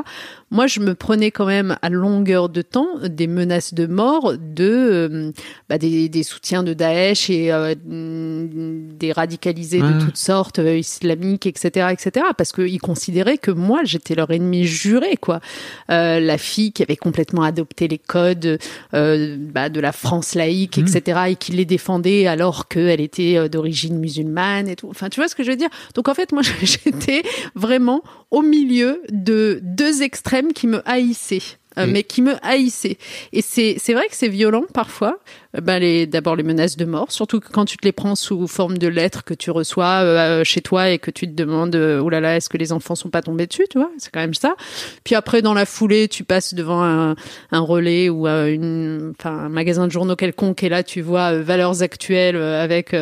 moi, 0.51 0.67
je 0.67 0.79
me 0.79 0.93
prenais 0.93 1.31
quand 1.31 1.47
même 1.47 1.75
à 1.81 1.89
longueur 1.89 2.49
de 2.49 2.61
temps 2.61 2.87
des 3.03 3.27
menaces 3.27 3.73
de 3.73 3.87
mort 3.87 4.33
de 4.37 4.63
euh, 4.63 5.31
bah, 5.69 5.77
des, 5.77 6.07
des, 6.07 6.23
soutiens 6.23 6.63
de 6.63 6.73
Daesh 6.73 7.29
et 7.29 7.51
euh, 7.51 7.73
des 7.83 9.11
radicalisés 9.11 9.81
de 9.81 9.99
toutes 9.99 10.17
sortes, 10.17 10.59
euh, 10.59 10.77
islamiques, 10.77 11.47
etc., 11.47 11.87
etc., 11.91 12.27
parce 12.37 12.51
qu'ils 12.51 12.79
considéraient 12.79 13.39
que 13.39 13.51
moi, 13.51 13.81
j'étais 13.83 14.13
leur 14.13 14.29
ennemi 14.31 14.65
juré, 14.65 15.17
quoi. 15.17 15.41
la 15.89 16.37
fille 16.37 16.71
qui 16.71 16.83
avait 16.83 16.95
complètement 16.95 17.43
adopté 17.43 17.87
les 17.87 17.97
codes 17.97 18.59
bah, 18.93 19.69
de 19.69 19.79
la 19.79 19.91
France 19.95 20.35
laïque, 20.35 20.77
etc., 20.77 21.01
mmh. 21.05 21.31
et 21.31 21.35
qui 21.35 21.51
les 21.51 21.65
défendait 21.65 22.27
alors 22.27 22.67
qu'elle 22.67 23.01
était 23.01 23.49
d'origine 23.49 23.97
musulmane 23.97 24.67
et 24.67 24.75
tout. 24.75 24.89
Enfin, 24.89 25.09
tu 25.09 25.19
vois 25.19 25.27
ce 25.27 25.35
que 25.35 25.43
je 25.43 25.51
veux 25.51 25.57
dire? 25.57 25.69
Donc, 25.93 26.07
en 26.07 26.13
fait, 26.13 26.31
moi, 26.31 26.41
j'étais 26.61 27.23
vraiment 27.55 28.03
au 28.31 28.41
milieu 28.41 29.01
de 29.11 29.59
deux 29.63 30.01
extrêmes 30.01 30.53
qui 30.53 30.67
me 30.67 30.87
haïssaient. 30.87 31.57
Euh, 31.77 31.87
mais 31.89 32.03
qui 32.03 32.21
me 32.21 32.35
haïssaient. 32.41 32.97
Et 33.33 33.41
c'est 33.41 33.75
c'est 33.77 33.93
vrai 33.93 34.07
que 34.07 34.15
c'est 34.15 34.29
violent 34.29 34.65
parfois. 34.73 35.19
Euh, 35.57 35.61
ben 35.61 35.79
les 35.79 36.07
d'abord 36.07 36.35
les 36.35 36.43
menaces 36.43 36.77
de 36.77 36.85
mort, 36.85 37.11
surtout 37.11 37.39
quand 37.39 37.65
tu 37.65 37.77
te 37.77 37.85
les 37.85 37.91
prends 37.91 38.15
sous 38.15 38.47
forme 38.47 38.77
de 38.77 38.87
lettres 38.87 39.23
que 39.23 39.33
tu 39.33 39.51
reçois 39.51 40.01
euh, 40.01 40.43
chez 40.43 40.61
toi 40.61 40.89
et 40.89 40.99
que 40.99 41.11
tu 41.11 41.27
te 41.27 41.33
demandes 41.33 41.75
oh 41.75 42.09
là 42.09 42.19
là 42.19 42.37
est-ce 42.37 42.49
que 42.49 42.57
les 42.57 42.71
enfants 42.71 42.95
sont 42.95 43.09
pas 43.09 43.21
tombés 43.21 43.47
dessus, 43.47 43.65
tu 43.69 43.77
vois 43.77 43.91
C'est 43.97 44.11
quand 44.11 44.21
même 44.21 44.33
ça. 44.33 44.55
Puis 45.03 45.15
après 45.15 45.41
dans 45.41 45.53
la 45.53 45.65
foulée, 45.65 46.07
tu 46.07 46.23
passes 46.23 46.53
devant 46.53 46.83
un, 46.83 47.15
un 47.51 47.59
relais 47.59 48.09
ou 48.09 48.27
une 48.27 49.13
enfin 49.19 49.37
un 49.37 49.49
magasin 49.49 49.87
de 49.87 49.91
journaux 49.91 50.15
quelconque 50.15 50.63
et 50.63 50.69
là 50.69 50.83
tu 50.83 51.01
vois 51.01 51.33
valeurs 51.41 51.81
actuelles 51.81 52.37
avec 52.37 52.93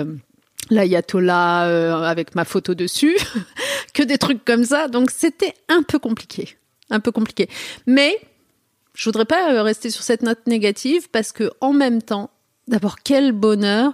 l'ayatollah 0.69 1.67
euh, 1.67 2.03
avec 2.03 2.35
ma 2.35 2.45
photo 2.45 2.73
dessus, 2.73 3.17
que 3.93 4.03
des 4.03 4.17
trucs 4.17 4.43
comme 4.45 4.63
ça. 4.63 4.87
Donc 4.87 5.11
c'était 5.11 5.53
un 5.69 5.83
peu 5.83 5.99
compliqué, 5.99 6.57
un 6.89 6.99
peu 6.99 7.11
compliqué. 7.11 7.49
Mais 7.85 8.17
je 8.95 9.05
voudrais 9.05 9.25
pas 9.25 9.53
euh, 9.53 9.63
rester 9.63 9.89
sur 9.89 10.03
cette 10.03 10.21
note 10.21 10.45
négative 10.47 11.09
parce 11.11 11.31
que 11.31 11.49
en 11.61 11.73
même 11.73 12.01
temps, 12.01 12.29
d'abord 12.67 12.97
quel 13.03 13.31
bonheur 13.31 13.93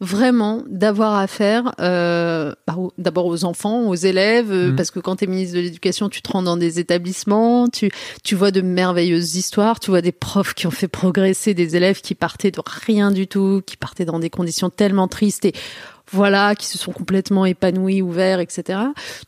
vraiment 0.00 0.62
d'avoir 0.68 1.14
affaire 1.14 1.72
euh, 1.80 2.52
bah, 2.66 2.76
d'abord 2.98 3.26
aux 3.26 3.44
enfants, 3.44 3.88
aux 3.88 3.94
élèves, 3.94 4.52
euh, 4.52 4.70
mmh. 4.70 4.76
parce 4.76 4.90
que 4.90 5.00
quand 5.00 5.16
tu 5.16 5.24
es 5.24 5.26
ministre 5.26 5.56
de 5.56 5.62
l'Éducation, 5.62 6.08
tu 6.10 6.20
te 6.20 6.30
rends 6.30 6.42
dans 6.42 6.58
des 6.58 6.78
établissements, 6.78 7.68
tu, 7.68 7.90
tu 8.22 8.34
vois 8.34 8.50
de 8.50 8.60
merveilleuses 8.60 9.36
histoires, 9.36 9.80
tu 9.80 9.90
vois 9.90 10.02
des 10.02 10.12
profs 10.12 10.52
qui 10.52 10.66
ont 10.66 10.70
fait 10.70 10.88
progresser 10.88 11.54
des 11.54 11.76
élèves 11.76 12.02
qui 12.02 12.14
partaient 12.14 12.50
de 12.50 12.60
rien 12.66 13.10
du 13.10 13.26
tout, 13.26 13.62
qui 13.64 13.78
partaient 13.78 14.04
dans 14.04 14.18
des 14.18 14.30
conditions 14.30 14.68
tellement 14.68 15.08
tristes 15.08 15.46
et 15.46 15.54
voilà, 16.12 16.54
qui 16.54 16.66
se 16.66 16.78
sont 16.78 16.92
complètement 16.92 17.44
épanouis, 17.46 18.02
ouverts, 18.02 18.40
etc. 18.40 18.78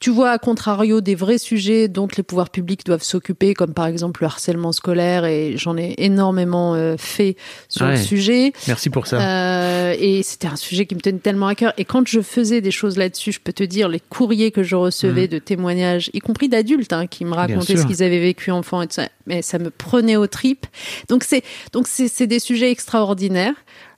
Tu 0.01 0.11
vois, 0.11 0.31
à 0.31 0.39
contrario, 0.39 1.01
des 1.01 1.14
vrais 1.14 1.39
sujets 1.39 1.89
dont 1.89 2.09
les 2.16 2.22
pouvoirs 2.22 2.51
publics 2.51 2.85
doivent 2.85 3.03
s'occuper, 3.03 3.55
comme 3.55 3.74
par 3.74 3.87
exemple 3.87 4.22
le 4.22 4.26
harcèlement 4.26 4.72
scolaire, 4.72 5.24
et 5.24 5.55
j'en 5.57 5.76
ai 5.76 5.95
énormément 5.99 6.74
euh, 6.74 6.97
fait 6.97 7.37
sur 7.68 7.87
le 7.87 7.97
sujet. 7.97 8.53
Merci 8.66 8.91
pour 8.91 9.07
ça. 9.07 9.20
Euh, 9.20 9.95
et 9.99 10.22
c'était 10.22 10.49
un 10.49 10.57
sujet 10.57 10.87
qui 10.87 10.95
me 10.95 11.01
tenait 11.01 11.18
tellement 11.18 11.49
à 11.49 11.55
cœur. 11.55 11.72
Et 11.79 11.85
quand 11.85 12.07
je 12.07 12.20
faisais 12.20 12.61
des 12.61 12.70
choses 12.70 12.97
là-dessus, 12.97 13.33
je 13.33 13.41
peux 13.41 13.53
te 13.53 13.64
dire, 13.64 13.89
les 13.89 14.01
courriers 14.01 14.51
que 14.51 14.62
je 14.62 14.76
recevais 14.76 15.24
mmh. 15.24 15.29
de 15.29 15.39
témoignages, 15.39 16.11
y 16.12 16.20
compris 16.20 16.49
d'adultes, 16.49 16.93
hein, 16.93 17.07
qui 17.07 17.24
me 17.24 17.35
racontaient 17.35 17.76
ce 17.76 17.87
qu'ils 17.87 18.03
avaient 18.03 18.20
vécu 18.20 18.51
enfant, 18.51 18.83
et 18.83 18.87
tout 18.87 18.95
ça, 18.95 19.09
mais 19.26 19.43
ça 19.43 19.59
me 19.59 19.70
prenait 19.70 20.16
aux 20.16 20.26
tripes. 20.26 20.66
Donc 21.09 21.24
c'est 21.24 21.43
donc 21.72 21.87
c'est 21.89 22.26
des 22.26 22.39
sujets 22.39 22.70
extraordinaires. 22.70 23.55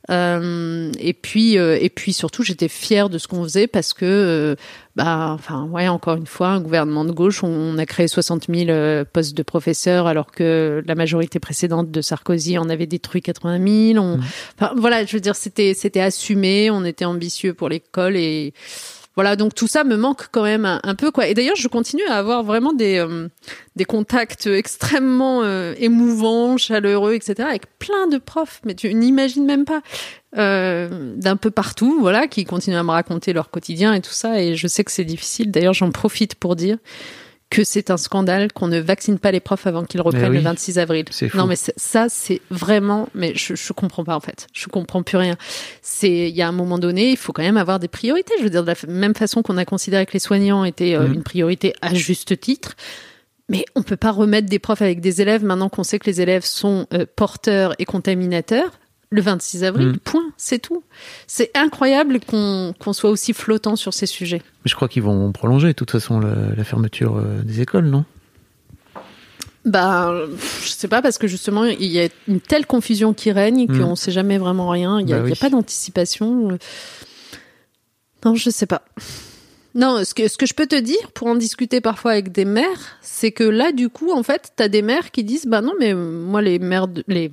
Euh, 0.09 0.91
et 0.99 1.13
puis 1.13 1.59
euh, 1.59 1.77
et 1.79 1.91
puis 1.91 2.15
surtout 2.15 2.43
j'étais 2.43 2.69
fière 2.69 3.11
de 3.11 3.19
ce 3.19 3.29
qu'on 3.29 3.43
faisait 3.43 3.67
parce 3.67 3.93
que 3.93 4.07
euh, 4.07 4.57
bah 4.97 5.33
enfin 5.35 5.65
ouais 5.65 5.89
encore 5.89 6.17
une 6.17 6.27
fois 6.27 6.49
un 6.49 6.61
gouvernement 6.63 7.05
de 7.05 7.13
gauche 7.13 7.45
on, 7.45 7.77
a 7.77 7.85
créé 7.85 8.09
60 8.09 8.47
000 8.49 9.05
postes 9.13 9.37
de 9.37 9.43
professeurs 9.43 10.07
alors 10.07 10.33
que 10.33 10.83
la 10.87 10.95
majorité 10.95 11.39
précédente 11.39 11.91
de 11.91 12.01
Sarkozy 12.01 12.57
en 12.57 12.71
avait 12.71 12.87
détruit 12.87 13.21
80 13.21 13.93
000 13.93 14.03
on, 14.03 14.19
enfin, 14.59 14.73
voilà 14.75 15.05
je 15.05 15.13
veux 15.17 15.21
dire 15.21 15.37
c'était 15.37 15.75
c'était 15.75 16.01
assumé 16.01 16.71
on 16.71 16.87
était 16.87 17.05
ambitieux 17.05 17.53
pour 17.53 17.69
l'école 17.69 18.17
et 18.17 18.55
voilà, 19.17 19.35
donc 19.37 19.55
tout 19.55 19.67
ça 19.67 19.83
me 19.85 19.97
manque 19.97 20.29
quand 20.31 20.45
même 20.45 20.65
un, 20.65 20.95
peu 20.95 21.11
quoi. 21.11 21.27
Et 21.27 21.35
d'ailleurs, 21.35 21.57
je 21.57 21.69
continue 21.69 22.05
à 22.09 22.15
avoir 22.17 22.45
vraiment 22.45 22.73
des 22.73 22.99
euh, 22.99 23.29
des 23.75 23.85
contacts 23.85 24.47
extrêmement 24.47 25.43
euh, 25.43 25.75
émouvants, 25.79 26.57
chaleureux, 26.57 27.15
etc. 27.15 27.49
avec 27.49 27.67
plein 27.79 28.07
de 28.07 28.19
profs, 28.19 28.61
mais 28.65 28.75
tu 28.75 28.93
n'imagines 28.95 29.45
même 29.45 29.65
pas 29.65 29.83
euh, 30.39 31.15
d'un 31.17 31.37
peu 31.37 31.51
partout, 31.51 31.99
voilà, 32.01 32.29
qui 32.29 32.45
continuent 32.45 32.77
à 32.77 32.85
me 32.85 32.93
raconter 32.93 33.33
leur 33.33 33.51
quotidien 33.51 33.95
et 33.95 34.01
tout 34.01 34.13
ça. 34.13 34.41
Et 34.41 34.55
je 34.55 34.69
sais 34.69 34.85
que 34.85 34.93
c'est 34.93 35.05
difficile. 35.05 35.51
D'ailleurs, 35.51 35.75
j'en 35.75 35.91
profite 35.91 36.37
pour 36.37 36.55
dire 36.55 36.79
que 37.51 37.65
c'est 37.65 37.91
un 37.91 37.97
scandale 37.97 38.53
qu'on 38.53 38.69
ne 38.69 38.79
vaccine 38.79 39.19
pas 39.19 39.33
les 39.33 39.41
profs 39.41 39.67
avant 39.67 39.85
qu'ils 39.85 40.01
reprennent 40.01 40.33
le 40.33 40.41
26 40.41 40.79
avril. 40.79 41.05
Non, 41.35 41.47
mais 41.47 41.57
ça, 41.57 42.07
c'est 42.09 42.41
vraiment, 42.51 43.09
mais 43.15 43.33
je, 43.35 43.57
je 43.57 43.73
comprends 43.73 44.05
pas 44.05 44.15
en 44.15 44.21
fait. 44.21 44.47
Je 44.53 44.69
comprends 44.69 45.03
plus 45.03 45.17
rien. 45.17 45.37
C'est, 45.83 46.31
il 46.31 46.37
y 46.37 46.43
a 46.43 46.49
un 46.49 46.53
moment 46.53 46.79
donné, 46.79 47.11
il 47.11 47.17
faut 47.17 47.33
quand 47.33 47.43
même 47.43 47.57
avoir 47.57 47.81
des 47.81 47.89
priorités. 47.89 48.33
Je 48.39 48.45
veux 48.45 48.51
dire, 48.51 48.63
de 48.63 48.69
la 48.69 48.77
même 48.93 49.15
façon 49.15 49.43
qu'on 49.43 49.57
a 49.57 49.65
considéré 49.65 50.07
que 50.07 50.13
les 50.13 50.21
soignants 50.21 50.65
étaient 50.65 50.95
euh, 50.95 51.09
mmh. 51.09 51.13
une 51.13 51.23
priorité 51.25 51.75
à 51.83 51.93
juste 51.93 52.39
titre. 52.39 52.77
Mais 53.49 53.65
on 53.75 53.83
peut 53.83 53.97
pas 53.97 54.13
remettre 54.13 54.49
des 54.49 54.61
profs 54.61 54.83
avec 54.83 55.01
des 55.01 55.21
élèves 55.21 55.45
maintenant 55.45 55.69
qu'on 55.69 55.83
sait 55.83 55.99
que 55.99 56.07
les 56.07 56.21
élèves 56.21 56.45
sont 56.45 56.87
euh, 56.95 57.05
porteurs 57.17 57.75
et 57.81 57.85
contaminateurs 57.85 58.71
le 59.11 59.21
26 59.21 59.65
avril. 59.65 59.89
Mm. 59.89 59.99
Point, 59.99 60.33
c'est 60.37 60.61
tout. 60.61 60.83
C'est 61.27 61.51
incroyable 61.55 62.21
qu'on 62.21 62.93
soit 62.93 63.11
aussi 63.11 63.33
flottant 63.33 63.77
sur 63.77 63.93
ces 63.93 64.07
sujets. 64.07 64.43
Mais 64.65 64.69
je 64.69 64.75
crois 64.75 64.89
qu'ils 64.89 65.03
vont 65.03 65.33
prolonger, 65.33 65.69
de 65.69 65.73
toute 65.73 65.91
façon, 65.91 66.21
la, 66.21 66.65
fermeture 66.65 67.17
euh, 67.17 67.43
des 67.43 67.61
écoles, 67.61 67.87
non? 67.87 68.05
Bah, 69.67 70.15
je 70.63 70.69
sais 70.69 70.89
pas 70.89 71.03
parce 71.03 71.19
que 71.19 71.27
justement 71.27 71.67
il 71.67 71.85
y 71.85 72.01
a 72.01 72.09
une 72.29 72.41
telle 72.41 72.65
confusion 72.65 73.13
qui 73.13 73.31
règne 73.31 73.67
mm. 73.69 73.79
qu'on 73.79 73.91
ne 73.91 73.95
sait 73.95 74.13
jamais 74.13 74.39
vraiment 74.39 74.69
rien. 74.69 74.99
Il 75.01 75.07
n'y 75.07 75.13
a, 75.13 75.21
bah 75.21 75.29
a, 75.31 75.37
pas 75.37 75.51
d'anticipation. 75.51 76.59
Non, 78.25 78.35
je 78.35 78.49
sais 78.49 78.67
pas. 78.67 78.83
Non, 79.75 80.03
ce 80.05 80.15
que, 80.15 80.29
ce 80.29 80.37
que 80.37 80.47
je 80.47 80.55
peux 80.55 80.67
te 80.67 80.79
dire 80.79 81.13
pour 81.15 81.29
en 81.29 81.37
discuter 81.37 81.81
parfois 81.81 82.13
avec 82.13 82.33
des 82.33 82.45
mères, 82.45 82.99
c'est 83.03 83.31
que 83.31 83.45
là, 83.45 83.71
du 83.71 83.89
coup, 83.89 84.13
en 84.13 84.23
fait, 84.23 84.53
tu 84.57 84.63
as 84.63 84.69
des 84.69 84.83
mères 84.83 85.11
qui 85.11 85.23
disent, 85.23 85.47
bah 85.47 85.61
non, 85.61 85.73
mais 85.79 85.95
moi, 85.95 86.43
les 86.43 86.59
mères, 86.59 86.89
de, 86.89 87.05
les 87.07 87.31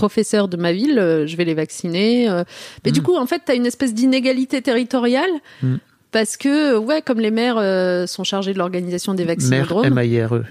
professeurs 0.00 0.48
de 0.48 0.56
ma 0.56 0.72
ville, 0.72 0.98
euh, 0.98 1.26
je 1.26 1.36
vais 1.36 1.44
les 1.44 1.52
vacciner. 1.52 2.26
Euh. 2.26 2.44
Mais 2.84 2.90
du 2.90 3.00
mm. 3.00 3.04
coup, 3.04 3.16
en 3.16 3.26
fait, 3.26 3.42
tu 3.44 3.52
as 3.52 3.54
une 3.54 3.66
espèce 3.66 3.92
d'inégalité 3.92 4.62
territoriale. 4.62 5.30
Mm. 5.62 5.76
Parce 6.12 6.36
que, 6.36 6.76
ouais, 6.76 7.02
comme 7.02 7.20
les 7.20 7.30
maires 7.30 7.56
euh, 7.58 8.06
sont 8.06 8.24
chargés 8.24 8.52
de 8.52 8.58
l'organisation 8.58 9.14
des 9.14 9.24
Maire 9.24 9.36
vaccinodromes. 9.36 9.84
M-A-I-R-E. 9.84 10.42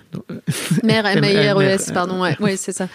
Maire 0.84 1.06
M-A-I-R-E-S, 1.06 1.88
M- 1.90 1.94
pardon, 1.94 2.22
ouais, 2.22 2.38
ouais 2.40 2.56
c'est 2.56 2.72
ça. 2.72 2.88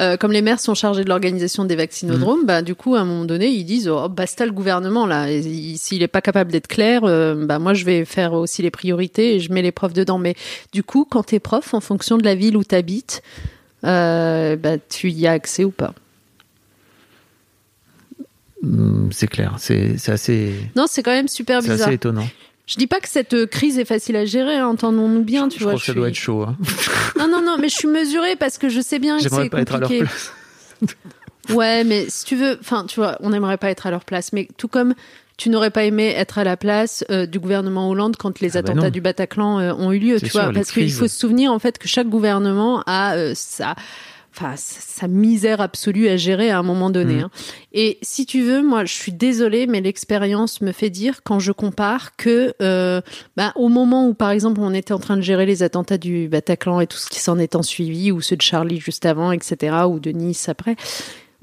Euh, 0.00 0.16
comme 0.16 0.32
les 0.32 0.42
maires 0.42 0.58
sont 0.58 0.74
chargés 0.74 1.04
de 1.04 1.08
l'organisation 1.08 1.64
des 1.64 1.76
vaccinodromes, 1.76 2.44
bah, 2.44 2.62
du 2.62 2.74
coup, 2.74 2.96
à 2.96 3.00
un 3.00 3.04
moment 3.04 3.24
donné, 3.24 3.46
ils 3.46 3.62
disent, 3.62 3.88
oh, 3.88 4.08
basta 4.08 4.46
le 4.46 4.52
gouvernement, 4.52 5.06
là. 5.06 5.28
S'il 5.76 6.02
est 6.02 6.08
pas 6.08 6.20
capable 6.20 6.50
d'être 6.50 6.66
clair, 6.66 7.02
euh, 7.04 7.46
bah, 7.46 7.60
moi, 7.60 7.72
je 7.72 7.84
vais 7.84 8.04
faire 8.04 8.32
aussi 8.32 8.62
les 8.62 8.72
priorités 8.72 9.36
et 9.36 9.40
je 9.40 9.52
mets 9.52 9.62
les 9.62 9.72
profs 9.72 9.94
dedans. 9.94 10.18
Mais 10.18 10.34
du 10.72 10.82
coup, 10.82 11.06
quand 11.08 11.22
t'es 11.22 11.38
prof, 11.38 11.72
en 11.72 11.80
fonction 11.80 12.18
de 12.18 12.24
la 12.24 12.34
ville 12.34 12.56
où 12.56 12.64
t'habites, 12.64 13.22
euh, 13.84 14.56
bah, 14.56 14.78
tu 14.78 15.10
y 15.10 15.26
as 15.26 15.32
accès 15.32 15.64
ou 15.64 15.70
pas. 15.70 15.94
Hmm, 18.62 19.10
C'est 19.12 19.28
clair, 19.28 19.54
c'est 19.58 19.98
c'est 19.98 20.12
assez, 20.12 20.52
Non, 20.74 20.86
c'est 20.88 21.02
quand 21.02 21.12
même 21.12 21.28
super 21.28 21.62
c'est 21.62 21.70
bizarre. 21.70 21.88
assez 21.88 21.94
étonnant. 21.94 22.26
Je 22.66 22.74
dis 22.76 22.86
pas 22.86 23.00
que 23.00 23.08
cette 23.08 23.32
euh, 23.34 23.46
crise 23.46 23.78
est 23.78 23.84
facile 23.86 24.16
à 24.16 24.24
gérer, 24.26 24.56
hein, 24.56 24.66
entendons-nous 24.66 25.22
bien, 25.22 25.48
tu 25.48 25.58
je 25.58 25.64
vois. 25.64 25.72
crois 25.72 25.80
que 25.80 25.86
ça 25.86 25.92
je 25.92 25.98
doit 25.98 26.08
être 26.08 26.14
chaud. 26.16 26.42
Hein. 26.42 26.56
Non, 27.18 27.28
non, 27.28 27.40
non, 27.40 27.56
mais 27.58 27.68
je 27.68 27.74
suis 27.76 27.88
mesurée 27.88 28.36
parce 28.36 28.58
que 28.58 28.68
je 28.68 28.80
sais 28.80 28.98
bien 28.98 29.16
que 29.16 29.22
J'aimerais 29.22 29.44
c'est 29.44 29.50
pas 29.50 29.60
être 29.62 29.74
à 29.74 29.78
leur 29.78 29.88
compliqué. 29.88 30.04
place. 30.04 30.32
Ouais, 31.50 31.82
mais 31.84 32.06
si 32.10 32.26
tu 32.26 32.36
veux, 32.36 32.58
enfin, 32.60 32.84
tu 32.86 33.00
vois, 33.00 33.16
on 33.20 33.30
n'aimerait 33.30 33.56
pas 33.56 33.70
être 33.70 33.86
à 33.86 33.90
leur 33.90 34.04
place, 34.04 34.34
mais 34.34 34.48
tout 34.58 34.68
comme 34.68 34.94
tu 35.38 35.48
n'aurais 35.48 35.70
pas 35.70 35.84
aimé 35.84 36.12
être 36.14 36.36
à 36.36 36.44
la 36.44 36.58
place 36.58 37.04
euh, 37.10 37.24
du 37.24 37.38
gouvernement 37.38 37.88
Hollande 37.88 38.16
quand 38.16 38.40
les 38.40 38.56
Ah 38.56 38.62
bah 38.62 38.70
attentats 38.70 38.90
du 38.90 39.00
Bataclan 39.00 39.60
euh, 39.60 39.72
ont 39.72 39.92
eu 39.92 39.98
lieu, 39.98 40.20
tu 40.20 40.28
sûr, 40.28 40.42
vois, 40.42 40.52
parce 40.52 40.70
qu'il 40.72 40.92
faut 40.92 41.08
se 41.08 41.16
souvenir 41.16 41.52
en 41.52 41.58
fait 41.58 41.78
que 41.78 41.88
chaque 41.88 42.08
gouvernement 42.08 42.82
a 42.86 43.14
euh, 43.16 43.32
sa 43.34 43.74
Enfin, 44.36 44.54
sa 44.56 45.08
misère 45.08 45.60
absolue 45.60 46.06
à 46.06 46.16
gérer 46.16 46.50
à 46.50 46.60
un 46.60 46.62
moment 46.62 46.90
donné. 46.90 47.14
Mhm. 47.14 47.20
hein. 47.22 47.30
Et 47.72 47.98
si 48.02 48.24
tu 48.24 48.42
veux, 48.42 48.62
moi, 48.62 48.84
je 48.84 48.92
suis 48.92 49.10
désolée, 49.10 49.66
mais 49.66 49.80
l'expérience 49.80 50.60
me 50.60 50.70
fait 50.70 50.90
dire, 50.90 51.22
quand 51.24 51.40
je 51.40 51.50
compare, 51.50 52.14
que 52.14 52.54
euh, 52.62 53.00
bah, 53.36 53.52
au 53.56 53.68
moment 53.68 54.06
où, 54.06 54.14
par 54.14 54.30
exemple, 54.30 54.60
on 54.60 54.72
était 54.74 54.92
en 54.92 55.00
train 55.00 55.16
de 55.16 55.22
gérer 55.22 55.44
les 55.44 55.64
attentats 55.64 55.98
du 55.98 56.28
Bataclan 56.28 56.80
et 56.80 56.86
tout 56.86 56.98
ce 56.98 57.08
qui 57.08 57.18
s'en 57.18 57.36
est 57.38 57.56
en 57.56 57.64
suivi, 57.64 58.12
ou 58.12 58.20
ceux 58.20 58.36
de 58.36 58.42
Charlie 58.42 58.78
juste 58.78 59.06
avant, 59.06 59.32
etc., 59.32 59.74
ou 59.88 59.98
de 59.98 60.10
Nice 60.10 60.48
après, 60.48 60.76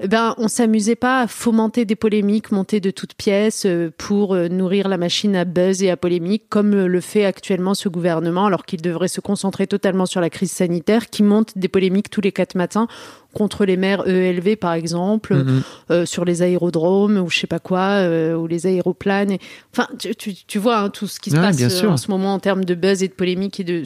ben, 0.04 0.34
on 0.36 0.48
s'amusait 0.48 0.94
pas 0.94 1.22
à 1.22 1.26
fomenter 1.26 1.84
des 1.86 1.96
polémiques 1.96 2.52
montées 2.52 2.80
de 2.80 2.90
toutes 2.90 3.14
pièces 3.14 3.64
euh, 3.64 3.90
pour 3.96 4.34
euh, 4.34 4.48
nourrir 4.48 4.88
la 4.88 4.98
machine 4.98 5.34
à 5.34 5.44
buzz 5.46 5.82
et 5.82 5.90
à 5.90 5.96
polémique, 5.96 6.44
comme 6.50 6.74
euh, 6.74 6.86
le 6.86 7.00
fait 7.00 7.24
actuellement 7.24 7.72
ce 7.74 7.88
gouvernement, 7.88 8.44
alors 8.46 8.66
qu'il 8.66 8.82
devrait 8.82 9.08
se 9.08 9.20
concentrer 9.22 9.66
totalement 9.66 10.04
sur 10.04 10.20
la 10.20 10.28
crise 10.28 10.50
sanitaire, 10.52 11.08
qui 11.08 11.22
monte 11.22 11.56
des 11.56 11.68
polémiques 11.68 12.10
tous 12.10 12.20
les 12.20 12.32
quatre 12.32 12.56
matins 12.56 12.88
contre 13.32 13.64
les 13.64 13.76
maires 13.76 14.06
ELV, 14.06 14.56
par 14.56 14.72
exemple, 14.74 15.34
Mhm. 15.34 15.62
euh, 15.90 16.06
sur 16.06 16.24
les 16.24 16.42
aérodromes 16.42 17.16
ou 17.18 17.28
je 17.30 17.38
sais 17.38 17.46
pas 17.46 17.58
quoi, 17.58 18.00
euh, 18.00 18.34
ou 18.34 18.46
les 18.46 18.66
aéroplanes. 18.66 19.30
Et... 19.30 19.40
Enfin, 19.72 19.88
tu, 19.98 20.14
tu, 20.14 20.34
tu 20.34 20.58
vois 20.58 20.78
hein, 20.78 20.88
tout 20.90 21.06
ce 21.06 21.20
qui 21.20 21.30
se 21.30 21.36
Ouais, 21.36 21.42
passe 21.42 21.60
euh, 21.84 21.88
en 21.88 21.96
ce 21.96 22.10
moment 22.10 22.34
en 22.34 22.38
termes 22.38 22.64
de 22.64 22.74
buzz 22.74 23.02
et 23.02 23.08
de 23.08 23.12
polémique 23.14 23.60
et 23.60 23.64
de. 23.64 23.82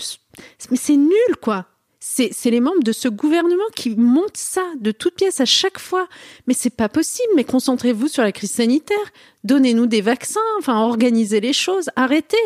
Mais 0.71 0.77
c'est 0.77 0.97
nul, 0.97 1.37
quoi. 1.41 1.67
C'est 2.03 2.51
les 2.51 2.61
membres 2.61 2.83
de 2.83 2.93
ce 2.93 3.09
gouvernement 3.09 3.63
qui 3.77 3.95
montent 3.95 4.37
ça 4.37 4.65
de 4.81 4.91
toutes 4.91 5.17
pièces 5.17 5.41
à 5.41 5.45
chaque 5.45 5.79
fois. 5.79 6.09
Mais 6.47 6.55
c'est 6.55 6.75
pas 6.75 6.89
possible. 6.89 7.29
Mais 7.37 7.45
concentrez-vous 7.45 8.09
sur 8.09 8.23
la 8.23 8.33
crise 8.33 8.53
sanitaire. 8.53 8.97
Donnez-nous 9.45 9.87
des 9.87 10.01
vaccins. 10.01 10.41
Enfin, 10.59 10.81
organisez 10.81 11.41
les 11.41 11.53
choses. 11.53 11.91
Arrêtez. 11.97 12.39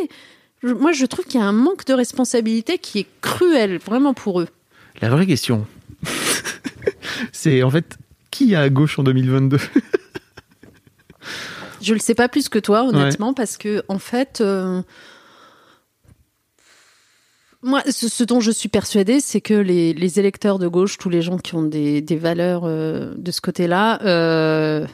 Moi, 0.65 0.91
je 0.93 1.07
trouve 1.07 1.25
qu'il 1.25 1.41
y 1.41 1.43
a 1.43 1.47
un 1.47 1.53
manque 1.53 1.85
de 1.85 1.95
responsabilité 1.95 2.79
qui 2.79 3.01
est 3.01 3.07
cruel, 3.21 3.79
vraiment 3.79 4.13
pour 4.13 4.41
eux. 4.41 4.49
La 5.01 5.11
vraie 5.11 5.27
question, 5.27 5.67
c'est 7.33 7.63
en 7.63 7.71
fait 7.71 7.97
qui 8.31 8.55
a 8.55 8.63
à 8.63 8.69
gauche 8.71 8.99
en 8.99 9.03
2022 9.03 9.59
Je 11.81 11.93
le 11.93 12.01
sais 12.01 12.15
pas 12.15 12.29
plus 12.29 12.49
que 12.49 12.59
toi, 12.59 12.85
honnêtement, 12.85 13.35
parce 13.35 13.59
que 13.59 13.85
en 13.89 13.99
fait, 13.99 14.41
euh, 14.41 14.83
moi, 17.65 17.83
ce, 17.89 18.25
dont 18.25 18.41
je 18.41 18.51
suis 18.51 18.69
persuadée, 18.69 19.21
c'est 19.21 19.41
que 19.41 19.55
les, 19.55 20.19
électeurs 20.19 20.59
de 20.59 20.69
gauche, 20.69 20.99
tous 20.99 21.09
les 21.09 21.23
gens 21.23 21.39
qui 21.39 21.55
ont 21.55 21.63
des, 21.63 22.03
des 22.03 22.17
valeurs 22.17 22.65
euh, 22.65 23.15
de 23.17 23.31
ce 23.31 23.41
côté-là, 23.41 24.01
euh, 24.03 24.87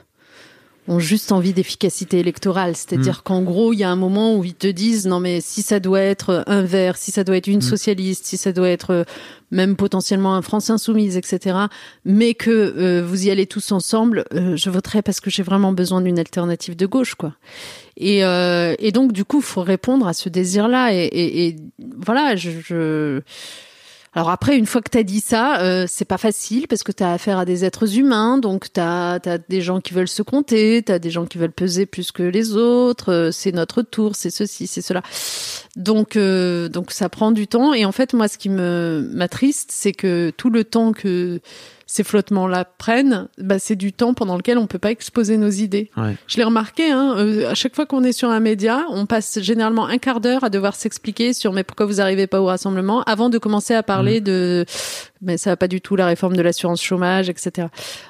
ont 0.91 0.99
juste 0.99 1.31
envie 1.31 1.53
d'efficacité 1.53 2.19
électorale. 2.19 2.75
C'est-à-dire 2.75 3.23
qu'en 3.23 3.43
gros, 3.43 3.73
il 3.73 3.79
y 3.79 3.85
a 3.85 3.91
un 3.91 3.97
moment 3.97 4.37
où 4.37 4.45
ils 4.45 4.55
te 4.55 4.67
disent 4.67 5.07
non 5.07 5.21
mais 5.21 5.41
si 5.41 5.63
ça 5.63 5.79
doit 5.79 6.01
être 6.01 6.43
un 6.49 6.63
vert, 6.63 6.97
si 6.97 7.13
ça 7.13 7.23
doit 7.23 7.37
être 7.37 7.47
une 7.47 7.63
socialiste, 7.63 8.27
si 8.27 8.37
ça 8.37 8.53
doit 8.53 8.69
être 8.69 8.91
euh, 8.91 9.05
même 9.53 9.77
potentiellement 9.77 10.35
un 10.35 10.43
France 10.43 10.69
insoumise, 10.69 11.17
etc. 11.17 11.57
Mais 12.05 12.35
que 12.35 12.51
euh, 12.51 13.05
vous 13.07 13.27
y 13.27 13.31
allez 13.31 13.47
tous 13.47 13.71
ensemble, 13.71 14.25
euh, 14.35 14.57
je 14.57 14.69
voterai 14.69 15.01
parce 15.01 15.21
que 15.21 15.31
j'ai 15.31 15.45
vraiment 15.45 15.73
besoin 15.73 16.01
d'une 16.01 16.19
alternative 16.19 16.75
de 16.75 16.87
gauche, 16.87 17.15
quoi. 17.15 17.35
Et, 17.97 18.25
euh, 18.25 18.75
et 18.81 18.91
donc 18.91 19.13
du 19.13 19.25
coup, 19.25 19.39
il 19.39 19.45
faut 19.45 19.63
répondre 19.63 20.09
à 20.09 20.13
ce 20.13 20.29
désir-là. 20.29 20.93
Et, 20.93 21.05
et, 21.05 21.47
et 21.47 21.57
voilà, 21.99 22.35
je, 22.35 22.51
je... 22.65 23.21
Alors 24.13 24.31
après, 24.31 24.59
une 24.59 24.67
fois 24.67 24.83
que 24.83 24.91
t'as 24.91 25.05
dit 25.05 25.21
ça, 25.21 25.61
euh, 25.61 25.85
c'est 25.89 26.05
pas 26.05 26.19
facile 26.19 26.67
parce 26.67 26.83
que 26.83 26.91
t'as 26.91 27.13
affaire 27.13 27.39
à 27.39 27.45
des 27.45 27.65
êtres 27.65 27.97
humains, 27.97 28.39
donc 28.39 28.73
t'as 28.73 29.21
as 29.25 29.39
des 29.39 29.61
gens 29.61 29.81
qui 29.81 29.95
veulent 29.95 30.09
se 30.09 30.23
compter, 30.23 30.83
t'as 30.85 30.99
des 30.99 31.11
gens 31.11 31.27
qui 31.27 31.39
veulent 31.39 31.53
peser 31.53 31.87
plus 31.87 32.11
que 32.11 32.25
les 32.25 32.57
autres. 32.57 33.13
euh, 33.13 33.31
c'est 33.31 33.53
notre 33.53 33.83
tour, 33.83 34.17
c'est 34.17 34.31
ceci, 34.31 34.67
c'est 34.67 34.83
cela. 34.83 35.03
Donc 35.77 36.17
euh, 36.17 36.69
donc 36.69 36.91
ça 36.91 37.09
prend 37.09 37.31
du 37.31 37.47
temps. 37.47 37.73
Et 37.73 37.85
en 37.85 37.93
fait, 37.93 38.13
moi, 38.13 38.27
ce 38.27 38.37
qui 38.37 38.49
me 38.49 39.09
m'attriste, 39.13 39.71
c'est 39.71 39.93
que 39.93 40.33
tout 40.37 40.51
le 40.51 40.65
temps 40.65 40.93
que 40.93 41.41
ces 41.93 42.05
flottements-là 42.05 42.65
prennent, 42.79 43.27
bah, 43.39 43.59
c'est 43.59 43.75
du 43.75 43.93
temps 43.93 44.15
pendant 44.15 44.37
lequel 44.37 44.59
on 44.59 44.69
peut 44.69 44.79
pas 44.79 44.93
exposer 44.93 45.37
nos 45.37 45.51
idées. 45.51 45.91
Ouais. 45.97 46.15
Je 46.29 46.37
l'ai 46.37 46.45
remarqué, 46.45 46.89
hein, 46.89 47.17
euh, 47.17 47.51
à 47.51 47.55
chaque 47.55 47.75
fois 47.75 47.85
qu'on 47.85 48.05
est 48.05 48.13
sur 48.13 48.31
un 48.31 48.39
média, 48.39 48.85
on 48.91 49.07
passe 49.07 49.41
généralement 49.41 49.87
un 49.87 49.99
quart 49.99 50.21
d'heure 50.21 50.45
à 50.45 50.51
devoir 50.51 50.77
s'expliquer 50.77 51.33
sur 51.33 51.53
mais 51.53 51.65
pourquoi 51.65 51.87
vous 51.87 52.01
arrivez 52.01 52.29
pas 52.29 52.41
au 52.41 52.47
rassemblement 52.47 53.03
avant 53.03 53.29
de 53.29 53.39
commencer 53.39 53.75
à 53.75 53.83
parler 53.83 54.21
de 54.21 54.65
mais 55.21 55.37
ça 55.37 55.51
va 55.51 55.57
pas 55.57 55.67
du 55.67 55.81
tout 55.81 55.97
la 55.97 56.07
réforme 56.07 56.37
de 56.37 56.43
l'assurance 56.43 56.81
chômage, 56.81 57.29
etc. 57.29 57.67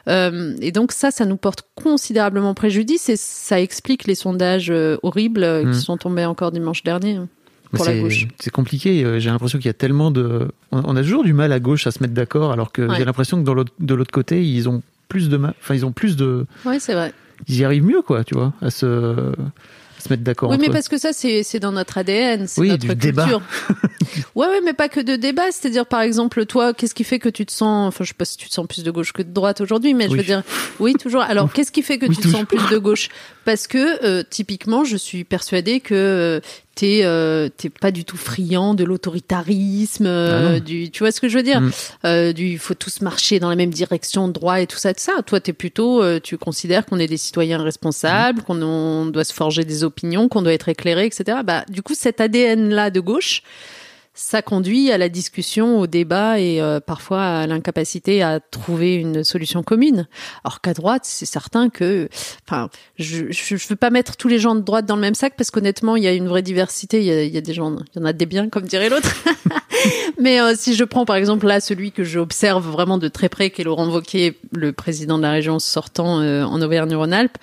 Euh, 0.09 0.55
et 0.61 0.73
donc 0.73 0.93
ça, 0.93 1.11
ça 1.11 1.25
nous 1.25 1.39
porte 1.39 1.63
considérablement 1.75 2.53
préjudice 2.53 3.09
et 3.09 3.17
ça 3.17 3.61
explique 3.61 4.07
les 4.07 4.15
sondages 4.15 4.71
euh, 4.71 4.99
horribles 5.03 5.43
euh, 5.43 5.65
Mm. 5.65 5.73
qui 5.73 5.81
sont 5.81 5.97
tombés 5.97 6.25
encore 6.25 6.53
dimanche 6.53 6.83
dernier 6.83 7.17
hein, 7.17 7.29
pour 7.73 7.85
la 7.85 7.93
C'est- 7.93 8.01
gauche. 8.01 8.27
C'est 8.41 8.51
compliqué. 8.51 9.05
euh, 9.05 9.19
J'ai 9.19 9.31
l'impression 9.31 9.59
qu'il 9.59 9.67
y 9.67 9.71
a 9.71 9.75
tellement 9.75 10.11
de. 10.11 10.49
On 10.73 10.97
a 10.97 11.03
toujours 11.03 11.25
du 11.25 11.33
mal 11.33 11.53
à 11.53 11.61
gauche 11.61 11.87
à 11.87 11.91
se 11.91 12.01
mettre 12.03 12.15
d'accord, 12.15 12.53
alors 12.53 12.73
que 12.73 12.83
Ouais. 12.83 12.97
j'ai 12.97 13.05
l'impression 13.05 13.39
que 13.41 13.45
dans 13.45 13.55
de 13.55 13.95
l'autre 13.95 14.13
côté, 14.13 14.45
ils 14.45 14.69
ont 14.69 14.83
plus 15.09 15.29
de 15.29 15.37
mal. 15.37 15.55
Enfin, 15.61 15.75
ils 15.75 15.85
ont 15.87 15.93
plus 15.93 16.17
de. 16.17 16.47
Ouais, 16.65 16.79
c'est 16.81 16.95
vrai. 16.95 17.13
Ils 17.49 17.57
y 17.59 17.65
arrivent 17.65 17.85
mieux, 17.87 18.03
quoi, 18.03 18.23
tu 18.25 18.35
vois, 18.35 18.53
à 18.61 18.71
se, 18.71 19.33
mettre 20.11 20.23
d'accord. 20.23 20.51
Oui, 20.51 20.57
mais 20.61 20.69
eux. 20.69 20.73
parce 20.73 20.89
que 20.89 20.99
ça, 20.99 21.13
c'est 21.13 21.59
dans 21.59 21.73
notre 21.73 21.97
ADN, 21.99 22.47
c'est 22.47 22.61
Oui, 22.61 22.69
notre 22.69 22.87
du 22.87 22.95
débat. 22.95 23.23
culture. 23.25 23.43
ouais, 24.35 24.47
ouais, 24.47 24.61
mais 24.65 24.73
pas 24.73 24.89
que 24.89 25.01
de 25.01 25.17
débat. 25.17 25.51
C'est-à-dire, 25.51 25.87
par 25.87 26.01
exemple, 26.03 26.45
toi, 26.47 26.73
qu'est-ce 26.75 26.95
qui 26.95 27.05
fait 27.05 27.19
que 27.19 27.29
tu 27.29 27.47
te 27.47 27.53
sens, 27.53 27.89
enfin, 27.89 28.05
je 28.05 28.09
sais 28.09 28.15
pas 28.15 28.25
si 28.25 28.37
tu 28.37 28.49
te 28.49 28.55
sens 28.55 28.67
plus 28.67 28.83
de 28.83 28.91
gauche 28.91 29.13
que 29.13 29.23
de 29.23 29.33
droite 29.33 29.61
aujourd'hui, 29.61 29.95
mais 29.95 30.09
je 30.09 30.17
veux 30.17 30.23
dire, 30.23 30.43
oui, 30.81 30.95
toujours. 30.95 31.23
Alors, 31.23 31.51
qu'est-ce 31.53 31.73
qui 31.73 31.83
fait 31.83 31.99
que 31.99 32.07
Oui, 32.07 32.17
tu 32.17 32.23
te 32.23 32.29
sens 32.29 32.45
plus 32.45 32.61
de 32.71 32.79
gauche 32.79 33.09
Parce 33.45 33.67
que, 33.67 34.05
euh, 34.05 34.23
typiquement, 34.29 34.85
je 34.85 34.97
suis 34.97 35.25
persuadée 35.25 35.81
que 35.81 35.95
euh, 35.95 36.41
t'es 36.75 37.01
euh, 37.05 37.49
t'es 37.57 37.71
pas 37.71 37.91
du 37.91 38.05
tout 38.05 38.17
friand 38.19 38.75
de 38.75 38.85
l'autoritarisme, 38.85 40.07
euh, 40.07 40.57
Ah 40.57 40.61
du, 40.61 40.91
tu 40.91 41.03
vois 41.03 41.11
ce 41.13 41.21
que 41.21 41.29
je 41.29 41.39
veux 41.39 41.43
dire? 41.43 41.61
Mm. 41.61 41.71
euh, 42.05 42.33
Du, 42.33 42.47
il 42.49 42.59
faut 42.59 42.75
tous 42.75 43.01
marcher 43.01 43.39
dans 43.41 43.49
la 43.49 43.57
même 43.57 43.71
direction, 43.71 44.29
droit 44.29 44.61
et 44.61 44.67
tout 44.67 44.77
ça, 44.79 44.93
tout 44.95 45.01
ça. 45.03 45.23
Toi, 45.27 45.41
t'es 45.41 45.53
plutôt, 45.53 46.03
euh, 46.03 46.21
tu 46.23 46.37
considères 46.39 46.85
qu'on 46.87 46.99
est 46.99 47.07
des 47.07 47.17
citoyens 47.17 47.59
Mm. 47.59 47.63
responsables, 47.63 48.43
qu'on 48.43 48.61
on 48.63 49.07
doit 49.07 49.25
se 49.25 49.33
forger 49.33 49.65
des 49.65 49.85
opinions, 49.85 50.29
qu'on 50.29 50.43
doit 50.43 50.53
être 50.53 50.69
éclairé, 50.69 51.07
etc. 51.07 51.39
Bah, 51.45 51.65
du 51.69 51.83
coup, 51.83 51.95
cet 51.95 52.21
ADN-là 52.21 52.91
de 52.91 53.01
gauche, 53.01 53.43
ça 54.15 54.43
conduit 54.43 54.91
à 54.91 54.99
la 54.99 55.09
discussion, 55.09 55.79
au 55.79 55.87
débat 55.87 56.41
et 56.41 56.61
euh, 56.61 56.81
parfois 56.81 57.23
à 57.23 57.47
l'incapacité 57.47 58.23
à 58.23 58.41
trouver 58.41 58.95
une 58.95 59.25
solution 59.25 59.63
commune. 59.63 60.09
Alors 60.45 60.61
qu'à 60.61 60.75
droite, 60.75 61.03
c'est 61.05 61.27
certain 61.27 61.71
que, 61.71 62.09
enfin, 62.47 62.69
je, 62.99 63.31
je 63.31 63.69
veux 63.69 63.77
pas 63.77 63.91
mettre 63.91 64.17
tous 64.17 64.29
les 64.29 64.39
gens 64.39 64.55
de 64.55 64.61
droite 64.61 64.85
dans 64.87 64.97
le 64.97 65.01
même 65.01 65.15
sac 65.15 65.35
parce 65.37 65.51
qu'honnêtement, 65.51 65.97
il 65.97 66.03
y 66.03 66.09
a 66.09 66.13
une 66.13 66.29
vraie 66.29 66.43
diversité. 66.43 66.99
Il 66.99 67.07
y 67.07 67.13
a, 67.13 67.25
y 67.25 67.39
a 67.39 67.41
des 67.41 67.55
gens, 67.55 67.77
il 67.95 68.01
y 68.01 68.03
en 68.03 68.07
a 68.07 68.13
des 68.13 68.27
biens, 68.27 68.49
comme 68.49 68.65
dirait 68.65 68.89
l'autre. 68.89 69.15
Mais 70.19 70.41
euh, 70.41 70.55
si 70.57 70.75
je 70.75 70.85
prends 70.85 71.05
par 71.05 71.17
exemple 71.17 71.47
là 71.47 71.61
celui 71.61 71.93
que 71.93 72.05
j'observe 72.05 72.69
vraiment 72.69 72.99
de 72.99 73.09
très 73.09 73.29
près, 73.29 73.51
qui 73.51 73.63
est 73.63 73.65
Laurent 73.65 73.89
Wauquiez, 73.89 74.39
le 74.53 74.73
président 74.73 75.17
de 75.19 75.23
la 75.23 75.31
région 75.31 75.59
sortant 75.59 76.21
euh, 76.21 76.45
en 76.45 76.61
Auvergne-Rhône-Alpes, 76.61 77.39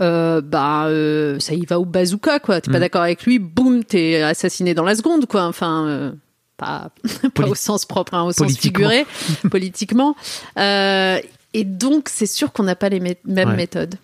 euh, 0.00 0.40
bah 0.40 0.86
euh, 0.86 1.38
ça 1.38 1.54
y 1.54 1.64
va 1.66 1.78
au 1.78 1.84
bazooka 1.84 2.38
quoi. 2.40 2.60
T'es 2.60 2.70
pas 2.70 2.78
Mm. 2.78 2.80
d'accord 2.80 3.02
avec 3.02 3.24
lui, 3.24 3.38
boum, 3.38 3.84
t'es 3.84 4.22
assassiné 4.22 4.74
dans 4.74 4.84
la 4.84 4.94
seconde 4.94 5.26
quoi. 5.26 5.44
Enfin. 5.44 5.86
euh, 5.86 6.12
pas, 6.56 6.90
au 7.48 7.54
sens 7.54 7.86
propre, 7.86 8.12
hein, 8.14 8.22
au 8.24 8.32
sens 8.32 8.56
figuré, 8.58 9.06
politiquement. 9.50 10.14
Et 10.58 11.64
donc, 11.64 12.08
c'est 12.10 12.26
sûr 12.26 12.52
qu'on 12.52 12.62
n'a 12.64 12.76
pas 12.76 12.88
les 12.90 13.00
mêmes 13.00 13.16
Ouais. 13.48 13.56
méthodes. 13.56 13.94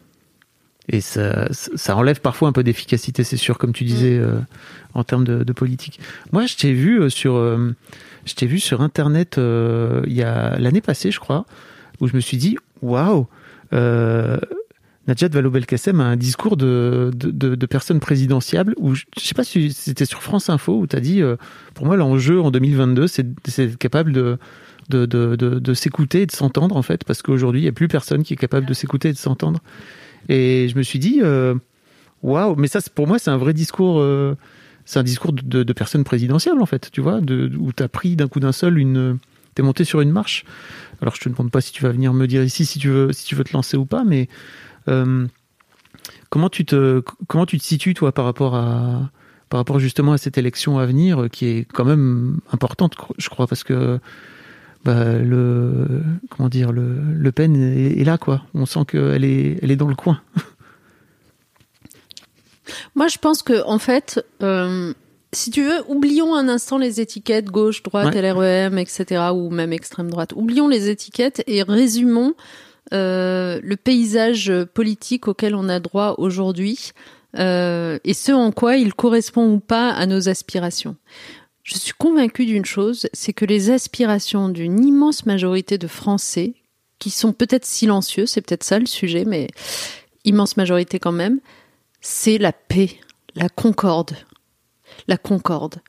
Et 0.89 1.01
ça, 1.03 1.49
ça 1.53 1.97
enlève 1.97 2.21
parfois 2.21 2.49
un 2.49 2.53
peu 2.53 2.63
d'efficacité, 2.63 3.25
c'est 3.25 3.37
sûr, 3.37 3.59
comme 3.59 3.73
tu 3.73 3.85
disais, 3.85 4.17
euh, 4.19 4.39
en 4.95 5.05
termes 5.05 5.25
de, 5.25 5.45
de 5.45 5.53
politique. 5.53 6.01
Moi, 6.33 6.47
je 6.47 6.57
t'ai 6.57 6.73
vu 6.73 7.11
sur, 7.11 7.35
je 8.25 8.35
t'ai 8.35 8.47
vu 8.47 8.59
sur 8.59 8.81
Internet 8.81 9.35
il 9.39 10.13
y 10.13 10.23
a 10.23 10.57
l'année 10.59 10.81
passée, 10.81 11.11
je 11.11 11.21
crois, 11.21 11.45
où 12.01 12.09
je 12.09 12.15
me 12.17 12.21
suis 12.21 12.37
dit, 12.39 12.57
waouh, 12.83 13.27
Najat 15.07 15.29
Vallaud-Belkacem 15.29 16.01
a 16.01 16.05
un 16.05 16.17
discours 16.17 16.57
de, 16.57 17.11
de, 17.15 17.31
de, 17.31 17.55
de 17.55 17.67
personne 17.67 18.01
présidentiable 18.01 18.75
où 18.79 18.95
je, 18.95 19.05
sais 19.17 19.35
pas 19.35 19.45
si 19.45 19.73
c'était 19.73 20.05
sur 20.05 20.23
France 20.23 20.51
Info 20.51 20.79
où 20.79 20.87
tu 20.87 20.97
as 20.97 21.01
dit 21.01 21.23
euh, 21.23 21.37
pour 21.75 21.87
moi 21.87 21.97
l'enjeu 21.97 22.41
en 22.41 22.51
2022 22.51 23.07
c'est 23.07 23.23
d'être 23.25 23.79
capable 23.79 24.13
de 24.13 24.39
de, 24.89 25.05
de, 25.07 25.37
de, 25.37 25.59
de 25.59 25.75
s'écouter 25.75 26.23
et 26.23 26.27
de 26.27 26.33
s'entendre 26.33 26.77
en 26.77 26.83
fait 26.83 27.05
parce 27.05 27.23
qu'aujourd'hui 27.23 27.61
il 27.61 27.65
n'y 27.65 27.69
a 27.69 27.73
plus 27.73 27.89
personne 27.89 28.23
qui 28.23 28.35
est 28.35 28.37
capable 28.37 28.67
de 28.67 28.75
s'écouter 28.75 29.09
et 29.09 29.13
de 29.13 29.19
s'entendre. 29.19 29.61
Et 30.29 30.69
je 30.69 30.77
me 30.77 30.83
suis 30.83 30.99
dit 30.99 31.21
euh, 31.23 31.55
waouh 32.23 32.51
wow, 32.51 32.57
mais 32.57 32.69
ça 32.69 32.81
pour 32.95 33.07
moi 33.07 33.19
c'est 33.19 33.31
un 33.31 33.37
vrai 33.37 33.53
discours 33.53 34.01
euh, 34.01 34.37
c'est 34.85 34.99
un 34.99 35.05
discours 35.05 35.33
de, 35.33 35.63
de, 35.63 35.73
personne 35.73 36.05
présidentielle 36.05 36.59
en 36.61 36.67
fait 36.67 36.91
tu 36.91 37.01
vois 37.01 37.21
de, 37.21 37.51
où 37.59 37.73
tu 37.73 37.83
as 37.83 37.89
pris 37.89 38.17
d'un 38.17 38.29
coup 38.29 38.41
d'un 38.41 38.53
seul 38.53 38.79
une 38.79 39.19
t'es 39.55 39.63
monté 39.63 39.85
sur 39.85 40.01
une 40.01 40.13
marche. 40.13 40.45
Alors 41.01 41.15
je 41.15 41.21
te 41.21 41.29
demande 41.29 41.51
pas 41.51 41.61
si 41.61 41.73
tu 41.73 41.83
vas 41.83 41.91
venir 41.91 42.13
me 42.13 42.27
dire 42.27 42.43
ici 42.43 42.65
si 42.65 42.79
tu 42.79 42.89
veux 42.89 43.13
si 43.13 43.25
tu 43.25 43.35
veux 43.35 43.45
te 43.45 43.53
lancer 43.53 43.77
ou 43.77 43.87
pas 43.87 44.05
mais 44.05 44.29
comment 46.29 46.49
tu 46.49 46.65
te 46.65 47.03
comment 47.27 47.47
tu 47.47 47.59
te 47.59 47.65
situes 47.65 47.95
toi 47.95 48.13
par 48.13 48.25
rapport 48.25 48.55
à 48.55 49.11
par 49.49 49.59
rapport 49.59 49.79
justement 49.79 50.13
à 50.13 50.19
cette 50.19 50.39
élection 50.39 50.79
à 50.79 50.87
venir 50.87 51.29
qui 51.31 51.47
est 51.47 51.67
quand 51.73 51.85
même 51.85 52.41
importante 52.53 52.95
je 53.19 53.29
crois 53.29 53.47
parce 53.47 53.65
que 53.65 53.99
bah, 54.85 55.19
le 55.19 56.03
comment 56.31 56.49
dire 56.49 56.73
le, 56.73 57.01
le 57.13 57.33
Pen 57.33 57.57
est, 57.57 58.01
est, 58.01 58.05
là 58.05 58.19
quoi 58.19 58.43
on 58.55 58.67
sent 58.67 58.85
qu'elle 58.89 59.25
est 59.25 59.59
elle 59.63 59.71
est 59.71 59.77
dans 59.77 59.89
le 59.89 59.95
coin 59.95 60.21
moi 62.95 63.09
je 63.09 63.19
pense 63.19 63.43
que 63.43 63.65
en 63.67 63.79
fait 63.79 64.25
euh, 64.43 64.93
si 65.33 65.51
tu 65.51 65.63
veux, 65.63 65.83
oublions 65.89 66.35
un 66.35 66.49
instant 66.49 66.79
les 66.79 67.01
étiquettes 67.01 67.47
gauche, 67.47 67.83
droite, 67.83 68.15
ouais. 68.15 68.23
LREM, 68.23 68.79
etc., 68.79 69.23
ou 69.35 69.51
même 69.51 69.73
extrême 69.73 70.11
droite. 70.11 70.33
Oublions 70.35 70.67
les 70.67 70.89
étiquettes 70.89 71.43
et 71.47 71.63
résumons 71.63 72.35
euh, 72.93 73.61
le 73.63 73.77
paysage 73.77 74.53
politique 74.75 75.29
auquel 75.29 75.55
on 75.55 75.69
a 75.69 75.81
droit 75.81 76.15
aujourd'hui 76.19 76.93
euh, 77.39 77.99
et 78.05 78.15
ce 78.15 78.33
en 78.33 78.53
quoi 78.53 78.77
il 78.77 78.95
correspond 78.95 79.53
ou 79.53 79.61
pas 79.61 79.91
à 79.91 80.07
nos 80.07 80.29
aspirations. 80.29 80.97
Je 81.63 81.77
suis 81.77 81.93
convaincue 81.93 82.47
d'une 82.47 82.65
chose, 82.65 83.09
c'est 83.13 83.33
que 83.33 83.45
les 83.45 83.71
aspirations 83.71 84.49
d'une 84.49 84.85
immense 84.85 85.27
majorité 85.27 85.79
de 85.79 85.89
Français, 85.89 86.55
qui 86.99 87.11
sont 87.11 87.33
peut-être 87.33 87.67
silencieux, 87.67 88.27
c'est 88.27 88.41
peut-être 88.41 88.63
ça 88.63 88.79
le 88.79 88.87
sujet, 88.87 89.25
mais 89.25 89.49
immense 90.25 90.57
majorité 90.57 90.99
quand 90.99 91.13
même, 91.13 91.41
c'est 92.01 92.39
la 92.39 92.53
paix, 92.53 92.91
la 93.35 93.49
concorde, 93.49 94.17
la 95.09 95.17
concorde. 95.17 95.81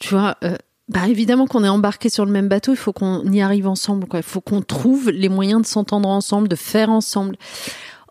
Tu 0.00 0.08
vois, 0.08 0.36
euh, 0.42 0.56
bah 0.88 1.08
évidemment 1.08 1.46
qu'on 1.46 1.64
est 1.64 1.68
embarqué 1.68 2.08
sur 2.08 2.24
le 2.24 2.30
même 2.30 2.48
bateau, 2.48 2.72
il 2.72 2.76
faut 2.76 2.92
qu'on 2.92 3.24
y 3.32 3.40
arrive 3.40 3.66
ensemble. 3.66 4.06
Quoi. 4.06 4.20
Il 4.20 4.24
faut 4.24 4.40
qu'on 4.40 4.62
trouve 4.62 5.10
les 5.10 5.28
moyens 5.28 5.62
de 5.62 5.66
s'entendre 5.66 6.08
ensemble, 6.08 6.48
de 6.48 6.56
faire 6.56 6.90
ensemble. 6.90 7.36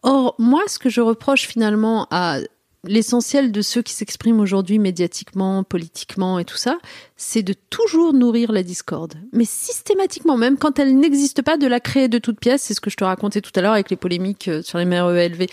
Or, 0.04 0.36
moi, 0.40 0.62
ce 0.68 0.78
que 0.78 0.90
je 0.90 1.02
reproche 1.02 1.48
finalement 1.48 2.08
à 2.12 2.40
l'essentiel 2.84 3.52
de 3.52 3.62
ceux 3.62 3.82
qui 3.82 3.94
s'expriment 3.94 4.40
aujourd'hui 4.40 4.78
médiatiquement, 4.78 5.64
politiquement 5.64 6.38
et 6.38 6.46
tout 6.46 6.58
ça, 6.58 6.78
c'est 7.16 7.44
de 7.44 7.54
toujours 7.70 8.14
nourrir 8.14 8.52
la 8.52 8.62
discorde. 8.62 9.16
Mais 9.32 9.46
systématiquement, 9.46 10.38
même 10.38 10.58
quand 10.58 10.78
elle 10.78 10.98
n'existe 11.00 11.42
pas, 11.42 11.58
de 11.58 11.68
la 11.68 11.80
créer 11.80 12.10
de 12.10 12.18
toutes 12.18 12.40
pièces. 12.40 12.64
C'est 12.64 12.74
ce 12.74 12.82
que 12.82 12.90
je 12.90 12.98
te 12.98 13.04
racontais 13.04 13.42
tout 13.42 13.52
à 13.56 13.62
l'heure 13.62 13.74
avec 13.74 13.90
les 13.90 13.96
polémiques 13.96 14.50
sur 14.62 14.78
les 14.78 14.86
mères 14.86 15.10
ELV. 15.10 15.48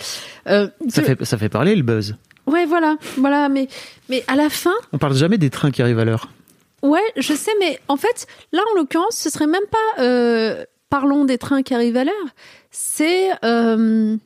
Euh, 0.48 0.68
ça, 0.88 1.02
de... 1.02 1.06
fait, 1.06 1.24
ça 1.24 1.38
fait 1.38 1.48
parler 1.48 1.74
le 1.76 1.82
buzz. 1.82 2.16
Ouais, 2.46 2.66
voilà, 2.66 2.96
voilà, 3.16 3.48
mais 3.48 3.68
mais 4.08 4.24
à 4.26 4.34
la 4.34 4.50
fin. 4.50 4.74
On 4.92 4.98
parle 4.98 5.14
jamais 5.14 5.38
des 5.38 5.48
trains 5.48 5.70
qui 5.70 5.80
arrivent 5.80 6.00
à 6.00 6.04
l'heure. 6.04 6.28
Ouais, 6.82 7.12
je 7.16 7.32
sais, 7.32 7.52
mais 7.60 7.78
en 7.88 7.96
fait, 7.96 8.26
là, 8.50 8.62
en 8.72 8.76
l'occurrence, 8.76 9.16
ce 9.16 9.30
serait 9.30 9.46
même 9.46 9.66
pas 9.70 10.02
euh, 10.02 10.64
parlons 10.90 11.24
des 11.24 11.38
trains 11.38 11.62
qui 11.62 11.74
arrivent 11.74 11.96
à 11.96 12.04
l'heure. 12.04 12.28
C'est 12.70 13.30
euh, 13.44 14.16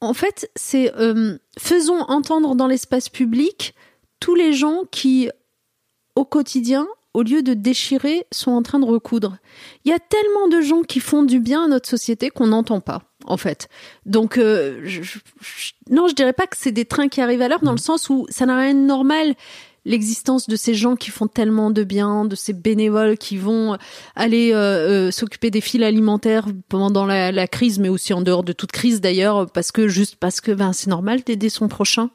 en 0.00 0.14
fait, 0.14 0.50
c'est 0.54 0.94
euh, 0.96 1.38
faisons 1.58 2.00
entendre 2.02 2.54
dans 2.54 2.68
l'espace 2.68 3.08
public 3.08 3.74
tous 4.20 4.34
les 4.34 4.52
gens 4.52 4.82
qui, 4.90 5.28
au 6.14 6.24
quotidien, 6.24 6.86
au 7.14 7.22
lieu 7.22 7.42
de 7.42 7.54
déchirer, 7.54 8.26
sont 8.30 8.52
en 8.52 8.62
train 8.62 8.78
de 8.78 8.84
recoudre. 8.84 9.38
Il 9.84 9.90
y 9.90 9.94
a 9.94 9.98
tellement 9.98 10.48
de 10.48 10.60
gens 10.60 10.82
qui 10.82 11.00
font 11.00 11.24
du 11.24 11.40
bien 11.40 11.64
à 11.64 11.68
notre 11.68 11.88
société 11.88 12.30
qu'on 12.30 12.48
n'entend 12.48 12.80
pas 12.80 13.02
en 13.26 13.36
fait. 13.36 13.68
Donc, 14.06 14.38
euh, 14.38 14.80
je, 14.84 15.02
je, 15.02 15.18
non, 15.90 16.08
je 16.08 16.14
dirais 16.14 16.32
pas 16.32 16.46
que 16.46 16.56
c'est 16.56 16.72
des 16.72 16.84
trains 16.84 17.08
qui 17.08 17.20
arrivent 17.20 17.42
à 17.42 17.48
l'heure, 17.48 17.62
dans 17.62 17.72
le 17.72 17.78
sens 17.78 18.08
où 18.08 18.26
ça 18.30 18.46
n'a 18.46 18.58
rien 18.58 18.74
de 18.74 18.80
normal 18.80 19.34
l'existence 19.84 20.48
de 20.48 20.56
ces 20.56 20.74
gens 20.74 20.96
qui 20.96 21.10
font 21.10 21.26
tellement 21.26 21.70
de 21.70 21.84
bien, 21.84 22.24
de 22.24 22.36
ces 22.36 22.52
bénévoles 22.52 23.16
qui 23.16 23.36
vont 23.36 23.78
aller 24.14 24.52
euh, 24.52 25.08
euh, 25.08 25.10
s'occuper 25.10 25.50
des 25.50 25.60
fils 25.60 25.82
alimentaires 25.82 26.46
pendant 26.68 27.06
la, 27.06 27.48
crise, 27.48 27.78
mais 27.78 27.88
aussi 27.88 28.12
en 28.12 28.20
dehors 28.20 28.44
de 28.44 28.52
toute 28.52 28.72
crise 28.72 29.00
d'ailleurs, 29.00 29.50
parce 29.50 29.72
que 29.72 29.88
juste 29.88 30.16
parce 30.16 30.40
que 30.40 30.52
ben 30.52 30.72
c'est 30.72 30.90
normal 30.90 31.22
d'aider 31.22 31.48
son 31.48 31.68
prochain. 31.68 32.10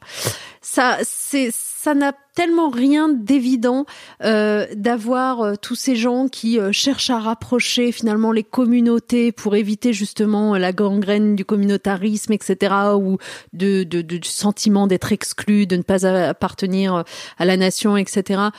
Ça, 0.62 0.98
c'est 1.02 1.50
ça 1.52 1.94
n'a 1.94 2.12
tellement 2.36 2.68
rien 2.68 3.08
d'évident 3.08 3.86
euh, 4.22 4.66
d'avoir 4.76 5.40
euh, 5.40 5.54
tous 5.60 5.74
ces 5.74 5.96
gens 5.96 6.28
qui 6.28 6.60
euh, 6.60 6.70
cherchent 6.70 7.10
à 7.10 7.18
rapprocher 7.18 7.92
finalement 7.92 8.30
les 8.30 8.44
communautés 8.44 9.32
pour 9.32 9.56
éviter 9.56 9.94
justement 9.94 10.56
la 10.56 10.72
gangrène 10.72 11.34
du 11.34 11.46
communautarisme, 11.46 12.34
etc., 12.34 12.74
ou 12.94 13.16
de, 13.54 13.82
de, 13.84 14.02
de 14.02 14.18
du 14.18 14.28
sentiment 14.28 14.86
d'être 14.86 15.12
exclu, 15.12 15.66
de 15.66 15.76
ne 15.76 15.82
pas 15.82 16.06
appartenir 16.06 17.04
à 17.38 17.44
la 17.44 17.56
nation, 17.56 17.96
etc 17.96 18.50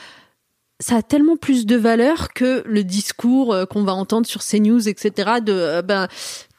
ça 0.80 0.98
a 0.98 1.02
tellement 1.02 1.36
plus 1.36 1.66
de 1.66 1.74
valeur 1.74 2.32
que 2.32 2.62
le 2.64 2.84
discours 2.84 3.52
qu'on 3.68 3.82
va 3.82 3.92
entendre 3.94 4.28
sur 4.28 4.44
CNews, 4.44 4.88
etc. 4.88 5.40
De 5.44 5.80
ben 5.80 6.06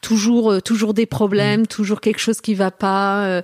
toujours 0.02 0.62
toujours 0.62 0.92
des 0.92 1.06
problèmes, 1.06 1.66
toujours 1.66 2.02
quelque 2.02 2.18
chose 2.18 2.42
qui 2.42 2.52
va 2.52 2.70
pas 2.70 3.40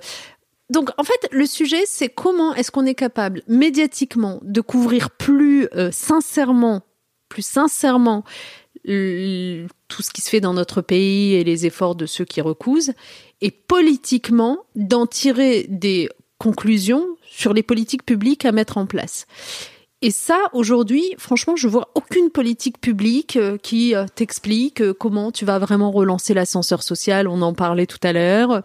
donc 0.69 0.89
en 0.97 1.03
fait, 1.03 1.29
le 1.31 1.45
sujet, 1.45 1.83
c'est 1.85 2.09
comment 2.09 2.53
est-ce 2.53 2.71
qu'on 2.71 2.85
est 2.85 2.95
capable 2.95 3.41
médiatiquement 3.47 4.39
de 4.41 4.61
couvrir 4.61 5.11
plus 5.11 5.67
euh, 5.75 5.91
sincèrement, 5.91 6.81
plus 7.29 7.45
sincèrement 7.45 8.23
tout 8.83 10.01
ce 10.01 10.11
qui 10.11 10.21
se 10.21 10.29
fait 10.29 10.39
dans 10.39 10.53
notre 10.53 10.81
pays 10.81 11.33
et 11.33 11.43
les 11.43 11.65
efforts 11.65 11.95
de 11.95 12.05
ceux 12.05 12.23
qui 12.23 12.39
recousent, 12.39 12.93
et 13.41 13.51
politiquement 13.51 14.59
d'en 14.75 15.05
tirer 15.05 15.65
des 15.67 16.09
conclusions 16.37 17.05
sur 17.29 17.53
les 17.53 17.63
politiques 17.63 18.05
publiques 18.05 18.45
à 18.45 18.53
mettre 18.53 18.77
en 18.77 18.85
place. 18.85 19.27
Et 20.03 20.11
ça, 20.11 20.37
aujourd'hui, 20.53 21.15
franchement, 21.17 21.55
je 21.55 21.67
vois 21.67 21.89
aucune 21.95 22.29
politique 22.29 22.79
publique 22.79 23.35
euh, 23.35 23.57
qui 23.57 23.95
euh, 23.95 24.05
t'explique 24.13 24.79
euh, 24.79 24.93
comment 24.93 25.31
tu 25.31 25.43
vas 25.43 25.57
vraiment 25.57 25.89
relancer 25.89 26.35
l'ascenseur 26.35 26.83
social. 26.83 27.27
On 27.27 27.41
en 27.41 27.55
parlait 27.55 27.87
tout 27.87 27.97
à 28.03 28.13
l'heure. 28.13 28.61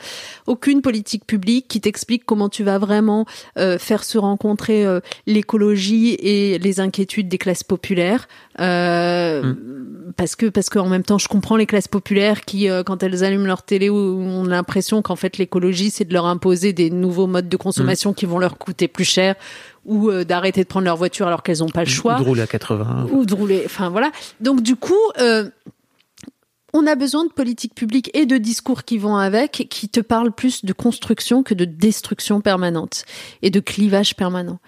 Aucune 0.46 0.82
politique 0.82 1.24
publique 1.24 1.68
qui 1.68 1.80
t'explique 1.80 2.26
comment 2.26 2.50
tu 2.50 2.64
vas 2.64 2.76
vraiment 2.76 3.24
faire 3.56 4.04
se 4.04 4.18
rencontrer 4.18 4.84
l'écologie 5.26 6.14
et 6.14 6.58
les 6.58 6.80
inquiétudes 6.80 7.28
des 7.28 7.38
classes 7.38 7.62
populaires. 7.62 8.28
Mmh. 8.58 10.12
Parce 10.16 10.36
que 10.36 10.46
parce 10.46 10.68
qu'en 10.68 10.88
même 10.88 11.02
temps, 11.02 11.18
je 11.18 11.28
comprends 11.28 11.56
les 11.56 11.66
classes 11.66 11.88
populaires 11.88 12.42
qui, 12.42 12.68
quand 12.84 13.02
elles 13.02 13.24
allument 13.24 13.46
leur 13.46 13.62
télé, 13.62 13.88
ont 13.90 14.44
l'impression 14.44 15.02
qu'en 15.02 15.16
fait 15.16 15.38
l'écologie, 15.38 15.90
c'est 15.90 16.04
de 16.04 16.12
leur 16.12 16.26
imposer 16.26 16.72
des 16.72 16.90
nouveaux 16.90 17.26
modes 17.26 17.48
de 17.48 17.56
consommation 17.56 18.10
mmh. 18.10 18.14
qui 18.14 18.26
vont 18.26 18.38
leur 18.38 18.58
coûter 18.58 18.88
plus 18.88 19.04
cher 19.04 19.36
ou 19.84 20.10
euh, 20.10 20.24
d'arrêter 20.24 20.62
de 20.62 20.68
prendre 20.68 20.84
leur 20.84 20.96
voiture 20.96 21.26
alors 21.26 21.42
qu'elles 21.42 21.58
n'ont 21.58 21.68
pas 21.68 21.84
le 21.84 21.90
choix. 21.90 22.16
Ou 22.16 22.22
de 22.22 22.28
rouler 22.28 22.42
à 22.42 22.46
80. 22.46 23.06
Ou 23.12 23.24
de 23.24 23.34
rouler, 23.34 23.62
enfin 23.64 23.90
voilà. 23.90 24.10
Donc 24.40 24.62
du 24.62 24.76
coup, 24.76 24.94
euh, 25.20 25.48
on 26.72 26.86
a 26.86 26.94
besoin 26.94 27.24
de 27.24 27.32
politiques 27.32 27.74
publiques 27.74 28.10
et 28.14 28.26
de 28.26 28.38
discours 28.38 28.84
qui 28.84 28.98
vont 28.98 29.16
avec, 29.16 29.66
qui 29.70 29.88
te 29.88 30.00
parlent 30.00 30.32
plus 30.32 30.64
de 30.64 30.72
construction 30.72 31.42
que 31.42 31.54
de 31.54 31.64
destruction 31.64 32.40
permanente 32.40 33.04
et 33.42 33.50
de 33.50 33.60
clivage 33.60 34.16
permanent. 34.16 34.58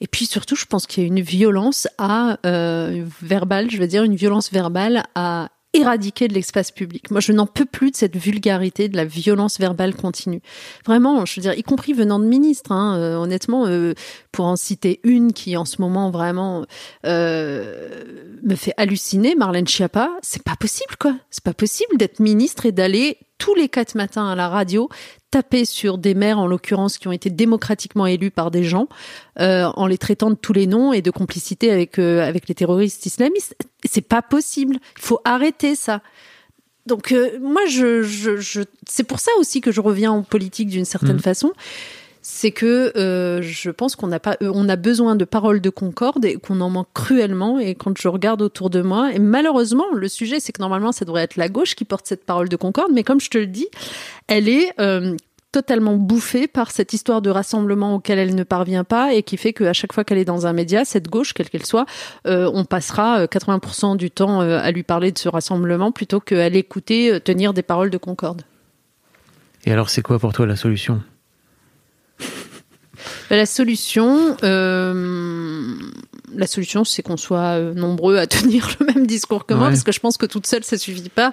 Et 0.00 0.06
puis 0.06 0.26
surtout, 0.26 0.56
je 0.56 0.66
pense 0.66 0.86
qu'il 0.86 1.02
y 1.02 1.06
a 1.06 1.08
une 1.08 1.22
violence 1.22 1.88
à 1.96 2.38
euh, 2.44 3.06
verbale, 3.22 3.70
je 3.70 3.78
veux 3.78 3.86
dire 3.86 4.04
une 4.04 4.16
violence 4.16 4.52
verbale 4.52 5.04
à 5.14 5.48
éradiquer 5.76 6.28
de 6.28 6.34
l'espace 6.34 6.70
public. 6.70 7.10
Moi, 7.10 7.20
je 7.20 7.32
n'en 7.32 7.46
peux 7.46 7.64
plus 7.64 7.90
de 7.90 7.96
cette 7.96 8.16
vulgarité, 8.16 8.88
de 8.88 8.96
la 8.96 9.04
violence 9.04 9.58
verbale 9.58 9.94
continue. 9.94 10.40
Vraiment, 10.84 11.24
je 11.24 11.36
veux 11.36 11.42
dire, 11.42 11.54
y 11.58 11.62
compris 11.62 11.92
venant 11.92 12.18
de 12.18 12.26
ministres. 12.26 12.72
Hein, 12.72 12.98
euh, 12.98 13.16
honnêtement, 13.16 13.66
euh, 13.66 13.94
pour 14.32 14.46
en 14.46 14.56
citer 14.56 15.00
une 15.04 15.32
qui 15.32 15.56
en 15.56 15.64
ce 15.64 15.80
moment 15.80 16.10
vraiment 16.10 16.66
euh, 17.04 18.34
me 18.42 18.54
fait 18.54 18.72
halluciner, 18.76 19.34
Marlène 19.34 19.66
Schiappa, 19.66 20.10
c'est 20.22 20.42
pas 20.42 20.56
possible 20.56 20.96
quoi. 20.98 21.14
C'est 21.30 21.44
pas 21.44 21.54
possible 21.54 21.96
d'être 21.96 22.20
ministre 22.20 22.66
et 22.66 22.72
d'aller 22.72 23.18
tous 23.38 23.54
les 23.54 23.68
quatre 23.68 23.94
matins 23.94 24.28
à 24.28 24.34
la 24.34 24.48
radio 24.48 24.88
taper 25.30 25.64
sur 25.64 25.98
des 25.98 26.14
maires, 26.14 26.38
en 26.38 26.46
l'occurrence, 26.46 26.98
qui 26.98 27.08
ont 27.08 27.12
été 27.12 27.30
démocratiquement 27.30 28.06
élus 28.06 28.30
par 28.30 28.50
des 28.50 28.64
gens, 28.64 28.88
euh, 29.40 29.64
en 29.64 29.86
les 29.86 29.98
traitant 29.98 30.30
de 30.30 30.36
tous 30.36 30.52
les 30.52 30.66
noms 30.66 30.92
et 30.92 31.02
de 31.02 31.10
complicité 31.10 31.70
avec 31.70 31.98
euh, 31.98 32.26
avec 32.26 32.48
les 32.48 32.54
terroristes 32.54 33.04
islamistes. 33.06 33.54
C'est 33.84 34.06
pas 34.06 34.22
possible. 34.22 34.78
Il 34.96 35.02
faut 35.02 35.20
arrêter 35.24 35.74
ça. 35.74 36.00
Donc 36.86 37.12
euh, 37.12 37.38
moi, 37.40 37.62
je, 37.68 38.02
je, 38.02 38.36
je 38.36 38.62
c'est 38.88 39.04
pour 39.04 39.20
ça 39.20 39.32
aussi 39.38 39.60
que 39.60 39.72
je 39.72 39.80
reviens 39.80 40.12
en 40.12 40.22
politique 40.22 40.68
d'une 40.68 40.84
certaine 40.84 41.16
mmh. 41.16 41.20
façon 41.20 41.52
c'est 42.28 42.50
que 42.50 42.92
euh, 42.96 43.40
je 43.40 43.70
pense 43.70 43.94
qu'on 43.94 44.08
n'a 44.08 44.18
pas, 44.18 44.36
on 44.40 44.68
a 44.68 44.74
besoin 44.74 45.14
de 45.14 45.24
paroles 45.24 45.60
de 45.60 45.70
concorde 45.70 46.24
et 46.24 46.34
qu'on 46.34 46.60
en 46.60 46.68
manque 46.68 46.88
cruellement. 46.92 47.60
Et 47.60 47.76
quand 47.76 47.96
je 47.96 48.08
regarde 48.08 48.42
autour 48.42 48.68
de 48.68 48.82
moi, 48.82 49.12
et 49.12 49.20
malheureusement, 49.20 49.84
le 49.94 50.08
sujet, 50.08 50.40
c'est 50.40 50.50
que 50.50 50.60
normalement, 50.60 50.90
ça 50.90 51.04
devrait 51.04 51.22
être 51.22 51.36
la 51.36 51.48
gauche 51.48 51.76
qui 51.76 51.84
porte 51.84 52.04
cette 52.04 52.24
parole 52.24 52.48
de 52.48 52.56
concorde, 52.56 52.90
mais 52.92 53.04
comme 53.04 53.20
je 53.20 53.30
te 53.30 53.38
le 53.38 53.46
dis, 53.46 53.68
elle 54.26 54.48
est 54.48 54.72
euh, 54.80 55.16
totalement 55.52 55.94
bouffée 55.94 56.48
par 56.48 56.72
cette 56.72 56.92
histoire 56.92 57.22
de 57.22 57.30
rassemblement 57.30 57.94
auquel 57.94 58.18
elle 58.18 58.34
ne 58.34 58.42
parvient 58.42 58.82
pas 58.82 59.14
et 59.14 59.22
qui 59.22 59.36
fait 59.36 59.52
qu'à 59.52 59.72
chaque 59.72 59.92
fois 59.92 60.02
qu'elle 60.02 60.18
est 60.18 60.24
dans 60.24 60.48
un 60.48 60.52
média, 60.52 60.84
cette 60.84 61.06
gauche, 61.06 61.32
quelle 61.32 61.48
qu'elle 61.48 61.64
soit, 61.64 61.86
euh, 62.26 62.50
on 62.52 62.64
passera 62.64 63.26
80% 63.26 63.96
du 63.96 64.10
temps 64.10 64.40
à 64.40 64.70
lui 64.72 64.82
parler 64.82 65.12
de 65.12 65.18
ce 65.18 65.28
rassemblement 65.28 65.92
plutôt 65.92 66.18
qu'à 66.18 66.48
l'écouter 66.48 67.20
tenir 67.20 67.54
des 67.54 67.62
paroles 67.62 67.90
de 67.90 67.98
concorde. 67.98 68.42
Et 69.64 69.70
alors, 69.70 69.90
c'est 69.90 70.02
quoi 70.02 70.18
pour 70.18 70.32
toi 70.32 70.44
la 70.44 70.56
solution? 70.56 71.02
La 73.30 73.46
solution, 73.46 74.36
euh, 74.42 75.74
la 76.34 76.46
solution, 76.46 76.84
c'est 76.84 77.02
qu'on 77.02 77.16
soit 77.16 77.58
euh, 77.58 77.74
nombreux 77.74 78.16
à 78.18 78.26
tenir 78.26 78.76
le 78.80 78.86
même 78.86 79.06
discours 79.06 79.46
que 79.46 79.54
moi, 79.54 79.68
parce 79.68 79.82
que 79.82 79.92
je 79.92 80.00
pense 80.00 80.16
que 80.16 80.26
toute 80.26 80.46
seule, 80.46 80.64
ça 80.64 80.78
suffit 80.78 81.08
pas. 81.08 81.32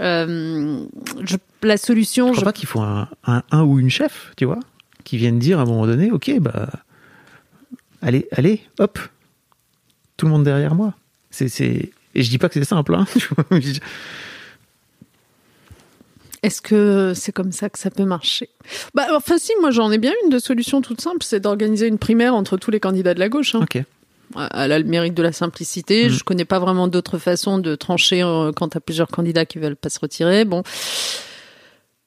Euh, 0.00 0.84
je, 1.22 1.36
la 1.62 1.76
solution, 1.76 2.28
je 2.28 2.40
crois 2.40 2.52
pas 2.52 2.58
qu'il 2.58 2.68
faut 2.68 2.80
un, 2.80 3.08
un, 3.26 3.62
ou 3.62 3.78
une 3.78 3.90
chef, 3.90 4.32
tu 4.36 4.46
vois, 4.46 4.60
qui 5.04 5.16
vienne 5.16 5.38
dire 5.38 5.58
à 5.58 5.62
un 5.62 5.66
moment 5.66 5.86
donné, 5.86 6.10
ok, 6.10 6.38
bah, 6.40 6.70
allez, 8.00 8.26
allez, 8.32 8.62
hop, 8.78 8.98
tout 10.16 10.26
le 10.26 10.32
monde 10.32 10.44
derrière 10.44 10.74
moi. 10.74 10.94
C'est, 11.30 11.48
c'est, 11.48 11.90
et 12.14 12.22
je 12.22 12.30
dis 12.30 12.38
pas 12.38 12.48
que 12.48 12.54
c'est 12.54 12.64
simple. 12.64 12.94
Hein. 12.94 13.06
Est-ce 16.42 16.62
que 16.62 17.12
c'est 17.14 17.32
comme 17.32 17.52
ça 17.52 17.68
que 17.68 17.78
ça 17.78 17.90
peut 17.90 18.04
marcher? 18.04 18.48
Bah, 18.94 19.06
enfin, 19.14 19.36
si, 19.38 19.52
moi 19.60 19.70
j'en 19.70 19.90
ai 19.92 19.98
bien 19.98 20.12
une 20.24 20.30
de 20.30 20.38
solution 20.38 20.80
toute 20.80 21.00
simple, 21.00 21.22
c'est 21.22 21.40
d'organiser 21.40 21.86
une 21.86 21.98
primaire 21.98 22.34
entre 22.34 22.56
tous 22.56 22.70
les 22.70 22.80
candidats 22.80 23.14
de 23.14 23.20
la 23.20 23.28
gauche. 23.28 23.54
Hein. 23.54 23.60
Ok. 23.62 23.82
Elle 24.54 24.72
a 24.72 24.78
le 24.78 24.84
mérite 24.84 25.14
de 25.14 25.22
la 25.22 25.32
simplicité. 25.32 26.06
Mm. 26.06 26.10
Je 26.10 26.24
connais 26.24 26.44
pas 26.44 26.58
vraiment 26.58 26.88
d'autres 26.88 27.18
façons 27.18 27.58
de 27.58 27.74
trancher 27.74 28.22
euh, 28.22 28.52
quand 28.54 28.68
t'as 28.68 28.80
plusieurs 28.80 29.08
candidats 29.08 29.44
qui 29.44 29.58
veulent 29.58 29.76
pas 29.76 29.90
se 29.90 29.98
retirer. 29.98 30.44
Bon. 30.44 30.62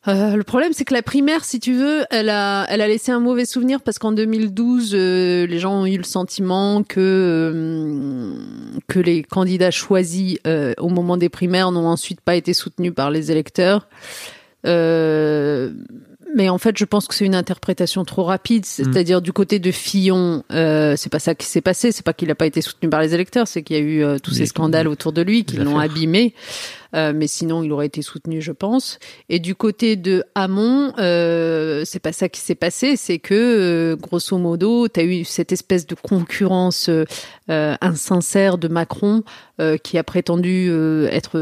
Euh, 0.07 0.35
le 0.35 0.43
problème, 0.43 0.73
c'est 0.73 0.83
que 0.83 0.93
la 0.93 1.01
primaire, 1.01 1.45
si 1.45 1.59
tu 1.59 1.73
veux, 1.73 2.03
elle 2.09 2.29
a, 2.29 2.65
elle 2.69 2.81
a 2.81 2.87
laissé 2.87 3.11
un 3.11 3.21
mauvais 3.21 3.45
souvenir 3.45 3.81
parce 3.81 3.99
qu'en 3.99 4.11
2012, 4.11 4.91
euh, 4.93 5.47
les 5.47 5.59
gens 5.59 5.81
ont 5.81 5.85
eu 5.85 5.97
le 5.97 6.03
sentiment 6.03 6.83
que 6.83 6.99
euh, 6.99 8.33
que 8.87 8.99
les 8.99 9.23
candidats 9.23 9.71
choisis 9.71 10.37
au 10.77 10.89
moment 10.89 11.15
des 11.17 11.29
primaires 11.29 11.71
n'ont 11.71 11.87
ensuite 11.87 12.19
pas 12.19 12.35
été 12.35 12.53
soutenus 12.53 12.93
par 12.93 13.11
les 13.11 13.31
électeurs. 13.31 13.87
mais 16.35 16.49
en 16.49 16.57
fait, 16.57 16.77
je 16.77 16.85
pense 16.85 17.07
que 17.07 17.13
c'est 17.13 17.25
une 17.25 17.35
interprétation 17.35 18.03
trop 18.03 18.23
rapide. 18.23 18.63
Mm. 18.63 18.65
C'est-à-dire 18.65 19.21
du 19.21 19.31
côté 19.31 19.59
de 19.59 19.71
Fillon, 19.71 20.43
c'est 20.49 21.09
pas 21.09 21.19
ça 21.19 21.33
qui 21.33 21.45
s'est 21.45 21.61
passé. 21.61 21.93
C'est 21.93 22.03
pas 22.03 22.13
qu'il 22.13 22.27
n'a 22.27 22.35
pas 22.35 22.47
été 22.47 22.59
soutenu 22.59 22.89
par 22.89 23.01
les 23.01 23.13
électeurs, 23.13 23.47
c'est 23.47 23.63
qu'il 23.63 23.77
y 23.77 23.79
a 23.79 23.83
eu 23.83 24.19
tous 24.19 24.33
ces 24.33 24.47
scandales 24.47 24.89
autour 24.89 25.13
de 25.13 25.21
lui 25.21 25.45
qui 25.45 25.55
l'ont 25.55 25.79
abîmé. 25.79 26.33
Euh, 26.95 27.11
mais 27.15 27.27
sinon 27.27 27.63
il 27.63 27.71
aurait 27.71 27.87
été 27.87 28.01
soutenu, 28.01 28.41
je 28.41 28.51
pense. 28.51 28.99
Et 29.29 29.39
du 29.39 29.55
côté 29.55 29.95
de 29.95 30.23
Hamon, 30.35 30.93
euh, 30.99 31.83
c'est 31.85 31.99
pas 31.99 32.13
ça 32.13 32.29
qui 32.29 32.39
s'est 32.39 32.55
passé, 32.55 32.95
c'est 32.95 33.19
que 33.19 33.33
euh, 33.33 33.95
grosso 33.95 34.37
modo, 34.37 34.87
tu 34.87 34.99
as 34.99 35.03
eu 35.03 35.23
cette 35.23 35.51
espèce 35.51 35.87
de 35.87 35.95
concurrence 35.95 36.89
euh, 36.89 37.05
insincère 37.81 38.57
de 38.57 38.67
Macron 38.67 39.23
qui 39.83 39.97
a 39.97 40.03
prétendu 40.03 40.69
être 41.09 41.37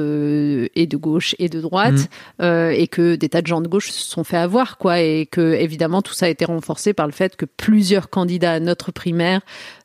et 0.75 0.85
de 0.85 0.97
gauche 0.97 1.33
et 1.39 1.49
de 1.49 1.59
droite, 1.59 2.09
mmh. 2.39 2.71
et 2.71 2.87
que 2.87 3.15
des 3.15 3.29
tas 3.29 3.41
de 3.41 3.47
gens 3.47 3.61
de 3.61 3.67
gauche 3.67 3.89
se 3.89 4.11
sont 4.11 4.23
fait 4.23 4.37
avoir, 4.37 4.77
quoi, 4.77 4.99
et 4.99 5.25
que 5.25 5.53
évidemment 5.53 6.01
tout 6.01 6.13
ça 6.13 6.25
a 6.27 6.29
été 6.29 6.45
renforcé 6.45 6.93
par 6.93 7.07
le 7.07 7.13
fait 7.13 7.35
que 7.35 7.45
plusieurs 7.45 8.09
candidats 8.09 8.53
à 8.53 8.59
notre 8.59 8.91
primaire 8.91 9.41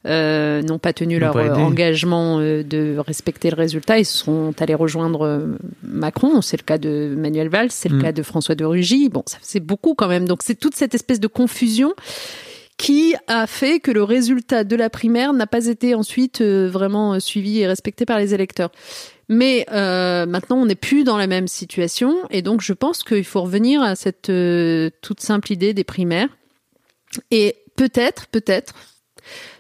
euh, 0.07 0.63
n'ont 0.63 0.79
pas 0.79 0.93
tenu 0.93 1.19
leur 1.19 1.37
engagement 1.37 2.39
euh, 2.39 2.63
de 2.63 2.97
respecter 2.99 3.51
le 3.51 3.57
résultat. 3.57 3.99
Ils 3.99 4.05
sont 4.05 4.55
allés 4.61 4.75
rejoindre 4.75 5.27
euh, 5.27 5.59
Macron. 5.83 6.41
C'est 6.43 6.57
le 6.57 6.65
cas 6.65 6.79
de 6.79 7.15
Manuel 7.17 7.49
Valls, 7.49 7.71
c'est 7.71 7.89
le 7.89 7.97
mm. 7.97 8.03
cas 8.03 8.13
de 8.13 8.23
François 8.23 8.55
de 8.55 8.65
Rugy. 8.65 9.09
Bon, 9.09 9.23
ça 9.27 9.39
c'est 9.43 9.61
beaucoup 9.61 9.95
quand 9.95 10.09
même. 10.09 10.27
Donc 10.27 10.41
c'est 10.43 10.55
toute 10.55 10.75
cette 10.75 10.95
espèce 10.95 11.21
de 11.21 11.27
confusion 11.27 11.95
qui 12.77 13.15
a 13.27 13.47
fait 13.47 13.81
que 13.81 13.91
le 13.91 14.03
résultat 14.03 14.63
de 14.63 14.77
la 14.77 14.91
primaire 14.91 15.33
n'a 15.33 15.47
pas 15.47 15.67
été 15.67 15.95
ensuite 15.95 16.43
vraiment 16.43 17.19
suivi 17.19 17.61
et 17.61 17.67
respecté 17.67 18.05
par 18.05 18.19
les 18.19 18.35
électeurs. 18.35 18.71
Mais 19.29 19.67
euh, 19.73 20.27
maintenant, 20.27 20.59
on 20.59 20.67
n'est 20.67 20.75
plus 20.75 21.03
dans 21.03 21.17
la 21.17 21.27
même 21.27 21.49
situation, 21.49 22.15
et 22.31 22.43
donc 22.43 22.61
je 22.61 22.75
pense 22.75 23.03
qu'il 23.03 23.25
faut 23.25 23.43
revenir 23.43 23.83
à 23.83 23.97
cette 23.97 24.31
toute 25.01 25.21
simple 25.21 25.53
idée 25.53 25.73
des 25.73 25.85
primaires. 25.85 26.29
Et 27.31 27.57
peut-être, 27.77 28.27
peut-être, 28.27 28.75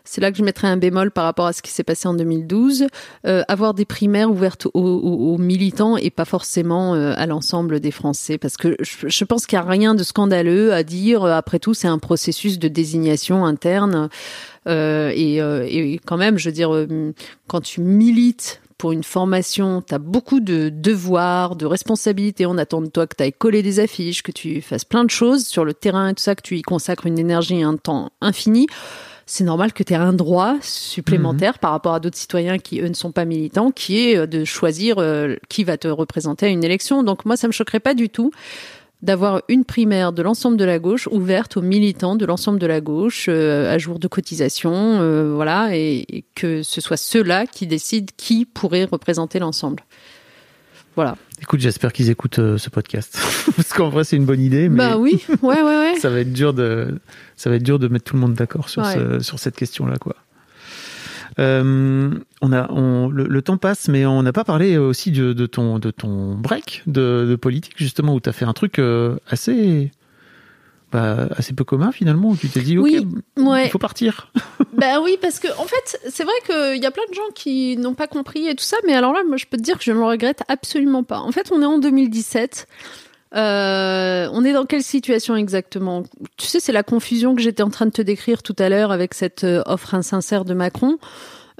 c'est 0.06 0.20
là 0.20 0.30
que 0.30 0.38
je 0.38 0.42
mettrais 0.42 0.68
un 0.68 0.76
bémol 0.76 1.10
par 1.10 1.24
rapport 1.24 1.46
à 1.46 1.52
ce 1.52 1.62
qui 1.62 1.70
s'est 1.70 1.84
passé 1.84 2.08
en 2.08 2.14
2012. 2.14 2.86
Euh, 3.26 3.42
avoir 3.48 3.74
des 3.74 3.84
primaires 3.84 4.30
ouvertes 4.30 4.66
aux, 4.72 5.36
militants 5.38 5.96
et 5.96 6.10
pas 6.10 6.24
forcément 6.24 6.94
euh, 6.94 7.12
à 7.16 7.26
l'ensemble 7.26 7.80
des 7.80 7.90
Français, 7.90 8.38
parce 8.38 8.56
que 8.56 8.76
je, 8.80 9.24
pense 9.24 9.46
qu'il 9.46 9.58
n'y 9.58 9.64
a 9.64 9.68
rien 9.68 9.94
de 9.94 10.02
scandaleux 10.02 10.72
à 10.72 10.82
dire. 10.82 11.24
Après 11.24 11.58
tout, 11.58 11.74
c'est 11.74 11.88
un 11.88 11.98
processus 11.98 12.58
de 12.58 12.68
désignation 12.68 13.44
interne. 13.44 14.08
Euh, 14.68 15.12
et, 15.14 15.36
et, 15.36 16.00
quand 16.04 16.16
même, 16.16 16.38
je 16.38 16.48
veux 16.48 16.54
dire, 16.54 16.86
quand 17.48 17.60
tu 17.60 17.80
milites 17.80 18.60
pour 18.78 18.92
une 18.92 19.04
formation, 19.04 19.82
tu 19.82 19.94
as 19.94 19.98
beaucoup 19.98 20.40
de 20.40 20.68
devoirs, 20.68 21.56
de 21.56 21.66
responsabilités. 21.66 22.46
On 22.46 22.58
attend 22.58 22.82
de 22.82 22.88
toi 22.88 23.06
que 23.06 23.16
tu 23.16 23.22
ailles 23.22 23.32
coller 23.32 23.62
des 23.62 23.80
affiches, 23.80 24.22
que 24.22 24.32
tu 24.32 24.60
fasses 24.60 24.84
plein 24.84 25.04
de 25.04 25.10
choses 25.10 25.46
sur 25.46 25.64
le 25.64 25.74
terrain 25.74 26.08
et 26.08 26.14
tout 26.14 26.22
ça, 26.22 26.34
que 26.34 26.42
tu 26.42 26.56
y 26.56 26.62
consacres 26.62 27.06
une 27.06 27.18
énergie 27.18 27.56
et 27.56 27.62
un 27.62 27.76
temps 27.76 28.10
infini 28.20 28.66
c'est 29.26 29.42
normal 29.42 29.72
que 29.72 29.82
tu 29.82 29.92
aies 29.92 29.96
un 29.96 30.12
droit 30.12 30.56
supplémentaire 30.62 31.54
mhm. 31.54 31.58
par 31.58 31.72
rapport 31.72 31.94
à 31.94 32.00
d'autres 32.00 32.16
citoyens 32.16 32.58
qui, 32.58 32.80
eux, 32.80 32.88
ne 32.88 32.94
sont 32.94 33.10
pas 33.10 33.24
militants, 33.24 33.72
qui 33.72 33.98
est 33.98 34.16
euh, 34.16 34.26
de 34.26 34.44
choisir 34.44 34.98
euh, 34.98 35.34
qui 35.48 35.64
va 35.64 35.76
te 35.76 35.88
représenter 35.88 36.46
à 36.46 36.48
une 36.48 36.62
élection. 36.62 37.02
Donc 37.02 37.24
moi, 37.24 37.36
ça 37.36 37.48
me 37.48 37.52
choquerait 37.52 37.80
pas 37.80 37.94
du 37.94 38.08
tout 38.08 38.30
d'avoir 39.02 39.42
une 39.48 39.64
primaire 39.64 40.12
de 40.12 40.22
l'ensemble 40.22 40.56
de 40.56 40.64
la 40.64 40.78
gauche 40.78 41.06
ouverte 41.08 41.56
aux 41.56 41.62
militants 41.62 42.16
de 42.16 42.24
l'ensemble 42.24 42.58
de 42.58 42.66
la 42.66 42.80
gauche 42.80 43.26
euh, 43.28 43.72
à 43.72 43.78
jour 43.78 43.98
de 43.98 44.08
cotisation, 44.08 45.34
voilà, 45.34 45.76
et, 45.76 46.04
et, 46.08 46.24
que 46.34 46.62
ce 46.62 46.80
soit 46.80 46.96
ceux-là 46.96 47.46
qui 47.46 47.66
décident 47.66 48.12
qui 48.16 48.46
pourrait 48.46 48.84
représenter 48.84 49.38
l'ensemble. 49.38 49.82
Voilà. 50.96 51.16
Écoute, 51.40 51.60
j'espère 51.60 51.92
qu'ils 51.92 52.10
écoutent 52.10 52.38
euh, 52.38 52.58
ce 52.58 52.70
podcast 52.70 53.18
parce 53.56 53.72
qu'en 53.72 53.90
vrai 53.90 54.04
c'est 54.04 54.16
une 54.16 54.24
bonne 54.24 54.40
idée. 54.40 54.68
Mais 54.68 54.78
bah 54.78 54.96
oui, 54.96 55.22
ouais, 55.42 55.62
ouais, 55.62 55.62
ouais. 55.62 55.94
ça 56.00 56.10
va 56.10 56.20
être 56.20 56.32
dur 56.32 56.54
de, 56.54 56.98
ça 57.36 57.50
va 57.50 57.56
être 57.56 57.62
dur 57.62 57.78
de 57.78 57.88
mettre 57.88 58.06
tout 58.06 58.14
le 58.14 58.20
monde 58.20 58.34
d'accord 58.34 58.68
sur 58.68 58.84
sur 59.20 59.38
cette 59.38 59.56
question-là, 59.56 59.96
quoi. 59.98 60.16
Euh, 61.38 62.10
on 62.40 62.52
a, 62.52 62.70
on, 62.70 63.08
le, 63.08 63.42
temps 63.42 63.58
passe, 63.58 63.88
mais 63.88 64.06
on 64.06 64.22
n'a 64.22 64.32
pas 64.32 64.44
parlé 64.44 64.78
aussi 64.78 65.10
de, 65.10 65.32
de, 65.32 65.46
ton, 65.46 65.78
de 65.78 65.90
ton 65.90 66.34
break 66.34 66.82
de, 66.86 67.26
de 67.28 67.36
politique 67.36 67.74
justement 67.76 68.14
où 68.14 68.20
tu 68.20 68.28
as 68.28 68.32
fait 68.32 68.46
un 68.46 68.54
truc 68.54 68.78
euh, 68.78 69.16
assez 69.28 69.90
bah, 70.96 71.28
assez 71.36 71.52
peu 71.52 71.64
commun 71.64 71.92
finalement. 71.92 72.30
Où 72.30 72.36
tu 72.36 72.48
t'es 72.48 72.60
dit, 72.60 72.78
ok, 72.78 72.88
il 72.90 73.68
faut 73.70 73.78
partir. 73.78 74.32
ben 74.72 74.98
oui, 75.02 75.18
parce 75.20 75.38
que 75.38 75.48
en 75.58 75.66
fait, 75.66 76.00
c'est 76.08 76.24
vrai 76.24 76.32
qu'il 76.46 76.82
y 76.82 76.86
a 76.86 76.90
plein 76.90 77.04
de 77.10 77.14
gens 77.14 77.30
qui 77.34 77.76
n'ont 77.76 77.92
pas 77.92 78.06
compris 78.06 78.48
et 78.48 78.54
tout 78.54 78.64
ça, 78.64 78.78
mais 78.86 78.94
alors 78.94 79.12
là, 79.12 79.20
moi, 79.28 79.36
je 79.36 79.44
peux 79.44 79.58
te 79.58 79.62
dire 79.62 79.76
que 79.76 79.84
je 79.84 79.92
ne 79.92 79.98
le 79.98 80.04
regrette 80.04 80.42
absolument 80.48 81.04
pas. 81.04 81.18
En 81.18 81.32
fait, 81.32 81.52
on 81.52 81.60
est 81.60 81.66
en 81.66 81.78
2017. 81.78 82.66
Euh, 83.34 84.28
on 84.32 84.42
est 84.42 84.54
dans 84.54 84.64
quelle 84.64 84.82
situation 84.82 85.36
exactement? 85.36 86.04
Tu 86.38 86.46
sais, 86.46 86.60
c'est 86.60 86.72
la 86.72 86.82
confusion 86.82 87.34
que 87.34 87.42
j'étais 87.42 87.62
en 87.62 87.68
train 87.68 87.84
de 87.84 87.90
te 87.90 88.00
décrire 88.00 88.42
tout 88.42 88.56
à 88.58 88.70
l'heure 88.70 88.90
avec 88.90 89.12
cette 89.12 89.44
euh, 89.44 89.62
offre 89.66 89.94
insincère 89.94 90.46
de 90.46 90.54
Macron. 90.54 90.96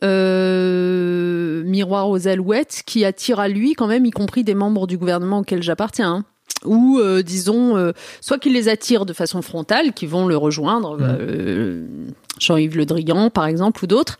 Euh, 0.02 1.62
miroir 1.64 2.08
aux 2.08 2.26
alouettes 2.26 2.82
qui 2.86 3.04
attire 3.04 3.38
à 3.38 3.48
lui 3.48 3.74
quand 3.74 3.86
même, 3.86 4.06
y 4.06 4.10
compris 4.10 4.44
des 4.44 4.54
membres 4.54 4.86
du 4.86 4.96
gouvernement 4.96 5.40
auquel 5.40 5.62
j'appartiens. 5.62 6.24
Ou 6.66 6.98
euh, 6.98 7.22
disons 7.22 7.76
euh, 7.76 7.92
soit 8.20 8.38
qu'ils 8.38 8.52
les 8.52 8.68
attirent 8.68 9.06
de 9.06 9.12
façon 9.12 9.42
frontale, 9.42 9.92
qui 9.92 10.06
vont 10.06 10.26
le 10.26 10.36
rejoindre, 10.36 10.98
mmh. 10.98 12.12
Euh, 12.36 12.40
Jean-Yves 12.40 12.76
Le 12.76 12.86
Drian 12.86 13.30
par 13.30 13.46
exemple 13.46 13.84
ou 13.84 13.86
d'autres, 13.86 14.18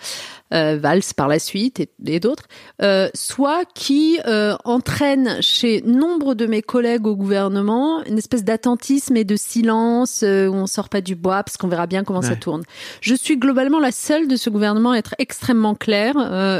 euh, 0.54 0.78
Valls 0.80 1.02
par 1.16 1.26
la 1.26 1.40
suite 1.40 1.80
et, 2.06 2.20
d'autres, 2.20 2.44
euh, 2.80 3.08
soit 3.14 3.64
qui 3.74 4.20
euh, 4.28 4.54
entraîne 4.64 5.42
chez 5.42 5.82
nombre 5.82 6.34
de 6.34 6.46
mes 6.46 6.62
collègues 6.62 7.08
au 7.08 7.16
gouvernement 7.16 8.04
une 8.04 8.16
espèce 8.16 8.44
d'attentisme 8.44 9.16
et 9.16 9.24
de 9.24 9.34
silence 9.34 10.22
où 10.22 10.54
on 10.54 10.68
sort 10.68 10.88
pas 10.88 11.00
du 11.00 11.16
bois 11.16 11.42
parce 11.42 11.56
qu'on 11.56 11.66
verra 11.66 11.88
bien 11.88 12.04
comment 12.04 12.22
ça 12.22 12.36
tourne. 12.36 12.62
Je 13.00 13.16
suis 13.16 13.36
globalement 13.36 13.80
la 13.80 13.90
seule 13.90 14.28
de 14.28 14.36
ce 14.36 14.48
gouvernement 14.48 14.92
à 14.92 14.98
être 14.98 15.16
extrêmement 15.18 15.74
claire 15.74 16.14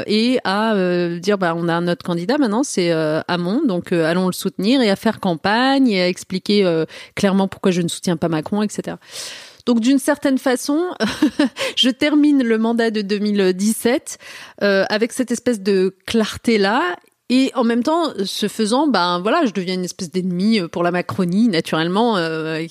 et 0.05 0.39
à 0.43 0.75
dire 1.19 1.37
bah 1.37 1.53
on 1.55 1.69
a 1.69 1.79
notre 1.79 2.03
candidat 2.03 2.37
maintenant 2.37 2.63
c'est 2.63 2.91
Hamon 2.91 3.61
donc 3.65 3.91
allons 3.93 4.27
le 4.27 4.33
soutenir 4.33 4.81
et 4.81 4.89
à 4.89 4.95
faire 4.95 5.19
campagne 5.19 5.87
et 5.87 6.01
à 6.01 6.07
expliquer 6.09 6.83
clairement 7.15 7.47
pourquoi 7.47 7.71
je 7.71 7.81
ne 7.81 7.87
soutiens 7.87 8.17
pas 8.17 8.27
Macron 8.27 8.61
etc. 8.63 8.97
Donc 9.67 9.81
d'une 9.81 9.99
certaine 9.99 10.37
façon, 10.37 10.91
je 11.75 11.89
termine 11.89 12.41
le 12.41 12.57
mandat 12.57 12.89
de 12.89 13.01
2017 13.01 14.17
euh, 14.63 14.85
avec 14.89 15.11
cette 15.11 15.29
espèce 15.29 15.59
de 15.59 15.93
clarté 16.05 16.57
là 16.57 16.95
Et 17.29 17.51
en 17.55 17.65
même 17.65 17.83
temps, 17.83 18.13
ce 18.23 18.47
faisant, 18.47 18.87
ben 18.87 19.19
voilà, 19.19 19.41
je 19.45 19.51
deviens 19.51 19.73
une 19.73 19.83
espèce 19.83 20.09
d'ennemi 20.09 20.61
pour 20.71 20.81
la 20.81 20.91
Macronie, 20.91 21.49
naturellement. 21.49 22.15
Euh, 22.15 22.65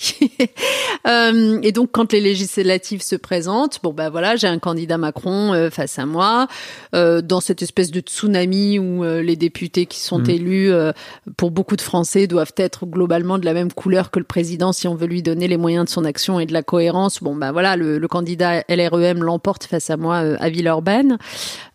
euh, 1.09 1.59
et 1.63 1.73
donc, 1.73 1.91
quand 1.93 2.13
les 2.13 2.21
législatives 2.21 3.03
se 3.03 3.17
présentent, 3.17 3.81
bon 3.83 3.93
ben 3.93 4.09
voilà, 4.09 4.37
j'ai 4.37 4.47
un 4.47 4.59
candidat 4.59 4.97
Macron 4.99 5.53
euh, 5.53 5.69
face 5.71 5.99
à 5.99 6.07
moi, 6.07 6.49
euh, 6.95 7.21
dans 7.21 7.41
cette 7.41 7.61
espèce 7.63 7.91
de 7.91 8.01
tsunami 8.01 8.79
où 8.79 9.05
euh, 9.05 9.21
les 9.23 9.37
députés 9.37 9.87
qui 9.87 10.01
sont 10.01 10.17
Mmh. 10.21 10.31
élus, 10.31 10.73
euh, 10.73 10.93
pour 11.37 11.51
beaucoup 11.51 11.77
de 11.77 11.83
Français, 11.83 12.27
doivent 12.27 12.55
être 12.57 12.87
globalement 12.87 13.37
de 13.39 13.45
la 13.45 13.53
même 13.53 13.71
couleur 13.71 14.11
que 14.11 14.19
le 14.19 14.25
président 14.25 14.73
si 14.73 14.89
on 14.89 14.95
veut 14.95 15.07
lui 15.07 15.23
donner 15.23 15.47
les 15.49 15.59
moyens 15.59 15.85
de 15.85 15.91
son 15.91 16.07
action 16.07 16.41
et 16.41 16.47
de 16.47 16.55
la 16.55 16.63
cohérence. 16.63 17.23
Bon 17.23 17.37
ben 17.37 17.53
voilà, 17.53 17.77
le, 17.77 17.99
le 17.99 18.09
candidat 18.09 18.63
LREM 18.71 19.23
l'emporte 19.23 19.65
face 19.65 19.91
à 19.91 19.99
moi 19.99 20.23
euh, 20.25 20.37
à 20.41 20.49
Villeurbanne 20.49 21.19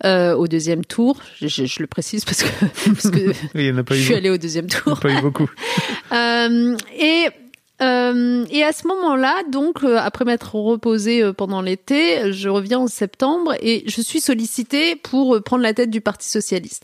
euh, 0.06 0.34
au 0.36 0.48
deuxième 0.48 0.84
tour. 0.84 1.18
Je, 1.40 1.48
je- 1.48 1.66
je 1.66 1.80
le 1.80 1.88
précise 1.88 2.26
parce 2.26 2.42
que 2.42 2.50
parce 2.86 3.10
que 3.10 3.30
Oui, 3.30 3.36
il 3.56 3.66
y 3.68 3.72
en 3.72 3.78
a 3.78 3.84
pas 3.84 3.96
je 3.96 4.00
eu 4.00 4.04
suis 4.04 4.10
beaucoup. 4.14 4.18
allée 4.20 4.30
au 4.30 4.38
deuxième 4.38 4.68
tour. 4.68 5.00
Pas 5.00 5.10
eu 5.12 5.22
beaucoup. 5.22 5.50
Euh, 6.14 6.76
et 7.00 7.28
euh, 7.82 8.46
et 8.52 8.64
à 8.64 8.74
ce 8.74 8.86
moment-là, 8.88 9.44
donc 9.50 9.84
euh, 9.84 9.98
après 9.98 10.26
m'être 10.26 10.56
reposée 10.56 11.24
euh, 11.24 11.32
pendant 11.34 11.62
l'été, 11.62 12.32
je 12.34 12.50
reviens 12.50 12.80
en 12.80 12.88
septembre 12.88 13.56
et 13.62 13.84
je 13.88 14.02
suis 14.02 14.20
sollicitée 14.20 14.96
pour 14.98 15.42
prendre 15.42 15.64
la 15.64 15.74
tête 15.74 15.90
du 15.90 16.02
Parti 16.02 16.28
socialiste. 16.30 16.84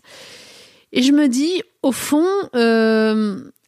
Et 0.94 1.04
je 1.04 1.12
me 1.12 1.28
dis, 1.28 1.62
au 1.84 1.92
fond, 1.92 2.26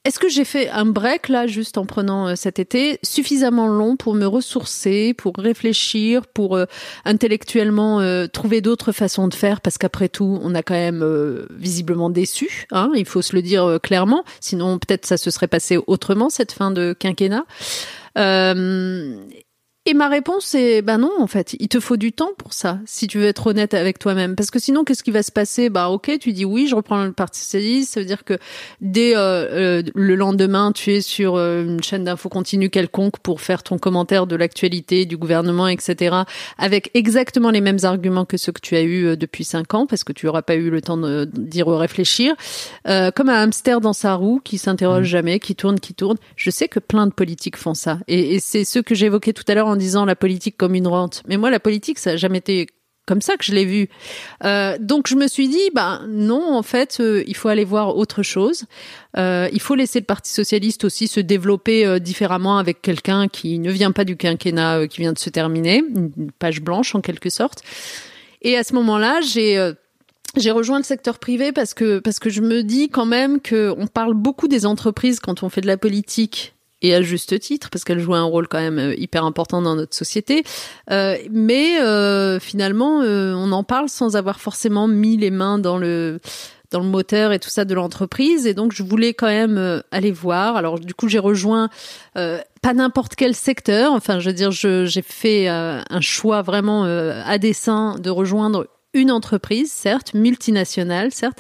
est-ce 0.06 0.18
que 0.18 0.30
j'ai 0.30 0.46
fait 0.46 0.70
un 0.70 0.86
break 0.86 1.28
là, 1.28 1.46
juste 1.46 1.78
en 1.78 1.86
prenant 1.86 2.30
euh, 2.30 2.36
cet 2.36 2.58
été, 2.58 3.00
suffisamment 3.04 3.68
long 3.68 3.98
pour 3.98 4.16
me 4.16 4.26
ressourcer, 4.26 5.14
pour 5.14 5.34
réfléchir, 5.38 6.26
pour 6.26 6.56
euh, 6.56 6.66
intellectuellement 7.04 8.00
euh, 8.00 8.26
trouver 8.28 8.62
d'autres 8.62 8.94
façons 8.94 9.28
de 9.28 9.34
faire? 9.34 9.60
Parce 9.60 9.78
qu'après 9.78 10.08
tout, 10.08 10.40
on 10.42 10.56
a 10.56 10.64
quand 10.64 10.74
même 10.74 11.06
visiblement 11.52 12.10
déçu, 12.10 12.66
hein, 12.72 12.92
il 12.96 13.06
faut 13.06 13.22
se 13.22 13.36
le 13.36 13.42
dire 13.42 13.80
clairement. 13.84 14.24
Sinon, 14.40 14.80
peut-être 14.80 15.06
ça 15.06 15.18
se 15.18 15.32
serait 15.32 15.48
passé 15.48 15.78
autrement 15.86 16.30
cette 16.30 16.54
fin 16.54 16.72
de 16.72 16.96
quinquennat. 16.98 17.46
Et 19.86 19.94
ma 19.94 20.08
réponse 20.08 20.54
est 20.56 20.82
ben 20.82 20.98
non 21.00 21.12
en 21.20 21.26
fait, 21.26 21.56
il 21.60 21.68
te 21.68 21.80
faut 21.80 21.98
du 21.98 22.12
temps 22.12 22.32
pour 22.38 22.54
ça 22.54 22.80
si 22.86 23.08
tu 23.08 23.18
veux 23.18 23.26
être 23.26 23.48
honnête 23.48 23.74
avec 23.74 23.98
toi-même 23.98 24.36
parce 24.36 24.52
que 24.52 24.60
sinon 24.60 24.84
qu'est-ce 24.84 25.04
qui 25.04 25.10
va 25.10 25.24
se 25.24 25.32
passer? 25.32 25.70
Bah 25.70 25.90
OK, 25.90 26.12
tu 26.20 26.34
dis 26.34 26.46
oui, 26.46 26.68
je 26.68 26.76
reprends 26.76 27.04
le 27.04 27.14
parti 27.14 27.40
socialiste, 27.40 27.94
ça 27.94 28.02
veut 28.02 28.06
dire 28.06 28.24
que 28.24 28.38
dès 28.82 29.16
euh, 29.16 29.80
euh, 29.80 29.84
le 29.96 30.16
lendemain, 30.16 30.74
tu 30.74 30.92
es 30.92 31.02
sur 31.02 31.38
euh, 31.38 31.64
une 31.64 31.82
chaîne 31.82 32.04
d'infos 32.04 32.30
continue 32.30 32.70
quelconque 32.70 33.20
pour 33.20 33.42
faire 33.42 33.64
ton 33.64 33.78
commentaire 33.78 34.28
de 34.28 34.36
l'actualité 34.36 35.06
du 35.06 35.18
gouvernement 35.18 35.68
etc. 35.68 36.18
avec 36.58 36.92
exactement 36.94 37.50
les 37.50 37.62
mêmes 37.62 37.80
arguments 37.84 38.26
que 38.26 38.38
ceux 38.38 38.52
que 38.52 38.62
tu 38.62 38.76
as 38.76 38.84
eu 38.84 39.18
depuis 39.18 39.44
cinq 39.44 39.74
ans 39.74 39.88
parce 39.88 40.04
que 40.04 40.14
tu 40.14 40.28
auras 40.28 40.42
pas 40.42 40.56
eu 40.56 40.70
le 40.70 40.82
temps 40.82 40.98
d'y 41.26 41.64
réfléchir 41.64 42.36
euh, 42.88 43.12
comme 43.12 43.30
un 43.30 43.44
hamster 43.44 43.82
dans 43.82 43.94
sa 43.94 44.16
roue 44.16 44.42
qui 44.44 44.58
s'interroge 44.58 45.06
jamais, 45.06 45.40
qui 45.40 45.56
tourne, 45.56 45.80
qui 45.80 45.94
tourne. 45.94 46.18
Je 46.36 46.50
sais 46.50 46.68
que 46.68 46.80
plein 46.80 47.08
de 47.08 47.14
politiques 47.14 47.58
font 47.58 47.74
ça. 47.74 48.00
Et, 48.08 48.36
et 48.36 48.40
c'est 48.40 48.66
ce 48.66 48.80
que 48.80 48.96
j'évoquais 48.96 49.34
tout 49.34 49.44
à 49.48 49.56
l'heure 49.56 49.68
en 49.68 49.76
disant 49.80 50.06
la 50.06 50.16
politique 50.16 50.58
comme 50.58 50.76
une 50.76 50.88
rente. 50.88 51.24
Mais 51.28 51.38
moi, 51.38 51.50
la 51.50 51.60
politique, 51.60 51.98
ça 51.98 52.12
n'a 52.12 52.18
jamais 52.18 52.38
été 52.38 52.68
comme 53.10 53.22
ça 53.22 53.38
que 53.38 53.44
je 53.44 53.54
l'ai 53.54 53.66
vu. 53.66 53.90
Euh, 54.46 54.78
donc 54.80 55.08
je 55.08 55.16
me 55.16 55.28
suis 55.28 55.48
dit, 55.48 55.72
bah 55.74 56.02
non, 56.08 56.54
en 56.56 56.62
fait, 56.62 56.98
euh, 57.00 57.24
il 57.26 57.36
faut 57.36 57.48
aller 57.48 57.66
voir 57.66 57.98
autre 57.98 58.22
chose. 58.22 58.66
Euh, 59.18 59.50
il 59.52 59.60
faut 59.60 59.74
laisser 59.74 60.00
le 60.00 60.06
Parti 60.06 60.32
socialiste 60.32 60.84
aussi 60.84 61.08
se 61.08 61.20
développer 61.20 62.00
différemment 62.00 62.60
avec 62.60 62.84
quelqu'un 62.84 63.28
qui 63.28 63.58
ne 63.58 63.72
vient 63.72 63.92
pas 63.92 64.06
du 64.06 64.16
quinquennat 64.16 64.88
qui 64.88 65.02
vient 65.02 65.14
de 65.14 65.18
se 65.18 65.32
terminer, 65.32 65.78
une 65.80 66.32
page 66.38 66.62
blanche 66.62 66.94
en 66.94 67.02
quelque 67.02 67.32
sorte. 67.32 67.64
Et 68.44 68.56
à 68.56 68.64
ce 68.64 68.76
moment-là, 68.76 69.22
j'ai 69.22 69.74
j'ai 70.38 70.52
rejoint 70.52 70.78
le 70.78 70.84
secteur 70.84 71.18
privé 71.18 71.52
parce 71.52 71.74
que 71.74 71.98
parce 71.98 72.20
que 72.20 72.30
je 72.30 72.42
me 72.42 72.62
dis 72.62 72.90
quand 72.90 73.08
même 73.08 73.42
que 73.42 73.74
on 73.76 73.88
parle 73.88 74.14
beaucoup 74.14 74.48
des 74.48 74.68
entreprises 74.68 75.20
quand 75.20 75.42
on 75.42 75.50
fait 75.50 75.62
de 75.62 75.68
la 75.68 75.78
politique 75.78 76.54
et 76.82 76.96
à 76.96 77.02
juste 77.02 77.40
titre 77.40 77.70
parce 77.70 77.84
qu'elles 77.84 78.00
jouent 78.00 78.16
un 78.16 78.24
rôle 78.24 78.48
quand 78.48 78.60
même 78.60 78.80
euh, 78.80 78.96
hyper 78.96 79.26
important 79.26 79.62
dans 79.62 79.76
notre 79.76 79.96
société. 79.96 80.44
Euh, 80.92 81.18
mais 81.32 81.80
euh, 81.82 82.40
finalement, 82.40 83.02
euh, 83.02 83.34
on 83.36 83.52
en 83.52 83.64
parle 83.64 83.90
sans 83.90 84.16
avoir 84.16 84.40
forcément 84.40 84.88
mis 84.88 85.18
les 85.18 85.32
mains 85.32 85.60
dans 85.60 85.78
le 85.78 86.20
dans 86.72 86.80
le 86.80 86.86
moteur 86.86 87.32
et 87.32 87.40
tout 87.40 87.50
ça 87.50 87.66
de 87.66 87.74
l'entreprise. 87.74 88.46
Et 88.46 88.54
donc 88.54 88.74
je 88.74 88.84
voulais 88.84 89.14
quand 89.14 89.28
même 89.28 89.58
euh, 89.58 89.82
aller 89.92 90.12
voir. 90.12 90.56
Alors 90.56 90.80
du 90.80 90.94
coup 90.94 91.08
j'ai 91.08 91.20
rejoint 91.20 91.70
euh, 92.18 92.40
pas 92.62 92.74
n'importe 92.74 93.16
quel 93.16 93.36
secteur. 93.36 93.94
Enfin 93.94 94.20
je 94.20 94.30
veux 94.30 94.36
dire 94.36 94.52
j'ai 94.52 95.02
fait 95.02 95.50
euh, 95.50 95.82
un 95.90 96.02
choix 96.02 96.42
vraiment 96.42 96.86
euh, 96.86 97.22
à 97.26 97.38
dessein 97.38 97.96
de 98.00 98.10
rejoindre 98.10 98.68
une 98.94 99.12
entreprise 99.12 99.72
certes 99.72 100.16
multinationale 100.16 101.12
certes 101.12 101.40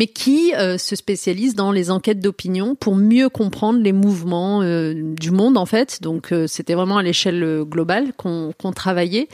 mais 0.00 0.06
qui 0.06 0.54
euh, 0.54 0.78
se 0.78 0.96
spécialise 0.96 1.54
dans 1.54 1.72
les 1.72 1.90
enquêtes 1.90 2.20
d'opinion 2.20 2.74
pour 2.74 2.96
mieux 2.96 3.28
comprendre 3.28 3.80
les 3.80 3.92
mouvements 3.92 4.62
euh, 4.62 4.94
du 4.94 5.30
monde 5.30 5.58
en 5.58 5.66
fait. 5.66 6.00
Donc 6.00 6.32
euh, 6.32 6.46
c'était 6.46 6.72
vraiment 6.72 6.96
à 6.96 7.02
l'échelle 7.02 7.64
globale 7.64 8.14
qu'on 8.16 8.72
travaillait. 8.74 9.28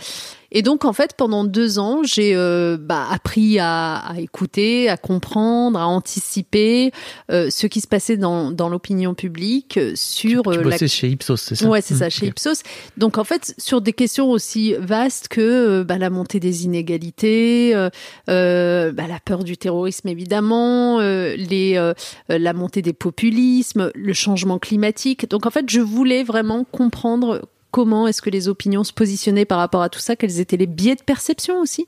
Et 0.53 0.63
donc 0.63 0.85
en 0.85 0.93
fait 0.93 1.15
pendant 1.17 1.45
deux 1.45 1.79
ans 1.79 2.03
j'ai 2.05 2.35
euh, 2.35 2.77
bah, 2.81 3.07
appris 3.11 3.59
à, 3.59 3.97
à 3.97 4.19
écouter, 4.19 4.89
à 4.89 4.97
comprendre, 4.97 5.79
à 5.79 5.87
anticiper 5.87 6.93
euh, 7.31 7.51
ce 7.51 7.67
qui 7.67 7.81
se 7.81 7.87
passait 7.89 8.17
dans, 8.17 8.51
dans 8.51 8.69
l'opinion 8.69 9.15
publique 9.15 9.77
euh, 9.77 9.93
sur 9.95 10.43
Tu 10.43 10.57
la 10.57 10.63
bossais 10.63 10.89
chez 10.89 11.09
Ipsos, 11.09 11.37
c'est 11.41 11.55
ça? 11.57 11.69
Ouais, 11.69 11.81
c'est 11.81 11.95
ça, 11.95 12.07
Mmh, 12.07 12.11
chez 12.11 12.27
ok. 12.27 12.31
Ipsos. 12.33 12.63
Donc 12.97 13.19
en 13.19 13.25
fait, 13.25 13.55
sur 13.59 13.81
des 13.81 13.93
questions 13.93 14.31
aussi 14.31 14.75
vastes 14.79 15.29
que 15.29 15.83
bah, 15.83 15.99
la 15.99 16.11
montée 16.11 16.41
des 16.41 16.65
inégalités, 16.65 17.75
euh, 17.75 18.93
bah, 18.93 19.07
la 19.09 19.19
peur 19.25 19.45
du 19.45 19.57
terrorisme 19.57 20.09
évidemment, 20.09 21.01
les, 21.01 21.93
la 22.29 22.53
montée 22.53 22.83
des 22.83 22.93
populismes, 22.93 23.91
le 23.95 24.13
changement 24.13 24.59
climatique. 24.59 25.29
Donc 25.29 25.47
en 25.47 25.51
fait, 25.51 25.69
je 25.69 25.81
voulais 25.81 26.23
vraiment 26.23 26.65
comprendre 26.65 27.43
comment 27.71 28.07
est-ce 28.07 28.23
que 28.23 28.31
les 28.31 28.49
opinions 28.49 28.85
se 28.85 28.93
positionnaient 28.93 29.45
par 29.45 29.59
rapport 29.59 29.83
à 29.83 29.89
tout 29.89 29.99
ça, 30.01 30.17
quels 30.17 30.41
étaient 30.41 30.57
les 30.57 30.67
biais 30.67 30.97
de 30.97 31.03
perception 31.03 31.61
aussi, 31.61 31.87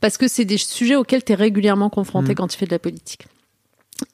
parce 0.00 0.16
que 0.18 0.28
c'est 0.28 0.44
des 0.44 0.58
sujets 0.58 0.96
auxquels 0.96 1.24
tu 1.24 1.32
es 1.32 1.36
régulièrement 1.36 1.90
confronté 1.90 2.32
Mm. 2.32 2.34
quand 2.34 2.48
tu 2.48 2.58
fais 2.58 2.66
de 2.66 2.72
la 2.72 2.78
politique. 2.78 3.26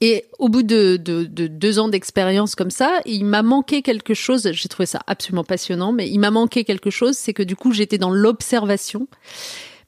Et 0.02 0.26
au 0.38 0.48
bout 0.48 0.62
de, 0.62 0.96
de, 0.98 1.24
de 1.24 1.46
deux 1.46 1.78
ans 1.78 1.88
d'expérience 1.88 2.54
comme 2.54 2.70
ça, 2.70 3.00
il 3.06 3.24
m'a 3.24 3.42
manqué 3.42 3.80
quelque 3.80 4.12
chose. 4.12 4.50
J'ai 4.52 4.68
trouvé 4.68 4.86
ça 4.86 5.00
absolument 5.06 5.42
passionnant, 5.42 5.92
mais 5.92 6.08
il 6.08 6.18
m'a 6.18 6.30
manqué 6.30 6.64
quelque 6.64 6.90
chose, 6.90 7.16
c'est 7.16 7.32
que 7.32 7.42
du 7.42 7.56
coup 7.56 7.72
j'étais 7.72 7.96
dans 7.98 8.10
l'observation, 8.10 9.08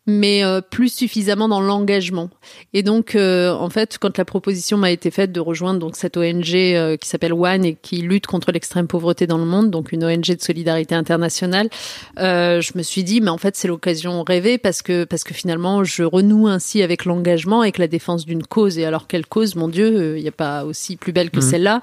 mais 0.06 0.44
euh, 0.44 0.60
plus 0.60 0.92
suffisamment 0.92 1.48
dans 1.48 1.60
l'engagement. 1.60 2.28
Et 2.74 2.82
donc, 2.82 3.14
euh, 3.14 3.52
en 3.52 3.70
fait, 3.70 3.98
quand 3.98 4.18
la 4.18 4.24
proposition 4.24 4.76
m'a 4.76 4.90
été 4.90 5.10
faite 5.10 5.30
de 5.30 5.40
rejoindre 5.40 5.78
donc 5.78 5.96
cette 5.96 6.16
ONG 6.16 6.54
euh, 6.54 6.96
qui 6.96 7.08
s'appelle 7.08 7.32
One 7.32 7.64
et 7.64 7.76
qui 7.80 7.98
lutte 8.02 8.26
contre 8.26 8.50
l'extrême 8.50 8.88
pauvreté 8.88 9.26
dans 9.26 9.38
le 9.38 9.44
monde, 9.44 9.70
donc 9.70 9.92
une 9.92 10.04
ONG 10.04 10.34
de 10.34 10.40
solidarité 10.40 10.94
internationale, 10.94 11.68
euh, 12.18 12.60
je 12.60 12.72
me 12.76 12.82
suis 12.82 13.04
dit, 13.04 13.20
mais 13.20 13.30
en 13.30 13.38
fait, 13.38 13.54
c'est 13.56 13.68
l'occasion 13.68 14.22
rêvée 14.24 14.58
parce 14.58 14.82
que 14.82 15.04
parce 15.04 15.22
que 15.24 15.34
finalement, 15.34 15.84
je 15.84 16.02
renoue 16.02 16.48
ainsi 16.48 16.82
avec 16.82 17.04
l'engagement, 17.04 17.60
avec 17.60 17.78
la 17.78 17.86
défense 17.86 18.26
d'une 18.26 18.42
cause. 18.42 18.78
Et 18.78 18.84
alors 18.84 19.06
quelle 19.06 19.26
cause, 19.26 19.54
mon 19.54 19.68
Dieu, 19.68 20.16
il 20.16 20.22
n'y 20.22 20.28
a 20.28 20.32
pas 20.32 20.64
aussi 20.64 20.96
plus 20.96 21.12
belle 21.12 21.30
que 21.30 21.36
Mhm. 21.40 21.42
celle-là. 21.42 21.80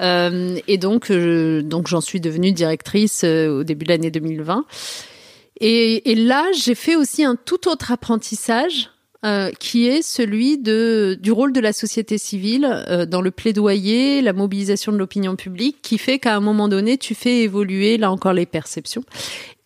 Euh, 0.00 0.58
et 0.66 0.78
donc, 0.78 1.10
euh, 1.10 1.62
donc 1.62 1.86
j'en 1.86 2.00
suis 2.00 2.20
devenue 2.20 2.52
directrice 2.52 3.22
euh, 3.24 3.60
au 3.60 3.64
début 3.64 3.84
de 3.84 3.90
l'année 3.92 4.10
2020. 4.10 4.64
Et, 5.60 6.10
et 6.10 6.14
là, 6.14 6.46
j'ai 6.52 6.74
fait 6.74 6.96
aussi 6.96 7.24
un 7.24 7.36
tout 7.36 7.68
autre 7.68 7.92
apprentissage. 7.92 8.90
euh, 9.24 9.50
qui 9.58 9.86
est 9.86 10.00
celui 10.00 10.56
de 10.56 11.18
du 11.20 11.30
rôle 11.30 11.52
de 11.52 11.60
la 11.60 11.74
société 11.74 12.16
civile 12.16 12.66
euh, 12.88 13.04
dans 13.04 13.20
le 13.20 13.30
plaidoyer, 13.30 14.22
la 14.22 14.32
mobilisation 14.32 14.92
de 14.92 14.96
l'opinion 14.96 15.36
publique, 15.36 15.82
qui 15.82 15.98
fait 15.98 16.18
qu'à 16.18 16.34
un 16.34 16.40
moment 16.40 16.68
donné, 16.68 16.96
tu 16.96 17.14
fais 17.14 17.40
évoluer 17.42 17.98
là 17.98 18.10
encore 18.10 18.32
les 18.32 18.46
perceptions 18.46 19.04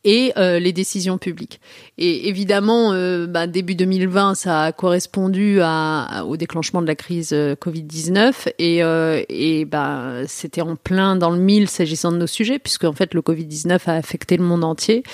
et 0.04 0.32
euh, 0.36 0.58
les 0.58 0.72
décisions 0.72 1.18
publiques. 1.18 1.60
Et 1.96 2.28
évidemment, 2.28 2.92
euh, 2.92 3.26
bah, 3.26 3.46
début 3.46 3.74
2020, 3.74 4.34
ça 4.34 4.64
a 4.64 4.72
correspondu 4.72 5.60
à, 5.62 6.24
au 6.26 6.36
déclenchement 6.36 6.82
de 6.82 6.86
la 6.86 6.94
crise 6.94 7.30
euh, 7.32 7.54
Covid-19 7.54 8.52
et, 8.58 8.82
euh, 8.84 9.22
et 9.28 9.64
bah, 9.64 10.26
c'était 10.26 10.60
en 10.60 10.76
plein 10.76 11.16
dans 11.16 11.30
le 11.30 11.38
mille 11.38 11.68
s'agissant 11.70 12.12
de 12.12 12.18
nos 12.18 12.26
sujets, 12.26 12.58
puisque 12.58 12.84
en 12.84 12.92
fait 12.92 13.14
le 13.14 13.22
Covid-19 13.22 13.78
a 13.86 13.94
affecté 13.94 14.36
le 14.36 14.44
monde 14.44 14.64
entier. 14.64 15.04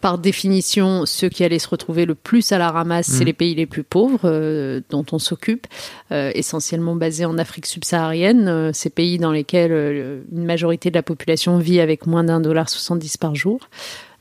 Par 0.00 0.18
définition, 0.18 1.04
ceux 1.04 1.28
qui 1.28 1.44
allaient 1.44 1.58
se 1.58 1.68
retrouver 1.68 2.06
le 2.06 2.14
plus 2.14 2.52
à 2.52 2.58
la 2.58 2.70
ramasse, 2.70 3.06
c'est 3.06 3.20
Mhm. 3.20 3.26
les 3.26 3.32
pays 3.32 3.54
les 3.54 3.66
plus 3.66 3.82
pauvres 3.82 4.20
euh, 4.24 4.80
dont 4.90 5.04
on 5.12 5.18
s'occupe, 5.18 5.66
euh, 6.10 6.30
essentiellement 6.34 6.96
basés 6.96 7.24
en 7.26 7.36
Afrique 7.36 7.66
subsaharienne, 7.66 8.48
euh, 8.48 8.70
ces 8.72 8.88
pays 8.90 9.18
dans 9.18 9.32
lesquels 9.32 10.22
une 10.32 10.44
majorité 10.44 10.90
de 10.90 10.94
la 10.94 11.02
population 11.02 11.58
vit 11.58 11.80
avec 11.80 12.06
moins 12.06 12.24
d'un 12.24 12.40
dollar 12.40 12.68
70 12.68 13.16
par 13.18 13.34
jour. 13.34 13.60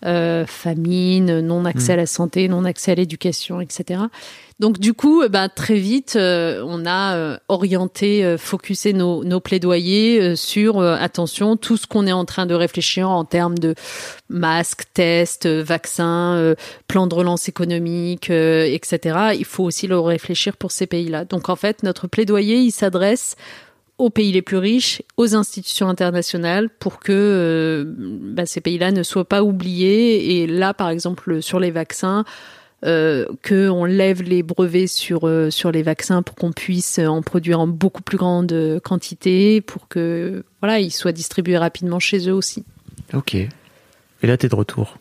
Euh, 0.06 0.46
famine, 0.46 1.42
non 1.42 1.66
accès 1.66 1.94
à 1.94 1.96
la 1.98 2.06
santé, 2.06 2.48
non 2.48 2.66
accès 2.66 2.92
à 2.92 2.96
l'éducation, 2.96 3.62
etc. 3.62 4.02
Donc 4.60 4.78
du 4.78 4.94
coup, 4.94 5.24
bah, 5.30 5.48
très 5.48 5.78
vite, 5.78 6.18
euh, 6.18 6.62
on 6.68 6.86
a 6.86 7.16
euh, 7.16 7.38
orienté, 7.48 8.26
euh, 8.26 8.38
focusé 8.38 8.92
nos, 8.92 9.24
nos 9.24 9.40
plaidoyers 9.40 10.36
sur 10.36 10.82
attention, 10.82 11.56
tout 11.56 11.78
ce 11.78 11.88
qu'on 11.88 12.06
est 12.06 12.12
en 12.12 12.26
train 12.26 12.46
de 12.46 12.54
réfléchir 12.54 13.10
en 13.10 13.24
termes 13.24 13.58
de 13.58 13.74
masques, 14.28 14.84
tests, 14.94 15.48
vaccins, 15.48 16.54
plan 16.88 17.08
de 17.08 17.16
relance 17.16 17.48
économique, 17.48 18.30
etc. 18.30 19.34
Il 19.38 19.46
faut 19.46 19.64
aussi 19.64 19.88
le 19.88 20.00
réfléchir 20.00 20.58
pour 20.58 20.72
ces 20.72 20.88
pays-là. 20.88 21.24
Donc 21.24 21.48
en 21.48 21.56
fait, 21.56 21.84
notre 21.84 22.08
plaidoyer, 22.08 22.58
il 22.58 22.72
s'adresse 22.72 23.38
aux 24.00 24.10
pays 24.10 24.32
les 24.32 24.42
plus 24.42 24.58
riches, 24.58 25.04
aux 25.18 25.36
institutions 25.36 25.88
internationales, 25.90 26.70
pour 26.70 27.00
que 27.00 27.86
bah, 27.98 28.46
ces 28.46 28.62
pays-là 28.62 28.92
ne 28.92 29.04
soient 29.04 29.28
pas 29.28 29.44
oubliés. 29.44 30.42
Et 30.42 30.48
là, 30.48 30.74
par 30.74 30.90
exemple, 30.90 31.42
sur 31.42 31.60
les 31.60 31.70
vaccins, 31.70 32.24
euh, 32.86 33.26
qu'on 33.46 33.84
lève 33.84 34.24
les 34.24 34.42
brevets 34.42 34.88
sur, 34.88 35.28
euh, 35.28 35.50
sur 35.52 35.70
les 35.70 35.84
vaccins 35.84 36.22
pour 36.24 36.36
qu'on 36.36 36.54
puisse 36.54 36.98
en 36.98 37.22
produire 37.22 37.60
en 37.60 37.68
beaucoup 37.68 38.02
plus 38.02 38.18
grande 38.18 38.80
quantité, 38.84 39.60
pour 39.60 39.90
que 39.90 40.44
voilà, 40.62 40.80
ils 40.80 40.92
soient 40.92 41.12
distribués 41.12 41.58
rapidement 41.58 42.00
chez 42.00 42.30
eux 42.30 42.34
aussi. 42.34 42.64
Ok. 43.14 43.36
Et 44.22 44.28
là, 44.28 44.38
tu 44.38 44.46
es 44.46 44.50
de 44.50 44.56
retour. 44.56 44.98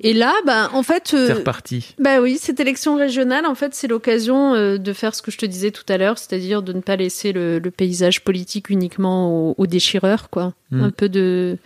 Et 0.00 0.12
là, 0.12 0.34
bah, 0.44 0.70
en 0.72 0.82
fait, 0.82 1.12
euh, 1.14 1.26
c'est 1.28 1.32
reparti. 1.34 1.94
Bah 1.98 2.20
oui, 2.20 2.38
cette 2.40 2.60
élection 2.60 2.96
régionale, 2.96 3.46
en 3.46 3.54
fait, 3.54 3.74
c'est 3.74 3.86
l'occasion 3.86 4.54
euh, 4.54 4.76
de 4.76 4.92
faire 4.92 5.14
ce 5.14 5.22
que 5.22 5.30
je 5.30 5.38
te 5.38 5.46
disais 5.46 5.70
tout 5.70 5.84
à 5.88 5.96
l'heure, 5.96 6.18
c'est-à-dire 6.18 6.62
de 6.62 6.72
ne 6.72 6.80
pas 6.80 6.96
laisser 6.96 7.32
le, 7.32 7.60
paysage 7.74 8.22
politique 8.22 8.70
uniquement 8.70 9.54
aux, 9.58 9.66
déchireurs, 9.66 10.30
quoi. 10.30 10.52
Hmm. 10.70 10.82
Un 10.82 10.90
peu 10.90 11.08
de, 11.08 11.58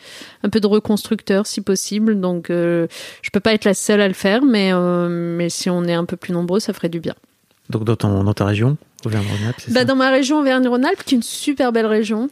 un 0.43 0.51
peu 0.51 0.61
de 0.61 0.67
reconstructeur, 0.67 1.47
si 1.47 1.61
possible. 1.61 2.21
Donc, 2.21 2.51
euh, 2.51 2.87
je 3.23 3.31
peux 3.31 3.41
pas 3.41 3.55
être 3.55 3.65
la 3.65 3.75
seule 3.75 4.01
à 4.01 4.09
le 4.09 4.15
faire, 4.15 4.43
mais, 4.45 4.73
mais 5.09 5.49
si 5.49 5.71
on 5.71 5.85
est 5.85 5.95
un 5.95 6.05
peu 6.05 6.17
plus 6.17 6.33
nombreux, 6.33 6.61
ça 6.61 6.73
ferait 6.73 6.89
du 6.89 7.01
bien. 7.01 7.15
Donc, 7.71 7.85
dans, 7.85 7.97
dans 7.97 8.35
ta 8.35 8.45
région, 8.45 8.77
Auvergne-Rhône-Alpes, 9.05 9.71
bah, 9.71 9.85
Dans 9.85 9.97
ma 9.97 10.11
région 10.11 10.41
Auvergne-Rhône-Alpes, 10.41 11.05
qui 11.05 11.15
est 11.15 11.19
une 11.19 11.23
super 11.23 11.73
belle 11.73 11.87
région 11.87 12.31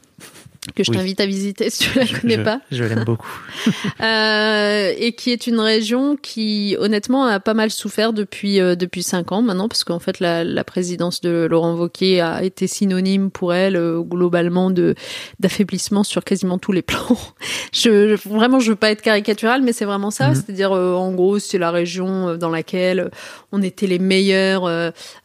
que 0.75 0.85
je 0.85 0.91
t'invite 0.91 1.21
à 1.21 1.27
visiter 1.27 1.71
si 1.71 1.89
tu 1.89 1.99
la 1.99 2.07
connais 2.07 2.43
pas. 2.43 2.61
Je 2.71 2.85
l'aime 2.85 3.05
beaucoup. 3.05 3.41
euh, 4.01 4.93
et 4.97 5.13
qui 5.13 5.31
est 5.31 5.47
une 5.47 5.61
région 5.61 6.17
qui, 6.17 6.77
honnêtement, 6.79 7.25
a 7.25 7.41
pas 7.41 7.55
mal 7.55 7.71
souffert 7.71 8.13
depuis 8.13 8.61
euh, 8.61 8.75
depuis 8.75 9.03
cinq 9.03 9.33
ans 9.33 9.43
maintenant, 9.43 9.69
parce 9.69 9.85
qu'en 9.85 9.99
fait, 9.99 10.21
la, 10.21 10.45
la, 10.45 10.65
présidence 10.65 11.21
de 11.21 11.47
Laurent 11.51 11.75
Wauquiez 11.75 12.21
a 12.21 12.43
été 12.43 12.67
synonyme 12.67 13.31
pour 13.31 13.55
elle 13.55 13.77
euh, 13.77 14.01
globalement 14.01 14.71
de 14.71 14.95
d'affaiblissement 15.41 16.05
sur 16.05 16.25
quasiment 16.25 16.59
tous 16.59 16.73
les 16.73 16.83
plans. 16.83 17.17
je 17.73 18.15
vraiment, 18.29 18.61
je 18.61 18.71
veux 18.71 18.77
pas 18.77 18.91
être 18.91 19.03
caricaturale, 19.03 19.63
mais 19.63 19.73
c'est 19.73 19.85
vraiment 19.85 20.11
ça. 20.11 20.29
Mhm. 20.29 20.35
C'est-à-dire, 20.35 20.73
euh, 20.73 20.95
en 20.95 21.13
gros, 21.13 21.39
c'est 21.39 21.59
la 21.59 21.71
région 21.71 22.37
dans 22.37 22.51
laquelle 22.51 23.11
on 23.53 23.63
était 23.63 23.87
les 23.87 23.99
meilleurs 23.99 24.65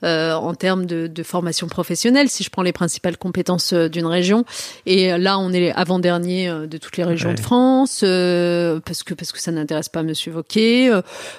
en 0.02 0.54
termes 0.56 0.86
de, 0.86 1.08
de 1.08 1.24
formation 1.24 1.68
professionnelle. 1.68 2.30
Si 2.30 2.44
je 2.44 2.50
prends 2.50 2.62
les 2.62 2.74
principales 2.74 3.18
compétences 3.18 3.74
d'une 3.74 4.06
région, 4.06 4.46
et 4.86 5.18
là 5.18 5.31
on 5.40 5.54
est 5.54 5.72
avant-dernier 5.72 6.50
euh, 6.50 6.68
de 6.68 6.78
toutes 6.78 6.98
les 6.98 7.04
régions 7.04 7.34
de 7.34 7.40
France 7.40 8.02
euh, 8.04 8.80
parce 8.86 9.04
que 9.04 9.14
parce 9.14 9.32
que 9.32 9.40
ça 9.40 9.52
n'intéresse 9.52 9.90
pas 9.90 10.04
Monsieur 10.04 10.32
Vauquier. 10.32 10.92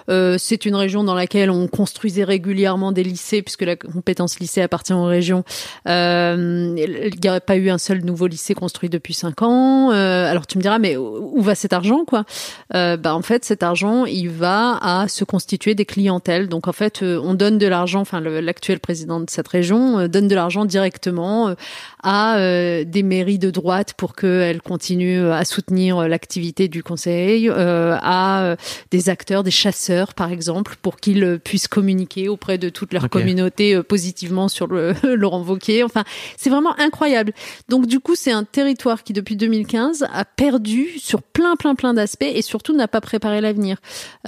Euh, 0.09 0.37
c'est 0.39 0.67
une 0.67 0.75
région 0.75 1.05
dans 1.05 1.15
laquelle 1.15 1.51
on 1.51 1.67
construisait 1.69 2.25
régulièrement 2.25 2.93
des 2.93 3.03
lycées 3.03 3.43
puisque 3.43 3.63
la 3.63 3.77
compétence 3.77 4.39
lycée 4.39 4.63
appartient 4.63 4.93
aux 4.93 5.05
régions. 5.05 5.45
il 5.87 7.11
n'y 7.23 7.29
aurait 7.29 7.41
pas 7.41 7.57
eu 7.57 7.71
un 7.71 7.79
seul 7.79 8.05
nouveau 8.05 8.27
lycée 8.27 8.55
construit 8.55 8.89
depuis 8.89 9.15
cinq 9.15 9.43
ans. 9.43 9.91
alors 9.91 10.47
tu 10.47 10.59
me 10.59 10.63
diras 10.63 10.79
mais 10.79 10.97
où 10.97 11.41
va 11.41 11.55
cet 11.55 11.73
argent 11.73 12.05
quoi? 12.05 12.25
Bah 12.73 13.15
en 13.15 13.23
fait 13.23 13.45
cet 13.45 13.63
argent 13.63 14.05
il 14.05 14.31
va 14.31 14.79
à 14.81 15.09
se 15.09 15.25
constituer 15.25 15.75
des 15.75 15.85
clientèles. 15.85 16.49
Donc 16.49 16.69
en 16.69 16.73
fait 16.73 17.03
on 17.03 17.35
donne 17.35 17.59
de 17.59 17.67
l'argent. 17.67 18.01
Enfin 18.01 18.21
l'actuel 18.21 18.81
président 18.81 19.21
de 19.21 19.31
cette 19.31 19.49
région 19.49 20.09
donne 20.09 20.29
de 20.29 20.35
l'argent 20.35 20.65
directement 20.65 21.55
à 22.03 22.85
des 22.85 23.03
mairies 23.03 23.39
de 23.39 23.51
droite 23.51 23.95
pour 23.97 24.15
qu'elle 24.15 24.61
continue 24.63 25.29
à 25.29 25.45
soutenir 25.45 26.09
l'activité 26.09 26.69
du 26.69 26.83
conseil, 26.83 27.49
euh, 27.49 27.97
à 28.01 28.45
euh, 28.45 28.57
des 28.91 29.09
acteurs, 29.09 29.43
des 29.43 29.51
chasseurs 29.51 30.15
par 30.15 30.31
exemple, 30.31 30.77
pour 30.83 30.97
qu'ils 30.97 31.39
puissent 31.43 31.69
communiquer 31.69 32.29
auprès 32.29 32.59
de 32.59 32.69
toute 32.69 32.93
leur 32.93 33.09
communauté 33.09 33.75
euh, 33.75 33.83
positivement 33.83 34.49
sur 34.49 34.67
le, 34.69 34.95
Laurent 35.15 35.43
Wauquiez. 35.43 35.83
Enfin, 35.83 36.05
c'est 36.37 36.51
vraiment 36.51 36.79
incroyable. 36.79 37.33
Donc 37.69 37.87
du 37.87 38.01
coup, 38.01 38.15
c'est 38.15 38.33
un 38.33 38.45
territoire 38.45 39.03
qui 39.03 39.13
depuis 39.13 39.37
2015 39.37 40.07
a 40.13 40.25
perdu 40.25 40.99
sur 40.99 41.23
plein 41.23 41.57
plein 41.57 41.75
plein 41.75 41.95
d'aspects 41.95 42.23
et 42.23 42.43
surtout 42.43 42.75
n'a 42.75 42.89
pas 42.89 43.01
préparé 43.01 43.41
l'avenir. 43.41 43.79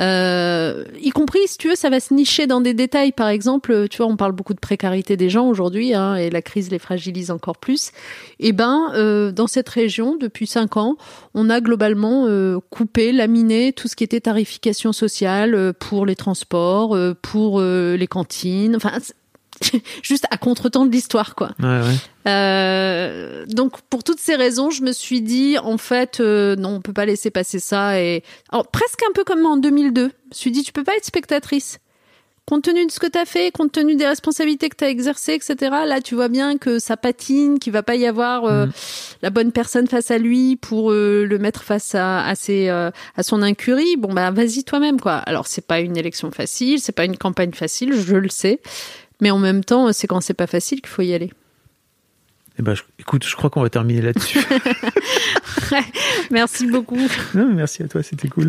Euh, 0.00 0.84
y 1.00 1.10
compris, 1.10 1.40
si 1.46 1.58
tu 1.58 1.68
veux, 1.68 1.76
ça 1.76 1.90
va 1.90 2.00
se 2.00 2.14
nicher 2.14 2.46
dans 2.46 2.60
des 2.60 2.74
détails. 2.74 3.12
Par 3.12 3.28
exemple, 3.28 3.88
tu 3.88 3.98
vois, 3.98 4.06
on 4.06 4.16
parle 4.16 4.32
beaucoup 4.32 4.54
de 4.54 4.60
précarité 4.60 5.16
des 5.16 5.30
gens 5.30 5.46
aujourd'hui 5.46 5.94
hein, 5.94 6.16
et 6.16 6.30
la 6.30 6.42
crise 6.42 6.70
les 6.70 6.78
fragilise 6.78 7.30
encore 7.30 7.56
plus. 7.64 7.92
Et 8.40 8.48
eh 8.48 8.52
ben, 8.52 8.92
euh, 8.94 9.32
dans 9.32 9.46
cette 9.46 9.68
région, 9.68 10.16
depuis 10.16 10.46
cinq 10.46 10.76
ans, 10.76 10.96
on 11.32 11.48
a 11.48 11.60
globalement 11.60 12.26
euh, 12.26 12.58
coupé, 12.70 13.10
laminé 13.10 13.72
tout 13.72 13.88
ce 13.88 13.96
qui 13.96 14.04
était 14.04 14.20
tarification 14.20 14.92
sociale 14.92 15.54
euh, 15.54 15.72
pour 15.72 16.04
les 16.04 16.14
transports, 16.14 16.94
euh, 16.94 17.14
pour 17.14 17.60
les 17.60 18.06
cantines, 18.06 18.76
enfin 18.76 18.98
juste 20.02 20.26
à 20.30 20.36
contretemps 20.36 20.84
de 20.84 20.92
l'histoire, 20.92 21.34
quoi. 21.34 21.52
Ouais, 21.58 21.80
ouais. 21.80 21.96
Euh, 22.26 23.46
donc 23.46 23.80
pour 23.82 24.04
toutes 24.04 24.20
ces 24.20 24.34
raisons, 24.34 24.70
je 24.70 24.82
me 24.82 24.92
suis 24.92 25.22
dit 25.22 25.56
en 25.58 25.78
fait 25.78 26.20
non, 26.20 26.76
on 26.76 26.80
peut 26.80 26.92
pas 26.92 27.06
laisser 27.06 27.30
passer 27.30 27.58
ça 27.58 28.00
et 28.00 28.22
Alors, 28.50 28.66
presque 28.68 29.00
un 29.08 29.12
peu 29.12 29.24
comme 29.24 29.46
en 29.46 29.56
2002. 29.56 30.02
Je 30.02 30.06
me 30.06 30.10
suis 30.32 30.50
dit 30.50 30.62
tu 30.62 30.72
peux 30.72 30.84
pas 30.84 30.96
être 30.96 31.04
spectatrice 31.04 31.78
compte 32.46 32.64
tenu 32.64 32.86
de 32.86 32.90
ce 32.90 33.00
que 33.00 33.06
tu 33.06 33.18
as 33.18 33.24
fait, 33.24 33.50
compte 33.50 33.72
tenu 33.72 33.96
des 33.96 34.06
responsabilités 34.06 34.68
que 34.68 34.76
tu 34.76 34.84
as 34.84 34.90
exercées, 34.90 35.34
etc., 35.34 35.56
là, 35.86 36.00
tu 36.00 36.14
vois 36.14 36.28
bien 36.28 36.58
que 36.58 36.78
ça 36.78 36.96
patine, 36.96 37.58
qu'il 37.58 37.72
va 37.72 37.82
pas 37.82 37.96
y 37.96 38.06
avoir 38.06 38.44
euh, 38.44 38.66
mm. 38.66 38.72
la 39.22 39.30
bonne 39.30 39.52
personne 39.52 39.86
face 39.86 40.10
à 40.10 40.18
lui 40.18 40.56
pour 40.56 40.92
euh, 40.92 41.24
le 41.24 41.38
mettre 41.38 41.62
face 41.62 41.94
à, 41.94 42.24
à, 42.24 42.34
ses, 42.34 42.68
euh, 42.68 42.90
à 43.16 43.22
son 43.22 43.42
incurie. 43.42 43.96
Bon, 43.96 44.12
bah, 44.12 44.30
vas-y 44.30 44.64
toi-même, 44.64 45.00
quoi. 45.00 45.16
Alors, 45.16 45.46
c'est 45.46 45.66
pas 45.66 45.80
une 45.80 45.96
élection 45.96 46.30
facile, 46.30 46.80
c'est 46.80 46.92
pas 46.92 47.04
une 47.04 47.16
campagne 47.16 47.52
facile, 47.52 47.94
je 47.98 48.16
le 48.16 48.28
sais. 48.28 48.60
Mais 49.20 49.30
en 49.30 49.38
même 49.38 49.64
temps, 49.64 49.92
c'est 49.92 50.06
quand 50.06 50.20
c'est 50.20 50.34
pas 50.34 50.46
facile 50.46 50.80
qu'il 50.80 50.90
faut 50.90 51.02
y 51.02 51.14
aller. 51.14 51.32
Eh 52.58 52.62
ben, 52.62 52.74
écoute, 52.98 53.26
je 53.26 53.34
crois 53.34 53.50
qu'on 53.50 53.62
va 53.62 53.70
terminer 53.70 54.02
là-dessus. 54.02 54.38
merci 56.30 56.66
beaucoup. 56.66 57.00
Non, 57.34 57.52
merci 57.52 57.82
à 57.82 57.88
toi, 57.88 58.02
c'était 58.02 58.28
cool. 58.28 58.48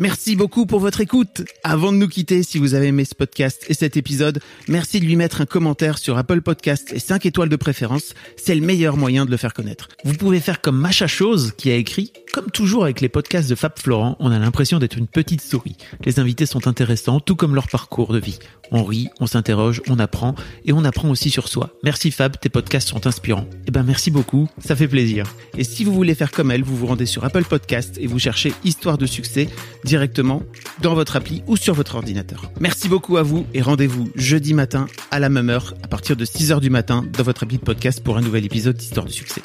Merci 0.00 0.36
beaucoup 0.36 0.64
pour 0.64 0.78
votre 0.78 1.00
écoute. 1.00 1.42
Avant 1.64 1.90
de 1.90 1.96
nous 1.96 2.06
quitter, 2.06 2.44
si 2.44 2.58
vous 2.58 2.74
avez 2.74 2.86
aimé 2.86 3.04
ce 3.04 3.16
podcast 3.16 3.64
et 3.68 3.74
cet 3.74 3.96
épisode, 3.96 4.38
merci 4.68 5.00
de 5.00 5.04
lui 5.04 5.16
mettre 5.16 5.40
un 5.40 5.44
commentaire 5.44 5.98
sur 5.98 6.16
Apple 6.16 6.40
Podcast 6.40 6.92
et 6.92 7.00
5 7.00 7.26
étoiles 7.26 7.48
de 7.48 7.56
préférence. 7.56 8.14
C'est 8.36 8.54
le 8.54 8.60
meilleur 8.60 8.96
moyen 8.96 9.26
de 9.26 9.32
le 9.32 9.36
faire 9.36 9.52
connaître. 9.52 9.88
Vous 10.04 10.14
pouvez 10.14 10.38
faire 10.38 10.60
comme 10.60 10.78
Macha 10.78 11.08
Chose 11.08 11.52
qui 11.56 11.72
a 11.72 11.74
écrit 11.74 12.12
comme 12.32 12.50
toujours 12.50 12.84
avec 12.84 13.00
les 13.00 13.08
podcasts 13.08 13.48
de 13.48 13.54
Fab 13.54 13.72
Florent, 13.78 14.16
on 14.20 14.30
a 14.30 14.38
l'impression 14.38 14.78
d'être 14.78 14.98
une 14.98 15.06
petite 15.06 15.40
souris. 15.40 15.76
Les 16.04 16.20
invités 16.20 16.46
sont 16.46 16.68
intéressants, 16.68 17.20
tout 17.20 17.36
comme 17.36 17.54
leur 17.54 17.68
parcours 17.68 18.12
de 18.12 18.18
vie. 18.18 18.38
On 18.70 18.84
rit, 18.84 19.08
on 19.18 19.26
s'interroge, 19.26 19.80
on 19.88 19.98
apprend, 19.98 20.34
et 20.64 20.72
on 20.72 20.84
apprend 20.84 21.08
aussi 21.08 21.30
sur 21.30 21.48
soi. 21.48 21.70
Merci 21.82 22.10
Fab, 22.10 22.38
tes 22.38 22.50
podcasts 22.50 22.88
sont 22.88 23.06
inspirants. 23.06 23.46
Eh 23.66 23.70
ben 23.70 23.82
merci 23.82 24.10
beaucoup, 24.10 24.46
ça 24.62 24.76
fait 24.76 24.88
plaisir. 24.88 25.24
Et 25.56 25.64
si 25.64 25.84
vous 25.84 25.92
voulez 25.92 26.14
faire 26.14 26.30
comme 26.30 26.50
elle, 26.50 26.62
vous 26.62 26.76
vous 26.76 26.86
rendez 26.86 27.06
sur 27.06 27.24
Apple 27.24 27.44
Podcast 27.44 27.96
et 27.98 28.06
vous 28.06 28.18
cherchez 28.18 28.52
Histoire 28.64 28.98
de 28.98 29.06
succès 29.06 29.48
directement 29.88 30.42
dans 30.82 30.94
votre 30.94 31.16
appli 31.16 31.42
ou 31.46 31.56
sur 31.56 31.72
votre 31.74 31.96
ordinateur. 31.96 32.52
Merci 32.60 32.88
beaucoup 32.88 33.16
à 33.16 33.22
vous 33.22 33.46
et 33.54 33.62
rendez-vous 33.62 34.10
jeudi 34.14 34.52
matin 34.52 34.86
à 35.10 35.18
la 35.18 35.30
même 35.30 35.48
heure 35.48 35.74
à 35.82 35.88
partir 35.88 36.14
de 36.14 36.24
6h 36.26 36.60
du 36.60 36.68
matin 36.68 37.04
dans 37.10 37.22
votre 37.22 37.44
appli 37.44 37.56
de 37.56 37.62
podcast 37.62 38.04
pour 38.04 38.18
un 38.18 38.20
nouvel 38.20 38.44
épisode 38.44 38.76
d'Histoire 38.76 39.06
de 39.06 39.10
succès. 39.10 39.42